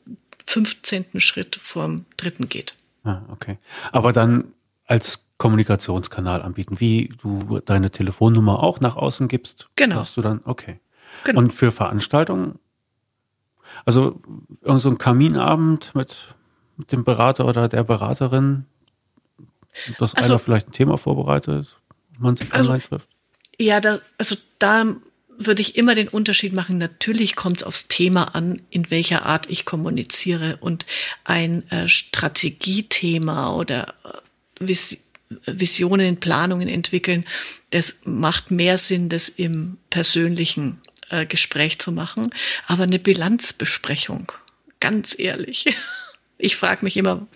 15. 0.47 1.21
Schritt 1.21 1.57
vorm 1.57 2.05
dritten 2.17 2.49
geht. 2.49 2.75
Ah, 3.05 3.23
okay. 3.31 3.59
Aber 3.93 4.13
dann 4.13 4.53
als 4.87 5.25
Kommunikationskanal 5.39 6.43
anbieten, 6.43 6.81
wie 6.81 7.13
du 7.21 7.61
deine 7.65 7.91
Telefonnummer 7.91 8.63
auch 8.63 8.81
nach 8.81 8.97
außen 8.97 9.29
gibst. 9.29 9.69
Genau. 9.77 9.97
Hast 9.97 10.17
du 10.17 10.23
dann, 10.23 10.41
okay. 10.45 10.81
Genau. 11.25 11.41
Und 11.41 11.53
für 11.53 11.73
Veranstaltungen, 11.73 12.59
also 13.85 14.21
irgend 14.63 14.83
so 14.83 14.91
ein 14.91 14.99
Kaminabend 14.99 15.95
mit, 15.95 16.35
mit 16.77 16.93
dem 16.93 17.05
Berater 17.05 17.47
oder 17.47 17.69
der 17.69 17.85
Beraterin, 17.85 18.65
dass 19.99 20.15
Also- 20.15 20.33
einer 20.35 20.39
vielleicht 20.39 20.69
ein 20.69 20.73
Thema 20.73 20.99
vorbereitet, 20.99 21.77
man 22.19 22.37
sich 22.37 22.53
Also- 22.53 22.71
online 22.71 22.85
trifft. 22.85 23.09
Ja, 23.59 23.81
da, 23.81 24.01
also 24.19 24.37
da 24.59 24.97
würde 25.37 25.63
ich 25.63 25.77
immer 25.77 25.95
den 25.95 26.09
Unterschied 26.09 26.53
machen. 26.53 26.79
Natürlich 26.79 27.37
kommt 27.37 27.59
es 27.59 27.65
aufs 27.65 27.89
Thema 27.89 28.35
an, 28.35 28.63
in 28.71 28.91
welcher 28.91 29.25
Art 29.27 29.49
ich 29.51 29.65
kommuniziere. 29.65 30.59
Und 30.61 30.87
ein 31.25 31.69
äh, 31.71 31.89
Strategiethema 31.89 33.55
oder 33.55 33.95
äh, 34.05 34.67
Vis 34.67 34.99
Visionen, 35.47 36.21
Planungen 36.21 36.69
entwickeln, 36.69 37.25
das 37.71 38.03
macht 38.05 38.51
mehr 38.53 38.79
Sinn, 38.79 39.09
das 39.09 39.29
im 39.29 39.79
persönlichen 39.91 40.81
äh, 41.11 41.27
Gespräch 41.27 41.81
zu 41.81 41.91
machen. 41.91 42.31
Aber 42.67 42.85
eine 42.85 42.99
Bilanzbesprechung, 43.01 44.31
ganz 44.81 45.19
ehrlich. 45.19 45.67
Ich 46.39 46.57
frage 46.57 46.85
mich 46.85 46.97
immer, 46.97 47.27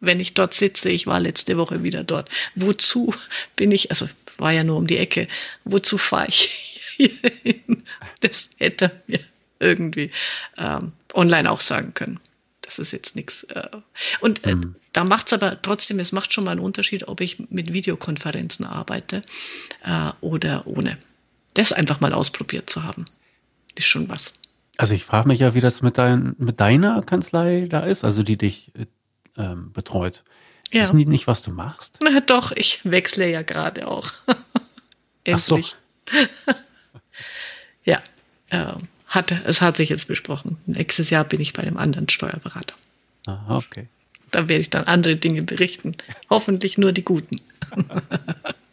wenn 0.00 0.20
ich 0.20 0.34
dort 0.34 0.54
sitze, 0.54 0.90
ich 0.90 1.06
war 1.06 1.20
letzte 1.20 1.56
Woche 1.56 1.82
wieder 1.82 2.04
dort, 2.04 2.30
wozu 2.54 3.14
bin 3.56 3.72
ich, 3.72 3.90
also 3.90 4.08
war 4.36 4.52
ja 4.52 4.64
nur 4.64 4.76
um 4.76 4.86
die 4.86 4.98
Ecke, 4.98 5.28
wozu 5.64 5.98
fahre 5.98 6.28
ich 6.28 6.80
hier 6.96 7.10
hin? 7.42 7.84
Das 8.20 8.50
hätte 8.58 9.02
mir 9.06 9.20
irgendwie 9.60 10.10
ähm, 10.56 10.92
online 11.14 11.50
auch 11.50 11.60
sagen 11.60 11.94
können. 11.94 12.20
Das 12.62 12.78
ist 12.78 12.92
jetzt 12.92 13.16
nichts. 13.16 13.44
Äh, 13.44 13.68
und 14.20 14.44
äh, 14.44 14.56
da 14.92 15.04
macht 15.04 15.28
es 15.28 15.32
aber 15.32 15.60
trotzdem, 15.62 15.98
es 16.00 16.12
macht 16.12 16.32
schon 16.32 16.44
mal 16.44 16.52
einen 16.52 16.60
Unterschied, 16.60 17.08
ob 17.08 17.20
ich 17.20 17.38
mit 17.50 17.72
Videokonferenzen 17.72 18.66
arbeite 18.66 19.22
äh, 19.84 20.10
oder 20.20 20.66
ohne. 20.66 20.98
Das 21.54 21.72
einfach 21.72 22.00
mal 22.00 22.12
ausprobiert 22.12 22.70
zu 22.70 22.84
haben, 22.84 23.04
ist 23.74 23.86
schon 23.86 24.08
was. 24.08 24.34
Also 24.78 24.94
ich 24.94 25.04
frage 25.04 25.26
mich 25.28 25.40
ja, 25.40 25.54
wie 25.54 25.60
das 25.60 25.82
mit, 25.82 25.98
dein, 25.98 26.36
mit 26.38 26.60
deiner 26.60 27.02
Kanzlei 27.02 27.66
da 27.68 27.80
ist, 27.80 28.04
also 28.04 28.22
die 28.22 28.38
dich 28.38 28.72
äh, 28.76 28.86
ähm, 29.36 29.72
betreut. 29.72 30.22
Ja. 30.70 30.82
Wissen 30.82 30.98
die 30.98 31.06
nicht, 31.06 31.26
was 31.26 31.42
du 31.42 31.50
machst? 31.50 31.98
Na 32.02 32.20
doch, 32.20 32.52
ich 32.52 32.80
wechsle 32.84 33.28
ja 33.28 33.42
gerade 33.42 33.88
auch. 33.88 34.12
Ach 35.30 35.38
so. 35.38 35.56
Endlich. 35.56 35.76
ja, 37.84 38.00
äh, 38.50 38.74
hat, 39.08 39.32
es 39.46 39.60
hat 39.60 39.76
sich 39.76 39.88
jetzt 39.88 40.06
besprochen. 40.06 40.58
Nächstes 40.66 41.10
Jahr 41.10 41.24
bin 41.24 41.40
ich 41.40 41.54
bei 41.54 41.62
einem 41.62 41.76
anderen 41.76 42.08
Steuerberater. 42.08 42.74
Aha, 43.26 43.56
okay. 43.56 43.88
Da 44.30 44.48
werde 44.48 44.60
ich 44.60 44.70
dann 44.70 44.84
andere 44.84 45.16
Dinge 45.16 45.42
berichten. 45.42 45.96
Hoffentlich 46.30 46.78
nur 46.78 46.92
die 46.92 47.04
guten. 47.04 47.40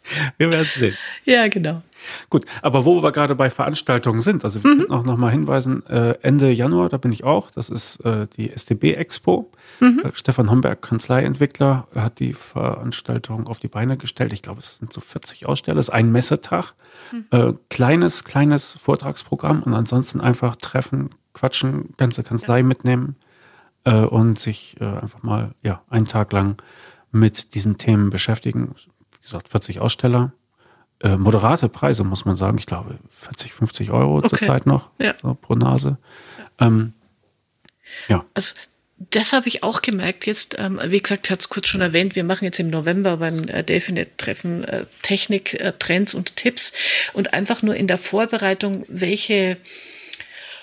Wir 0.38 0.52
werden 0.52 0.68
sehen. 0.74 0.96
Ja, 1.24 1.48
genau. 1.48 1.82
Gut, 2.30 2.44
aber 2.62 2.84
wo 2.84 3.02
wir 3.02 3.12
gerade 3.12 3.34
bei 3.34 3.50
Veranstaltungen 3.50 4.20
sind, 4.20 4.44
also 4.44 4.62
wir 4.62 4.76
könnten 4.76 4.92
auch 4.92 5.04
noch 5.04 5.16
mal 5.16 5.30
hinweisen, 5.30 5.84
äh, 5.86 6.14
Ende 6.22 6.50
Januar, 6.50 6.88
da 6.88 6.98
bin 6.98 7.12
ich 7.12 7.24
auch, 7.24 7.50
das 7.50 7.70
ist 7.70 7.96
äh, 8.04 8.26
die 8.36 8.50
STB 8.56 8.94
Expo. 8.94 9.50
Äh, 9.80 10.10
Stefan 10.12 10.50
Homberg, 10.50 10.82
Kanzleientwickler, 10.82 11.88
hat 11.94 12.18
die 12.20 12.32
Veranstaltung 12.32 13.46
auf 13.48 13.58
die 13.58 13.68
Beine 13.68 13.96
gestellt. 13.96 14.32
Ich 14.32 14.42
glaube, 14.42 14.60
es 14.60 14.78
sind 14.78 14.92
so 14.92 15.00
40 15.00 15.46
Aussteller, 15.46 15.78
es 15.78 15.88
ist 15.88 15.94
ein 15.94 16.12
Messetag. 16.12 16.74
Äh, 17.30 17.52
kleines, 17.70 18.24
kleines 18.24 18.74
Vortragsprogramm 18.80 19.62
und 19.62 19.74
ansonsten 19.74 20.20
einfach 20.20 20.56
treffen, 20.56 21.10
quatschen, 21.34 21.94
ganze 21.96 22.22
Kanzlei 22.22 22.62
mitnehmen 22.62 23.16
äh, 23.84 24.00
und 24.00 24.38
sich 24.38 24.76
einfach 24.80 25.22
mal 25.22 25.54
ja, 25.62 25.82
einen 25.88 26.06
Tag 26.06 26.32
lang 26.32 26.56
mit 27.12 27.54
diesen 27.54 27.78
Themen 27.78 28.10
beschäftigen. 28.10 28.74
Wie 29.26 29.30
gesagt, 29.30 29.48
40 29.48 29.80
Aussteller. 29.80 30.32
Äh, 31.00 31.16
moderate 31.16 31.68
Preise, 31.68 32.04
muss 32.04 32.24
man 32.24 32.36
sagen. 32.36 32.58
Ich 32.58 32.66
glaube, 32.66 32.96
40, 33.10 33.52
50 33.52 33.90
Euro 33.90 34.18
Okay. 34.18 34.28
zurzeit 34.28 34.66
noch 34.66 34.90
Ja. 35.00 35.14
so 35.20 35.34
pro 35.34 35.54
Nase. 35.56 35.98
Ähm, 36.60 36.92
ja, 38.06 38.24
Also 38.34 38.54
das 38.98 39.32
habe 39.32 39.48
ich 39.48 39.64
auch 39.64 39.82
gemerkt 39.82 40.26
jetzt. 40.26 40.54
Ähm, 40.60 40.80
wie 40.86 41.02
gesagt, 41.02 41.28
hat 41.28 41.40
es 41.40 41.48
kurz 41.48 41.66
schon 41.66 41.80
erwähnt, 41.80 42.14
wir 42.14 42.22
machen 42.22 42.44
jetzt 42.44 42.60
im 42.60 42.70
November 42.70 43.16
beim 43.16 43.42
äh, 43.48 43.64
Delfinet-Treffen 43.64 44.62
äh, 44.64 44.86
Technik, 45.02 45.54
äh, 45.54 45.72
Trends 45.76 46.14
und 46.14 46.36
Tipps 46.36 46.72
und 47.12 47.34
einfach 47.34 47.62
nur 47.62 47.74
in 47.74 47.88
der 47.88 47.98
Vorbereitung, 47.98 48.84
welche 48.88 49.56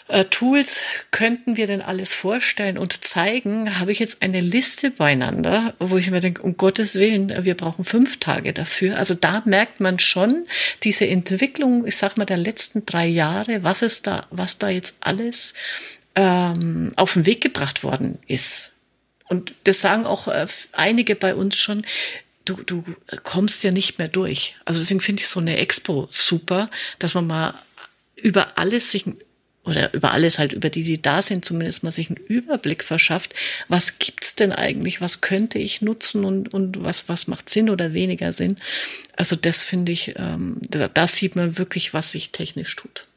äh, 0.08 0.26
Tools 0.26 0.82
könnten 1.12 1.58
wir 1.58 1.68
denn 1.68 1.82
alles 1.82 2.14
vorstellen 2.14 2.78
und 2.78 3.06
zeigen, 3.06 3.80
habe 3.80 3.92
ich 3.92 4.00
jetzt 4.00 4.22
eine 4.22 4.42
Liste 4.42 4.92
beieinander, 4.92 5.76
wo 5.80 5.98
ich 5.98 6.12
mir 6.12 6.20
denke, 6.20 6.42
um 6.42 6.58
Gottes 6.58 6.96
Willen, 6.96 7.46
wir 7.46 7.56
brauchen 7.56 7.86
fünf 7.86 8.20
Tage 8.20 8.54
dafür. 8.54 8.98
Also 8.98 9.14
da 9.14 9.42
merkt 9.46 9.80
man 9.80 10.00
schon 10.00 10.46
diese 10.84 11.08
Entwicklung, 11.08 11.86
ich 11.88 11.98
sag 11.98 12.18
mal, 12.18 12.26
der 12.26 12.38
letzten 12.38 12.86
drei 12.86 13.08
Jahre, 13.08 13.64
was 13.64 13.82
es 13.82 14.02
da, 14.02 14.28
was 14.30 14.58
da 14.58 14.70
jetzt 14.70 14.98
alles 15.00 15.54
ähm, 16.16 16.92
auf 16.96 17.14
den 17.14 17.26
Weg 17.26 17.42
gebracht 17.42 17.84
worden 17.84 18.20
ist. 18.28 18.74
Und 19.30 19.56
das 19.64 19.82
sagen 19.82 20.06
auch 20.06 20.28
äh, 20.28 20.48
einige 20.74 21.16
bei 21.16 21.34
uns 21.34 21.56
schon, 21.58 21.86
du, 22.46 22.56
du 22.64 22.84
kommst 23.24 23.64
ja 23.64 23.72
nicht 23.72 23.98
mehr 23.98 24.10
durch. 24.10 24.56
Also 24.66 24.80
deswegen 24.80 25.02
finde 25.02 25.22
ich 25.22 25.28
so 25.28 25.40
eine 25.40 25.58
Expo 25.58 26.08
super, 26.12 26.70
dass 27.00 27.14
man 27.14 27.28
mal 27.28 27.60
über 28.16 28.58
alles 28.58 28.92
sich 28.92 29.06
oder 29.64 29.94
über 29.94 30.12
alles 30.12 30.40
halt, 30.40 30.54
über 30.54 30.70
die, 30.70 30.84
die 30.84 31.02
da 31.02 31.22
sind, 31.22 31.46
zumindest 31.46 31.84
mal 31.84 31.92
sich 31.92 32.10
einen 32.10 32.18
Überblick 32.18 32.84
verschafft. 32.84 33.34
Was 33.68 34.00
gibt's 34.00 34.36
denn 34.36 34.52
eigentlich? 34.52 35.00
Was 35.00 35.22
könnte 35.22 35.58
ich 35.58 35.82
nutzen 35.82 36.26
und, 36.26 36.54
und 36.54 36.84
was, 36.84 37.08
was 37.08 37.28
macht 37.28 37.50
Sinn 37.50 37.70
oder 37.70 37.94
weniger 37.94 38.34
Sinn? 38.34 38.58
Also 39.16 39.36
das 39.36 39.64
finde 39.64 39.92
ich, 39.92 40.16
ähm, 40.18 40.58
da, 40.62 40.88
da 40.88 41.08
sieht 41.08 41.36
man 41.36 41.58
wirklich, 41.58 41.94
was 41.94 42.12
sich 42.12 42.32
technisch 42.32 42.76
tut. 42.76 43.08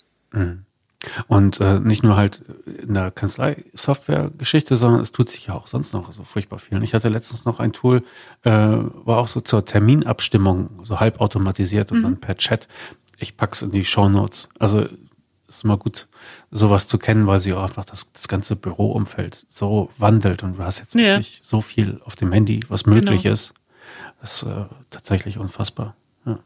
Und 1.29 1.61
äh, 1.61 1.79
nicht 1.81 2.03
nur 2.03 2.17
halt 2.17 2.43
in 2.83 2.95
der 2.95 3.11
Kanzlei-Software-Geschichte, 3.11 4.77
sondern 4.77 5.03
es 5.03 5.13
tut 5.13 5.31
sich 5.31 5.47
ja 5.47 5.55
auch 5.55 5.67
sonst 5.67 5.93
noch 5.93 6.13
so 6.13 6.25
furchtbar 6.25 6.59
viel. 6.59 6.79
Und 6.79 6.85
Ich 6.85 6.95
hatte 6.95 7.09
letztens 7.09 7.45
noch 7.45 7.61
ein 7.61 7.73
Tool, 7.73 8.03
äh, 8.43 8.51
war 8.51 9.19
auch 9.19 9.29
so 9.29 9.41
zur 9.41 9.65
Terminabstimmung, 9.65 10.81
so 10.85 10.99
halb 10.99 11.21
automatisiert 11.21 11.93
und 11.93 12.03
dann 12.03 12.19
per 12.19 12.37
Chat. 12.37 12.67
Ich 13.19 13.37
pack's 13.37 13.63
in 13.63 13.71
die 13.71 13.85
Shownotes. 13.85 14.49
Also 14.59 14.87
ist 15.49 15.65
immer 15.65 15.77
gut, 15.77 16.09
sowas 16.51 16.89
zu 16.89 16.99
kennen, 16.99 17.27
weil 17.27 17.41
sie 17.41 17.53
auch 17.53 17.63
einfach 17.63 17.85
das, 17.85 18.13
das 18.13 18.29
ganze 18.29 18.57
Büroumfeld 18.57 19.47
so 19.49 19.91
wandelt 19.99 20.43
und 20.43 20.59
du 20.59 20.63
hast 20.65 20.79
jetzt 20.81 20.95
Ja. 20.95 21.17
wirklich 21.17 21.41
so 21.45 21.61
viel 21.61 22.01
auf 22.05 22.17
dem 22.17 22.33
Handy, 22.33 22.61
was 22.69 22.87
möglich 22.87 23.23
Genau. 23.23 23.33
ist. 23.35 23.55
Das 24.21 24.43
ist 24.43 24.49
äh, 24.49 24.65
tatsächlich 24.91 25.39
unfassbar. 25.39 25.95
Ja. 26.25 26.39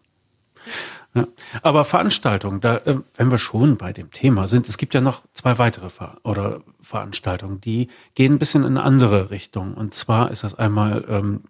Ja. 1.14 1.26
Aber 1.62 1.84
Veranstaltungen, 1.84 2.60
da, 2.60 2.76
äh, 2.78 2.98
wenn 3.16 3.30
wir 3.30 3.38
schon 3.38 3.76
bei 3.76 3.92
dem 3.92 4.10
Thema 4.12 4.46
sind, 4.46 4.68
es 4.68 4.76
gibt 4.78 4.94
ja 4.94 5.00
noch 5.00 5.22
zwei 5.34 5.58
weitere 5.58 5.90
Ver 5.90 6.16
oder 6.22 6.60
Veranstaltungen, 6.80 7.60
die 7.60 7.88
gehen 8.14 8.34
ein 8.34 8.38
bisschen 8.38 8.62
in 8.62 8.76
eine 8.76 8.82
andere 8.82 9.30
Richtung. 9.30 9.74
Und 9.74 9.94
zwar 9.94 10.30
ist 10.30 10.44
das 10.44 10.54
einmal 10.54 11.04
ähm, 11.08 11.42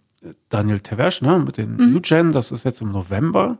Daniel 0.48 0.80
Teversch 0.80 1.20
ne, 1.22 1.38
mit 1.38 1.56
den 1.58 1.76
Mhm. 1.76 1.96
UGen, 1.96 2.32
das 2.32 2.52
ist 2.52 2.64
jetzt 2.64 2.80
im 2.80 2.92
November. 2.92 3.58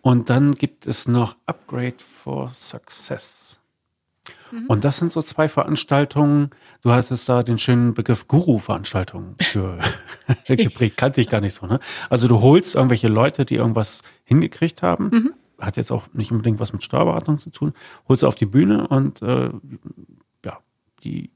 Und 0.00 0.30
dann 0.30 0.52
gibt 0.52 0.86
es 0.86 1.06
noch 1.08 1.36
Upgrade 1.46 1.96
for 1.98 2.50
Success. 2.54 3.60
Mhm. 4.50 4.66
Und 4.68 4.84
das 4.84 4.98
sind 4.98 5.12
so 5.12 5.20
zwei 5.22 5.48
Veranstaltungen. 5.48 6.50
Du 6.82 6.92
hattest 6.92 7.28
da 7.28 7.42
den 7.42 7.58
schönen 7.58 7.94
Begriff 7.94 8.28
Guru-Veranstaltungen 8.28 9.36
geprägt, 10.46 10.96
kannte 10.96 11.20
ich 11.20 11.28
gar 11.28 11.40
nicht 11.40 11.54
so. 11.54 11.66
Ne? 11.66 11.80
Also 12.08 12.28
du 12.28 12.40
holst 12.40 12.74
irgendwelche 12.74 13.08
Leute, 13.08 13.44
die 13.44 13.56
irgendwas 13.56 14.02
hingekriegt 14.24 14.82
haben, 14.82 15.10
Mhm. 15.12 15.34
hat 15.60 15.76
jetzt 15.76 15.90
auch 15.90 16.04
nicht 16.12 16.30
unbedingt 16.30 16.60
was 16.60 16.72
mit 16.72 16.82
Steuerberatung 16.82 17.38
zu 17.38 17.50
tun, 17.50 17.72
holst 18.08 18.20
sie 18.20 18.26
auf 18.28 18.36
die 18.36 18.46
Bühne 18.46 18.86
und 18.88 19.22
äh, 19.22 19.50
ja, 20.44 20.58
die 21.02 21.31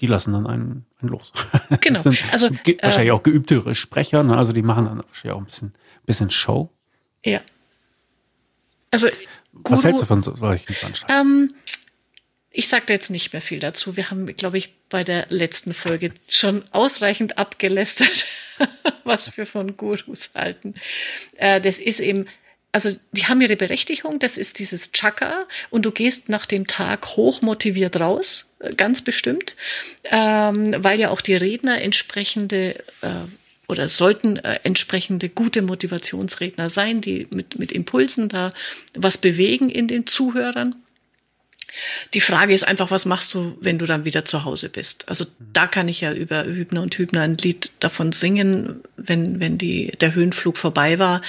die 0.00 0.06
lassen 0.06 0.32
dann 0.32 0.46
einen, 0.46 0.86
einen 1.00 1.10
los. 1.10 1.32
Genau. 1.80 2.00
sind 2.02 2.22
Also, 2.32 2.50
ge- 2.50 2.78
wahrscheinlich 2.80 3.08
äh, 3.08 3.12
auch 3.12 3.22
geübtere 3.22 3.74
Sprecher, 3.74 4.22
ne? 4.22 4.36
also 4.36 4.52
die 4.52 4.62
machen 4.62 4.84
dann 4.86 4.98
wahrscheinlich 4.98 5.32
auch 5.34 5.38
ein 5.40 5.44
bisschen, 5.46 5.74
bisschen 6.06 6.30
Show. 6.30 6.70
Ja. 7.24 7.40
Also 8.90 9.08
Was 9.52 9.80
Guru- 9.80 9.84
hältst 9.84 10.02
du 10.02 10.06
von 10.06 10.22
so, 10.22 10.34
solchen 10.36 10.72
Veranstaltungen? 10.74 11.50
Ähm, 11.50 11.54
ich 12.50 12.68
sage 12.68 12.84
jetzt 12.88 13.10
nicht 13.10 13.32
mehr 13.32 13.42
viel 13.42 13.60
dazu. 13.60 13.96
Wir 13.96 14.10
haben, 14.10 14.26
glaube 14.36 14.58
ich, 14.58 14.74
bei 14.88 15.04
der 15.04 15.26
letzten 15.28 15.74
Folge 15.74 16.12
schon 16.28 16.64
ausreichend 16.72 17.36
abgelästert, 17.38 18.26
was 19.04 19.36
wir 19.36 19.46
von 19.46 19.76
Gurus 19.76 20.30
halten. 20.34 20.74
Äh, 21.36 21.60
das 21.60 21.78
ist 21.78 22.00
eben, 22.00 22.26
also 22.72 22.90
die 23.12 23.26
haben 23.26 23.40
ihre 23.40 23.56
Berechtigung, 23.56 24.18
das 24.18 24.36
ist 24.36 24.58
dieses 24.58 24.92
Chakra 24.92 25.46
und 25.70 25.84
du 25.84 25.90
gehst 25.90 26.28
nach 26.28 26.46
dem 26.46 26.66
Tag 26.66 27.06
hoch 27.16 27.42
motiviert 27.42 27.98
raus, 27.98 28.54
äh, 28.60 28.74
ganz 28.74 29.02
bestimmt, 29.02 29.54
ähm, 30.04 30.74
weil 30.78 31.00
ja 31.00 31.10
auch 31.10 31.20
die 31.20 31.36
Redner 31.36 31.80
entsprechende 31.80 32.76
äh, 33.00 33.26
oder 33.68 33.88
sollten 33.88 34.36
äh, 34.38 34.60
entsprechende 34.64 35.28
gute 35.28 35.62
Motivationsredner 35.62 36.70
sein, 36.70 37.00
die 37.00 37.26
mit, 37.30 37.58
mit 37.58 37.70
Impulsen 37.72 38.28
da 38.28 38.52
was 38.94 39.18
bewegen 39.18 39.70
in 39.70 39.88
den 39.88 40.06
Zuhörern. 40.06 40.74
Die 42.14 42.20
Frage 42.20 42.54
ist 42.54 42.66
einfach, 42.66 42.90
was 42.90 43.04
machst 43.04 43.34
du, 43.34 43.56
wenn 43.60 43.78
du 43.78 43.86
dann 43.86 44.04
wieder 44.04 44.24
zu 44.24 44.44
Hause 44.44 44.68
bist? 44.68 45.08
Also 45.08 45.26
da 45.52 45.66
kann 45.66 45.86
ich 45.86 46.00
ja 46.00 46.12
über 46.12 46.44
Hübner 46.44 46.82
und 46.82 46.96
Hübner 46.96 47.22
ein 47.22 47.36
Lied 47.36 47.70
davon 47.78 48.12
singen, 48.12 48.82
wenn, 48.96 49.38
wenn 49.38 49.58
die, 49.58 49.92
der 50.00 50.14
Höhenflug 50.14 50.56
vorbei 50.56 50.98
war. 50.98 51.22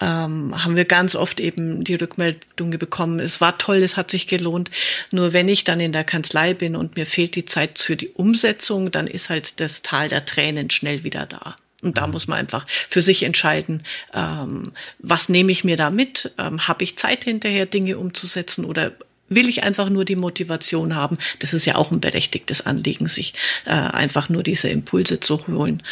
Ähm, 0.00 0.64
haben 0.64 0.76
wir 0.76 0.86
ganz 0.86 1.14
oft 1.14 1.40
eben 1.40 1.84
die 1.84 1.94
Rückmeldung 1.94 2.70
bekommen, 2.70 3.20
es 3.20 3.40
war 3.40 3.58
toll, 3.58 3.82
es 3.82 3.96
hat 3.96 4.10
sich 4.10 4.26
gelohnt. 4.26 4.70
Nur 5.10 5.32
wenn 5.32 5.48
ich 5.48 5.64
dann 5.64 5.80
in 5.80 5.92
der 5.92 6.04
Kanzlei 6.04 6.54
bin 6.54 6.74
und 6.74 6.96
mir 6.96 7.06
fehlt 7.06 7.36
die 7.36 7.44
Zeit 7.44 7.78
für 7.78 7.96
die 7.96 8.08
Umsetzung, 8.08 8.90
dann 8.90 9.06
ist 9.06 9.30
halt 9.30 9.60
das 9.60 9.82
Tal 9.82 10.08
der 10.08 10.24
Tränen 10.24 10.70
schnell 10.70 11.04
wieder 11.04 11.26
da. 11.26 11.56
Und 11.82 11.98
da 11.98 12.06
muss 12.06 12.28
man 12.28 12.38
einfach 12.38 12.66
für 12.68 13.02
sich 13.02 13.22
entscheiden, 13.22 13.84
ähm, 14.14 14.72
was 14.98 15.28
nehme 15.28 15.52
ich 15.52 15.64
mir 15.64 15.76
da 15.76 15.90
mit? 15.90 16.32
Ähm, 16.38 16.66
Habe 16.68 16.84
ich 16.84 16.98
Zeit 16.98 17.24
hinterher, 17.24 17.66
Dinge 17.66 17.98
umzusetzen 17.98 18.64
oder 18.64 18.92
will 19.30 19.48
ich 19.48 19.62
einfach 19.62 19.88
nur 19.88 20.04
die 20.04 20.16
Motivation 20.16 20.94
haben. 20.94 21.16
Das 21.38 21.54
ist 21.54 21.64
ja 21.64 21.76
auch 21.76 21.90
ein 21.90 22.00
berechtigtes 22.00 22.66
Anliegen, 22.66 23.06
sich 23.06 23.34
äh, 23.64 23.70
einfach 23.70 24.28
nur 24.28 24.42
diese 24.42 24.68
Impulse 24.68 25.20
zu 25.20 25.46
holen. 25.46 25.82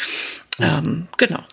Ähm, 0.59 1.07
genau. 1.17 1.43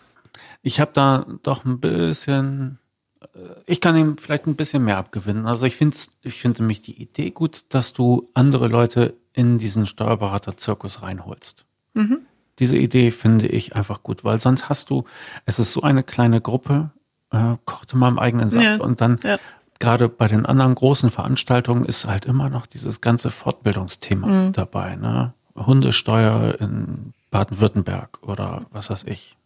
Ich 0.66 0.80
habe 0.80 0.90
da 0.92 1.24
doch 1.44 1.64
ein 1.64 1.78
bisschen, 1.78 2.80
äh, 3.20 3.26
ich 3.66 3.80
kann 3.80 3.96
ihm 3.96 4.18
vielleicht 4.18 4.48
ein 4.48 4.56
bisschen 4.56 4.82
mehr 4.82 4.98
abgewinnen. 4.98 5.46
Also 5.46 5.64
ich 5.64 5.76
finde 5.76 5.96
ich 6.22 6.40
finde 6.40 6.62
nämlich 6.62 6.80
die 6.80 7.00
Idee 7.00 7.30
gut, 7.30 7.66
dass 7.68 7.92
du 7.92 8.28
andere 8.34 8.66
Leute 8.66 9.14
in 9.32 9.58
diesen 9.58 9.86
Steuerberater-Zirkus 9.86 11.02
reinholst. 11.02 11.64
Mhm. 11.94 12.18
Diese 12.58 12.76
Idee 12.76 13.12
finde 13.12 13.46
ich 13.46 13.76
einfach 13.76 14.02
gut, 14.02 14.24
weil 14.24 14.40
sonst 14.40 14.68
hast 14.68 14.90
du, 14.90 15.04
es 15.44 15.60
ist 15.60 15.72
so 15.72 15.82
eine 15.82 16.02
kleine 16.02 16.40
Gruppe, 16.40 16.90
äh, 17.30 17.54
kochte 17.64 17.96
mal 17.96 18.08
im 18.08 18.18
eigenen 18.18 18.50
Saft 18.50 18.64
ja. 18.64 18.76
und 18.78 19.00
dann 19.00 19.20
ja 19.22 19.38
gerade 19.78 20.08
bei 20.08 20.26
den 20.26 20.46
anderen 20.46 20.74
großen 20.74 21.12
Veranstaltungen 21.12 21.84
ist 21.84 22.06
halt 22.06 22.24
immer 22.24 22.50
noch 22.50 22.66
dieses 22.66 23.00
ganze 23.00 23.30
Fortbildungsthema 23.30 24.26
mhm. 24.26 24.52
dabei. 24.52 24.96
Ne? 24.96 25.32
Hundesteuer 25.54 26.60
in 26.60 27.12
Baden-Württemberg 27.30 28.18
oder 28.22 28.66
was 28.72 28.90
weiß 28.90 29.04
ich. 29.04 29.36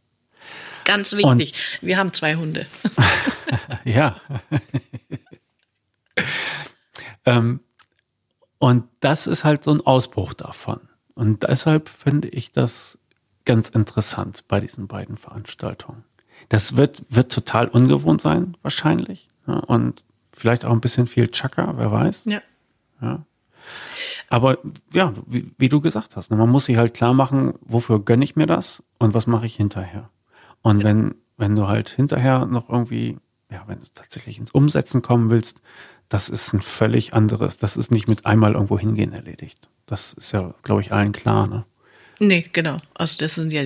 Ganz 0.91 1.12
wichtig. 1.12 1.55
Und, 1.80 1.86
Wir 1.86 1.99
haben 1.99 2.12
zwei 2.12 2.34
Hunde. 2.34 2.66
ja. 3.84 4.16
ähm, 7.24 7.61
und 8.59 8.84
das 8.99 9.26
ist 9.26 9.45
halt 9.45 9.62
so 9.62 9.70
ein 9.70 9.80
Ausbruch 9.80 10.34
davon. 10.34 10.80
Und 11.14 11.45
deshalb 11.45 11.88
finde 11.88 12.28
ich 12.28 12.51
das 12.51 12.99
ganz 13.45 13.68
interessant 13.68 14.45
bei 14.49 14.59
diesen 14.61 14.88
beiden 14.88 15.16
Veranstaltungen. 15.16 16.05
Das 16.49 16.76
wird, 16.76 17.03
wird 17.09 17.32
total 17.32 17.68
ungewohnt 17.68 18.20
sein, 18.20 18.57
wahrscheinlich. 18.62 19.28
Ne? 19.47 19.61
Und 19.62 20.03
vielleicht 20.32 20.64
auch 20.64 20.72
ein 20.72 20.80
bisschen 20.80 21.07
viel 21.07 21.28
Chaka, 21.28 21.74
wer 21.76 21.93
weiß. 21.93 22.24
Ja. 22.26 22.43
ja. 23.01 23.24
Aber 24.28 24.59
ja, 24.93 25.12
wie, 25.26 25.53
wie 25.59 25.68
du 25.68 25.80
gesagt 25.80 26.16
hast, 26.16 26.30
ne, 26.30 26.36
man 26.36 26.49
muss 26.49 26.66
sich 26.66 26.76
halt 26.76 26.95
klar 26.95 27.14
machen, 27.14 27.55
wofür 27.61 28.05
gönne 28.05 28.24
ich 28.24 28.36
mir 28.36 28.47
das 28.47 28.82
und 28.99 29.14
was 29.14 29.26
mache 29.26 29.47
ich 29.47 29.57
hinterher. 29.57 30.11
Und 30.62 30.80
ja. 30.80 30.84
wenn, 30.84 31.14
wenn 31.36 31.56
du 31.56 31.68
halt 31.68 31.90
hinterher 31.90 32.46
noch 32.46 32.68
irgendwie, 32.68 33.18
ja, 33.50 33.64
wenn 33.66 33.80
du 33.80 33.86
tatsächlich 33.94 34.38
ins 34.38 34.50
Umsetzen 34.50 35.02
kommen 35.02 35.30
willst, 35.30 35.61
das 36.08 36.28
ist 36.28 36.52
ein 36.52 36.62
völlig 36.62 37.14
anderes, 37.14 37.56
das 37.56 37.76
ist 37.76 37.90
nicht 37.90 38.08
mit 38.08 38.26
einmal 38.26 38.54
irgendwo 38.54 38.78
hingehen 38.78 39.12
erledigt. 39.12 39.68
Das 39.86 40.12
ist 40.12 40.32
ja, 40.32 40.54
glaube 40.62 40.80
ich, 40.80 40.92
allen 40.92 41.12
klar, 41.12 41.46
ne? 41.46 41.64
Nee, 42.18 42.46
genau. 42.52 42.76
Also 42.94 43.16
das 43.16 43.36
sind 43.36 43.52
ja, 43.52 43.62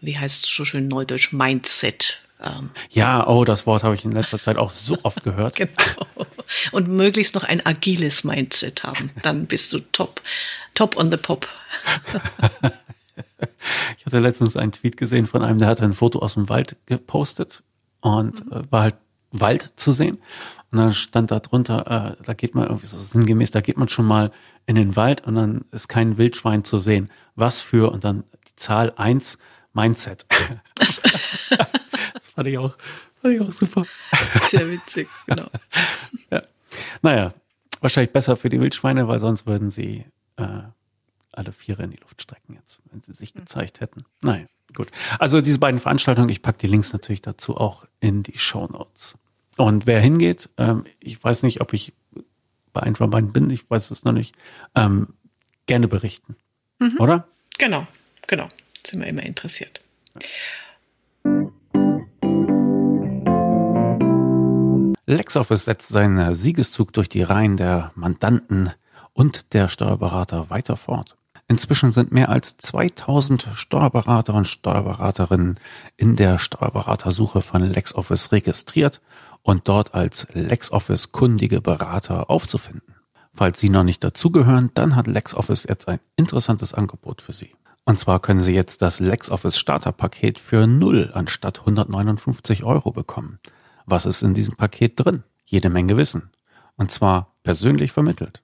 wie 0.00 0.18
heißt 0.18 0.44
es 0.44 0.50
so 0.50 0.64
schön 0.64 0.88
neudeutsch, 0.88 1.32
Mindset. 1.32 2.18
Ähm, 2.42 2.70
ja, 2.90 3.26
oh, 3.28 3.44
das 3.44 3.66
Wort 3.66 3.84
habe 3.84 3.94
ich 3.94 4.04
in 4.04 4.10
letzter 4.10 4.40
Zeit 4.40 4.56
auch 4.56 4.70
so 4.70 4.98
oft 5.04 5.22
gehört. 5.22 5.56
genau. 5.56 6.06
Und 6.72 6.88
möglichst 6.88 7.34
noch 7.34 7.44
ein 7.44 7.64
agiles 7.64 8.24
Mindset 8.24 8.82
haben. 8.82 9.10
Dann 9.22 9.46
bist 9.46 9.72
du 9.72 9.78
top, 9.78 10.20
top 10.74 10.96
on 10.96 11.10
the 11.12 11.16
pop. 11.16 11.48
ich 13.98 14.06
hatte 14.06 14.18
letztens 14.18 14.56
einen 14.56 14.72
Tweet 14.72 14.96
gesehen 14.96 15.26
von 15.26 15.42
einem, 15.42 15.58
der 15.58 15.68
hatte 15.68 15.84
ein 15.84 15.92
Foto 15.92 16.20
aus 16.20 16.34
dem 16.34 16.48
Wald 16.48 16.76
gepostet 16.86 17.62
und 18.00 18.44
mhm. 18.46 18.66
war 18.70 18.82
halt 18.82 18.96
Wald 19.32 19.72
zu 19.76 19.92
sehen. 19.92 20.18
Und 20.70 20.78
dann 20.78 20.94
stand 20.94 21.30
da 21.30 21.40
drunter, 21.40 22.16
äh, 22.18 22.24
da 22.24 22.34
geht 22.34 22.54
man 22.54 22.64
irgendwie 22.64 22.86
so 22.86 22.98
sinngemäß, 22.98 23.50
da 23.50 23.60
geht 23.60 23.76
man 23.76 23.88
schon 23.88 24.06
mal 24.06 24.30
in 24.66 24.76
den 24.76 24.96
Wald 24.96 25.26
und 25.26 25.34
dann 25.34 25.64
ist 25.72 25.88
kein 25.88 26.18
Wildschwein 26.18 26.64
zu 26.64 26.78
sehen. 26.78 27.10
Was 27.34 27.60
für, 27.60 27.92
und 27.92 28.04
dann 28.04 28.24
die 28.48 28.56
Zahl 28.56 28.92
eins 28.96 29.38
Mindset. 29.72 30.26
das 30.74 32.28
fand 32.28 32.48
ich 32.48 32.58
auch, 32.58 32.76
fand 33.20 33.34
ich 33.34 33.40
auch 33.40 33.52
super. 33.52 33.84
Sehr 34.48 34.70
witzig, 34.70 35.08
genau. 35.26 35.48
Ja. 36.30 36.40
Naja, 37.02 37.34
wahrscheinlich 37.80 38.12
besser 38.12 38.36
für 38.36 38.48
die 38.48 38.60
Wildschweine, 38.60 39.08
weil 39.08 39.18
sonst 39.18 39.46
würden 39.46 39.70
sie 39.70 40.06
äh, 40.36 40.62
alle 41.32 41.52
Viere 41.52 41.82
in 41.82 41.90
die 41.90 41.98
Luft 41.98 42.22
strecken 42.22 42.54
jetzt, 42.54 42.82
wenn 42.90 43.00
sie 43.00 43.12
sich 43.12 43.34
gezeigt 43.34 43.80
hätten. 43.80 44.04
Naja, 44.22 44.46
gut. 44.74 44.90
Also 45.18 45.40
diese 45.40 45.58
beiden 45.58 45.80
Veranstaltungen, 45.80 46.28
ich 46.28 46.42
packe 46.42 46.58
die 46.58 46.66
Links 46.66 46.92
natürlich 46.92 47.22
dazu 47.22 47.56
auch 47.56 47.86
in 48.00 48.22
die 48.22 48.38
Show 48.38 48.66
Notes. 48.66 49.16
Und 49.56 49.86
wer 49.86 50.00
hingeht, 50.00 50.48
ähm, 50.56 50.84
ich 51.00 51.22
weiß 51.22 51.42
nicht, 51.42 51.60
ob 51.60 51.72
ich 51.72 51.92
bei 52.72 52.82
einem 52.82 52.94
von 52.94 53.10
beiden 53.10 53.32
bin, 53.32 53.50
ich 53.50 53.68
weiß 53.68 53.90
es 53.90 54.04
noch 54.04 54.12
nicht, 54.12 54.34
ähm, 54.74 55.14
gerne 55.66 55.88
berichten. 55.88 56.36
Mhm. 56.78 56.96
Oder? 56.98 57.28
Genau, 57.58 57.86
genau. 58.26 58.48
Sind 58.84 59.00
wir 59.00 59.08
immer 59.08 59.22
interessiert. 59.22 59.80
LexOffice 65.06 65.64
setzt 65.64 65.88
seinen 65.88 66.34
Siegeszug 66.34 66.92
durch 66.92 67.08
die 67.08 67.22
Reihen 67.22 67.56
der 67.56 67.92
Mandanten 67.94 68.70
und 69.12 69.52
der 69.52 69.68
Steuerberater 69.68 70.50
weiter 70.50 70.76
fort. 70.76 71.16
Inzwischen 71.52 71.92
sind 71.92 72.12
mehr 72.12 72.30
als 72.30 72.56
2000 72.56 73.46
Steuerberater 73.52 74.32
und 74.32 74.46
Steuerberaterinnen 74.46 75.60
in 75.98 76.16
der 76.16 76.38
Steuerberatersuche 76.38 77.42
von 77.42 77.60
LexOffice 77.60 78.32
registriert 78.32 79.02
und 79.42 79.68
dort 79.68 79.92
als 79.92 80.26
LexOffice 80.32 81.12
kundige 81.12 81.60
Berater 81.60 82.30
aufzufinden. 82.30 82.94
Falls 83.34 83.60
Sie 83.60 83.68
noch 83.68 83.82
nicht 83.84 84.02
dazugehören, 84.02 84.70
dann 84.72 84.96
hat 84.96 85.06
LexOffice 85.06 85.64
jetzt 85.68 85.88
ein 85.88 86.00
interessantes 86.16 86.72
Angebot 86.72 87.20
für 87.20 87.34
Sie. 87.34 87.54
Und 87.84 87.98
zwar 87.98 88.18
können 88.20 88.40
Sie 88.40 88.54
jetzt 88.54 88.80
das 88.80 88.98
LexOffice 88.98 89.58
Starterpaket 89.58 90.40
für 90.40 90.66
0 90.66 91.10
anstatt 91.12 91.60
159 91.60 92.64
Euro 92.64 92.92
bekommen. 92.92 93.40
Was 93.84 94.06
ist 94.06 94.22
in 94.22 94.32
diesem 94.32 94.56
Paket 94.56 95.04
drin? 95.04 95.22
Jede 95.44 95.68
Menge 95.68 95.98
Wissen. 95.98 96.30
Und 96.76 96.90
zwar 96.92 97.34
persönlich 97.42 97.92
vermittelt. 97.92 98.42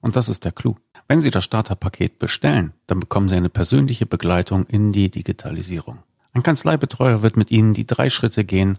Und 0.00 0.16
das 0.16 0.30
ist 0.30 0.46
der 0.46 0.52
Clou. 0.52 0.76
Wenn 1.08 1.22
Sie 1.22 1.30
das 1.30 1.44
Starterpaket 1.44 2.18
bestellen, 2.18 2.74
dann 2.86 3.00
bekommen 3.00 3.28
Sie 3.28 3.34
eine 3.34 3.48
persönliche 3.48 4.04
Begleitung 4.04 4.66
in 4.66 4.92
die 4.92 5.10
Digitalisierung. 5.10 6.00
Ein 6.34 6.42
Kanzleibetreuer 6.42 7.22
wird 7.22 7.38
mit 7.38 7.50
Ihnen 7.50 7.72
die 7.72 7.86
drei 7.86 8.10
Schritte 8.10 8.44
gehen, 8.44 8.78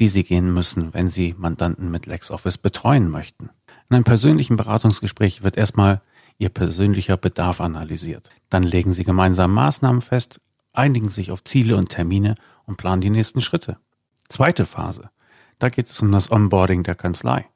die 0.00 0.08
Sie 0.08 0.24
gehen 0.24 0.52
müssen, 0.52 0.92
wenn 0.92 1.08
Sie 1.08 1.36
Mandanten 1.38 1.88
mit 1.92 2.06
LexOffice 2.06 2.58
betreuen 2.58 3.08
möchten. 3.08 3.50
In 3.88 3.94
einem 3.94 4.04
persönlichen 4.04 4.56
Beratungsgespräch 4.56 5.44
wird 5.44 5.56
erstmal 5.56 6.02
Ihr 6.36 6.48
persönlicher 6.48 7.16
Bedarf 7.16 7.60
analysiert. 7.60 8.30
Dann 8.50 8.64
legen 8.64 8.92
Sie 8.92 9.04
gemeinsam 9.04 9.54
Maßnahmen 9.54 10.02
fest, 10.02 10.40
einigen 10.72 11.10
sich 11.10 11.30
auf 11.30 11.44
Ziele 11.44 11.76
und 11.76 11.90
Termine 11.90 12.34
und 12.66 12.76
planen 12.76 13.02
die 13.02 13.10
nächsten 13.10 13.40
Schritte. 13.40 13.76
Zweite 14.28 14.64
Phase. 14.64 15.10
Da 15.60 15.68
geht 15.68 15.88
es 15.88 16.00
um 16.02 16.10
das 16.10 16.30
Onboarding 16.30 16.82
der 16.82 16.96
Kanzlei. 16.96 17.46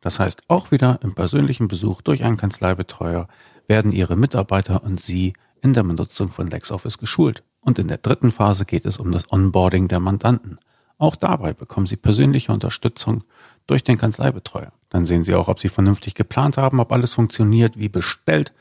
Das 0.00 0.20
heißt, 0.20 0.42
auch 0.48 0.70
wieder 0.70 1.00
im 1.02 1.14
persönlichen 1.14 1.66
Besuch 1.66 2.02
durch 2.02 2.24
einen 2.24 2.36
Kanzleibetreuer 2.36 3.26
werden 3.66 3.92
Ihre 3.92 4.16
Mitarbeiter 4.16 4.82
und 4.82 5.00
Sie 5.00 5.32
in 5.62 5.72
der 5.72 5.82
Benutzung 5.82 6.30
von 6.30 6.48
LexOffice 6.48 6.98
geschult. 6.98 7.42
Und 7.60 7.78
in 7.78 7.88
der 7.88 7.98
dritten 7.98 8.30
Phase 8.30 8.64
geht 8.64 8.84
es 8.84 8.98
um 8.98 9.10
das 9.12 9.30
Onboarding 9.32 9.88
der 9.88 10.00
Mandanten. 10.00 10.58
Auch 10.98 11.16
dabei 11.16 11.54
bekommen 11.54 11.86
Sie 11.86 11.96
persönliche 11.96 12.52
Unterstützung 12.52 13.24
durch 13.66 13.82
den 13.82 13.98
Kanzleibetreuer. 13.98 14.72
Dann 14.90 15.06
sehen 15.06 15.24
Sie 15.24 15.34
auch, 15.34 15.48
ob 15.48 15.60
Sie 15.60 15.68
vernünftig 15.68 16.14
geplant 16.14 16.56
haben, 16.56 16.80
ob 16.80 16.92
alles 16.92 17.14
funktioniert 17.14 17.78
wie 17.78 17.88
bestellt. 17.88 18.52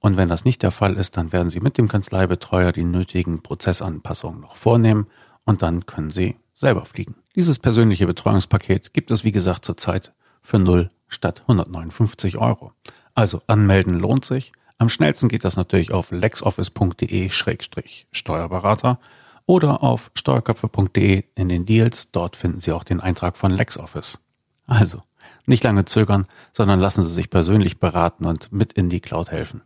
Und 0.00 0.16
wenn 0.16 0.28
das 0.28 0.44
nicht 0.44 0.62
der 0.62 0.70
Fall 0.70 0.96
ist, 0.96 1.16
dann 1.16 1.32
werden 1.32 1.50
Sie 1.50 1.60
mit 1.60 1.78
dem 1.78 1.88
Kanzleibetreuer 1.88 2.72
die 2.72 2.84
nötigen 2.84 3.42
Prozessanpassungen 3.42 4.40
noch 4.40 4.56
vornehmen 4.56 5.06
und 5.44 5.62
dann 5.62 5.86
können 5.86 6.10
Sie 6.10 6.36
selber 6.54 6.84
fliegen. 6.84 7.16
Dieses 7.36 7.58
persönliche 7.58 8.06
Betreuungspaket 8.06 8.92
gibt 8.92 9.10
es, 9.10 9.24
wie 9.24 9.32
gesagt, 9.32 9.64
zurzeit 9.64 10.12
für 10.42 10.58
0 10.58 10.90
statt 11.06 11.42
159 11.42 12.36
Euro. 12.36 12.72
Also 13.18 13.42
anmelden 13.48 13.98
lohnt 13.98 14.24
sich. 14.24 14.52
Am 14.78 14.88
schnellsten 14.88 15.28
geht 15.28 15.44
das 15.44 15.56
natürlich 15.56 15.92
auf 15.92 16.12
lexoffice.de-steuerberater 16.12 19.00
oder 19.44 19.82
auf 19.82 20.12
steuerköpfe.de 20.14 21.24
in 21.34 21.48
den 21.48 21.66
Deals. 21.66 22.12
Dort 22.12 22.36
finden 22.36 22.60
Sie 22.60 22.70
auch 22.70 22.84
den 22.84 23.00
Eintrag 23.00 23.36
von 23.36 23.50
LexOffice. 23.50 24.20
Also, 24.68 25.02
nicht 25.46 25.64
lange 25.64 25.84
zögern, 25.84 26.26
sondern 26.52 26.78
lassen 26.78 27.02
Sie 27.02 27.12
sich 27.12 27.28
persönlich 27.28 27.80
beraten 27.80 28.24
und 28.24 28.52
mit 28.52 28.72
in 28.74 28.88
die 28.88 29.00
Cloud 29.00 29.32
helfen. 29.32 29.62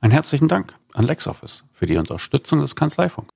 Ein 0.00 0.10
herzlichen 0.10 0.48
Dank 0.48 0.74
an 0.94 1.06
LexOffice 1.06 1.64
für 1.72 1.86
die 1.86 1.96
Unterstützung 1.96 2.60
des 2.60 2.74
Kanzleifunk. 2.74 3.28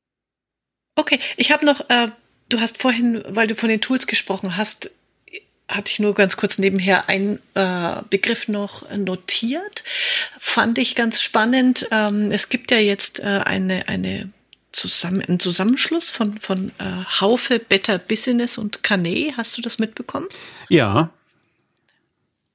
Okay, 0.97 1.21
ich 1.37 1.53
habe 1.53 1.65
noch, 1.67 1.81
äh, 1.91 2.09
du 2.49 2.61
hast 2.61 2.81
vorhin, 2.81 3.23
weil 3.29 3.47
du 3.47 3.55
von 3.55 3.69
den 3.69 3.83
Tools 3.83 4.07
gesprochen 4.07 4.57
hast, 4.57 4.91
hatte 5.69 5.91
ich 5.91 5.99
nur 5.99 6.15
ganz 6.15 6.37
kurz 6.37 6.59
nebenher 6.59 7.09
einen 7.09 7.41
äh, 7.55 8.03
Begriff 8.09 8.49
noch 8.49 8.89
notiert. 8.97 9.85
Fand 10.39 10.79
ich 10.79 10.95
ganz 10.95 11.21
spannend. 11.21 11.89
Ähm, 11.91 12.31
es 12.31 12.49
gibt 12.49 12.71
ja 12.71 12.79
jetzt 12.79 13.21
äh, 13.21 13.43
eine, 13.45 13.89
eine 13.89 14.31
zusammen, 14.73 15.23
einen 15.23 15.41
Zusammenschluss 15.41 16.11
von, 16.11 16.39
von 16.39 16.71
äh, 16.79 17.21
Haufe, 17.21 17.59
Better 17.59 17.99
Business 17.99 18.59
und 18.59 18.83
Canet. 18.83 19.37
Hast 19.37 19.57
du 19.59 19.63
das 19.63 19.79
mitbekommen? 19.79 20.29
Ja, 20.69 21.11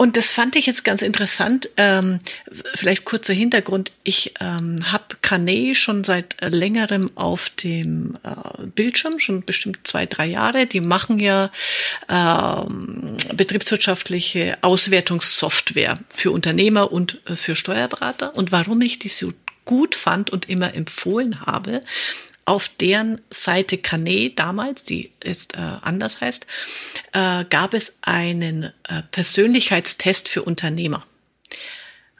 und 0.01 0.17
das 0.17 0.31
fand 0.31 0.55
ich 0.55 0.65
jetzt 0.65 0.83
ganz 0.83 1.03
interessant. 1.03 1.69
Ähm, 1.77 2.21
vielleicht 2.73 3.05
kurzer 3.05 3.35
Hintergrund. 3.35 3.91
Ich 4.03 4.33
ähm, 4.39 4.91
habe 4.91 5.17
Canet 5.21 5.77
schon 5.77 6.03
seit 6.03 6.37
längerem 6.41 7.11
auf 7.13 7.51
dem 7.51 8.17
äh, 8.23 8.65
Bildschirm, 8.65 9.19
schon 9.19 9.45
bestimmt 9.45 9.81
zwei, 9.83 10.07
drei 10.07 10.25
Jahre. 10.25 10.65
Die 10.65 10.81
machen 10.81 11.19
ja 11.19 11.51
ähm, 12.09 13.15
betriebswirtschaftliche 13.35 14.57
Auswertungssoftware 14.61 15.99
für 16.11 16.31
Unternehmer 16.31 16.91
und 16.91 17.21
äh, 17.27 17.35
für 17.35 17.55
Steuerberater. 17.55 18.35
Und 18.35 18.51
warum 18.51 18.81
ich 18.81 18.97
die 18.97 19.07
so 19.07 19.31
gut 19.65 19.93
fand 19.93 20.31
und 20.31 20.49
immer 20.49 20.73
empfohlen 20.73 21.45
habe, 21.45 21.79
auf 22.51 22.67
deren 22.67 23.21
Seite 23.29 23.77
Canet 23.77 24.37
damals, 24.37 24.83
die 24.83 25.09
jetzt 25.23 25.55
äh, 25.55 25.59
anders 25.59 26.19
heißt, 26.19 26.45
äh, 27.13 27.45
gab 27.45 27.73
es 27.73 27.99
einen 28.01 28.63
äh, 28.89 29.03
Persönlichkeitstest 29.09 30.27
für 30.27 30.43
Unternehmer. 30.43 31.05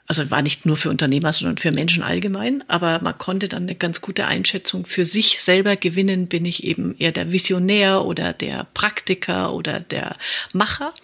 Also 0.06 0.30
war 0.30 0.40
nicht 0.40 0.64
nur 0.64 0.78
für 0.78 0.88
Unternehmer, 0.88 1.34
sondern 1.34 1.58
für 1.58 1.70
Menschen 1.70 2.02
allgemein, 2.02 2.64
aber 2.66 3.02
man 3.02 3.18
konnte 3.18 3.46
dann 3.46 3.64
eine 3.64 3.74
ganz 3.74 4.00
gute 4.00 4.26
Einschätzung 4.26 4.86
für 4.86 5.04
sich 5.04 5.42
selber 5.42 5.76
gewinnen. 5.76 6.28
Bin 6.28 6.46
ich 6.46 6.64
eben 6.64 6.96
eher 6.98 7.12
der 7.12 7.30
Visionär 7.30 8.02
oder 8.02 8.32
der 8.32 8.66
Praktiker 8.72 9.52
oder 9.52 9.80
der 9.80 10.16
Macher? 10.54 10.94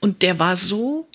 Und 0.00 0.20
der 0.20 0.38
war 0.38 0.56
so 0.56 1.08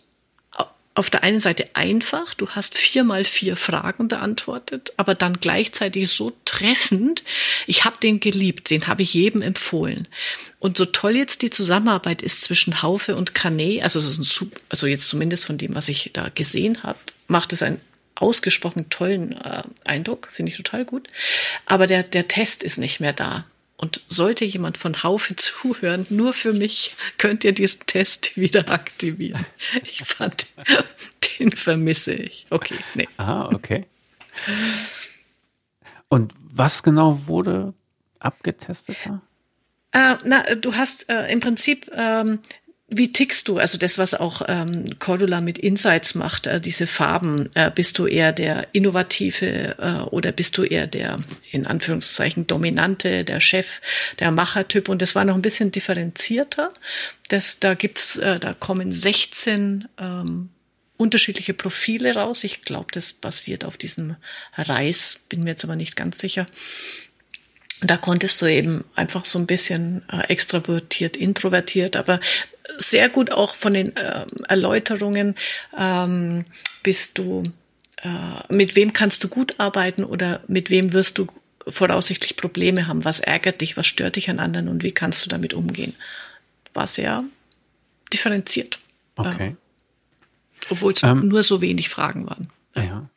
auf 0.96 1.10
der 1.10 1.24
einen 1.24 1.40
Seite 1.40 1.68
einfach, 1.74 2.36
du 2.36 2.50
hast 2.50 2.78
viermal 2.78 3.24
vier 3.24 3.56
Fragen 3.56 4.08
beantwortet, 4.08 4.94
aber 4.98 5.16
dann 5.16 5.40
gleichzeitig 5.40 6.12
so 6.12 6.32
treffend. 6.46 7.24
Ich 7.66 7.84
habe 7.84 7.98
den 8.02 8.20
geliebt, 8.20 8.70
den 8.70 8.88
habe 8.88 9.02
ich 9.02 9.14
jedem 9.14 9.42
empfohlen. 9.42 10.08
Und 10.60 10.78
so 10.78 10.86
toll 10.86 11.16
jetzt 11.16 11.42
die 11.42 11.50
Zusammenarbeit 11.50 12.22
ist 12.22 12.42
zwischen 12.42 12.84
Haufe 12.84 13.16
und 13.16 13.34
Canet, 13.34 13.82
also, 13.82 14.00
also 14.70 14.88
jetzt 14.88 15.08
zumindest 15.08 15.46
von 15.46 15.58
dem, 15.58 15.74
was 15.74 15.90
ich 15.90 16.12
da 16.14 16.30
gesehen 16.30 16.84
habe, 16.84 17.00
macht 17.28 17.54
es 17.54 17.64
einen 17.64 17.82
ausgesprochen 18.16 18.90
tollen 18.90 19.32
äh, 19.34 19.64
Eindruck, 19.86 20.30
finde 20.32 20.52
ich 20.52 20.58
total 20.58 20.86
gut. 20.86 21.08
Aber 21.66 21.88
der, 21.88 22.04
der 22.04 22.28
Test 22.28 22.64
ist 22.64 22.78
nicht 22.78 23.00
mehr 23.00 23.14
da. 23.14 23.46
Und 23.84 24.02
sollte 24.08 24.46
jemand 24.46 24.78
von 24.78 25.04
Haufe 25.04 25.36
zuhören, 25.36 26.06
nur 26.10 26.32
für 26.32 26.54
mich 26.54 26.96
könnt 27.18 27.44
ihr 27.44 27.52
diesen 27.52 27.86
Test 27.86 28.38
wieder 28.38 28.70
aktivieren. 28.70 29.46
Ich 29.84 30.06
fand, 30.06 30.48
den 31.38 31.52
vermisse 31.52 32.14
ich. 32.14 32.46
Okay, 32.50 32.78
nee. 32.96 33.10
Ah, 33.18 33.50
okay. 33.54 33.86
Und 36.08 36.34
was 36.40 36.82
genau 36.82 37.28
wurde 37.28 37.74
abgetestet 38.20 38.96
da? 39.04 39.22
Äh, 39.92 40.18
na, 40.24 40.44
du 40.56 40.76
hast 40.76 41.10
äh, 41.10 41.28
im 41.28 41.42
Prinzip 41.42 41.92
ähm, 41.94 42.40
wie 42.98 43.12
tickst 43.12 43.48
du? 43.48 43.58
Also 43.58 43.78
das, 43.78 43.98
was 43.98 44.14
auch 44.14 44.42
ähm, 44.48 45.00
Cordula 45.00 45.42
mit 45.42 45.58
Insights 45.58 46.16
macht, 46.16 46.48
äh, 46.48 46.62
diese 46.62 46.88
Farben. 46.88 47.50
Äh, 47.56 47.72
bist 47.72 47.98
du 47.98 48.06
eher 48.08 48.32
der 48.32 48.68
innovative 48.74 49.76
äh, 49.80 50.02
oder 50.10 50.32
bist 50.32 50.58
du 50.58 50.64
eher 50.64 50.88
der 50.88 51.18
in 51.52 51.66
Anführungszeichen 51.66 52.48
dominante, 52.48 53.24
der 53.24 53.40
Chef, 53.40 53.82
der 54.20 54.32
Machertyp? 54.32 54.90
Und 54.90 55.02
das 55.02 55.16
war 55.16 55.26
noch 55.26 55.36
ein 55.36 55.42
bisschen 55.42 55.72
differenzierter. 55.72 56.70
Das, 57.30 57.60
da 57.60 57.74
gibt's, 57.74 58.18
äh, 58.18 58.40
da 58.40 58.54
kommen 58.54 58.92
16 58.92 59.88
ähm, 59.98 60.50
unterschiedliche 60.98 61.54
Profile 61.54 62.16
raus. 62.16 62.44
Ich 62.44 62.62
glaube, 62.62 62.88
das 62.92 63.14
basiert 63.14 63.66
auf 63.66 63.78
diesem 63.78 64.16
Reis, 64.56 65.26
bin 65.30 65.42
mir 65.42 65.52
jetzt 65.52 65.64
aber 65.64 65.76
nicht 65.76 65.96
ganz 65.96 66.20
sicher. 66.20 66.46
Da 67.82 67.98
konntest 67.98 68.42
du 68.42 68.46
eben 68.46 68.86
einfach 68.96 69.26
so 69.26 69.38
ein 69.38 69.46
bisschen 69.46 70.04
äh, 70.10 70.28
extravertiert, 70.30 71.18
introvertiert, 71.18 71.98
aber 71.98 72.22
sehr 72.90 73.10
gut 73.10 73.32
auch 73.32 73.56
von 73.56 73.74
den 73.74 73.96
äh, 73.96 74.26
Erläuterungen. 74.48 75.36
Ähm, 75.78 76.46
bist 76.84 77.18
du, 77.18 77.44
äh, 78.02 78.54
mit 78.54 78.76
wem 78.76 78.94
kannst 78.94 79.24
du 79.24 79.28
gut 79.28 79.60
arbeiten 79.60 80.04
oder 80.04 80.42
mit 80.48 80.70
wem 80.70 80.94
wirst 80.94 81.18
du 81.18 81.28
voraussichtlich 81.68 82.36
Probleme 82.36 82.88
haben? 82.88 83.06
Was 83.06 83.20
ärgert 83.20 83.62
dich? 83.62 83.78
Was 83.78 83.88
stört 83.88 84.16
dich 84.16 84.30
an 84.30 84.40
anderen 84.40 84.68
und 84.68 84.84
wie 84.84 84.92
kannst 84.92 85.26
du 85.26 85.30
damit 85.30 85.54
umgehen? 85.54 85.94
War 86.74 86.88
sehr 86.88 87.24
differenziert. 88.12 88.80
Okay. 89.16 89.50
Äh, 89.50 89.56
obwohl 90.70 90.94
es 90.94 91.04
ähm, 91.04 91.28
nur 91.28 91.44
so 91.44 91.62
wenig 91.62 91.90
Fragen 91.90 92.26
waren. 92.26 92.50
Ja. 92.76 93.10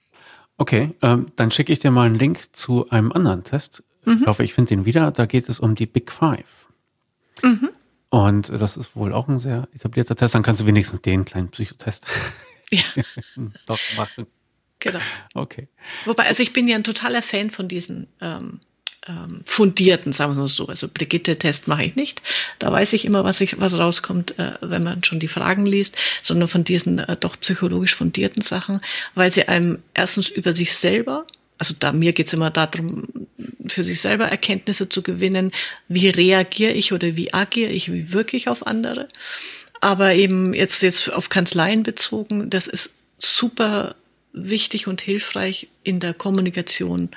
Okay, 0.59 0.93
ähm, 1.03 1.27
dann 1.37 1.51
schicke 1.51 1.73
ich 1.73 1.81
dir 1.81 1.91
mal 1.91 2.07
einen 2.07 2.19
Link 2.19 2.55
zu 2.55 2.89
einem 2.91 3.13
anderen 3.13 3.45
Test. 3.45 3.83
Mhm. 4.05 4.19
Ich 4.21 4.27
hoffe, 4.27 4.43
ich 4.43 4.55
finde 4.55 4.71
den 4.71 4.85
wieder. 4.85 5.11
Da 5.11 5.27
geht 5.27 5.49
es 5.49 5.61
um 5.61 5.75
die 5.75 5.87
Big 5.87 6.11
Five. 6.11 6.67
Mhm. 7.43 7.71
Und 8.11 8.49
das 8.49 8.77
ist 8.77 8.97
wohl 8.97 9.13
auch 9.13 9.29
ein 9.29 9.39
sehr 9.39 9.69
etablierter 9.75 10.17
Test. 10.17 10.35
Dann 10.35 10.43
kannst 10.43 10.63
du 10.63 10.67
wenigstens 10.67 11.03
den 11.03 11.25
kleinen 11.25 11.51
Psychotest 11.51 12.07
ja. 12.71 12.83
doch 13.67 13.81
machen. 13.97 14.27
Genau. 14.79 15.01
Okay. 15.35 15.69
Wobei, 16.05 16.27
also 16.27 16.43
ich 16.43 16.53
bin 16.53 16.69
ja 16.69 16.77
ein 16.77 16.85
totaler 16.85 17.23
Fan 17.23 17.51
von 17.51 17.67
diesen 17.67 18.07
ähm, 18.21 18.61
ähm, 19.09 19.41
fundierten, 19.45 20.13
sagen 20.13 20.35
wir 20.35 20.41
mal 20.41 20.49
so. 20.49 20.67
Also 20.67 20.89
Brigitte-Test 20.89 21.67
mache 21.67 21.85
ich 21.85 21.97
nicht. 21.97 22.23
Da 22.59 22.71
weiß 22.71 22.93
ich 22.93 23.05
immer, 23.05 23.25
was, 23.25 23.41
ich, 23.41 23.59
was 23.59 23.79
rauskommt, 23.79 24.39
äh, 24.39 24.53
wenn 24.61 24.83
man 24.83 25.03
schon 25.03 25.19
die 25.19 25.29
Fragen 25.29 25.67
liest, 25.67 25.97
sondern 26.23 26.49
von 26.49 26.63
diesen 26.63 26.99
äh, 26.99 27.17
doch 27.17 27.41
psychologisch 27.41 27.95
fundierten 27.95 28.43
Sachen, 28.43 28.81
weil 29.15 29.31
sie 29.31 29.49
einem 29.49 29.83
erstens 29.95 30.29
über 30.29 30.53
sich 30.53 30.75
selber 30.75 31.25
also 31.59 31.75
da 31.79 31.93
mir 31.93 32.13
geht's 32.13 32.33
immer 32.33 32.51
darum, 32.51 33.09
für 33.69 33.85
sich 33.85 34.01
selber 34.01 34.27
Erkenntnisse 34.27 34.89
zu 34.89 35.03
gewinnen, 35.03 35.53
wie 35.89 36.09
reagiere 36.09 36.73
ich 36.73 36.93
oder 36.93 37.17
wie 37.17 37.33
agiere 37.33 37.71
ich, 37.71 37.93
wie 37.93 38.13
wirke 38.13 38.37
ich 38.37 38.49
auf 38.49 38.67
andere. 38.67 39.09
Aber 39.81 40.15
eben 40.15 40.55
jetzt, 40.55 40.83
jetzt 40.83 41.13
auf 41.13 41.29
Kanzleien 41.29 41.83
bezogen, 41.83 42.51
das 42.51 42.67
ist 42.67 42.99
super 43.19 43.95
wichtig 44.33 44.87
und 44.87 45.01
hilfreich 45.01 45.69
in 45.83 46.01
der 46.01 46.15
Kommunikation 46.15 47.11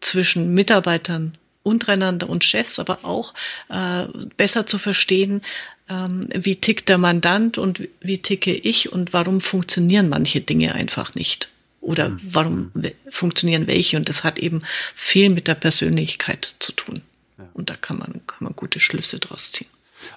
zwischen 0.00 0.54
Mitarbeitern 0.54 1.36
untereinander 1.62 2.28
und 2.28 2.44
Chefs, 2.44 2.78
aber 2.78 3.04
auch 3.04 3.34
äh, 3.68 4.06
besser 4.36 4.66
zu 4.66 4.78
verstehen, 4.78 5.42
ähm, 5.88 6.28
wie 6.34 6.56
tickt 6.56 6.88
der 6.88 6.98
Mandant 6.98 7.58
und 7.58 7.88
wie 8.00 8.18
ticke 8.18 8.52
ich 8.52 8.92
und 8.92 9.12
warum 9.12 9.40
funktionieren 9.40 10.08
manche 10.08 10.40
Dinge 10.40 10.74
einfach 10.74 11.14
nicht. 11.14 11.51
Oder 11.82 12.10
mhm. 12.10 12.20
warum 12.22 12.72
funktionieren 13.10 13.66
welche? 13.66 13.96
Und 13.96 14.08
das 14.08 14.24
hat 14.24 14.38
eben 14.38 14.60
viel 14.94 15.30
mit 15.30 15.48
der 15.48 15.56
Persönlichkeit 15.56 16.54
zu 16.60 16.72
tun. 16.72 17.02
Ja. 17.36 17.44
Und 17.52 17.68
da 17.68 17.76
kann 17.76 17.98
man, 17.98 18.20
kann 18.26 18.38
man 18.44 18.54
gute 18.54 18.80
Schlüsse 18.80 19.18
draus 19.18 19.52
ziehen. 19.52 19.68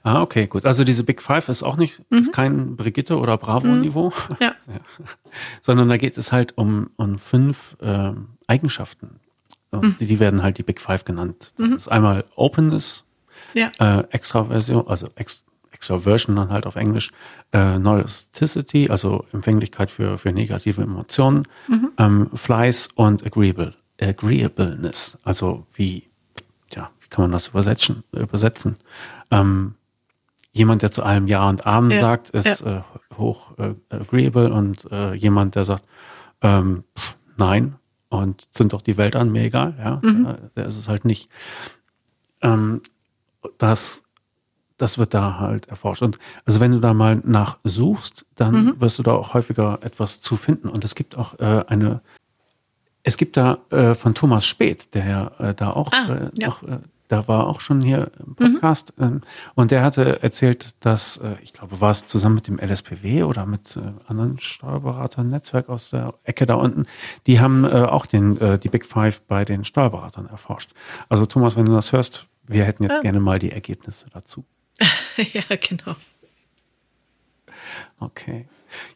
Ah, 0.03 0.21
okay, 0.21 0.47
gut. 0.47 0.65
Also 0.65 0.83
diese 0.83 1.03
Big 1.03 1.21
Five 1.21 1.49
ist 1.49 1.63
auch 1.63 1.77
nicht, 1.77 2.01
mhm. 2.11 2.19
ist 2.19 2.33
kein 2.33 2.75
Brigitte 2.75 3.17
oder 3.17 3.37
Bravo-Niveau. 3.37 4.09
Mhm. 4.09 4.37
Ja. 4.39 4.55
ja. 4.67 4.79
Sondern 5.61 5.89
da 5.89 5.97
geht 5.97 6.17
es 6.17 6.31
halt 6.31 6.57
um, 6.57 6.91
um 6.97 7.17
fünf 7.17 7.75
äh, 7.81 8.11
Eigenschaften. 8.47 9.19
Mhm. 9.71 9.95
Die, 9.99 10.05
die 10.05 10.19
werden 10.19 10.43
halt 10.43 10.59
die 10.59 10.63
Big 10.63 10.79
Five 10.79 11.03
genannt. 11.03 11.53
Das 11.57 11.67
mhm. 11.67 11.75
ist 11.75 11.87
einmal 11.87 12.25
Openness, 12.35 13.05
ja. 13.53 13.71
äh, 13.79 14.03
Extraversion, 14.11 14.87
also 14.87 15.09
Ex 15.15 15.43
zur 15.85 16.01
Version 16.01 16.35
dann 16.35 16.49
halt 16.49 16.65
auf 16.65 16.75
Englisch, 16.75 17.11
äh, 17.53 17.77
Neuroticity, 17.79 18.89
also 18.89 19.25
Empfänglichkeit 19.31 19.91
für, 19.91 20.17
für 20.17 20.31
negative 20.31 20.81
Emotionen, 20.81 21.47
Mhm. 21.67 21.91
ähm, 21.97 22.29
Fleiß 22.33 22.89
und 22.95 23.25
Agreeable, 23.25 23.75
Agreeableness, 24.01 25.17
also 25.23 25.65
wie, 25.73 26.03
ja, 26.73 26.89
wie 26.99 27.07
kann 27.07 27.23
man 27.23 27.31
das 27.31 27.49
übersetzen? 27.49 28.03
übersetzen? 28.11 28.77
Ähm, 29.31 29.75
jemand, 30.51 30.81
der 30.81 30.91
zu 30.91 31.03
allem 31.03 31.27
Ja 31.27 31.47
und 31.49 31.65
Amen 31.65 31.91
Ja, 31.91 31.99
sagt, 31.99 32.29
ist 32.31 32.61
äh, 32.61 32.81
hoch 33.17 33.57
äh, 33.57 33.75
agreeable 33.89 34.51
und 34.51 34.89
äh, 34.91 35.13
jemand, 35.13 35.55
der 35.55 35.65
sagt, 35.65 35.83
ähm, 36.41 36.83
pff, 36.97 37.17
nein 37.37 37.75
und 38.09 38.53
zünd 38.53 38.71
doch 38.73 38.81
die 38.81 38.95
Welt 38.97 39.15
an, 39.15 39.31
mir 39.31 39.43
egal, 39.43 39.75
ja, 39.77 39.99
der, 40.01 40.49
der 40.55 40.65
ist 40.67 40.77
es 40.77 40.87
halt 40.87 41.03
nicht. 41.05 41.29
Ähm, 42.41 42.81
das, 43.57 44.03
das 44.77 44.97
wird 44.97 45.13
da 45.13 45.39
halt 45.39 45.67
erforscht. 45.67 46.01
Und 46.01 46.19
also 46.45 46.59
wenn 46.59 46.71
du 46.71 46.79
da 46.79 46.93
mal 46.93 47.21
nach 47.25 47.57
suchst, 47.63 48.25
dann 48.35 48.79
wirst 48.81 48.99
du 48.99 49.03
da 49.03 49.13
auch 49.13 49.33
häufiger 49.33 49.79
etwas 49.81 50.21
zu 50.21 50.35
finden. 50.35 50.67
Und 50.69 50.83
es 50.83 50.95
gibt 50.95 51.17
auch 51.17 51.39
äh, 51.39 51.63
eine, 51.67 52.01
es 53.03 53.17
gibt 53.17 53.37
da 53.37 53.59
äh, 53.69 53.95
von 53.95 54.13
Thomas 54.15 54.45
Speth, 54.45 54.93
der 54.93 55.05
ja 55.07 55.31
äh, 55.39 55.53
da 55.53 55.71
auch, 55.71 55.91
Ah, 55.93 56.13
äh, 56.13 56.29
ja. 56.39 56.49
auch 56.49 56.63
äh, 56.63 56.79
da 57.07 57.27
war 57.27 57.45
auch 57.45 57.61
schon 57.61 57.83
hier 57.83 58.09
im 58.25 58.33
Podcast 58.33 58.91
ähm, 58.99 59.21
und 59.53 59.69
der 59.69 59.83
hatte 59.83 60.23
erzählt, 60.23 60.73
dass 60.79 61.17
äh, 61.17 61.35
ich 61.43 61.53
glaube, 61.53 61.79
war 61.79 61.91
es 61.91 62.07
zusammen 62.07 62.33
mit 62.33 62.47
dem 62.47 62.57
LSPW 62.57 63.21
oder 63.21 63.45
mit 63.45 63.77
äh, 63.77 63.81
anderen 64.07 64.39
Steuerberatern 64.39 65.27
Netzwerk 65.27 65.69
aus 65.69 65.91
der 65.91 66.15
Ecke 66.23 66.47
da 66.47 66.55
unten, 66.55 66.87
die 67.27 67.39
haben 67.39 67.63
äh, 67.63 67.83
auch 67.83 68.07
den 68.07 68.41
äh, 68.41 68.57
die 68.57 68.69
Big 68.69 68.87
Five 68.87 69.21
bei 69.21 69.45
den 69.45 69.65
Steuerberatern 69.65 70.25
erforscht. 70.25 70.71
Also 71.07 71.27
Thomas, 71.27 71.55
wenn 71.55 71.65
du 71.65 71.73
das 71.73 71.93
hörst, 71.93 72.25
wir 72.47 72.63
hätten 72.65 72.81
jetzt 72.81 72.97
Ah. 72.97 73.01
gerne 73.01 73.19
mal 73.19 73.37
die 73.37 73.51
Ergebnisse 73.51 74.07
dazu. 74.11 74.43
ja, 75.17 75.43
genau. 75.59 75.95
Okay. 77.99 78.47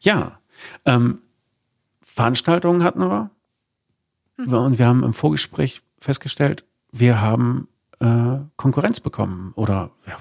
Ja, 0.01 0.39
ähm, 0.85 1.21
Veranstaltungen 2.01 2.83
hatten 2.83 2.99
wir. 2.99 3.29
Mhm. 4.37 4.53
Und 4.53 4.79
wir 4.79 4.87
haben 4.87 5.03
im 5.03 5.13
Vorgespräch 5.13 5.81
festgestellt, 5.99 6.63
wir 6.91 7.21
haben 7.21 7.67
äh, 7.99 8.37
Konkurrenz 8.57 8.99
bekommen. 8.99 9.53
Oder 9.55 9.91
ja, 10.07 10.17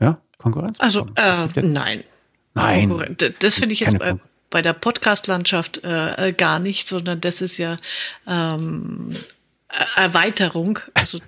ja 0.00 0.20
Konkurrenz 0.38 0.78
Also, 0.80 1.08
äh, 1.16 1.48
nein. 1.62 2.04
Nein. 2.54 2.88
Konkurren- 2.90 3.34
Das 3.40 3.54
finde 3.56 3.72
ich 3.74 3.80
jetzt 3.80 3.98
bei, 3.98 4.16
bei 4.50 4.62
der 4.62 4.72
Podcast-Landschaft 4.72 5.82
äh, 5.84 6.28
äh, 6.28 6.32
gar 6.32 6.58
nicht, 6.58 6.88
sondern 6.88 7.20
das 7.20 7.40
ist 7.40 7.58
ja 7.58 7.76
ähm, 8.26 9.10
Er- 9.68 10.04
Erweiterung. 10.04 10.78
Also 10.94 11.20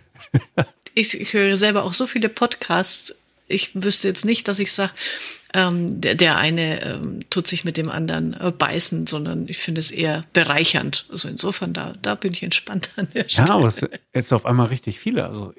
ich, 0.94 1.20
ich 1.20 1.32
höre 1.32 1.56
selber 1.56 1.84
auch 1.84 1.92
so 1.92 2.06
viele 2.06 2.28
Podcasts. 2.28 3.14
Ich 3.48 3.70
wüsste 3.74 4.08
jetzt 4.08 4.24
nicht, 4.24 4.46
dass 4.48 4.58
ich 4.58 4.72
sage, 4.72 4.92
ähm, 5.54 6.00
der, 6.00 6.14
der 6.14 6.36
eine 6.36 6.82
ähm, 6.82 7.20
tut 7.30 7.46
sich 7.46 7.64
mit 7.64 7.78
dem 7.78 7.88
anderen 7.88 8.34
äh, 8.34 8.52
beißen, 8.52 9.06
sondern 9.06 9.48
ich 9.48 9.56
finde 9.56 9.80
es 9.80 9.90
eher 9.90 10.24
bereichernd. 10.34 11.06
Also 11.10 11.28
insofern, 11.28 11.72
da, 11.72 11.94
da 12.02 12.14
bin 12.14 12.32
ich 12.32 12.42
entspannt 12.42 12.90
an 12.96 13.08
der 13.14 13.22
Ja, 13.22 13.28
Stelle. 13.28 13.52
aber 13.52 13.68
es 13.68 13.76
sind 13.76 13.98
jetzt 14.14 14.32
auf 14.34 14.44
einmal 14.44 14.66
richtig 14.66 14.98
viele. 14.98 15.24
Also 15.24 15.54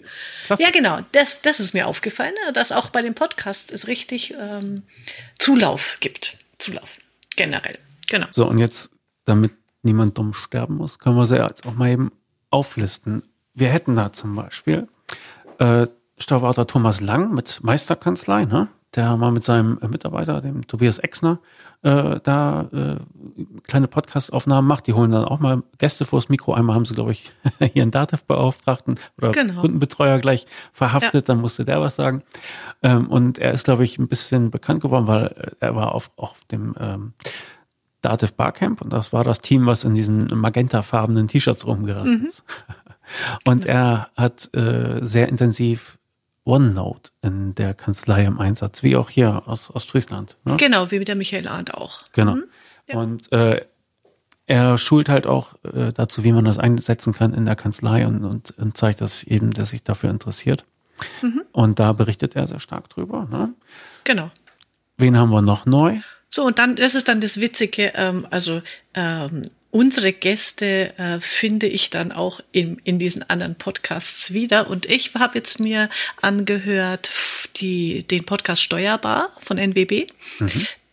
klasse. 0.45 0.61
Ja, 0.61 0.69
genau. 0.69 0.99
Das, 1.11 1.41
das 1.41 1.59
ist 1.59 1.73
mir 1.73 1.87
aufgefallen, 1.87 2.35
äh, 2.47 2.53
dass 2.53 2.71
auch 2.71 2.89
bei 2.91 3.01
den 3.01 3.15
Podcasts 3.15 3.71
es 3.71 3.87
richtig 3.87 4.35
ähm, 4.39 4.83
Zulauf 5.39 5.97
gibt. 5.99 6.37
Zulauf. 6.59 6.97
Generell. 7.35 7.77
Genau. 8.09 8.27
So, 8.29 8.47
und 8.47 8.59
jetzt, 8.59 8.91
damit 9.25 9.53
niemand 9.81 10.17
dumm 10.17 10.33
sterben 10.33 10.75
muss, 10.75 10.99
können 10.99 11.15
wir 11.15 11.25
sie 11.25 11.37
jetzt 11.37 11.65
auch 11.65 11.73
mal 11.73 11.89
eben 11.89 12.11
auflisten. 12.51 13.23
Wir 13.55 13.69
hätten 13.69 13.95
da 13.95 14.13
zum 14.13 14.35
Beispiel 14.35 14.87
äh, 15.57 15.87
Steuerberater 16.19 16.67
Thomas 16.67 17.01
Lang 17.01 17.33
mit 17.33 17.59
Meisterkanzlei, 17.63 18.45
ne? 18.45 18.67
der 18.95 19.17
mal 19.17 19.31
mit 19.31 19.45
seinem 19.45 19.79
Mitarbeiter, 19.87 20.41
dem 20.41 20.65
Tobias 20.65 20.97
Exner, 20.97 21.39
äh, 21.83 22.19
da 22.23 22.69
äh, 22.73 22.95
kleine 23.63 23.87
Podcast-Aufnahmen 23.87 24.67
macht. 24.67 24.87
Die 24.87 24.93
holen 24.93 25.11
dann 25.11 25.25
auch 25.25 25.39
mal 25.39 25.61
Gäste 25.77 26.05
vors 26.05 26.27
Mikro. 26.27 26.53
Einmal 26.53 26.75
haben 26.75 26.85
sie, 26.85 26.95
glaube 26.95 27.11
ich, 27.11 27.31
hier 27.73 27.83
einen 27.83 27.91
Dativ-Beauftragten 27.91 28.95
oder 29.17 29.31
Genau. 29.31 29.61
Kundenbetreuer 29.61 30.17
gleich 30.19 30.47
verhaftet, 30.73 31.29
dann 31.29 31.39
musste 31.39 31.65
der 31.65 31.79
was 31.81 31.95
sagen. 31.95 32.23
Ähm, 32.81 33.07
und 33.07 33.37
er 33.37 33.51
ist, 33.51 33.65
glaube 33.65 33.83
ich, 33.83 33.99
ein 33.99 34.07
bisschen 34.07 34.49
bekannt 34.49 34.81
geworden, 34.81 35.05
weil 35.05 35.53
er 35.59 35.75
war 35.75 35.93
auf, 35.93 36.11
auf 36.15 36.43
dem 36.45 36.73
ähm, 36.79 37.13
Dativ 38.01 38.33
Barcamp 38.33 38.81
und 38.81 38.91
das 38.91 39.13
war 39.13 39.23
das 39.23 39.41
Team, 39.41 39.65
was 39.65 39.83
in 39.83 39.93
diesen 39.93 40.27
magentafarbenen 40.35 41.27
T-Shirts 41.27 41.67
rumgerannt 41.67 42.25
ist. 42.25 42.45
Und 43.43 43.65
er 43.65 44.09
hat 44.15 44.49
äh, 44.55 44.99
sehr 45.03 45.27
intensiv 45.29 45.98
OneNote 46.45 47.11
in 47.21 47.55
der 47.55 47.73
Kanzlei 47.73 48.25
im 48.25 48.39
Einsatz, 48.39 48.83
wie 48.83 48.95
auch 48.95 49.09
hier 49.09 49.43
aus 49.45 49.73
Ostfriesland. 49.73 50.37
Ne? 50.45 50.57
Genau, 50.57 50.91
wie 50.91 51.03
der 51.03 51.15
Michael 51.15 51.47
Arndt 51.47 51.73
auch. 51.73 52.03
Genau. 52.13 52.37
ja. 52.87 52.97
Und 52.97 53.31
äh, 53.31 53.61
er 54.47 54.77
schult 54.79 55.09
halt 55.09 55.27
auch 55.27 55.53
äh, 55.63 55.91
dazu, 55.93 56.23
wie 56.23 56.31
man 56.31 56.45
das 56.45 56.57
einsetzen 56.57 57.13
kann 57.13 57.33
in 57.33 57.45
der 57.45 57.55
Kanzlei 57.55 58.07
und, 58.07 58.25
und, 58.25 58.57
und 58.57 58.77
zeigt 58.77 59.01
das 59.01 59.23
eben, 59.23 59.51
der 59.51 59.65
sich 59.65 59.83
dafür 59.83 60.09
interessiert. 60.09 60.65
Und 61.51 61.79
da 61.79 61.93
berichtet 61.93 62.35
er 62.35 62.47
sehr 62.47 62.59
stark 62.59 62.89
drüber. 62.89 63.27
Ne? 63.31 63.53
Genau. 64.03 64.31
Wen 64.97 65.17
haben 65.17 65.29
wir 65.31 65.41
noch 65.41 65.65
neu? 65.65 65.99
So, 66.29 66.45
und 66.45 66.59
dann, 66.59 66.75
das 66.75 66.95
ist 66.95 67.07
dann 67.07 67.21
das 67.21 67.39
Witzige, 67.39 67.93
ähm, 67.95 68.27
also 68.29 68.61
ähm, 68.93 69.43
unsere 69.71 70.13
Gäste 70.13 70.97
äh, 70.97 71.19
finde 71.19 71.67
ich 71.67 71.89
dann 71.89 72.11
auch 72.11 72.39
in, 72.51 72.79
in 72.83 72.99
diesen 72.99 73.29
anderen 73.29 73.55
Podcasts 73.55 74.33
wieder. 74.33 74.69
Und 74.69 74.85
ich 74.87 75.13
habe 75.13 75.37
jetzt 75.37 75.59
mir 75.59 75.89
angehört 76.21 77.11
die, 77.57 78.03
den 78.03 78.25
Podcast 78.25 78.63
Steuerbar 78.63 79.29
von 79.39 79.57
NWB. 79.57 80.07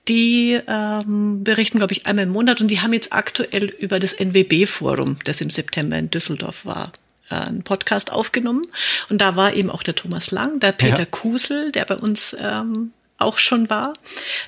Die 0.09 0.61
ähm, 0.69 1.43
berichten, 1.43 1.79
glaube 1.79 1.93
ich, 1.93 2.07
einmal 2.07 2.27
im 2.27 2.31
Monat 2.31 2.61
und 2.61 2.69
die 2.69 2.81
haben 2.81 2.93
jetzt 2.93 3.13
aktuell 3.13 3.65
über 3.65 3.99
das 3.99 4.13
NWB-Forum, 4.13 5.19
das 5.25 5.41
im 5.41 5.51
September 5.51 5.99
in 5.99 6.11
Düsseldorf 6.11 6.65
war, 6.65 6.93
äh, 7.29 7.35
einen 7.35 7.65
Podcast 7.65 8.13
aufgenommen. 8.13 8.63
Und 9.09 9.21
da 9.21 9.35
war 9.35 9.55
eben 9.55 9.69
auch 9.69 9.83
der 9.83 9.97
Thomas 9.97 10.31
Lang, 10.31 10.61
der 10.61 10.71
Peter 10.73 11.01
Ja. 11.01 11.07
Kusel, 11.07 11.73
der 11.73 11.87
bei 11.87 11.97
uns 11.97 12.37
ähm, 12.39 12.93
auch 13.19 13.39
schon 13.39 13.71
war, 13.71 13.93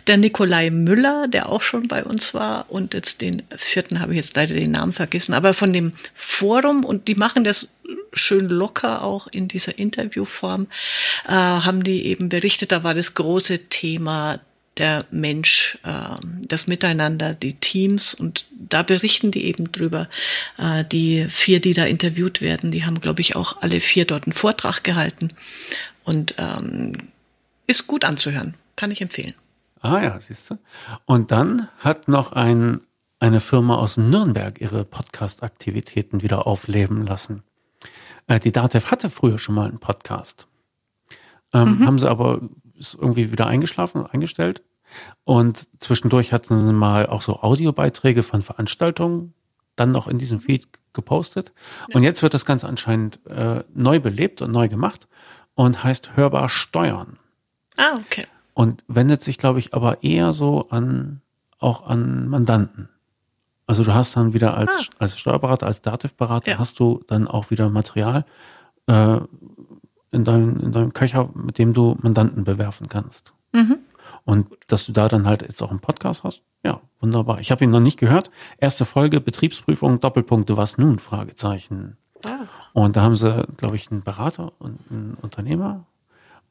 der 0.07 0.17
Nikolai 0.17 0.71
Müller, 0.71 1.29
der 1.29 1.49
auch 1.49 1.63
schon 1.63 1.89
bei 1.89 2.05
uns 2.05 2.35
war. 2.35 2.67
Und 2.69 2.95
jetzt 2.95 3.21
den 3.21 3.43
vierten 3.57 4.01
habe 4.01 4.13
ich 4.13 4.17
jetzt 4.19 4.37
leider 4.37 4.55
den 4.55 4.73
Namen 4.73 4.93
vergessen, 4.93 5.35
aber 5.35 5.55
von 5.55 5.73
dem 5.73 5.93
Forum 6.15 6.85
und 6.85 7.09
die 7.09 7.15
machen 7.15 7.45
das 7.45 7.69
schön 8.13 8.49
locker 8.49 9.03
auch 9.03 9.27
in 9.29 9.49
dieser 9.49 9.79
Interviewform, 9.79 10.67
äh, 11.27 11.31
haben 11.31 11.85
die 11.85 12.07
eben 12.07 12.29
berichtet, 12.29 12.73
da 12.73 12.85
war 12.85 12.95
das 12.95 13.15
große 13.15 13.69
Thema 13.69 14.41
der 14.79 15.05
Mensch, 15.11 15.79
ähm, 15.85 16.41
das 16.47 16.67
Miteinander, 16.67 17.35
die 17.35 17.55
Teams. 17.55 18.15
Und 18.15 18.47
da 18.51 18.83
berichten 18.83 19.31
die 19.31 19.45
eben 19.45 19.73
drüber. 19.73 20.09
Äh, 20.57 20.85
die 20.85 21.27
vier, 21.29 21.61
die 21.61 21.73
da 21.73 21.85
interviewt 21.85 22.41
werden, 22.41 22.71
die 22.71 22.85
haben, 22.85 23.01
glaube 23.01 23.21
ich, 23.21 23.37
auch 23.37 23.61
alle 23.61 23.81
vier 23.81 24.05
dort 24.05 24.27
einen 24.27 24.33
Vortrag 24.33 24.85
gehalten. 24.85 25.29
Und 26.05 26.37
ähm, 26.39 26.93
ist 27.69 27.87
gut 27.87 28.05
anzuhören, 28.05 28.55
kann 28.75 28.91
ich 28.91 29.01
empfehlen. 29.01 29.35
Ah 29.81 30.03
ja, 30.03 30.19
siehst 30.19 30.51
du. 30.51 30.59
Und 31.05 31.31
dann 31.31 31.69
hat 31.79 32.09
noch 32.09 32.33
ein, 32.33 32.81
eine 33.21 33.41
Firma 33.41 33.77
aus 33.77 33.97
Nürnberg 33.97 34.61
ihre 34.61 34.85
Podcast-Aktivitäten 34.85 36.23
wieder 36.23 36.49
aufleben 36.49 37.07
lassen. 37.07 37.45
Äh, 38.27 38.41
die 38.41 38.51
DATEV 38.51 38.91
hatte 38.91 39.11
früher 39.11 39.39
schon 39.39 39.55
mal 39.55 39.69
einen 39.69 39.79
Podcast. 39.79 40.49
Ähm, 41.53 41.87
Haben 41.87 41.99
sie 41.99 42.11
aber 42.11 42.41
irgendwie 42.99 43.31
wieder 43.31 43.47
eingeschlafen, 43.47 44.05
eingestellt. 44.05 44.63
Und 45.25 45.69
zwischendurch 45.79 46.33
hatten 46.33 46.67
sie 46.67 46.73
mal 46.73 47.07
auch 47.07 47.23
so 47.23 47.41
Audiobeiträge 47.41 48.23
von 48.23 48.43
Veranstaltungen 48.43 49.35
dann 49.77 49.93
noch 49.93 50.09
in 50.09 50.19
diesem 50.19 50.41
Feed 50.41 50.69
gepostet. 50.93 51.53
Und 51.93 52.03
jetzt 52.03 52.23
wird 52.23 52.35
das 52.35 52.45
Ganze 52.45 52.67
anscheinend 52.67 53.25
äh, 53.27 53.63
neu 53.75 54.01
belebt 54.01 54.43
und 54.43 54.51
neu 54.51 54.69
gemacht 54.69 55.07
und 55.55 55.85
heißt 55.85 56.17
Hörbar 56.17 56.49
Steuern 56.49 57.19
Ah, 57.79 57.97
okay. 57.99 58.27
und 58.55 58.85
wendet 58.89 59.23
sich, 59.23 59.39
glaube 59.39 59.59
ich, 59.61 59.73
aber 59.73 60.03
eher 60.03 60.33
so 60.33 60.69
an 60.69 61.21
auch 61.61 61.87
an 61.87 62.29
Mandanten. 62.29 62.89
Also 63.67 63.85
du 63.85 63.93
hast 63.95 64.17
dann 64.17 64.33
wieder 64.35 64.57
als, 64.57 64.71
Ah. 64.93 64.95
als 65.01 65.19
Steuerberater, 65.19 65.67
als 65.67 65.81
Dativ-Berater, 65.83 66.51
Ja. 66.53 66.59
hast 66.59 66.79
du 66.81 67.03
dann 67.07 67.27
auch 67.29 67.51
wieder 67.51 67.69
Material 67.71 68.25
äh, 68.87 69.19
in, 70.11 70.25
deinem, 70.25 70.59
in 70.61 70.73
deinem 70.73 70.93
Köcher, 70.93 71.29
mit 71.35 71.59
dem 71.59 71.73
du 71.75 71.97
Mandanten 72.01 72.45
bewerfen 72.45 72.89
kannst. 72.89 73.33
Mhm. 73.53 73.77
Und 74.25 74.47
dass 74.69 74.87
du 74.87 74.93
da 74.93 75.09
dann 75.09 75.27
halt 75.27 75.43
jetzt 75.43 75.63
auch 75.63 75.71
einen 75.71 75.81
Podcast 75.81 76.25
hast, 76.25 76.43
ja, 76.65 76.81
wunderbar. 77.01 77.41
Ich 77.41 77.51
habe 77.51 77.63
ihn 77.65 77.71
noch 77.71 77.81
nicht 77.81 77.99
gehört. 77.99 78.31
Erste 78.59 78.85
Folge, 78.85 79.21
Betriebsprüfung, 79.21 80.01
Doppelpunkte, 80.01 80.57
was 80.57 80.79
nun? 80.79 80.99
Fragezeichen. 80.99 81.97
Ah. 82.25 82.47
Und 82.73 82.97
da 82.97 83.03
haben 83.03 83.17
sie, 83.17 83.47
glaube 83.57 83.77
ich, 83.77 83.91
einen 83.91 84.03
Berater 84.03 84.53
und 84.59 84.79
einen 84.91 85.17
Unternehmer 85.21 85.85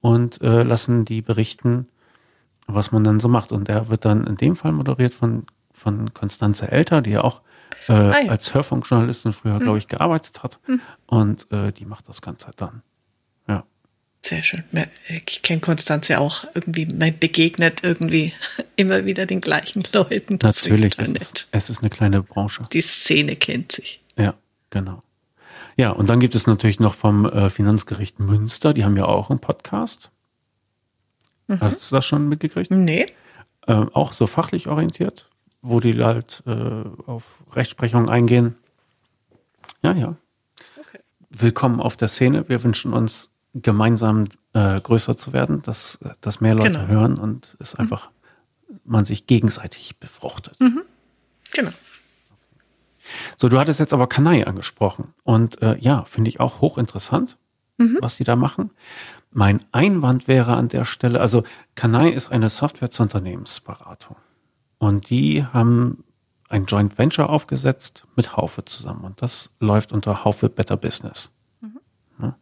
und 0.02 0.42
äh, 0.42 0.64
lassen 0.64 1.06
die 1.06 1.22
berichten, 1.22 1.88
was 2.68 2.92
man 2.92 3.04
dann 3.04 3.20
so 3.20 3.28
macht. 3.28 3.52
Und 3.52 3.68
der 3.68 3.90
wird 3.90 4.06
dann 4.06 4.26
in 4.28 4.38
dem 4.38 4.56
Fall 4.56 4.72
moderiert 4.72 5.14
von, 5.14 5.46
von 5.72 6.14
Konstanze 6.14 6.72
Elter, 6.72 7.02
die 7.02 7.12
ja 7.12 7.24
auch 7.24 7.42
äh, 7.88 7.94
Ah, 7.94 8.20
ja. 8.22 8.30
als 8.32 8.54
Hörfunkjournalistin 8.54 9.34
früher, 9.34 9.60
glaube 9.60 9.78
ich, 9.78 9.88
gearbeitet 9.88 10.44
hat. 10.44 10.60
Und 11.06 11.52
äh, 11.52 11.72
die 11.72 11.86
macht 11.86 12.10
das 12.10 12.22
Ganze 12.22 12.52
dann. 12.58 12.82
Ja. 13.48 13.64
Sehr 14.26 14.44
schön. 14.44 14.64
Ich 15.26 15.42
kenne 15.42 15.62
Konstanze 15.62 16.20
auch 16.20 16.44
irgendwie, 16.54 16.86
man 16.86 17.18
begegnet 17.18 17.84
irgendwie 17.84 18.34
immer 18.76 19.06
wieder 19.06 19.26
den 19.26 19.40
gleichen 19.40 19.84
Leuten. 19.94 20.38
Das 20.40 20.64
Natürlich, 20.64 21.00
es 21.00 21.10
ist, 21.10 21.48
es 21.52 21.70
ist 21.70 21.80
eine 21.80 21.90
kleine 21.90 22.22
Branche. 22.22 22.68
Die 22.74 22.82
Szene 22.82 23.36
kennt 23.38 23.72
sich. 23.72 24.02
Ja, 24.18 24.34
genau. 24.70 25.00
Ja, 25.78 25.92
und 25.92 26.10
dann 26.10 26.20
gibt 26.20 26.34
es 26.34 26.48
natürlich 26.48 26.80
noch 26.80 26.96
vom 26.96 27.26
äh, 27.26 27.52
Finanzgericht 27.52 28.20
Münster, 28.20 28.74
die 28.74 28.84
haben 28.84 28.98
ja 28.98 29.06
auch 29.06 29.30
einen 29.30 29.40
Podcast. 29.40 30.12
Mhm. 31.48 31.62
Hast 31.62 31.92
du 31.92 31.96
das 31.96 32.04
schon 32.04 32.28
mitgekriegt? 32.28 32.72
Nee. 32.72 33.06
Äh, 33.68 33.86
auch 33.94 34.14
so 34.14 34.26
fachlich 34.26 34.68
orientiert, 34.68 35.30
wo 35.62 35.80
die 35.80 36.04
halt 36.04 36.42
äh, 36.48 36.84
auf 37.06 37.44
Rechtsprechung 37.54 38.10
eingehen. 38.10 38.56
Ja, 39.84 39.94
ja. 39.94 40.16
Okay. 40.80 41.00
Willkommen 41.30 41.80
auf 41.80 41.96
der 41.96 42.08
Szene. 42.08 42.50
Wir 42.50 42.64
wünschen 42.64 42.94
uns 42.94 43.30
gemeinsam 43.54 44.26
äh, 44.54 44.80
größer 44.82 45.16
zu 45.16 45.32
werden, 45.32 45.62
dass, 45.62 46.00
dass 46.22 46.42
mehr 46.42 46.56
Leute 46.56 46.72
genau. 46.72 46.88
hören 46.88 47.18
und 47.20 47.56
es 47.60 47.76
mhm. 47.76 47.82
einfach 47.82 48.10
man 48.84 49.06
sich 49.06 49.28
gegenseitig 49.28 49.98
befruchtet. 50.00 50.60
Mhm. 50.60 50.82
Genau. 51.54 51.72
So, 53.38 53.50
du 53.50 53.60
hattest 53.60 53.80
jetzt 53.80 53.94
aber 53.94 54.08
Kanai 54.08 54.46
angesprochen 54.46 55.14
und 55.24 55.62
äh, 55.62 55.78
ja, 55.80 56.04
finde 56.06 56.30
ich 56.30 56.40
auch 56.40 56.62
hochinteressant, 56.62 57.38
mhm. 57.78 57.98
was 58.02 58.18
die 58.18 58.24
da 58.24 58.36
machen. 58.36 58.72
Mein 59.32 59.64
Einwand 59.72 60.28
wäre 60.28 60.56
an 60.56 60.68
der 60.68 60.86
Stelle, 60.86 61.22
also 61.22 61.44
Kanai 61.76 62.10
ist 62.10 62.32
eine 62.32 62.50
Software 62.50 62.92
zur 62.92 63.04
Unternehmensberatung 63.04 64.16
und 64.78 65.10
die 65.10 65.46
haben 65.46 66.04
ein 66.50 66.66
Joint 66.66 66.98
Venture 66.98 67.30
aufgesetzt 67.30 68.06
mit 68.16 68.38
Haufe 68.38 68.64
zusammen 68.66 69.04
und 69.04 69.22
das 69.22 69.52
läuft 69.60 69.92
unter 69.92 70.24
Haufe 70.24 70.50
Better 70.50 70.78
Business. 70.78 71.34
Mhm. 71.60 72.34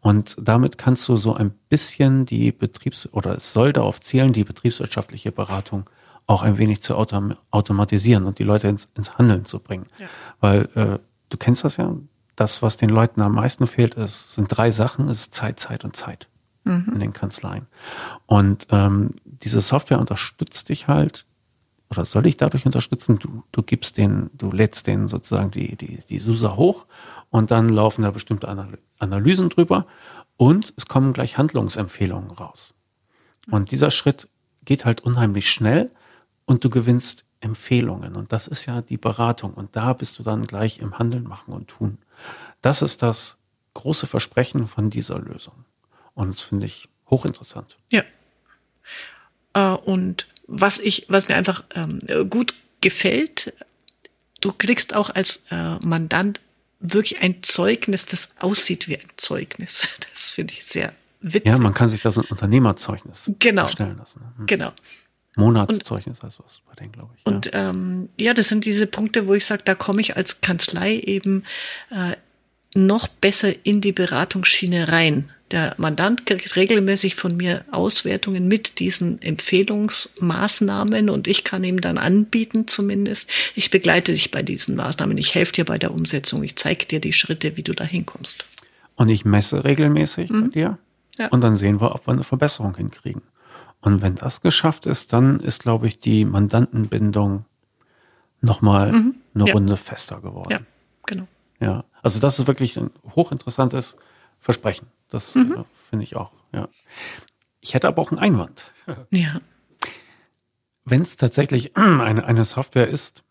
Und 0.00 0.36
damit 0.40 0.78
kannst 0.78 1.08
du 1.08 1.16
so 1.16 1.34
ein 1.34 1.52
bisschen 1.68 2.26
die 2.26 2.50
Betriebs- 2.50 3.08
oder 3.12 3.36
es 3.36 3.52
soll 3.52 3.72
darauf 3.72 4.00
zielen, 4.00 4.32
die 4.32 4.42
betriebswirtschaftliche 4.42 5.30
Beratung 5.30 5.88
auch 6.26 6.42
ein 6.42 6.58
wenig 6.58 6.82
zu 6.82 6.96
autom 6.96 7.34
automatisieren 7.50 8.26
und 8.26 8.38
die 8.38 8.44
Leute 8.44 8.68
ins, 8.68 8.88
ins 8.94 9.18
Handeln 9.18 9.44
zu 9.44 9.58
bringen. 9.58 9.86
Ja. 9.98 10.06
Weil 10.40 10.68
äh, 10.74 10.98
du 11.28 11.36
kennst 11.36 11.64
das 11.64 11.76
ja, 11.76 11.94
das, 12.36 12.62
was 12.62 12.76
den 12.76 12.90
Leuten 12.90 13.20
am 13.20 13.34
meisten 13.34 13.66
fehlt, 13.66 13.94
ist, 13.94 14.34
sind 14.34 14.48
drei 14.48 14.70
Sachen, 14.70 15.08
ist 15.08 15.34
Zeit, 15.34 15.60
Zeit 15.60 15.84
und 15.84 15.96
Zeit 15.96 16.28
mhm. 16.64 16.90
in 16.94 17.00
den 17.00 17.12
Kanzleien. 17.12 17.66
Und 18.26 18.66
ähm, 18.70 19.14
diese 19.24 19.60
Software 19.60 19.98
unterstützt 19.98 20.68
dich 20.68 20.88
halt, 20.88 21.26
oder 21.90 22.04
soll 22.06 22.26
ich 22.26 22.38
dadurch 22.38 22.64
unterstützen? 22.64 23.18
Du, 23.18 23.42
du 23.52 23.62
gibst 23.62 23.98
den, 23.98 24.30
du 24.32 24.50
lädst 24.50 24.86
den 24.86 25.08
sozusagen 25.08 25.50
die, 25.50 25.76
die, 25.76 26.00
die 26.08 26.18
SUSA 26.18 26.56
hoch 26.56 26.86
und 27.28 27.50
dann 27.50 27.68
laufen 27.68 28.02
da 28.02 28.10
bestimmte 28.10 28.48
Analysen 28.98 29.50
drüber 29.50 29.86
und 30.38 30.72
es 30.76 30.86
kommen 30.86 31.12
gleich 31.12 31.36
Handlungsempfehlungen 31.36 32.30
raus. 32.30 32.72
Und 33.50 33.72
dieser 33.72 33.90
Schritt 33.90 34.28
geht 34.64 34.84
halt 34.84 35.02
unheimlich 35.02 35.50
schnell 35.50 35.90
und 36.44 36.64
du 36.64 36.70
gewinnst 36.70 37.24
Empfehlungen. 37.40 38.14
Und 38.14 38.32
das 38.32 38.46
ist 38.46 38.66
ja 38.66 38.82
die 38.82 38.96
Beratung. 38.96 39.54
Und 39.54 39.76
da 39.76 39.92
bist 39.92 40.18
du 40.18 40.22
dann 40.22 40.46
gleich 40.46 40.78
im 40.78 40.98
Handeln, 40.98 41.24
machen 41.24 41.52
und 41.52 41.68
tun. 41.68 41.98
Das 42.60 42.82
ist 42.82 43.02
das 43.02 43.36
große 43.74 44.06
Versprechen 44.06 44.66
von 44.66 44.90
dieser 44.90 45.18
Lösung. 45.18 45.64
Und 46.14 46.34
das 46.34 46.40
finde 46.40 46.66
ich 46.66 46.88
hochinteressant. 47.10 47.78
Ja. 47.90 48.02
Äh, 49.54 49.76
und 49.76 50.26
was 50.46 50.78
ich, 50.78 51.06
was 51.08 51.28
mir 51.28 51.36
einfach 51.36 51.64
ähm, 51.74 52.00
gut 52.28 52.54
gefällt, 52.80 53.54
du 54.40 54.52
kriegst 54.52 54.94
auch 54.94 55.10
als 55.10 55.44
äh, 55.50 55.78
Mandant 55.80 56.40
wirklich 56.80 57.20
ein 57.20 57.42
Zeugnis, 57.42 58.06
das 58.06 58.34
aussieht 58.40 58.88
wie 58.88 58.98
ein 58.98 59.08
Zeugnis. 59.16 59.88
Das 60.12 60.28
finde 60.28 60.54
ich 60.54 60.64
sehr 60.64 60.92
witzig. 61.20 61.46
Ja, 61.46 61.58
man 61.58 61.74
kann 61.74 61.88
sich 61.88 62.00
das 62.00 62.16
ein 62.16 62.24
Unternehmerzeugnis 62.26 63.32
genau. 63.38 63.62
erstellen 63.62 63.96
lassen. 63.98 64.22
Mhm. 64.38 64.46
Genau. 64.46 64.72
Monatszeugnis 65.36 66.22
heißt 66.22 66.40
was 66.44 66.60
bei 66.68 66.74
denen, 66.74 66.92
glaube 66.92 67.14
ich. 67.16 67.26
Und 67.26 67.46
ja. 67.46 67.70
Ähm, 67.70 68.08
ja, 68.20 68.34
das 68.34 68.48
sind 68.48 68.64
diese 68.64 68.86
Punkte, 68.86 69.26
wo 69.26 69.34
ich 69.34 69.46
sage, 69.46 69.62
da 69.64 69.74
komme 69.74 70.00
ich 70.00 70.16
als 70.16 70.40
Kanzlei 70.40 70.96
eben 70.96 71.44
äh, 71.90 72.16
noch 72.74 73.08
besser 73.08 73.52
in 73.64 73.80
die 73.80 73.92
Beratungsschiene 73.92 74.88
rein. 74.88 75.30
Der 75.50 75.74
Mandant 75.76 76.24
kriegt 76.24 76.56
regelmäßig 76.56 77.14
von 77.14 77.36
mir 77.36 77.64
Auswertungen 77.70 78.48
mit 78.48 78.78
diesen 78.78 79.20
Empfehlungsmaßnahmen 79.20 81.10
und 81.10 81.28
ich 81.28 81.44
kann 81.44 81.62
ihm 81.62 81.80
dann 81.82 81.98
anbieten 81.98 82.66
zumindest, 82.66 83.30
ich 83.54 83.70
begleite 83.70 84.12
dich 84.12 84.30
bei 84.30 84.42
diesen 84.42 84.76
Maßnahmen, 84.76 85.18
ich 85.18 85.34
helfe 85.34 85.52
dir 85.52 85.64
bei 85.66 85.76
der 85.76 85.92
Umsetzung, 85.92 86.42
ich 86.42 86.56
zeige 86.56 86.86
dir 86.86 87.00
die 87.00 87.12
Schritte, 87.12 87.58
wie 87.58 87.62
du 87.62 87.74
da 87.74 87.84
hinkommst. 87.84 88.46
Und 88.94 89.10
ich 89.10 89.26
messe 89.26 89.64
regelmäßig 89.64 90.30
mhm. 90.30 90.40
bei 90.40 90.48
dir 90.48 90.78
ja. 91.18 91.28
und 91.28 91.42
dann 91.42 91.58
sehen 91.58 91.82
wir, 91.82 91.94
ob 91.94 92.06
wir 92.06 92.12
eine 92.12 92.24
Verbesserung 92.24 92.74
hinkriegen. 92.74 93.20
Und 93.82 94.00
wenn 94.00 94.14
das 94.14 94.40
geschafft 94.40 94.86
ist, 94.86 95.12
dann 95.12 95.40
ist, 95.40 95.60
glaube 95.60 95.88
ich, 95.88 95.98
die 95.98 96.24
Mandantenbindung 96.24 97.44
nochmal 98.40 98.92
mhm. 98.92 99.16
eine 99.34 99.46
ja. 99.46 99.52
Runde 99.52 99.76
fester 99.76 100.20
geworden. 100.20 100.50
Ja, 100.50 100.60
genau. 101.04 101.26
Ja, 101.60 101.84
also 102.00 102.20
das 102.20 102.38
ist 102.38 102.46
wirklich 102.46 102.78
ein 102.78 102.90
hochinteressantes 103.14 103.96
Versprechen. 104.38 104.86
Das 105.10 105.34
mhm. 105.34 105.52
äh, 105.52 105.64
finde 105.90 106.04
ich 106.04 106.16
auch, 106.16 106.32
ja. 106.52 106.68
Ich 107.60 107.74
hätte 107.74 107.88
aber 107.88 108.00
auch 108.02 108.10
einen 108.10 108.20
Einwand. 108.20 108.66
Ja. 109.10 109.40
Wenn 110.84 111.02
es 111.02 111.16
tatsächlich 111.16 111.76
eine, 111.76 112.24
eine 112.24 112.44
Software 112.44 112.88
ist, 112.88 113.22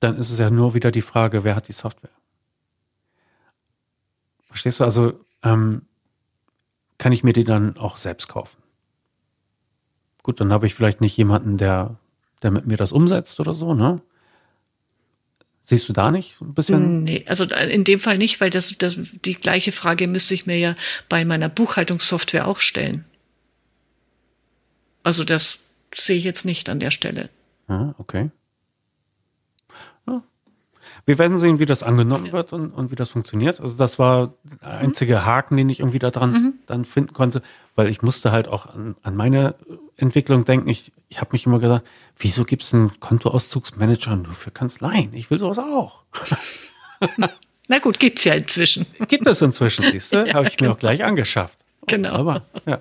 dann 0.00 0.16
ist 0.16 0.30
es 0.30 0.38
ja 0.38 0.48
nur 0.48 0.72
wieder 0.72 0.90
die 0.90 1.02
Frage, 1.02 1.44
wer 1.44 1.54
hat 1.54 1.68
die 1.68 1.72
Software? 1.72 2.10
Verstehst 4.46 4.80
du? 4.80 4.84
Also 4.84 5.20
ähm, 5.42 5.82
kann 6.96 7.12
ich 7.12 7.24
mir 7.24 7.34
die 7.34 7.44
dann 7.44 7.76
auch 7.76 7.98
selbst 7.98 8.28
kaufen? 8.28 8.63
Gut, 10.24 10.40
dann 10.40 10.52
habe 10.52 10.66
ich 10.66 10.74
vielleicht 10.74 11.02
nicht 11.02 11.16
jemanden, 11.16 11.58
der, 11.58 11.98
der 12.42 12.50
mit 12.50 12.66
mir 12.66 12.78
das 12.78 12.92
umsetzt 12.92 13.38
oder 13.38 13.54
so, 13.54 13.74
ne? 13.74 14.00
Siehst 15.62 15.88
du 15.88 15.92
da 15.92 16.10
nicht 16.10 16.40
ein 16.40 16.54
bisschen? 16.54 17.04
Nee, 17.04 17.24
also 17.26 17.44
in 17.44 17.84
dem 17.84 18.00
Fall 18.00 18.18
nicht, 18.18 18.40
weil 18.40 18.50
das, 18.50 18.76
das 18.78 18.98
die 19.24 19.34
gleiche 19.34 19.70
Frage 19.70 20.08
müsste 20.08 20.34
ich 20.34 20.46
mir 20.46 20.58
ja 20.58 20.74
bei 21.08 21.24
meiner 21.24 21.48
Buchhaltungssoftware 21.48 22.48
auch 22.48 22.60
stellen. 22.60 23.04
Also 25.02 25.24
das 25.24 25.58
sehe 25.94 26.16
ich 26.16 26.24
jetzt 26.24 26.44
nicht 26.44 26.68
an 26.68 26.80
der 26.80 26.90
Stelle. 26.90 27.28
Ah, 27.68 27.94
okay. 27.98 28.30
Wir 31.06 31.18
werden 31.18 31.36
sehen, 31.36 31.58
wie 31.58 31.66
das 31.66 31.82
angenommen 31.82 32.32
wird 32.32 32.52
und, 32.52 32.70
und 32.70 32.90
wie 32.90 32.94
das 32.94 33.10
funktioniert. 33.10 33.60
Also 33.60 33.76
das 33.76 33.98
war 33.98 34.34
der 34.62 34.78
einzige 34.78 35.26
Haken, 35.26 35.56
den 35.56 35.68
ich 35.68 35.80
irgendwie 35.80 35.98
da 35.98 36.10
dran 36.10 36.32
mhm. 36.32 36.54
dann 36.66 36.84
finden 36.84 37.12
konnte, 37.12 37.42
weil 37.74 37.88
ich 37.88 38.00
musste 38.00 38.32
halt 38.32 38.48
auch 38.48 38.66
an, 38.66 38.96
an 39.02 39.14
meine 39.14 39.54
Entwicklung 39.96 40.44
denken. 40.44 40.68
Ich, 40.68 40.92
ich 41.08 41.20
habe 41.20 41.30
mich 41.32 41.44
immer 41.44 41.58
gedacht, 41.58 41.84
wieso 42.18 42.44
gibt 42.44 42.62
es 42.62 42.72
einen 42.72 42.98
Kontoauszugsmanager 43.00 44.16
nur 44.16 44.32
für 44.32 44.50
Kanzleien? 44.50 45.12
Ich 45.12 45.30
will 45.30 45.38
sowas 45.38 45.58
auch. 45.58 46.04
Na 47.68 47.78
gut, 47.78 47.98
gibt's 47.98 48.24
ja 48.24 48.34
inzwischen. 48.34 48.86
Gibt 49.08 49.26
es 49.26 49.40
inzwischen, 49.40 49.84
siehst 49.90 50.14
du? 50.14 50.18
ja, 50.26 50.34
habe 50.34 50.48
ich 50.48 50.56
genau. 50.56 50.70
mir 50.70 50.74
auch 50.74 50.78
gleich 50.78 51.04
angeschafft. 51.04 51.58
Genau. 51.86 52.14
Aber, 52.14 52.42
ja. 52.66 52.80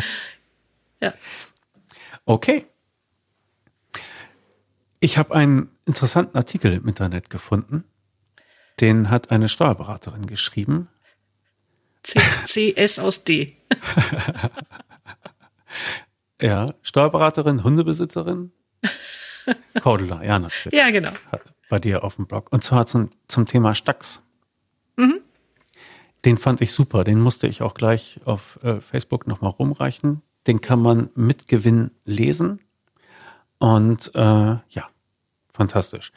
ja. 1.02 1.14
Okay. 2.24 2.66
Ich 5.06 5.18
habe 5.18 5.36
einen 5.36 5.70
interessanten 5.84 6.36
Artikel 6.36 6.72
im 6.72 6.88
Internet 6.88 7.30
gefunden. 7.30 7.84
Den 8.80 9.08
hat 9.08 9.30
eine 9.30 9.48
Steuerberaterin 9.48 10.26
geschrieben. 10.26 10.88
C 12.02 12.18
CS 12.44 12.98
aus 12.98 13.22
D. 13.22 13.56
ja, 16.42 16.74
Steuerberaterin, 16.82 17.62
Hundebesitzerin. 17.62 18.50
Cordula, 19.80 20.24
ja, 20.24 20.40
natürlich. 20.40 20.76
Ja, 20.76 20.90
genau. 20.90 21.12
Bei 21.68 21.78
dir 21.78 22.02
auf 22.02 22.16
dem 22.16 22.26
Blog. 22.26 22.50
Und 22.50 22.64
zwar 22.64 22.88
zum, 22.88 23.10
zum 23.28 23.46
Thema 23.46 23.76
Stax. 23.76 24.24
Mhm. 24.96 25.20
Den 26.24 26.36
fand 26.36 26.60
ich 26.60 26.72
super. 26.72 27.04
Den 27.04 27.20
musste 27.20 27.46
ich 27.46 27.62
auch 27.62 27.74
gleich 27.74 28.18
auf 28.24 28.58
äh, 28.64 28.80
Facebook 28.80 29.28
nochmal 29.28 29.52
rumreichen. 29.52 30.22
Den 30.48 30.60
kann 30.60 30.82
man 30.82 31.10
mit 31.14 31.46
Gewinn 31.46 31.92
lesen. 32.04 32.58
Und 33.58 34.12
äh, 34.16 34.20
ja, 34.68 34.90
fantastisch. 35.56 36.12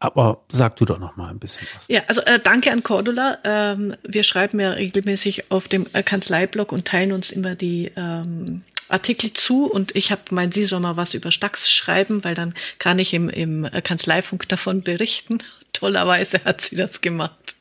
Aber 0.00 0.44
sag 0.48 0.76
du 0.76 0.84
doch 0.84 0.98
noch 0.98 1.16
mal 1.16 1.30
ein 1.30 1.38
bisschen 1.38 1.66
was. 1.74 1.88
Ja, 1.88 2.02
also 2.06 2.20
äh, 2.22 2.38
danke 2.38 2.70
an 2.70 2.82
Cordula. 2.82 3.38
Ähm, 3.44 3.96
wir 4.02 4.22
schreiben 4.22 4.60
ja 4.60 4.70
regelmäßig 4.70 5.50
auf 5.50 5.68
dem 5.68 5.86
äh, 5.92 6.02
Kanzleiblog 6.02 6.72
und 6.72 6.86
teilen 6.86 7.12
uns 7.12 7.30
immer 7.30 7.54
die 7.54 7.90
ähm, 7.96 8.62
Artikel 8.88 9.32
zu 9.32 9.66
und 9.66 9.94
ich 9.96 10.10
habe 10.10 10.22
mein, 10.30 10.52
sie 10.52 10.64
soll 10.64 10.80
mal 10.80 10.96
was 10.96 11.14
über 11.14 11.30
Stax 11.30 11.70
schreiben, 11.70 12.24
weil 12.24 12.34
dann 12.34 12.54
kann 12.78 12.98
ich 12.98 13.12
im, 13.12 13.28
im 13.28 13.64
äh, 13.64 13.82
Kanzleifunk 13.82 14.48
davon 14.48 14.82
berichten. 14.82 15.38
Tollerweise 15.72 16.40
hat 16.44 16.60
sie 16.60 16.76
das 16.76 17.00
gemacht. 17.00 17.56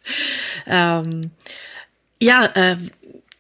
Ähm, 0.66 1.32
ja, 2.20 2.46
äh, 2.46 2.78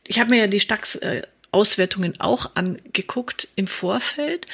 ich 0.05 0.19
habe 0.19 0.31
mir 0.31 0.41
ja 0.41 0.47
die 0.47 0.59
Stax 0.59 0.95
äh, 0.95 1.21
Auswertungen 1.51 2.13
auch 2.19 2.51
angeguckt 2.55 3.47
im 3.55 3.67
Vorfeld 3.67 4.47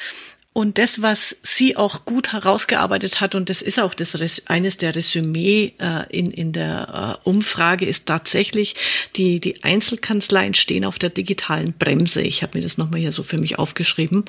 Und 0.54 0.78
das, 0.78 1.02
was 1.02 1.36
sie 1.42 1.76
auch 1.76 2.04
gut 2.04 2.32
herausgearbeitet 2.32 3.20
hat, 3.20 3.34
und 3.34 3.50
das 3.50 3.60
ist 3.60 3.80
auch 3.80 3.92
das 3.92 4.14
eines 4.46 4.76
der 4.76 4.94
Resümee 4.94 5.72
äh, 5.78 6.04
in, 6.16 6.30
in 6.30 6.52
der 6.52 7.18
äh, 7.24 7.28
Umfrage, 7.28 7.84
ist 7.86 8.06
tatsächlich, 8.06 8.76
die, 9.16 9.40
die 9.40 9.64
Einzelkanzleien 9.64 10.54
stehen 10.54 10.84
auf 10.84 11.00
der 11.00 11.10
digitalen 11.10 11.72
Bremse. 11.72 12.22
Ich 12.22 12.44
habe 12.44 12.56
mir 12.56 12.62
das 12.62 12.78
nochmal 12.78 13.00
hier 13.00 13.10
so 13.10 13.24
für 13.24 13.36
mich 13.36 13.58
aufgeschrieben. 13.58 14.26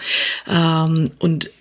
Ähm, 0.47 1.11
und 1.19 1.51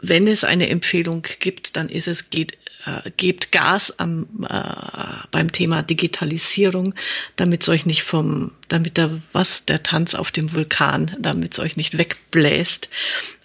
wenn 0.00 0.28
es 0.28 0.44
eine 0.44 0.68
Empfehlung 0.68 1.26
gibt, 1.40 1.76
dann 1.76 1.88
ist 1.88 2.08
es, 2.08 2.30
geht, 2.30 2.52
äh, 2.86 3.10
gebt 3.16 3.52
Gas 3.52 3.98
am, 3.98 4.26
äh, 4.48 5.26
beim 5.30 5.50
Thema 5.50 5.82
Digitalisierung, 5.82 6.94
damit 7.36 7.62
es 7.62 7.68
euch 7.68 7.84
nicht 7.86 8.02
vom, 8.02 8.52
damit 8.68 8.96
der, 8.96 9.20
was, 9.32 9.64
der 9.64 9.82
Tanz 9.82 10.14
auf 10.14 10.30
dem 10.30 10.52
Vulkan, 10.54 11.16
damit 11.18 11.54
es 11.54 11.60
euch 11.60 11.76
nicht 11.76 11.98
wegbläst, 11.98 12.88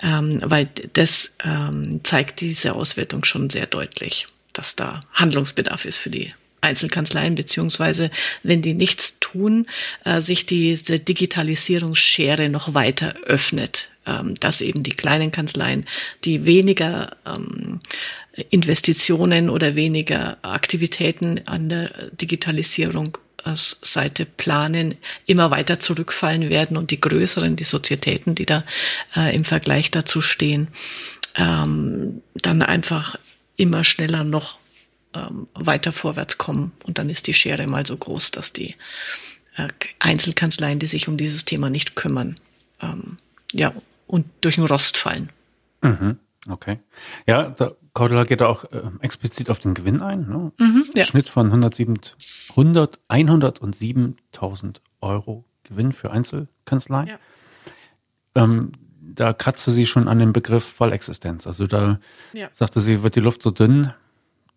ähm, 0.01 0.41
weil 0.43 0.69
das 0.93 1.38
ähm, 1.43 2.01
zeigt 2.03 2.41
diese 2.41 2.73
Auswertung 2.73 3.23
schon 3.23 3.49
sehr 3.49 3.65
deutlich, 3.65 4.27
dass 4.53 4.75
da 4.75 4.99
Handlungsbedarf 5.13 5.85
ist 5.85 5.97
für 5.97 6.09
die 6.09 6.30
Einzelkanzleien, 6.64 7.35
beziehungsweise 7.35 8.10
wenn 8.41 8.61
die 8.61 8.73
nichts 8.73 9.19
tun, 9.19 9.68
äh, 10.06 10.19
sich 10.19 10.45
diese 10.45 10.99
Digitalisierungsschere 10.99 12.49
noch 12.49 12.73
weiter 12.73 13.15
öffnet, 13.26 13.90
ähm, 14.06 14.34
dass 14.40 14.61
eben 14.61 14.84
die 14.84 14.91
kleinen 14.91 15.31
Kanzleien, 15.31 15.85
die 16.23 16.45
weniger 16.45 17.15
ähm, 17.26 17.80
Investitionen 18.49 19.49
oder 19.49 19.76
weniger 19.76 20.38
Aktivitäten 20.41 21.41
an 21.45 21.69
der 21.69 22.10
Digitalisierung 22.11 23.18
Seite 23.56 24.26
planen, 24.26 24.95
immer 25.26 25.52
weiter 25.52 25.80
zurückfallen 25.80 26.49
werden 26.49 26.77
und 26.77 26.91
die 26.91 27.02
größeren, 27.02 27.57
die 27.57 27.65
Sozietäten, 27.65 28.35
die 28.35 28.45
da 28.45 28.64
äh, 29.15 29.35
im 29.35 29.44
Vergleich 29.44 29.91
dazu 29.91 30.22
stehen, 30.22 30.69
ähm, 31.35 32.22
dann 32.35 32.61
einfach 32.61 33.18
immer 33.57 33.84
schneller 33.84 34.23
noch 34.23 34.57
ähm, 35.15 35.48
weiter 35.53 35.91
vorwärts 35.91 36.38
kommen. 36.38 36.72
Und 36.84 36.98
dann 36.98 37.10
ist 37.10 37.27
die 37.27 37.34
Schere 37.34 37.68
mal 37.68 37.85
so 37.85 37.98
groß, 37.98 38.31
dass 38.31 38.53
die 38.53 38.76
äh, 39.56 39.68
Einzelkanzleien, 39.99 40.80
die 40.80 40.88
sich 40.88 41.07
um 41.07 41.18
dieses 41.18 41.45
Thema 41.45 41.69
nicht 41.69 41.95
kümmern, 41.95 42.35
ähm, 42.81 43.18
ja, 43.52 43.73
und 44.07 44.26
durch 44.41 44.56
den 44.56 44.65
Rost 44.65 44.98
fallen. 44.98 45.30
Mhm. 45.81 46.18
Okay. 46.49 46.80
Ja, 47.26 47.44
der 47.44 47.76
Cordula 47.94 48.23
geht 48.23 48.41
auch 48.41 48.65
äh, 48.65 48.81
explizit 49.02 49.49
auf 49.49 49.60
den 49.60 49.73
Gewinn 49.73 50.02
ein. 50.02 50.27
Ne? 50.27 50.52
Mhm, 50.57 50.85
ja. 50.95 51.03
Schnitt 51.03 51.30
von 51.30 51.48
107, 51.48 51.99
100, 52.49 52.99
107.000 53.10 54.77
Euro 55.02 55.45
Gewinn 55.64 55.91
für 55.91 56.11
Einzelkanzleien. 56.11 57.07
Ja. 57.07 57.19
Ähm, 58.35 58.72
da 58.99 59.34
kratzte 59.34 59.72
sie 59.72 59.85
schon 59.85 60.07
an 60.07 60.19
dem 60.19 60.34
Begriff 60.34 60.64
Vollexistenz. 60.64 61.45
Also 61.45 61.68
da 61.68 61.99
ja. 62.34 62.49
sagte 62.52 62.81
sie, 62.81 63.03
wird 63.03 63.15
die 63.15 63.19
Luft 63.19 63.44
so 63.44 63.52
dünn, 63.52 63.94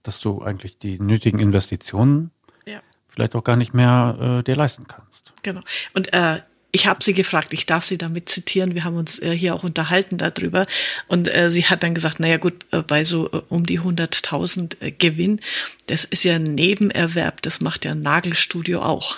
dass 0.07 0.21
du 0.21 0.43
eigentlich 0.43 0.79
die 0.79 0.99
nötigen 1.01 1.39
Investitionen 1.39 2.31
ja. 2.67 2.81
vielleicht 3.09 3.35
auch 3.35 3.45
gar 3.45 3.57
nicht 3.57 3.75
mehr 3.75 4.39
äh, 4.41 4.43
dir 4.45 4.57
leisten 4.57 4.87
kannst. 4.87 5.33
Genau. 5.43 5.61
Und 5.95 6.13
äh, 6.13 6.41
ich 6.77 6.87
habe 6.87 7.03
sie 7.03 7.15
gefragt, 7.15 7.55
ich 7.55 7.65
darf 7.65 7.85
sie 7.85 7.97
damit 7.97 8.29
zitieren, 8.29 8.75
wir 8.75 8.85
haben 8.85 8.97
uns 8.99 9.19
äh, 9.21 9.31
hier 9.31 9.55
auch 9.55 9.65
unterhalten 9.65 10.19
darüber. 10.19 10.67
Und 11.09 11.27
äh, 11.35 11.49
sie 11.49 11.65
hat 11.65 11.83
dann 11.83 11.95
gesagt, 11.95 12.21
naja 12.21 12.37
gut, 12.37 12.67
äh, 12.71 12.83
bei 12.83 13.03
so 13.03 13.33
äh, 13.33 13.41
um 13.49 13.65
die 13.65 13.81
100.000 13.81 14.83
äh, 14.83 14.91
Gewinn, 14.91 15.41
das 15.87 16.05
ist 16.05 16.25
ja 16.25 16.35
ein 16.35 16.43
Nebenerwerb, 16.43 17.41
das 17.41 17.63
macht 17.63 17.87
ja 17.87 17.93
ein 17.93 18.03
Nagelstudio 18.03 18.83
auch. 18.83 19.17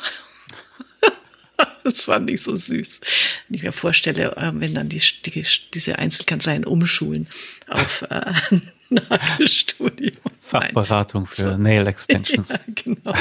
das 1.85 2.07
war 2.07 2.21
nicht 2.21 2.45
so 2.45 2.55
süß. 2.55 3.01
Wenn 3.49 3.57
ich 3.57 3.63
mir 3.65 3.73
vorstelle, 3.73 4.37
äh, 4.37 4.53
wenn 4.55 4.75
dann 4.75 4.89
die, 4.89 5.03
die, 5.27 5.45
diese 5.75 5.99
Einzelkanzleien 5.99 6.65
umschulen 6.65 7.27
auf 7.67 8.05
Nagelstudio. 8.89 10.13
Fachberatung 10.49 11.23
Nein. 11.25 11.31
für 11.35 11.43
so. 11.43 11.57
Nail 11.57 11.87
Extensions. 11.87 12.49
Ja, 12.53 12.59
genau. 12.75 13.13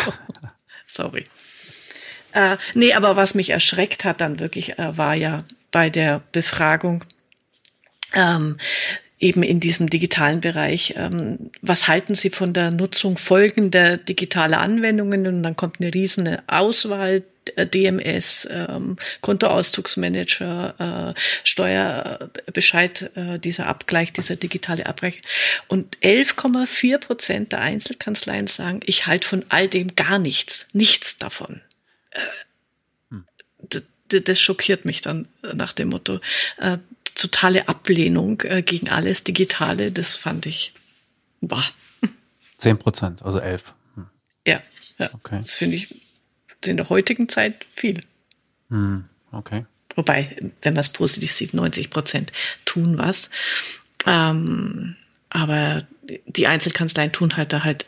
Sorry. 0.88 1.26
Äh, 2.32 2.58
nee, 2.74 2.94
aber 2.94 3.16
was 3.16 3.36
mich 3.36 3.50
erschreckt 3.50 4.06
hat 4.06 4.22
dann 4.22 4.40
wirklich, 4.40 4.80
äh, 4.80 4.98
war 4.98 5.16
ja 5.16 5.44
bei 5.72 5.90
der 5.90 6.22
Befragung, 6.32 7.04
ähm, 8.14 8.58
eben 9.20 9.44
in 9.44 9.60
diesem 9.60 9.90
digitalen 9.90 10.42
Bereich. 10.42 10.94
Ähm, 10.96 11.52
was 11.62 11.88
halten 11.88 12.14
Sie 12.16 12.30
von 12.30 12.54
der 12.54 12.72
Nutzung 12.72 13.18
folgender 13.18 13.98
digitaler 13.98 14.60
Anwendungen? 14.60 15.26
Und 15.28 15.44
dann 15.44 15.56
kommt 15.56 15.80
eine 15.80 15.94
riesige 15.94 16.44
Auswahl 16.48 17.24
äh, 17.56 17.66
DMS, 17.66 18.48
ähm, 18.52 18.98
Kontoauszugsmanager, 19.22 21.16
äh, 21.16 21.20
Steuerbescheid, 21.44 23.12
äh, 23.16 23.40
dieser 23.40 23.68
Abgleich, 23.68 24.14
dieser 24.14 24.36
digitale 24.36 24.86
Abgleich. 24.86 25.18
Und 25.68 25.98
11,4 26.02 27.00
Prozent 27.00 27.52
der 27.52 27.62
Einzelkanzleien 27.62 28.48
sagen, 28.48 28.82
ich 28.86 29.08
halte 29.08 29.28
von 29.28 29.46
all 29.50 29.68
dem 29.68 29.96
gar 29.96 30.20
nichts, 30.20 30.68
nichts 30.74 31.18
davon. 31.18 31.62
Hm. 33.10 33.26
Das 34.10 34.40
schockiert 34.40 34.86
mich 34.86 35.02
dann 35.02 35.28
nach 35.42 35.74
dem 35.74 35.90
Motto. 35.90 36.20
Totale 37.18 37.68
Ablehnung 37.68 38.42
äh, 38.42 38.62
gegen 38.62 38.90
alles 38.90 39.24
Digitale, 39.24 39.92
das 39.92 40.16
fand 40.16 40.46
ich. 40.46 40.74
Bah. 41.42 41.64
10 42.60 42.78
Prozent, 42.78 43.24
also 43.24 43.40
11. 43.40 43.74
Hm. 43.96 44.08
Ja, 44.46 44.62
ja. 45.00 45.10
Okay. 45.14 45.40
Das 45.42 45.54
finde 45.54 45.78
ich 45.78 45.96
in 46.66 46.78
der 46.78 46.90
heutigen 46.90 47.28
Zeit 47.30 47.66
viel. 47.70 48.02
Hm, 48.70 49.06
okay. 49.32 49.66
Wobei, 49.96 50.36
wenn 50.62 50.74
man 50.74 50.82
es 50.82 50.90
positiv 50.90 51.32
sieht, 51.34 51.54
90 51.54 51.90
Prozent 51.90 52.32
tun 52.66 52.98
was. 52.98 53.30
Ähm, 54.06 54.96
aber 55.30 55.80
die 56.28 56.48
Einzelkanzleien 56.48 57.12
tun 57.12 57.36
halt 57.36 57.52
da 57.52 57.64
halt 57.64 57.86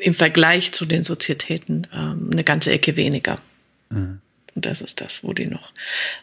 im 0.00 0.14
Vergleich 0.14 0.72
zu 0.72 0.84
den 0.84 1.02
Sozietäten 1.02 1.86
ähm, 1.92 2.28
eine 2.30 2.44
ganze 2.44 2.72
Ecke 2.72 2.96
weniger. 2.96 3.40
Mhm. 3.88 4.20
Und 4.54 4.66
das 4.66 4.80
ist 4.80 5.00
das, 5.00 5.24
wo 5.24 5.32
die 5.32 5.46
noch 5.46 5.72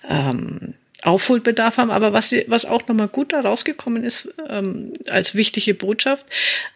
ähm, 0.08 0.76
Aufholbedarf 1.04 1.78
haben. 1.78 1.92
Aber 1.92 2.14
was, 2.14 2.34
was 2.48 2.66
auch 2.66 2.88
nochmal 2.88 3.08
gut 3.08 3.34
da 3.34 3.42
rausgekommen 3.42 4.04
ist, 4.04 4.34
ähm, 4.48 4.94
als 5.08 5.36
wichtige 5.36 5.74
Botschaft, 5.74 6.26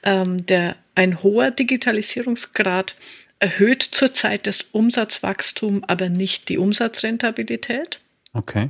ähm, 0.04 0.46
der, 0.46 0.76
ein 0.96 1.24
hoher 1.24 1.52
Digitalisierungsgrad 1.52 2.96
erhöht 3.40 3.84
zurzeit 3.84 4.48
das 4.48 4.64
Umsatzwachstum, 4.72 5.84
aber 5.86 6.10
nicht 6.10 6.50
die 6.50 6.58
Umsatzrentabilität. 6.58 8.00
Okay. 8.34 8.70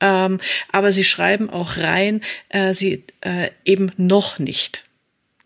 Ähm, 0.00 0.40
aber 0.72 0.92
sie 0.92 1.04
schreiben 1.04 1.50
auch 1.50 1.78
rein, 1.78 2.22
äh, 2.48 2.74
sie 2.74 3.04
äh, 3.20 3.50
eben 3.64 3.92
noch 3.96 4.38
nicht. 4.38 4.84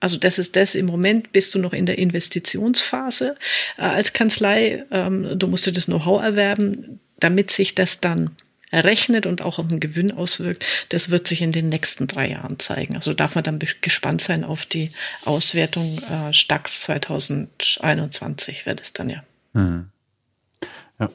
Also 0.00 0.16
das 0.16 0.38
ist 0.38 0.56
das, 0.56 0.74
im 0.74 0.86
Moment 0.86 1.32
bist 1.32 1.54
du 1.54 1.58
noch 1.58 1.72
in 1.72 1.86
der 1.86 1.98
Investitionsphase 1.98 3.36
äh, 3.76 3.82
als 3.82 4.12
Kanzlei. 4.12 4.84
Ähm, 4.90 5.38
du 5.38 5.46
musst 5.46 5.66
dir 5.66 5.72
das 5.72 5.86
Know-how 5.86 6.22
erwerben, 6.22 7.00
damit 7.18 7.50
sich 7.50 7.74
das 7.74 8.00
dann 8.00 8.30
errechnet 8.70 9.26
und 9.26 9.42
auch 9.42 9.58
auf 9.58 9.68
den 9.68 9.80
Gewinn 9.80 10.12
auswirkt, 10.12 10.64
das 10.88 11.10
wird 11.10 11.26
sich 11.26 11.42
in 11.42 11.52
den 11.52 11.68
nächsten 11.68 12.06
drei 12.06 12.30
Jahren 12.30 12.58
zeigen. 12.58 12.94
Also 12.94 13.14
darf 13.14 13.34
man 13.34 13.44
dann 13.44 13.58
gespannt 13.80 14.22
sein 14.22 14.44
auf 14.44 14.64
die 14.64 14.90
Auswertung 15.24 16.00
äh, 16.08 16.32
STAX 16.32 16.82
2021, 16.82 18.66
wird 18.66 18.80
es 18.80 18.92
dann 18.92 19.10
ja. 19.10 19.22
Hm. 19.54 19.88
Ja. 20.98 21.08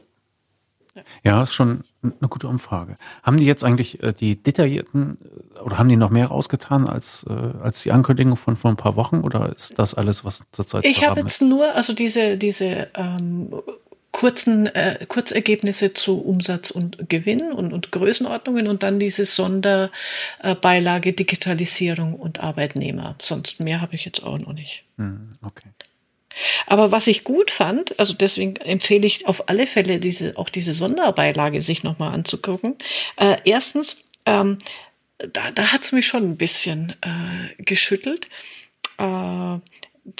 Ja, 1.23 1.43
ist 1.43 1.53
schon 1.53 1.83
eine 2.03 2.29
gute 2.29 2.47
Umfrage. 2.47 2.97
Haben 3.23 3.37
die 3.37 3.45
jetzt 3.45 3.63
eigentlich 3.63 4.01
äh, 4.03 4.13
die 4.13 4.41
detaillierten 4.41 5.17
äh, 5.55 5.59
oder 5.59 5.77
haben 5.77 5.89
die 5.89 5.97
noch 5.97 6.09
mehr 6.09 6.27
rausgetan 6.27 6.87
als, 6.87 7.25
äh, 7.29 7.33
als 7.33 7.83
die 7.83 7.91
Ankündigung 7.91 8.35
von 8.35 8.55
vor 8.55 8.71
ein 8.71 8.77
paar 8.77 8.95
Wochen 8.95 9.21
oder 9.21 9.53
ist 9.55 9.79
das 9.79 9.93
alles, 9.95 10.23
was 10.25 10.43
zurzeit 10.51 10.85
Ich 10.85 11.07
habe 11.07 11.21
jetzt 11.21 11.41
nur, 11.41 11.73
also 11.73 11.93
diese, 11.93 12.37
diese 12.37 12.89
ähm, 12.95 13.53
kurzen 14.15 14.67
äh, 14.67 15.05
Kurzergebnisse 15.09 15.91
zu 15.93 16.21
Umsatz 16.21 16.71
und 16.71 17.09
Gewinn 17.09 17.51
und, 17.51 17.73
und 17.73 17.91
Größenordnungen 17.91 18.67
und 18.67 18.81
dann 18.81 18.97
diese 18.97 19.25
Sonderbeilage 19.25 21.11
Digitalisierung 21.11 22.13
und 22.13 22.39
Arbeitnehmer. 22.39 23.17
Sonst 23.21 23.59
mehr 23.59 23.81
habe 23.81 23.95
ich 23.95 24.05
jetzt 24.05 24.23
auch 24.23 24.37
noch 24.37 24.53
nicht. 24.53 24.85
Hm, 24.97 25.31
okay. 25.43 25.67
Aber 26.65 26.93
was 26.93 27.07
ich 27.07 27.25
gut 27.25 27.51
fand, 27.51 27.99
also 27.99 28.13
deswegen 28.13 28.55
empfehle 28.55 29.05
ich 29.05 29.27
auf 29.27 29.49
alle 29.49 29.67
Fälle 29.67 29.99
diese, 29.99 30.37
auch 30.37 30.47
diese 30.49 30.73
Sonderbeilage 30.73 31.61
sich 31.61 31.83
nochmal 31.83 32.13
anzugucken. 32.13 32.75
Äh, 33.17 33.35
erstens, 33.43 34.07
ähm, 34.25 34.59
da, 35.17 35.51
da 35.51 35.73
hat 35.73 35.83
es 35.83 35.91
mich 35.91 36.07
schon 36.07 36.23
ein 36.23 36.37
bisschen 36.37 36.95
äh, 37.01 37.61
geschüttelt. 37.61 38.29
Äh, 38.97 39.57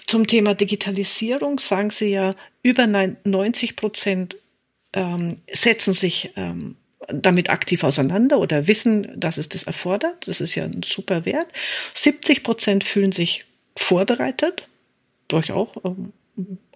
zum 0.08 0.28
Thema 0.28 0.56
Digitalisierung 0.56 1.60
sagen 1.60 1.92
Sie 1.92 2.10
ja, 2.10 2.34
über 2.64 2.88
90 2.88 3.76
Prozent 3.76 4.38
ähm, 4.94 5.42
setzen 5.52 5.94
sich 5.94 6.32
ähm, 6.36 6.76
damit 7.08 7.50
aktiv 7.50 7.84
auseinander 7.84 8.40
oder 8.40 8.68
wissen, 8.68 9.08
dass 9.20 9.38
es 9.38 9.50
das 9.50 9.64
erfordert. 9.64 10.28
Das 10.28 10.42
ist 10.42 10.56
ja 10.56 10.64
ein 10.64 10.82
super 10.84 11.26
Wert. 11.26 11.48
70 11.94 12.44
Prozent 12.44 12.84
fühlen 12.84 13.12
sich 13.12 13.46
vorbereitet. 13.78 14.68
Durch 15.28 15.52
auch 15.52 15.76
ähm, 15.84 16.14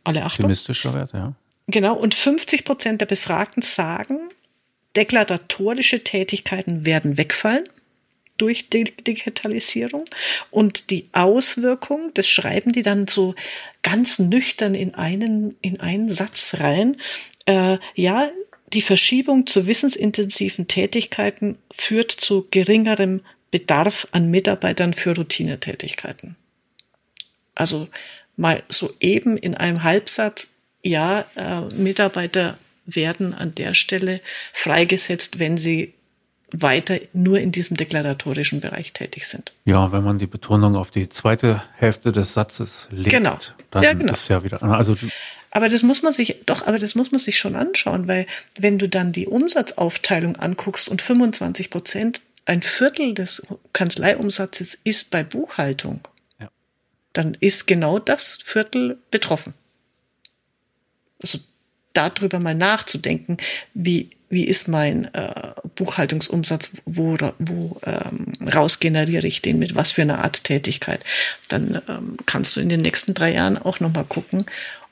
alle 0.04 0.24
Achtung. 0.24 0.46
Optimistischer 0.46 0.94
Wert, 0.94 1.14
ja. 1.14 1.34
Genau. 1.68 1.96
Und 1.96 2.16
50 2.16 2.66
Prozent 2.66 3.02
der 3.02 3.06
Befragten 3.06 3.62
sagen, 3.62 4.30
deklaratorische 4.96 6.04
Tätigkeiten 6.04 6.86
werden 6.86 7.18
wegfallen. 7.18 7.68
Durch 8.40 8.70
die 8.70 8.86
Digitalisierung 8.86 10.06
und 10.50 10.90
die 10.90 11.10
Auswirkung, 11.12 12.12
das 12.14 12.28
schreiben 12.28 12.72
die 12.72 12.82
dann 12.82 13.08
so 13.08 13.36
ganz 13.84 14.20
nüchtern 14.20 14.76
in 14.76 14.96
einen, 14.96 15.56
in 15.62 15.80
einen 15.80 16.10
Satz 16.10 16.56
rein. 16.60 16.98
Äh, 17.46 17.78
ja, 17.96 18.32
die 18.74 18.82
Verschiebung 18.82 19.48
zu 19.48 19.68
wissensintensiven 19.68 20.68
Tätigkeiten 20.68 21.58
führt 21.72 22.12
zu 22.12 22.48
geringerem 22.52 23.22
Bedarf 23.52 24.08
an 24.12 24.30
Mitarbeitern 24.30 24.94
für 24.94 25.16
Routinetätigkeiten. 25.16 26.36
Also 27.56 27.88
mal 28.36 28.64
so 28.70 28.94
eben 29.00 29.38
in 29.38 29.56
einem 29.56 29.84
Halbsatz, 29.84 30.54
ja, 30.84 31.26
äh, 31.36 31.62
Mitarbeiter 31.76 32.58
werden 32.86 33.34
an 33.34 33.54
der 33.56 33.74
Stelle 33.74 34.22
freigesetzt, 34.54 35.40
wenn 35.40 35.58
sie 35.58 35.94
weiter 36.52 37.00
nur 37.14 37.40
in 37.40 37.52
diesem 37.52 37.78
deklaratorischen 37.78 38.60
Bereich 38.62 38.94
tätig 38.94 39.28
sind. 39.28 39.52
Ja, 39.66 39.92
wenn 39.92 40.04
man 40.04 40.20
die 40.20 40.28
Betonung 40.28 40.76
auf 40.76 40.92
die 40.92 41.10
zweite 41.10 41.62
Hälfte 41.76 42.12
des 42.12 42.34
Satzes 42.34 42.88
legt, 42.92 43.12
genau. 43.12 43.38
dann 43.72 43.84
ja, 43.84 43.94
genau. 43.94 44.14
ist 44.14 44.28
ja 44.28 44.44
wieder, 44.44 44.62
also 44.64 44.96
aber 45.52 45.70
das 45.70 45.84
muss 45.84 46.04
man 46.04 46.14
sich, 46.14 46.44
doch, 46.46 46.68
aber 46.68 46.78
das 46.78 46.96
muss 46.96 47.12
man 47.12 47.20
sich 47.20 47.40
schon 47.40 47.56
anschauen, 47.56 48.08
weil 48.08 48.28
wenn 48.58 48.78
du 48.78 48.88
dann 48.88 49.12
die 49.12 49.28
Umsatzaufteilung 49.28 50.36
anguckst 50.36 50.90
und 50.90 51.02
25 51.02 51.70
Prozent, 51.70 52.22
ein 52.46 52.62
Viertel 52.62 53.14
des 53.14 53.48
Kanzleiumsatzes 53.74 54.80
ist 54.84 55.12
bei 55.12 55.24
Buchhaltung, 55.24 56.02
ja. 56.40 56.50
dann 57.14 57.36
ist 57.40 57.68
genau 57.68 58.00
das 58.00 58.40
Viertel 58.44 58.98
betroffen. 59.12 59.54
Also 61.22 61.40
darüber 61.94 62.40
mal 62.40 62.56
nachzudenken, 62.56 63.38
wie, 63.74 64.12
wie 64.30 64.46
ist 64.46 64.68
mein 64.68 65.14
äh, 65.14 65.54
Buchhaltungsumsatz, 65.76 66.72
wo, 66.86 67.18
wo 67.40 67.80
ähm, 67.84 68.34
raus 68.54 68.80
generiere 68.80 69.28
ich 69.28 69.42
den, 69.42 69.60
mit 69.60 69.76
was 69.76 69.92
für 69.92 70.04
einer 70.04 70.24
Art 70.24 70.44
Tätigkeit. 70.44 71.04
Dann 71.48 71.82
ähm, 71.88 72.18
kannst 72.26 72.56
du 72.56 72.62
in 72.62 72.70
den 72.70 72.82
nächsten 72.82 73.14
drei 73.14 73.34
Jahren 73.34 73.58
auch 73.58 73.80
nochmal 73.80 74.06
gucken, 74.06 74.46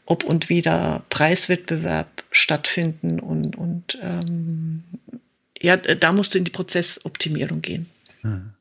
ob 0.05 0.23
und 0.23 0.49
wie 0.49 0.61
da 0.61 1.03
Preiswettbewerb 1.09 2.23
stattfinden 2.31 3.19
und, 3.19 3.55
und 3.55 3.99
ähm, 4.01 4.83
ja, 5.61 5.77
da 5.77 6.11
musst 6.11 6.33
du 6.33 6.37
in 6.37 6.43
die 6.43 6.51
Prozessoptimierung 6.51 7.61
gehen. 7.61 7.87
Hm. 8.21 8.53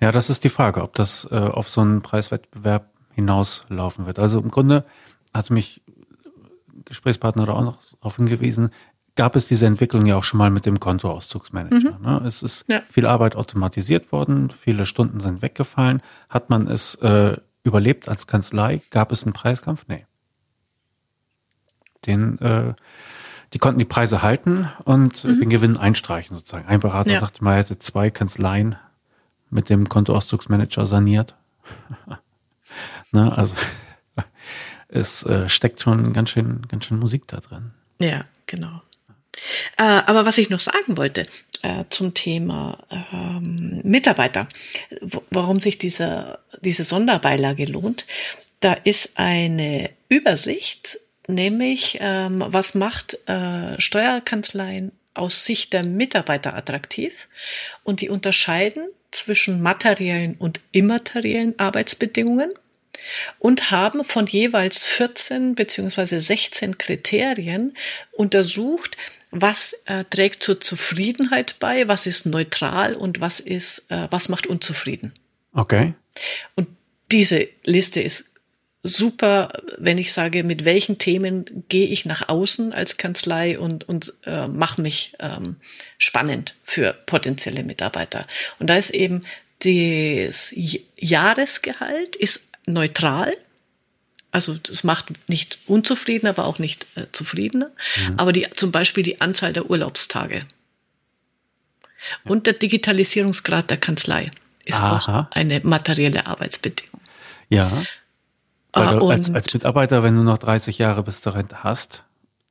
Ja, 0.00 0.12
das 0.12 0.30
ist 0.30 0.44
die 0.44 0.48
Frage, 0.48 0.82
ob 0.82 0.94
das 0.94 1.26
äh, 1.30 1.36
auf 1.36 1.68
so 1.68 1.80
einen 1.80 2.02
Preiswettbewerb 2.02 2.90
hinauslaufen 3.14 4.06
wird. 4.06 4.18
Also 4.18 4.40
im 4.40 4.50
Grunde 4.50 4.84
hat 5.32 5.50
mich 5.50 5.82
Gesprächspartner 6.84 7.46
da 7.46 7.52
auch 7.52 7.64
noch 7.64 7.78
darauf 8.00 8.16
hingewiesen, 8.16 8.70
gab 9.16 9.36
es 9.36 9.46
diese 9.46 9.66
Entwicklung 9.66 10.06
ja 10.06 10.16
auch 10.16 10.24
schon 10.24 10.38
mal 10.38 10.50
mit 10.50 10.66
dem 10.66 10.80
Kontoauszugsmanager. 10.80 11.98
Mhm. 11.98 12.04
Ne? 12.04 12.22
Es 12.26 12.42
ist 12.42 12.64
ja. 12.68 12.82
viel 12.88 13.06
Arbeit 13.06 13.36
automatisiert 13.36 14.12
worden, 14.12 14.50
viele 14.50 14.86
Stunden 14.86 15.20
sind 15.20 15.42
weggefallen. 15.42 16.02
Hat 16.28 16.50
man 16.50 16.66
es 16.66 16.96
äh, 16.96 17.36
überlebt 17.62 18.08
als 18.08 18.26
Kanzlei? 18.26 18.80
Gab 18.90 19.12
es 19.12 19.24
einen 19.24 19.32
Preiskampf? 19.32 19.86
Nee. 19.88 20.06
Den, 22.06 22.38
äh, 22.40 22.74
die 23.52 23.58
konnten 23.58 23.78
die 23.78 23.84
Preise 23.84 24.22
halten 24.22 24.68
und 24.84 25.24
mhm. 25.24 25.40
den 25.40 25.50
Gewinn 25.50 25.76
einstreichen 25.76 26.36
sozusagen. 26.36 26.66
Ein 26.66 26.80
Berater 26.80 27.12
ja. 27.12 27.20
sagte 27.20 27.44
mal, 27.44 27.52
er 27.52 27.58
hätte 27.58 27.78
zwei 27.78 28.10
Kanzleien 28.10 28.76
mit 29.48 29.70
dem 29.70 29.88
Kontoauszugsmanager 29.88 30.86
saniert. 30.86 31.36
ne, 33.12 33.36
also 33.36 33.54
es 34.88 35.22
äh, 35.24 35.48
steckt 35.48 35.80
schon 35.80 36.12
ganz 36.12 36.30
schön, 36.30 36.66
ganz 36.66 36.84
schön 36.84 36.98
Musik 36.98 37.28
da 37.28 37.38
drin. 37.38 37.70
Ja, 38.00 38.24
genau. 38.46 38.82
Äh, 39.76 39.82
aber 39.82 40.26
was 40.26 40.38
ich 40.38 40.50
noch 40.50 40.60
sagen 40.60 40.96
wollte 40.96 41.26
äh, 41.62 41.84
zum 41.90 42.14
Thema 42.14 42.78
ähm, 43.12 43.80
Mitarbeiter, 43.82 44.48
warum 45.30 45.60
sich 45.60 45.78
diese, 45.78 46.38
diese 46.60 46.84
Sonderbeilage 46.84 47.64
lohnt, 47.64 48.06
da 48.60 48.72
ist 48.72 49.12
eine 49.16 49.90
Übersicht, 50.08 50.98
nämlich 51.26 51.98
ähm, 52.00 52.42
was 52.46 52.74
macht 52.74 53.18
äh, 53.28 53.80
Steuerkanzleien 53.80 54.92
aus 55.14 55.44
Sicht 55.44 55.72
der 55.72 55.84
Mitarbeiter 55.84 56.54
attraktiv? 56.54 57.28
Und 57.82 58.00
die 58.00 58.08
unterscheiden 58.08 58.88
zwischen 59.10 59.62
materiellen 59.62 60.34
und 60.38 60.60
immateriellen 60.72 61.58
Arbeitsbedingungen 61.58 62.50
und 63.38 63.70
haben 63.70 64.04
von 64.04 64.26
jeweils 64.26 64.84
14 64.84 65.54
beziehungsweise 65.54 66.18
16 66.20 66.78
Kriterien 66.78 67.76
untersucht, 68.12 68.96
was 69.34 69.72
äh, 69.86 70.04
trägt 70.04 70.42
zur 70.42 70.60
Zufriedenheit 70.60 71.56
bei, 71.58 71.88
was 71.88 72.06
ist 72.06 72.24
neutral 72.24 72.94
und 72.94 73.20
was 73.20 73.40
ist, 73.40 73.90
äh, 73.90 74.06
was 74.10 74.28
macht 74.28 74.46
unzufrieden. 74.46 75.12
Okay. 75.52 75.94
Und 76.54 76.68
diese 77.10 77.48
Liste 77.64 78.00
ist 78.00 78.32
super, 78.82 79.62
wenn 79.78 79.98
ich 79.98 80.12
sage, 80.12 80.44
mit 80.44 80.64
welchen 80.64 80.98
Themen 80.98 81.64
gehe 81.68 81.88
ich 81.88 82.04
nach 82.04 82.28
außen 82.28 82.72
als 82.72 82.96
Kanzlei 82.96 83.58
und, 83.58 83.88
und 83.88 84.12
äh, 84.24 84.46
mache 84.46 84.80
mich 84.80 85.14
ähm, 85.18 85.56
spannend 85.98 86.54
für 86.62 86.92
potenzielle 87.06 87.64
Mitarbeiter. 87.64 88.26
Und 88.58 88.68
da 88.68 88.76
ist 88.76 88.90
eben 88.90 89.22
das 89.64 90.52
Jahresgehalt 90.96 92.14
ist 92.16 92.50
neutral. 92.66 93.32
Also 94.34 94.54
das 94.54 94.82
macht 94.82 95.12
nicht 95.28 95.60
unzufrieden, 95.66 96.26
aber 96.26 96.44
auch 96.44 96.58
nicht 96.58 96.88
äh, 96.96 97.06
zufriedener. 97.12 97.70
Mhm. 97.96 98.14
Aber 98.18 98.32
die, 98.32 98.48
zum 98.52 98.72
Beispiel 98.72 99.04
die 99.04 99.20
Anzahl 99.20 99.52
der 99.52 99.70
Urlaubstage. 99.70 100.40
Und 102.24 102.46
der 102.46 102.54
Digitalisierungsgrad 102.54 103.70
der 103.70 103.76
Kanzlei 103.76 104.32
ist 104.64 104.80
Aha. 104.80 105.28
auch 105.28 105.36
eine 105.36 105.60
materielle 105.60 106.26
Arbeitsbedingung. 106.26 107.00
Ja. 107.48 107.84
Weil 108.72 108.98
du 108.98 109.08
als, 109.08 109.30
als 109.30 109.54
Mitarbeiter, 109.54 110.02
wenn 110.02 110.16
du 110.16 110.24
noch 110.24 110.38
30 110.38 110.78
Jahre 110.78 111.04
bis 111.04 111.20
zur 111.20 111.36
Rente 111.36 111.62
hast, 111.62 112.02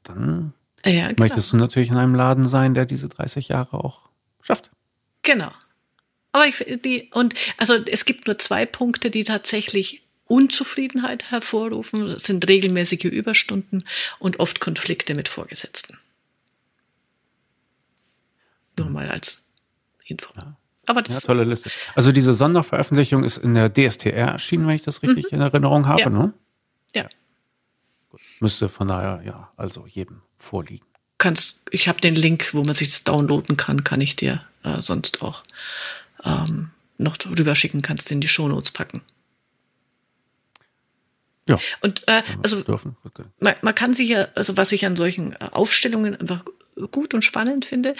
dann 0.04 0.54
ja, 0.86 1.08
genau. 1.08 1.20
möchtest 1.20 1.52
du 1.52 1.58
natürlich 1.58 1.90
in 1.90 1.98
einem 1.98 2.16
Laden 2.16 2.48
sein, 2.48 2.74
der 2.74 2.86
diese 2.86 3.10
30 3.10 3.50
Jahre 3.50 3.84
auch 3.84 4.04
schafft. 4.42 4.72
Genau. 5.24 5.52
Aber 6.32 6.48
ich, 6.48 6.64
die, 6.86 7.10
und 7.14 7.36
also 7.58 7.76
es 7.76 8.06
gibt 8.06 8.26
nur 8.26 8.40
zwei 8.40 8.66
Punkte, 8.66 9.12
die 9.12 9.26
tatsächlich 9.26 10.03
Unzufriedenheit 10.26 11.32
hervorrufen, 11.32 12.18
sind 12.18 12.48
regelmäßige 12.48 13.06
Überstunden 13.06 13.86
und 14.20 14.40
oft 14.40 14.60
Konflikte 14.60 15.16
mit 15.16 15.28
Vorgesetzten. 15.28 15.98
Nur 18.78 18.90
mal 18.90 19.10
als 19.10 19.46
Info. 20.06 20.32
Ja. 20.36 20.56
Aber 20.86 21.02
das 21.02 21.22
ja, 21.22 21.28
tolle 21.28 21.44
Liste. 21.44 21.72
Also 21.96 22.12
diese 22.12 22.34
Sonderveröffentlichung 22.34 23.24
ist 23.24 23.38
in 23.38 23.54
der 23.54 23.74
DSTR 23.74 24.28
erschienen, 24.28 24.68
wenn 24.68 24.76
ich 24.76 24.82
das 24.82 25.02
richtig 25.02 25.32
mhm. 25.32 25.36
in 25.36 25.42
Erinnerung 25.42 25.88
habe, 25.88 26.02
ja. 26.02 26.10
ne? 26.10 26.34
Ja. 26.96 27.08
Gut. 28.10 28.22
Müsste 28.40 28.70
von 28.70 28.88
daher 28.88 29.22
ja 29.26 29.52
also 29.56 29.88
jedem 29.88 30.22
vorliegen. 30.38 30.86
Kannst, 31.18 31.56
ich 31.72 31.88
habe 31.88 32.02
den 32.02 32.16
Link, 32.16 32.54
wo 32.54 32.64
man 32.64 32.74
sich 32.74 32.90
das 32.90 33.04
downloaden 33.04 33.56
kann, 33.56 33.84
kann 33.86 34.02
ich 34.02 34.16
dir 34.16 34.44
äh, 34.64 34.82
sonst 34.82 35.22
auch 35.22 35.44
ähm, 36.26 36.72
noch 36.98 37.18
rüberschicken, 37.26 37.82
kannst 37.82 38.12
in 38.12 38.20
die 38.20 38.28
Shownotes 38.28 38.72
packen. 38.72 39.02
Ja. 41.48 41.60
Und 41.82 42.08
äh, 42.08 42.22
also 42.42 42.64
man, 43.40 43.56
man, 43.62 43.76
kann 43.76 43.94
sich 43.94 44.10
ja, 44.10 44.30
also 44.36 44.56
was 44.56 44.72
ich 44.72 44.86
an 44.86 44.96
solchen 44.96 45.34
äh, 45.34 45.50
Aufstellungen 45.52 46.16
einfach 46.20 46.44
gut 46.92 47.14
und 47.14 47.24
spannend 47.24 47.66
finde, 47.66 47.96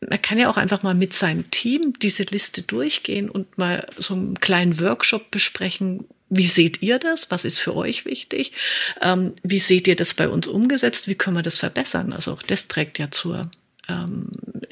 man 0.00 0.20
kann 0.22 0.38
ja 0.38 0.48
auch 0.48 0.56
einfach 0.56 0.82
mal 0.82 0.94
mit 0.94 1.14
seinem 1.14 1.50
Team 1.50 1.94
diese 2.00 2.22
Liste 2.24 2.62
durchgehen 2.62 3.28
und 3.28 3.58
mal 3.58 3.86
so 3.98 4.14
einen 4.14 4.38
kleinen 4.38 4.78
Workshop 4.80 5.30
besprechen. 5.30 6.06
Wie 6.28 6.46
seht 6.46 6.82
ihr 6.82 6.98
das? 6.98 7.30
Was 7.30 7.44
ist 7.44 7.58
für 7.58 7.74
euch 7.74 8.04
wichtig? 8.04 8.52
Ähm, 9.00 9.34
wie 9.42 9.58
seht 9.58 9.88
ihr 9.88 9.96
das 9.96 10.14
bei 10.14 10.28
uns 10.28 10.46
umgesetzt? 10.48 11.08
Wie 11.08 11.14
können 11.14 11.36
wir 11.36 11.42
das 11.42 11.58
verbessern? 11.58 12.12
Also 12.12 12.32
auch 12.32 12.42
das 12.42 12.68
trägt 12.68 12.98
ja 12.98 13.10
zur 13.10 13.50
ähm, 13.88 14.30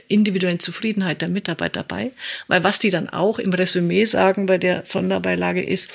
individuellen 0.09 0.61
Zufriedenheit 0.61 1.21
der 1.23 1.29
Mitarbeiter 1.29 1.83
bei. 1.83 2.13
Weil 2.47 2.65
was 2.65 2.79
die 2.79 2.91
dann 2.91 3.09
auch 3.09 3.39
im 3.39 3.53
Resümee 3.53 4.05
sagen 4.05 4.47
bei 4.47 4.59
der 4.59 4.85
Sonderbeilage 4.85 5.63
ist, 5.63 5.91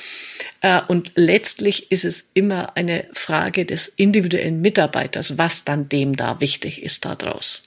äh, 0.62 0.82
und 0.88 1.12
letztlich 1.16 1.92
ist 1.92 2.06
es 2.06 2.30
immer 2.34 2.76
eine 2.76 3.06
Frage 3.14 3.66
des 3.66 3.88
individuellen 3.88 4.62
Mitarbeiters, 4.62 5.38
was 5.38 5.64
dann 5.64 5.90
dem 5.90 6.16
da 6.16 6.42
wichtig 6.42 6.82
ist 6.82 7.06
daraus. 7.06 7.64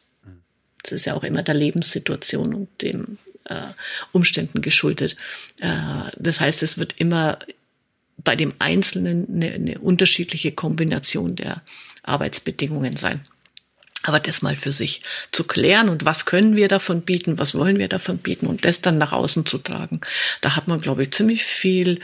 Das 0.83 0.93
ist 0.93 1.07
ja 1.07 1.15
auch 1.15 1.25
immer 1.25 1.43
der 1.43 1.55
Lebenssituation 1.55 2.55
und 2.55 2.83
dem 2.83 3.19
äh, 3.45 3.69
Umständen 4.13 4.63
geschuldet. 4.63 5.17
Äh, 5.61 6.11
das 6.19 6.41
heißt, 6.41 6.63
es 6.63 6.79
wird 6.79 6.95
immer 6.99 7.39
bei 8.19 8.37
dem 8.37 8.53
Einzelnen 8.59 9.27
eine, 9.29 9.53
eine 9.53 9.79
unterschiedliche 9.79 10.53
Kombination 10.53 11.37
der 11.37 11.63
Arbeitsbedingungen 12.03 12.97
sein. 12.97 13.21
Aber 14.05 14.21
das 14.21 14.43
mal 14.43 14.57
für 14.57 14.73
sich 14.73 15.03
zu 15.31 15.45
klären 15.45 15.89
und 15.89 16.05
was 16.05 16.25
können 16.25 16.57
wir 16.57 16.69
davon 16.69 17.03
bieten, 17.03 17.39
was 17.39 17.55
wollen 17.55 17.79
wir 17.79 17.89
davon 17.89 18.19
bieten 18.19 18.47
und 18.47 18.65
das 18.65 18.81
dann 18.81 18.99
nach 18.99 19.13
außen 19.13 19.47
zu 19.47 19.59
tragen, 19.59 20.01
da 20.41 20.57
hat 20.57 20.69
man, 20.69 20.81
glaube 20.81 21.05
ich, 21.05 21.13
ziemlich 21.13 21.45
viel 21.45 22.01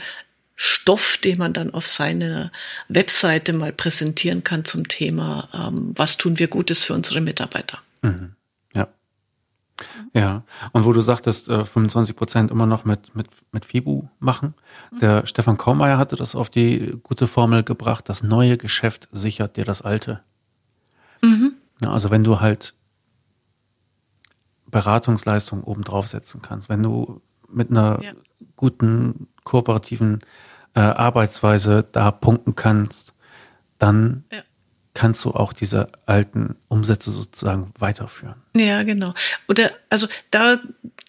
Stoff, 0.61 1.17
den 1.23 1.37
man 1.37 1.53
dann 1.53 1.73
auf 1.73 1.87
seiner 1.87 2.51
Webseite 2.89 3.53
mal 3.53 3.71
präsentieren 3.71 4.43
kann 4.43 4.65
zum 4.65 4.89
Thema, 4.89 5.47
ähm, 5.53 5.93
was 5.95 6.17
tun 6.17 6.37
wir 6.37 6.49
Gutes 6.49 6.83
für 6.83 6.93
unsere 6.93 7.21
Mitarbeiter. 7.21 7.79
Mhm. 8.01 8.35
Ja. 8.75 8.89
Ja, 10.13 10.43
und 10.73 10.83
wo 10.83 10.91
du 10.91 10.99
sagtest, 10.99 11.47
äh, 11.47 11.63
25 11.63 12.13
Prozent 12.13 12.51
immer 12.51 12.65
noch 12.65 12.83
mit, 12.83 13.15
mit, 13.15 13.27
mit 13.53 13.63
FIBU 13.63 14.09
machen. 14.19 14.53
Der 14.99 15.25
Stefan 15.25 15.57
Kaumeier 15.57 15.97
hatte 15.97 16.17
das 16.17 16.35
auf 16.35 16.49
die 16.49 16.99
gute 17.03 17.27
Formel 17.27 17.63
gebracht, 17.63 18.09
das 18.09 18.21
neue 18.21 18.57
Geschäft 18.57 19.07
sichert 19.13 19.55
dir 19.55 19.63
das 19.63 19.81
alte. 19.81 20.19
Ja, 21.81 21.91
also 21.91 22.09
wenn 22.11 22.23
du 22.23 22.39
halt 22.39 22.73
Beratungsleistung 24.69 25.63
oben 25.63 25.83
draufsetzen 25.83 26.41
kannst, 26.41 26.69
wenn 26.69 26.83
du 26.83 27.21
mit 27.47 27.71
einer 27.71 27.99
Ja. 28.03 28.13
guten 28.55 29.27
kooperativen 29.43 30.19
äh, 30.75 30.81
Arbeitsweise 30.81 31.83
da 31.91 32.11
punkten 32.11 32.53
kannst, 32.55 33.13
dann 33.79 34.25
Ja. 34.31 34.43
kannst 34.93 35.25
du 35.25 35.31
auch 35.31 35.53
diese 35.53 35.89
alten 36.05 36.55
Umsätze 36.67 37.09
sozusagen 37.09 37.71
weiterführen. 37.79 38.35
Ja, 38.55 38.83
genau. 38.83 39.13
Oder 39.47 39.71
also 39.89 40.07
da 40.29 40.59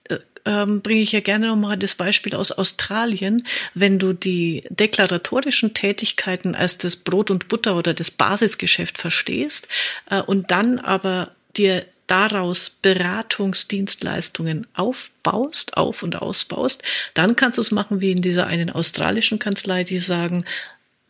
äh, 0.09 0.18
ähm, 0.44 0.80
bringe 0.80 1.00
ich 1.00 1.12
ja 1.12 1.20
gerne 1.20 1.48
nochmal 1.48 1.76
das 1.76 1.94
Beispiel 1.94 2.34
aus 2.34 2.52
Australien. 2.52 3.46
Wenn 3.74 3.98
du 3.98 4.12
die 4.12 4.64
deklaratorischen 4.70 5.74
Tätigkeiten 5.74 6.54
als 6.54 6.78
das 6.78 6.96
Brot 6.96 7.30
und 7.30 7.48
Butter 7.48 7.76
oder 7.76 7.94
das 7.94 8.10
Basisgeschäft 8.10 8.98
verstehst 8.98 9.68
äh, 10.10 10.20
und 10.22 10.50
dann 10.50 10.78
aber 10.78 11.32
dir 11.56 11.84
daraus 12.06 12.70
Beratungsdienstleistungen 12.70 14.66
aufbaust, 14.74 15.76
auf 15.76 16.02
und 16.02 16.16
ausbaust, 16.16 16.82
dann 17.14 17.36
kannst 17.36 17.58
du 17.58 17.62
es 17.62 17.70
machen 17.70 18.00
wie 18.00 18.10
in 18.10 18.20
dieser 18.20 18.48
einen 18.48 18.70
australischen 18.70 19.38
Kanzlei, 19.38 19.84
die 19.84 19.98
sagen, 19.98 20.44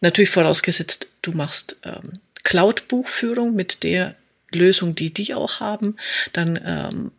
natürlich 0.03 0.31
vorausgesetzt, 0.31 1.09
du 1.23 1.33
machst 1.33 1.81
ähm, 1.85 2.13
Cloud-Buchführung 2.43 3.55
mit 3.55 3.83
der 3.83 4.15
Lösung, 4.53 4.95
die 4.95 5.13
die 5.13 5.35
auch 5.35 5.61
haben, 5.61 5.97
dann 6.33 6.61
ähm, 6.63 7.13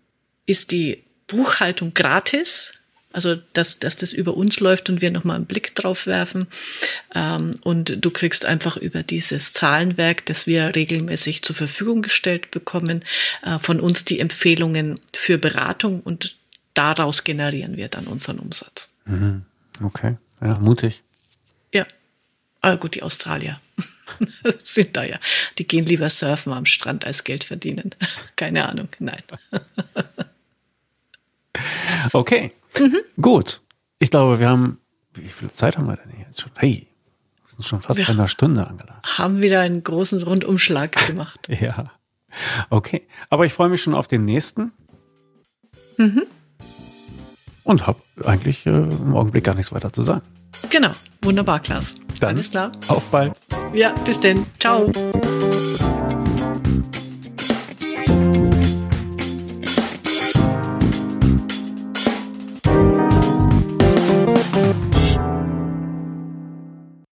ist 0.45 0.71
die 0.71 1.03
Buchhaltung 1.31 1.93
gratis. 1.93 2.73
Also, 3.13 3.35
dass, 3.51 3.79
dass 3.79 3.97
das 3.97 4.13
über 4.13 4.37
uns 4.37 4.61
läuft 4.61 4.89
und 4.89 5.01
wir 5.01 5.11
nochmal 5.11 5.35
einen 5.35 5.45
Blick 5.45 5.75
drauf 5.75 6.07
werfen. 6.07 6.47
Ähm, 7.13 7.51
und 7.61 7.97
du 7.99 8.09
kriegst 8.09 8.45
einfach 8.45 8.77
über 8.77 9.03
dieses 9.03 9.51
Zahlenwerk, 9.51 10.25
das 10.27 10.47
wir 10.47 10.73
regelmäßig 10.75 11.41
zur 11.41 11.55
Verfügung 11.55 12.03
gestellt 12.03 12.51
bekommen, 12.51 13.03
äh, 13.43 13.59
von 13.59 13.81
uns 13.81 14.05
die 14.05 14.21
Empfehlungen 14.21 14.97
für 15.13 15.37
Beratung 15.37 15.99
und 15.99 16.37
daraus 16.73 17.25
generieren 17.25 17.75
wir 17.75 17.89
dann 17.89 18.07
unseren 18.07 18.39
Umsatz. 18.39 18.93
Okay, 19.83 20.15
ja, 20.39 20.57
mutig. 20.59 21.03
Ja. 21.73 21.85
Aber 22.61 22.77
gut, 22.77 22.95
die 22.95 23.03
Australier 23.03 23.59
sind 24.59 24.95
da 24.95 25.03
ja. 25.03 25.19
Die 25.57 25.67
gehen 25.67 25.85
lieber 25.85 26.09
surfen 26.09 26.53
am 26.53 26.65
Strand 26.65 27.05
als 27.05 27.25
Geld 27.25 27.43
verdienen. 27.43 27.91
Keine 28.37 28.69
Ahnung, 28.69 28.87
nein. 28.99 29.23
Okay, 32.13 32.51
gut. 33.19 33.61
Ich 33.99 34.09
glaube, 34.11 34.39
wir 34.39 34.49
haben, 34.49 34.79
wie 35.13 35.27
viel 35.27 35.51
Zeit 35.51 35.77
haben 35.77 35.87
wir 35.87 35.97
denn 35.97 36.11
jetzt 36.19 36.41
schon? 36.41 36.51
Hey, 36.55 36.87
wir 37.45 37.51
sind 37.55 37.65
schon 37.65 37.81
fast 37.81 37.97
Wir- 37.99 38.05
bei 38.05 38.13
einer 38.13 38.27
Stunde 38.27 38.65
angelangt. 38.67 39.05
Haben 39.17 39.41
wieder 39.41 39.59
einen 39.61 39.83
großen 39.83 40.21
Rundumschlag 40.23 41.07
gemacht. 41.07 41.39
Ja. 41.59 41.91
Okay, 42.69 43.05
aber 43.29 43.45
ich 43.45 43.51
freue 43.51 43.67
mich 43.67 43.81
schon 43.81 43.93
auf 43.93 44.07
den 44.07 44.23
nächsten. 44.23 44.71
Und 47.63 47.87
habe 47.87 47.99
eigentlich 48.25 48.65
äh, 48.65 48.69
im 48.69 49.15
Augenblick 49.15 49.43
gar 49.43 49.55
nichts 49.55 49.71
weiter 49.73 49.91
zu 49.91 50.01
sagen. 50.01 50.21
Genau, 50.69 50.91
wunderbar, 51.21 51.59
Klaas. 51.59 51.95
Dann 52.21 52.35
Alles 52.35 52.49
klar. 52.51 52.71
Auf 52.87 53.05
bald. 53.11 53.33
Ja, 53.73 53.93
bis 54.05 54.19
denn. 54.19 54.45
Ciao. 54.59 54.89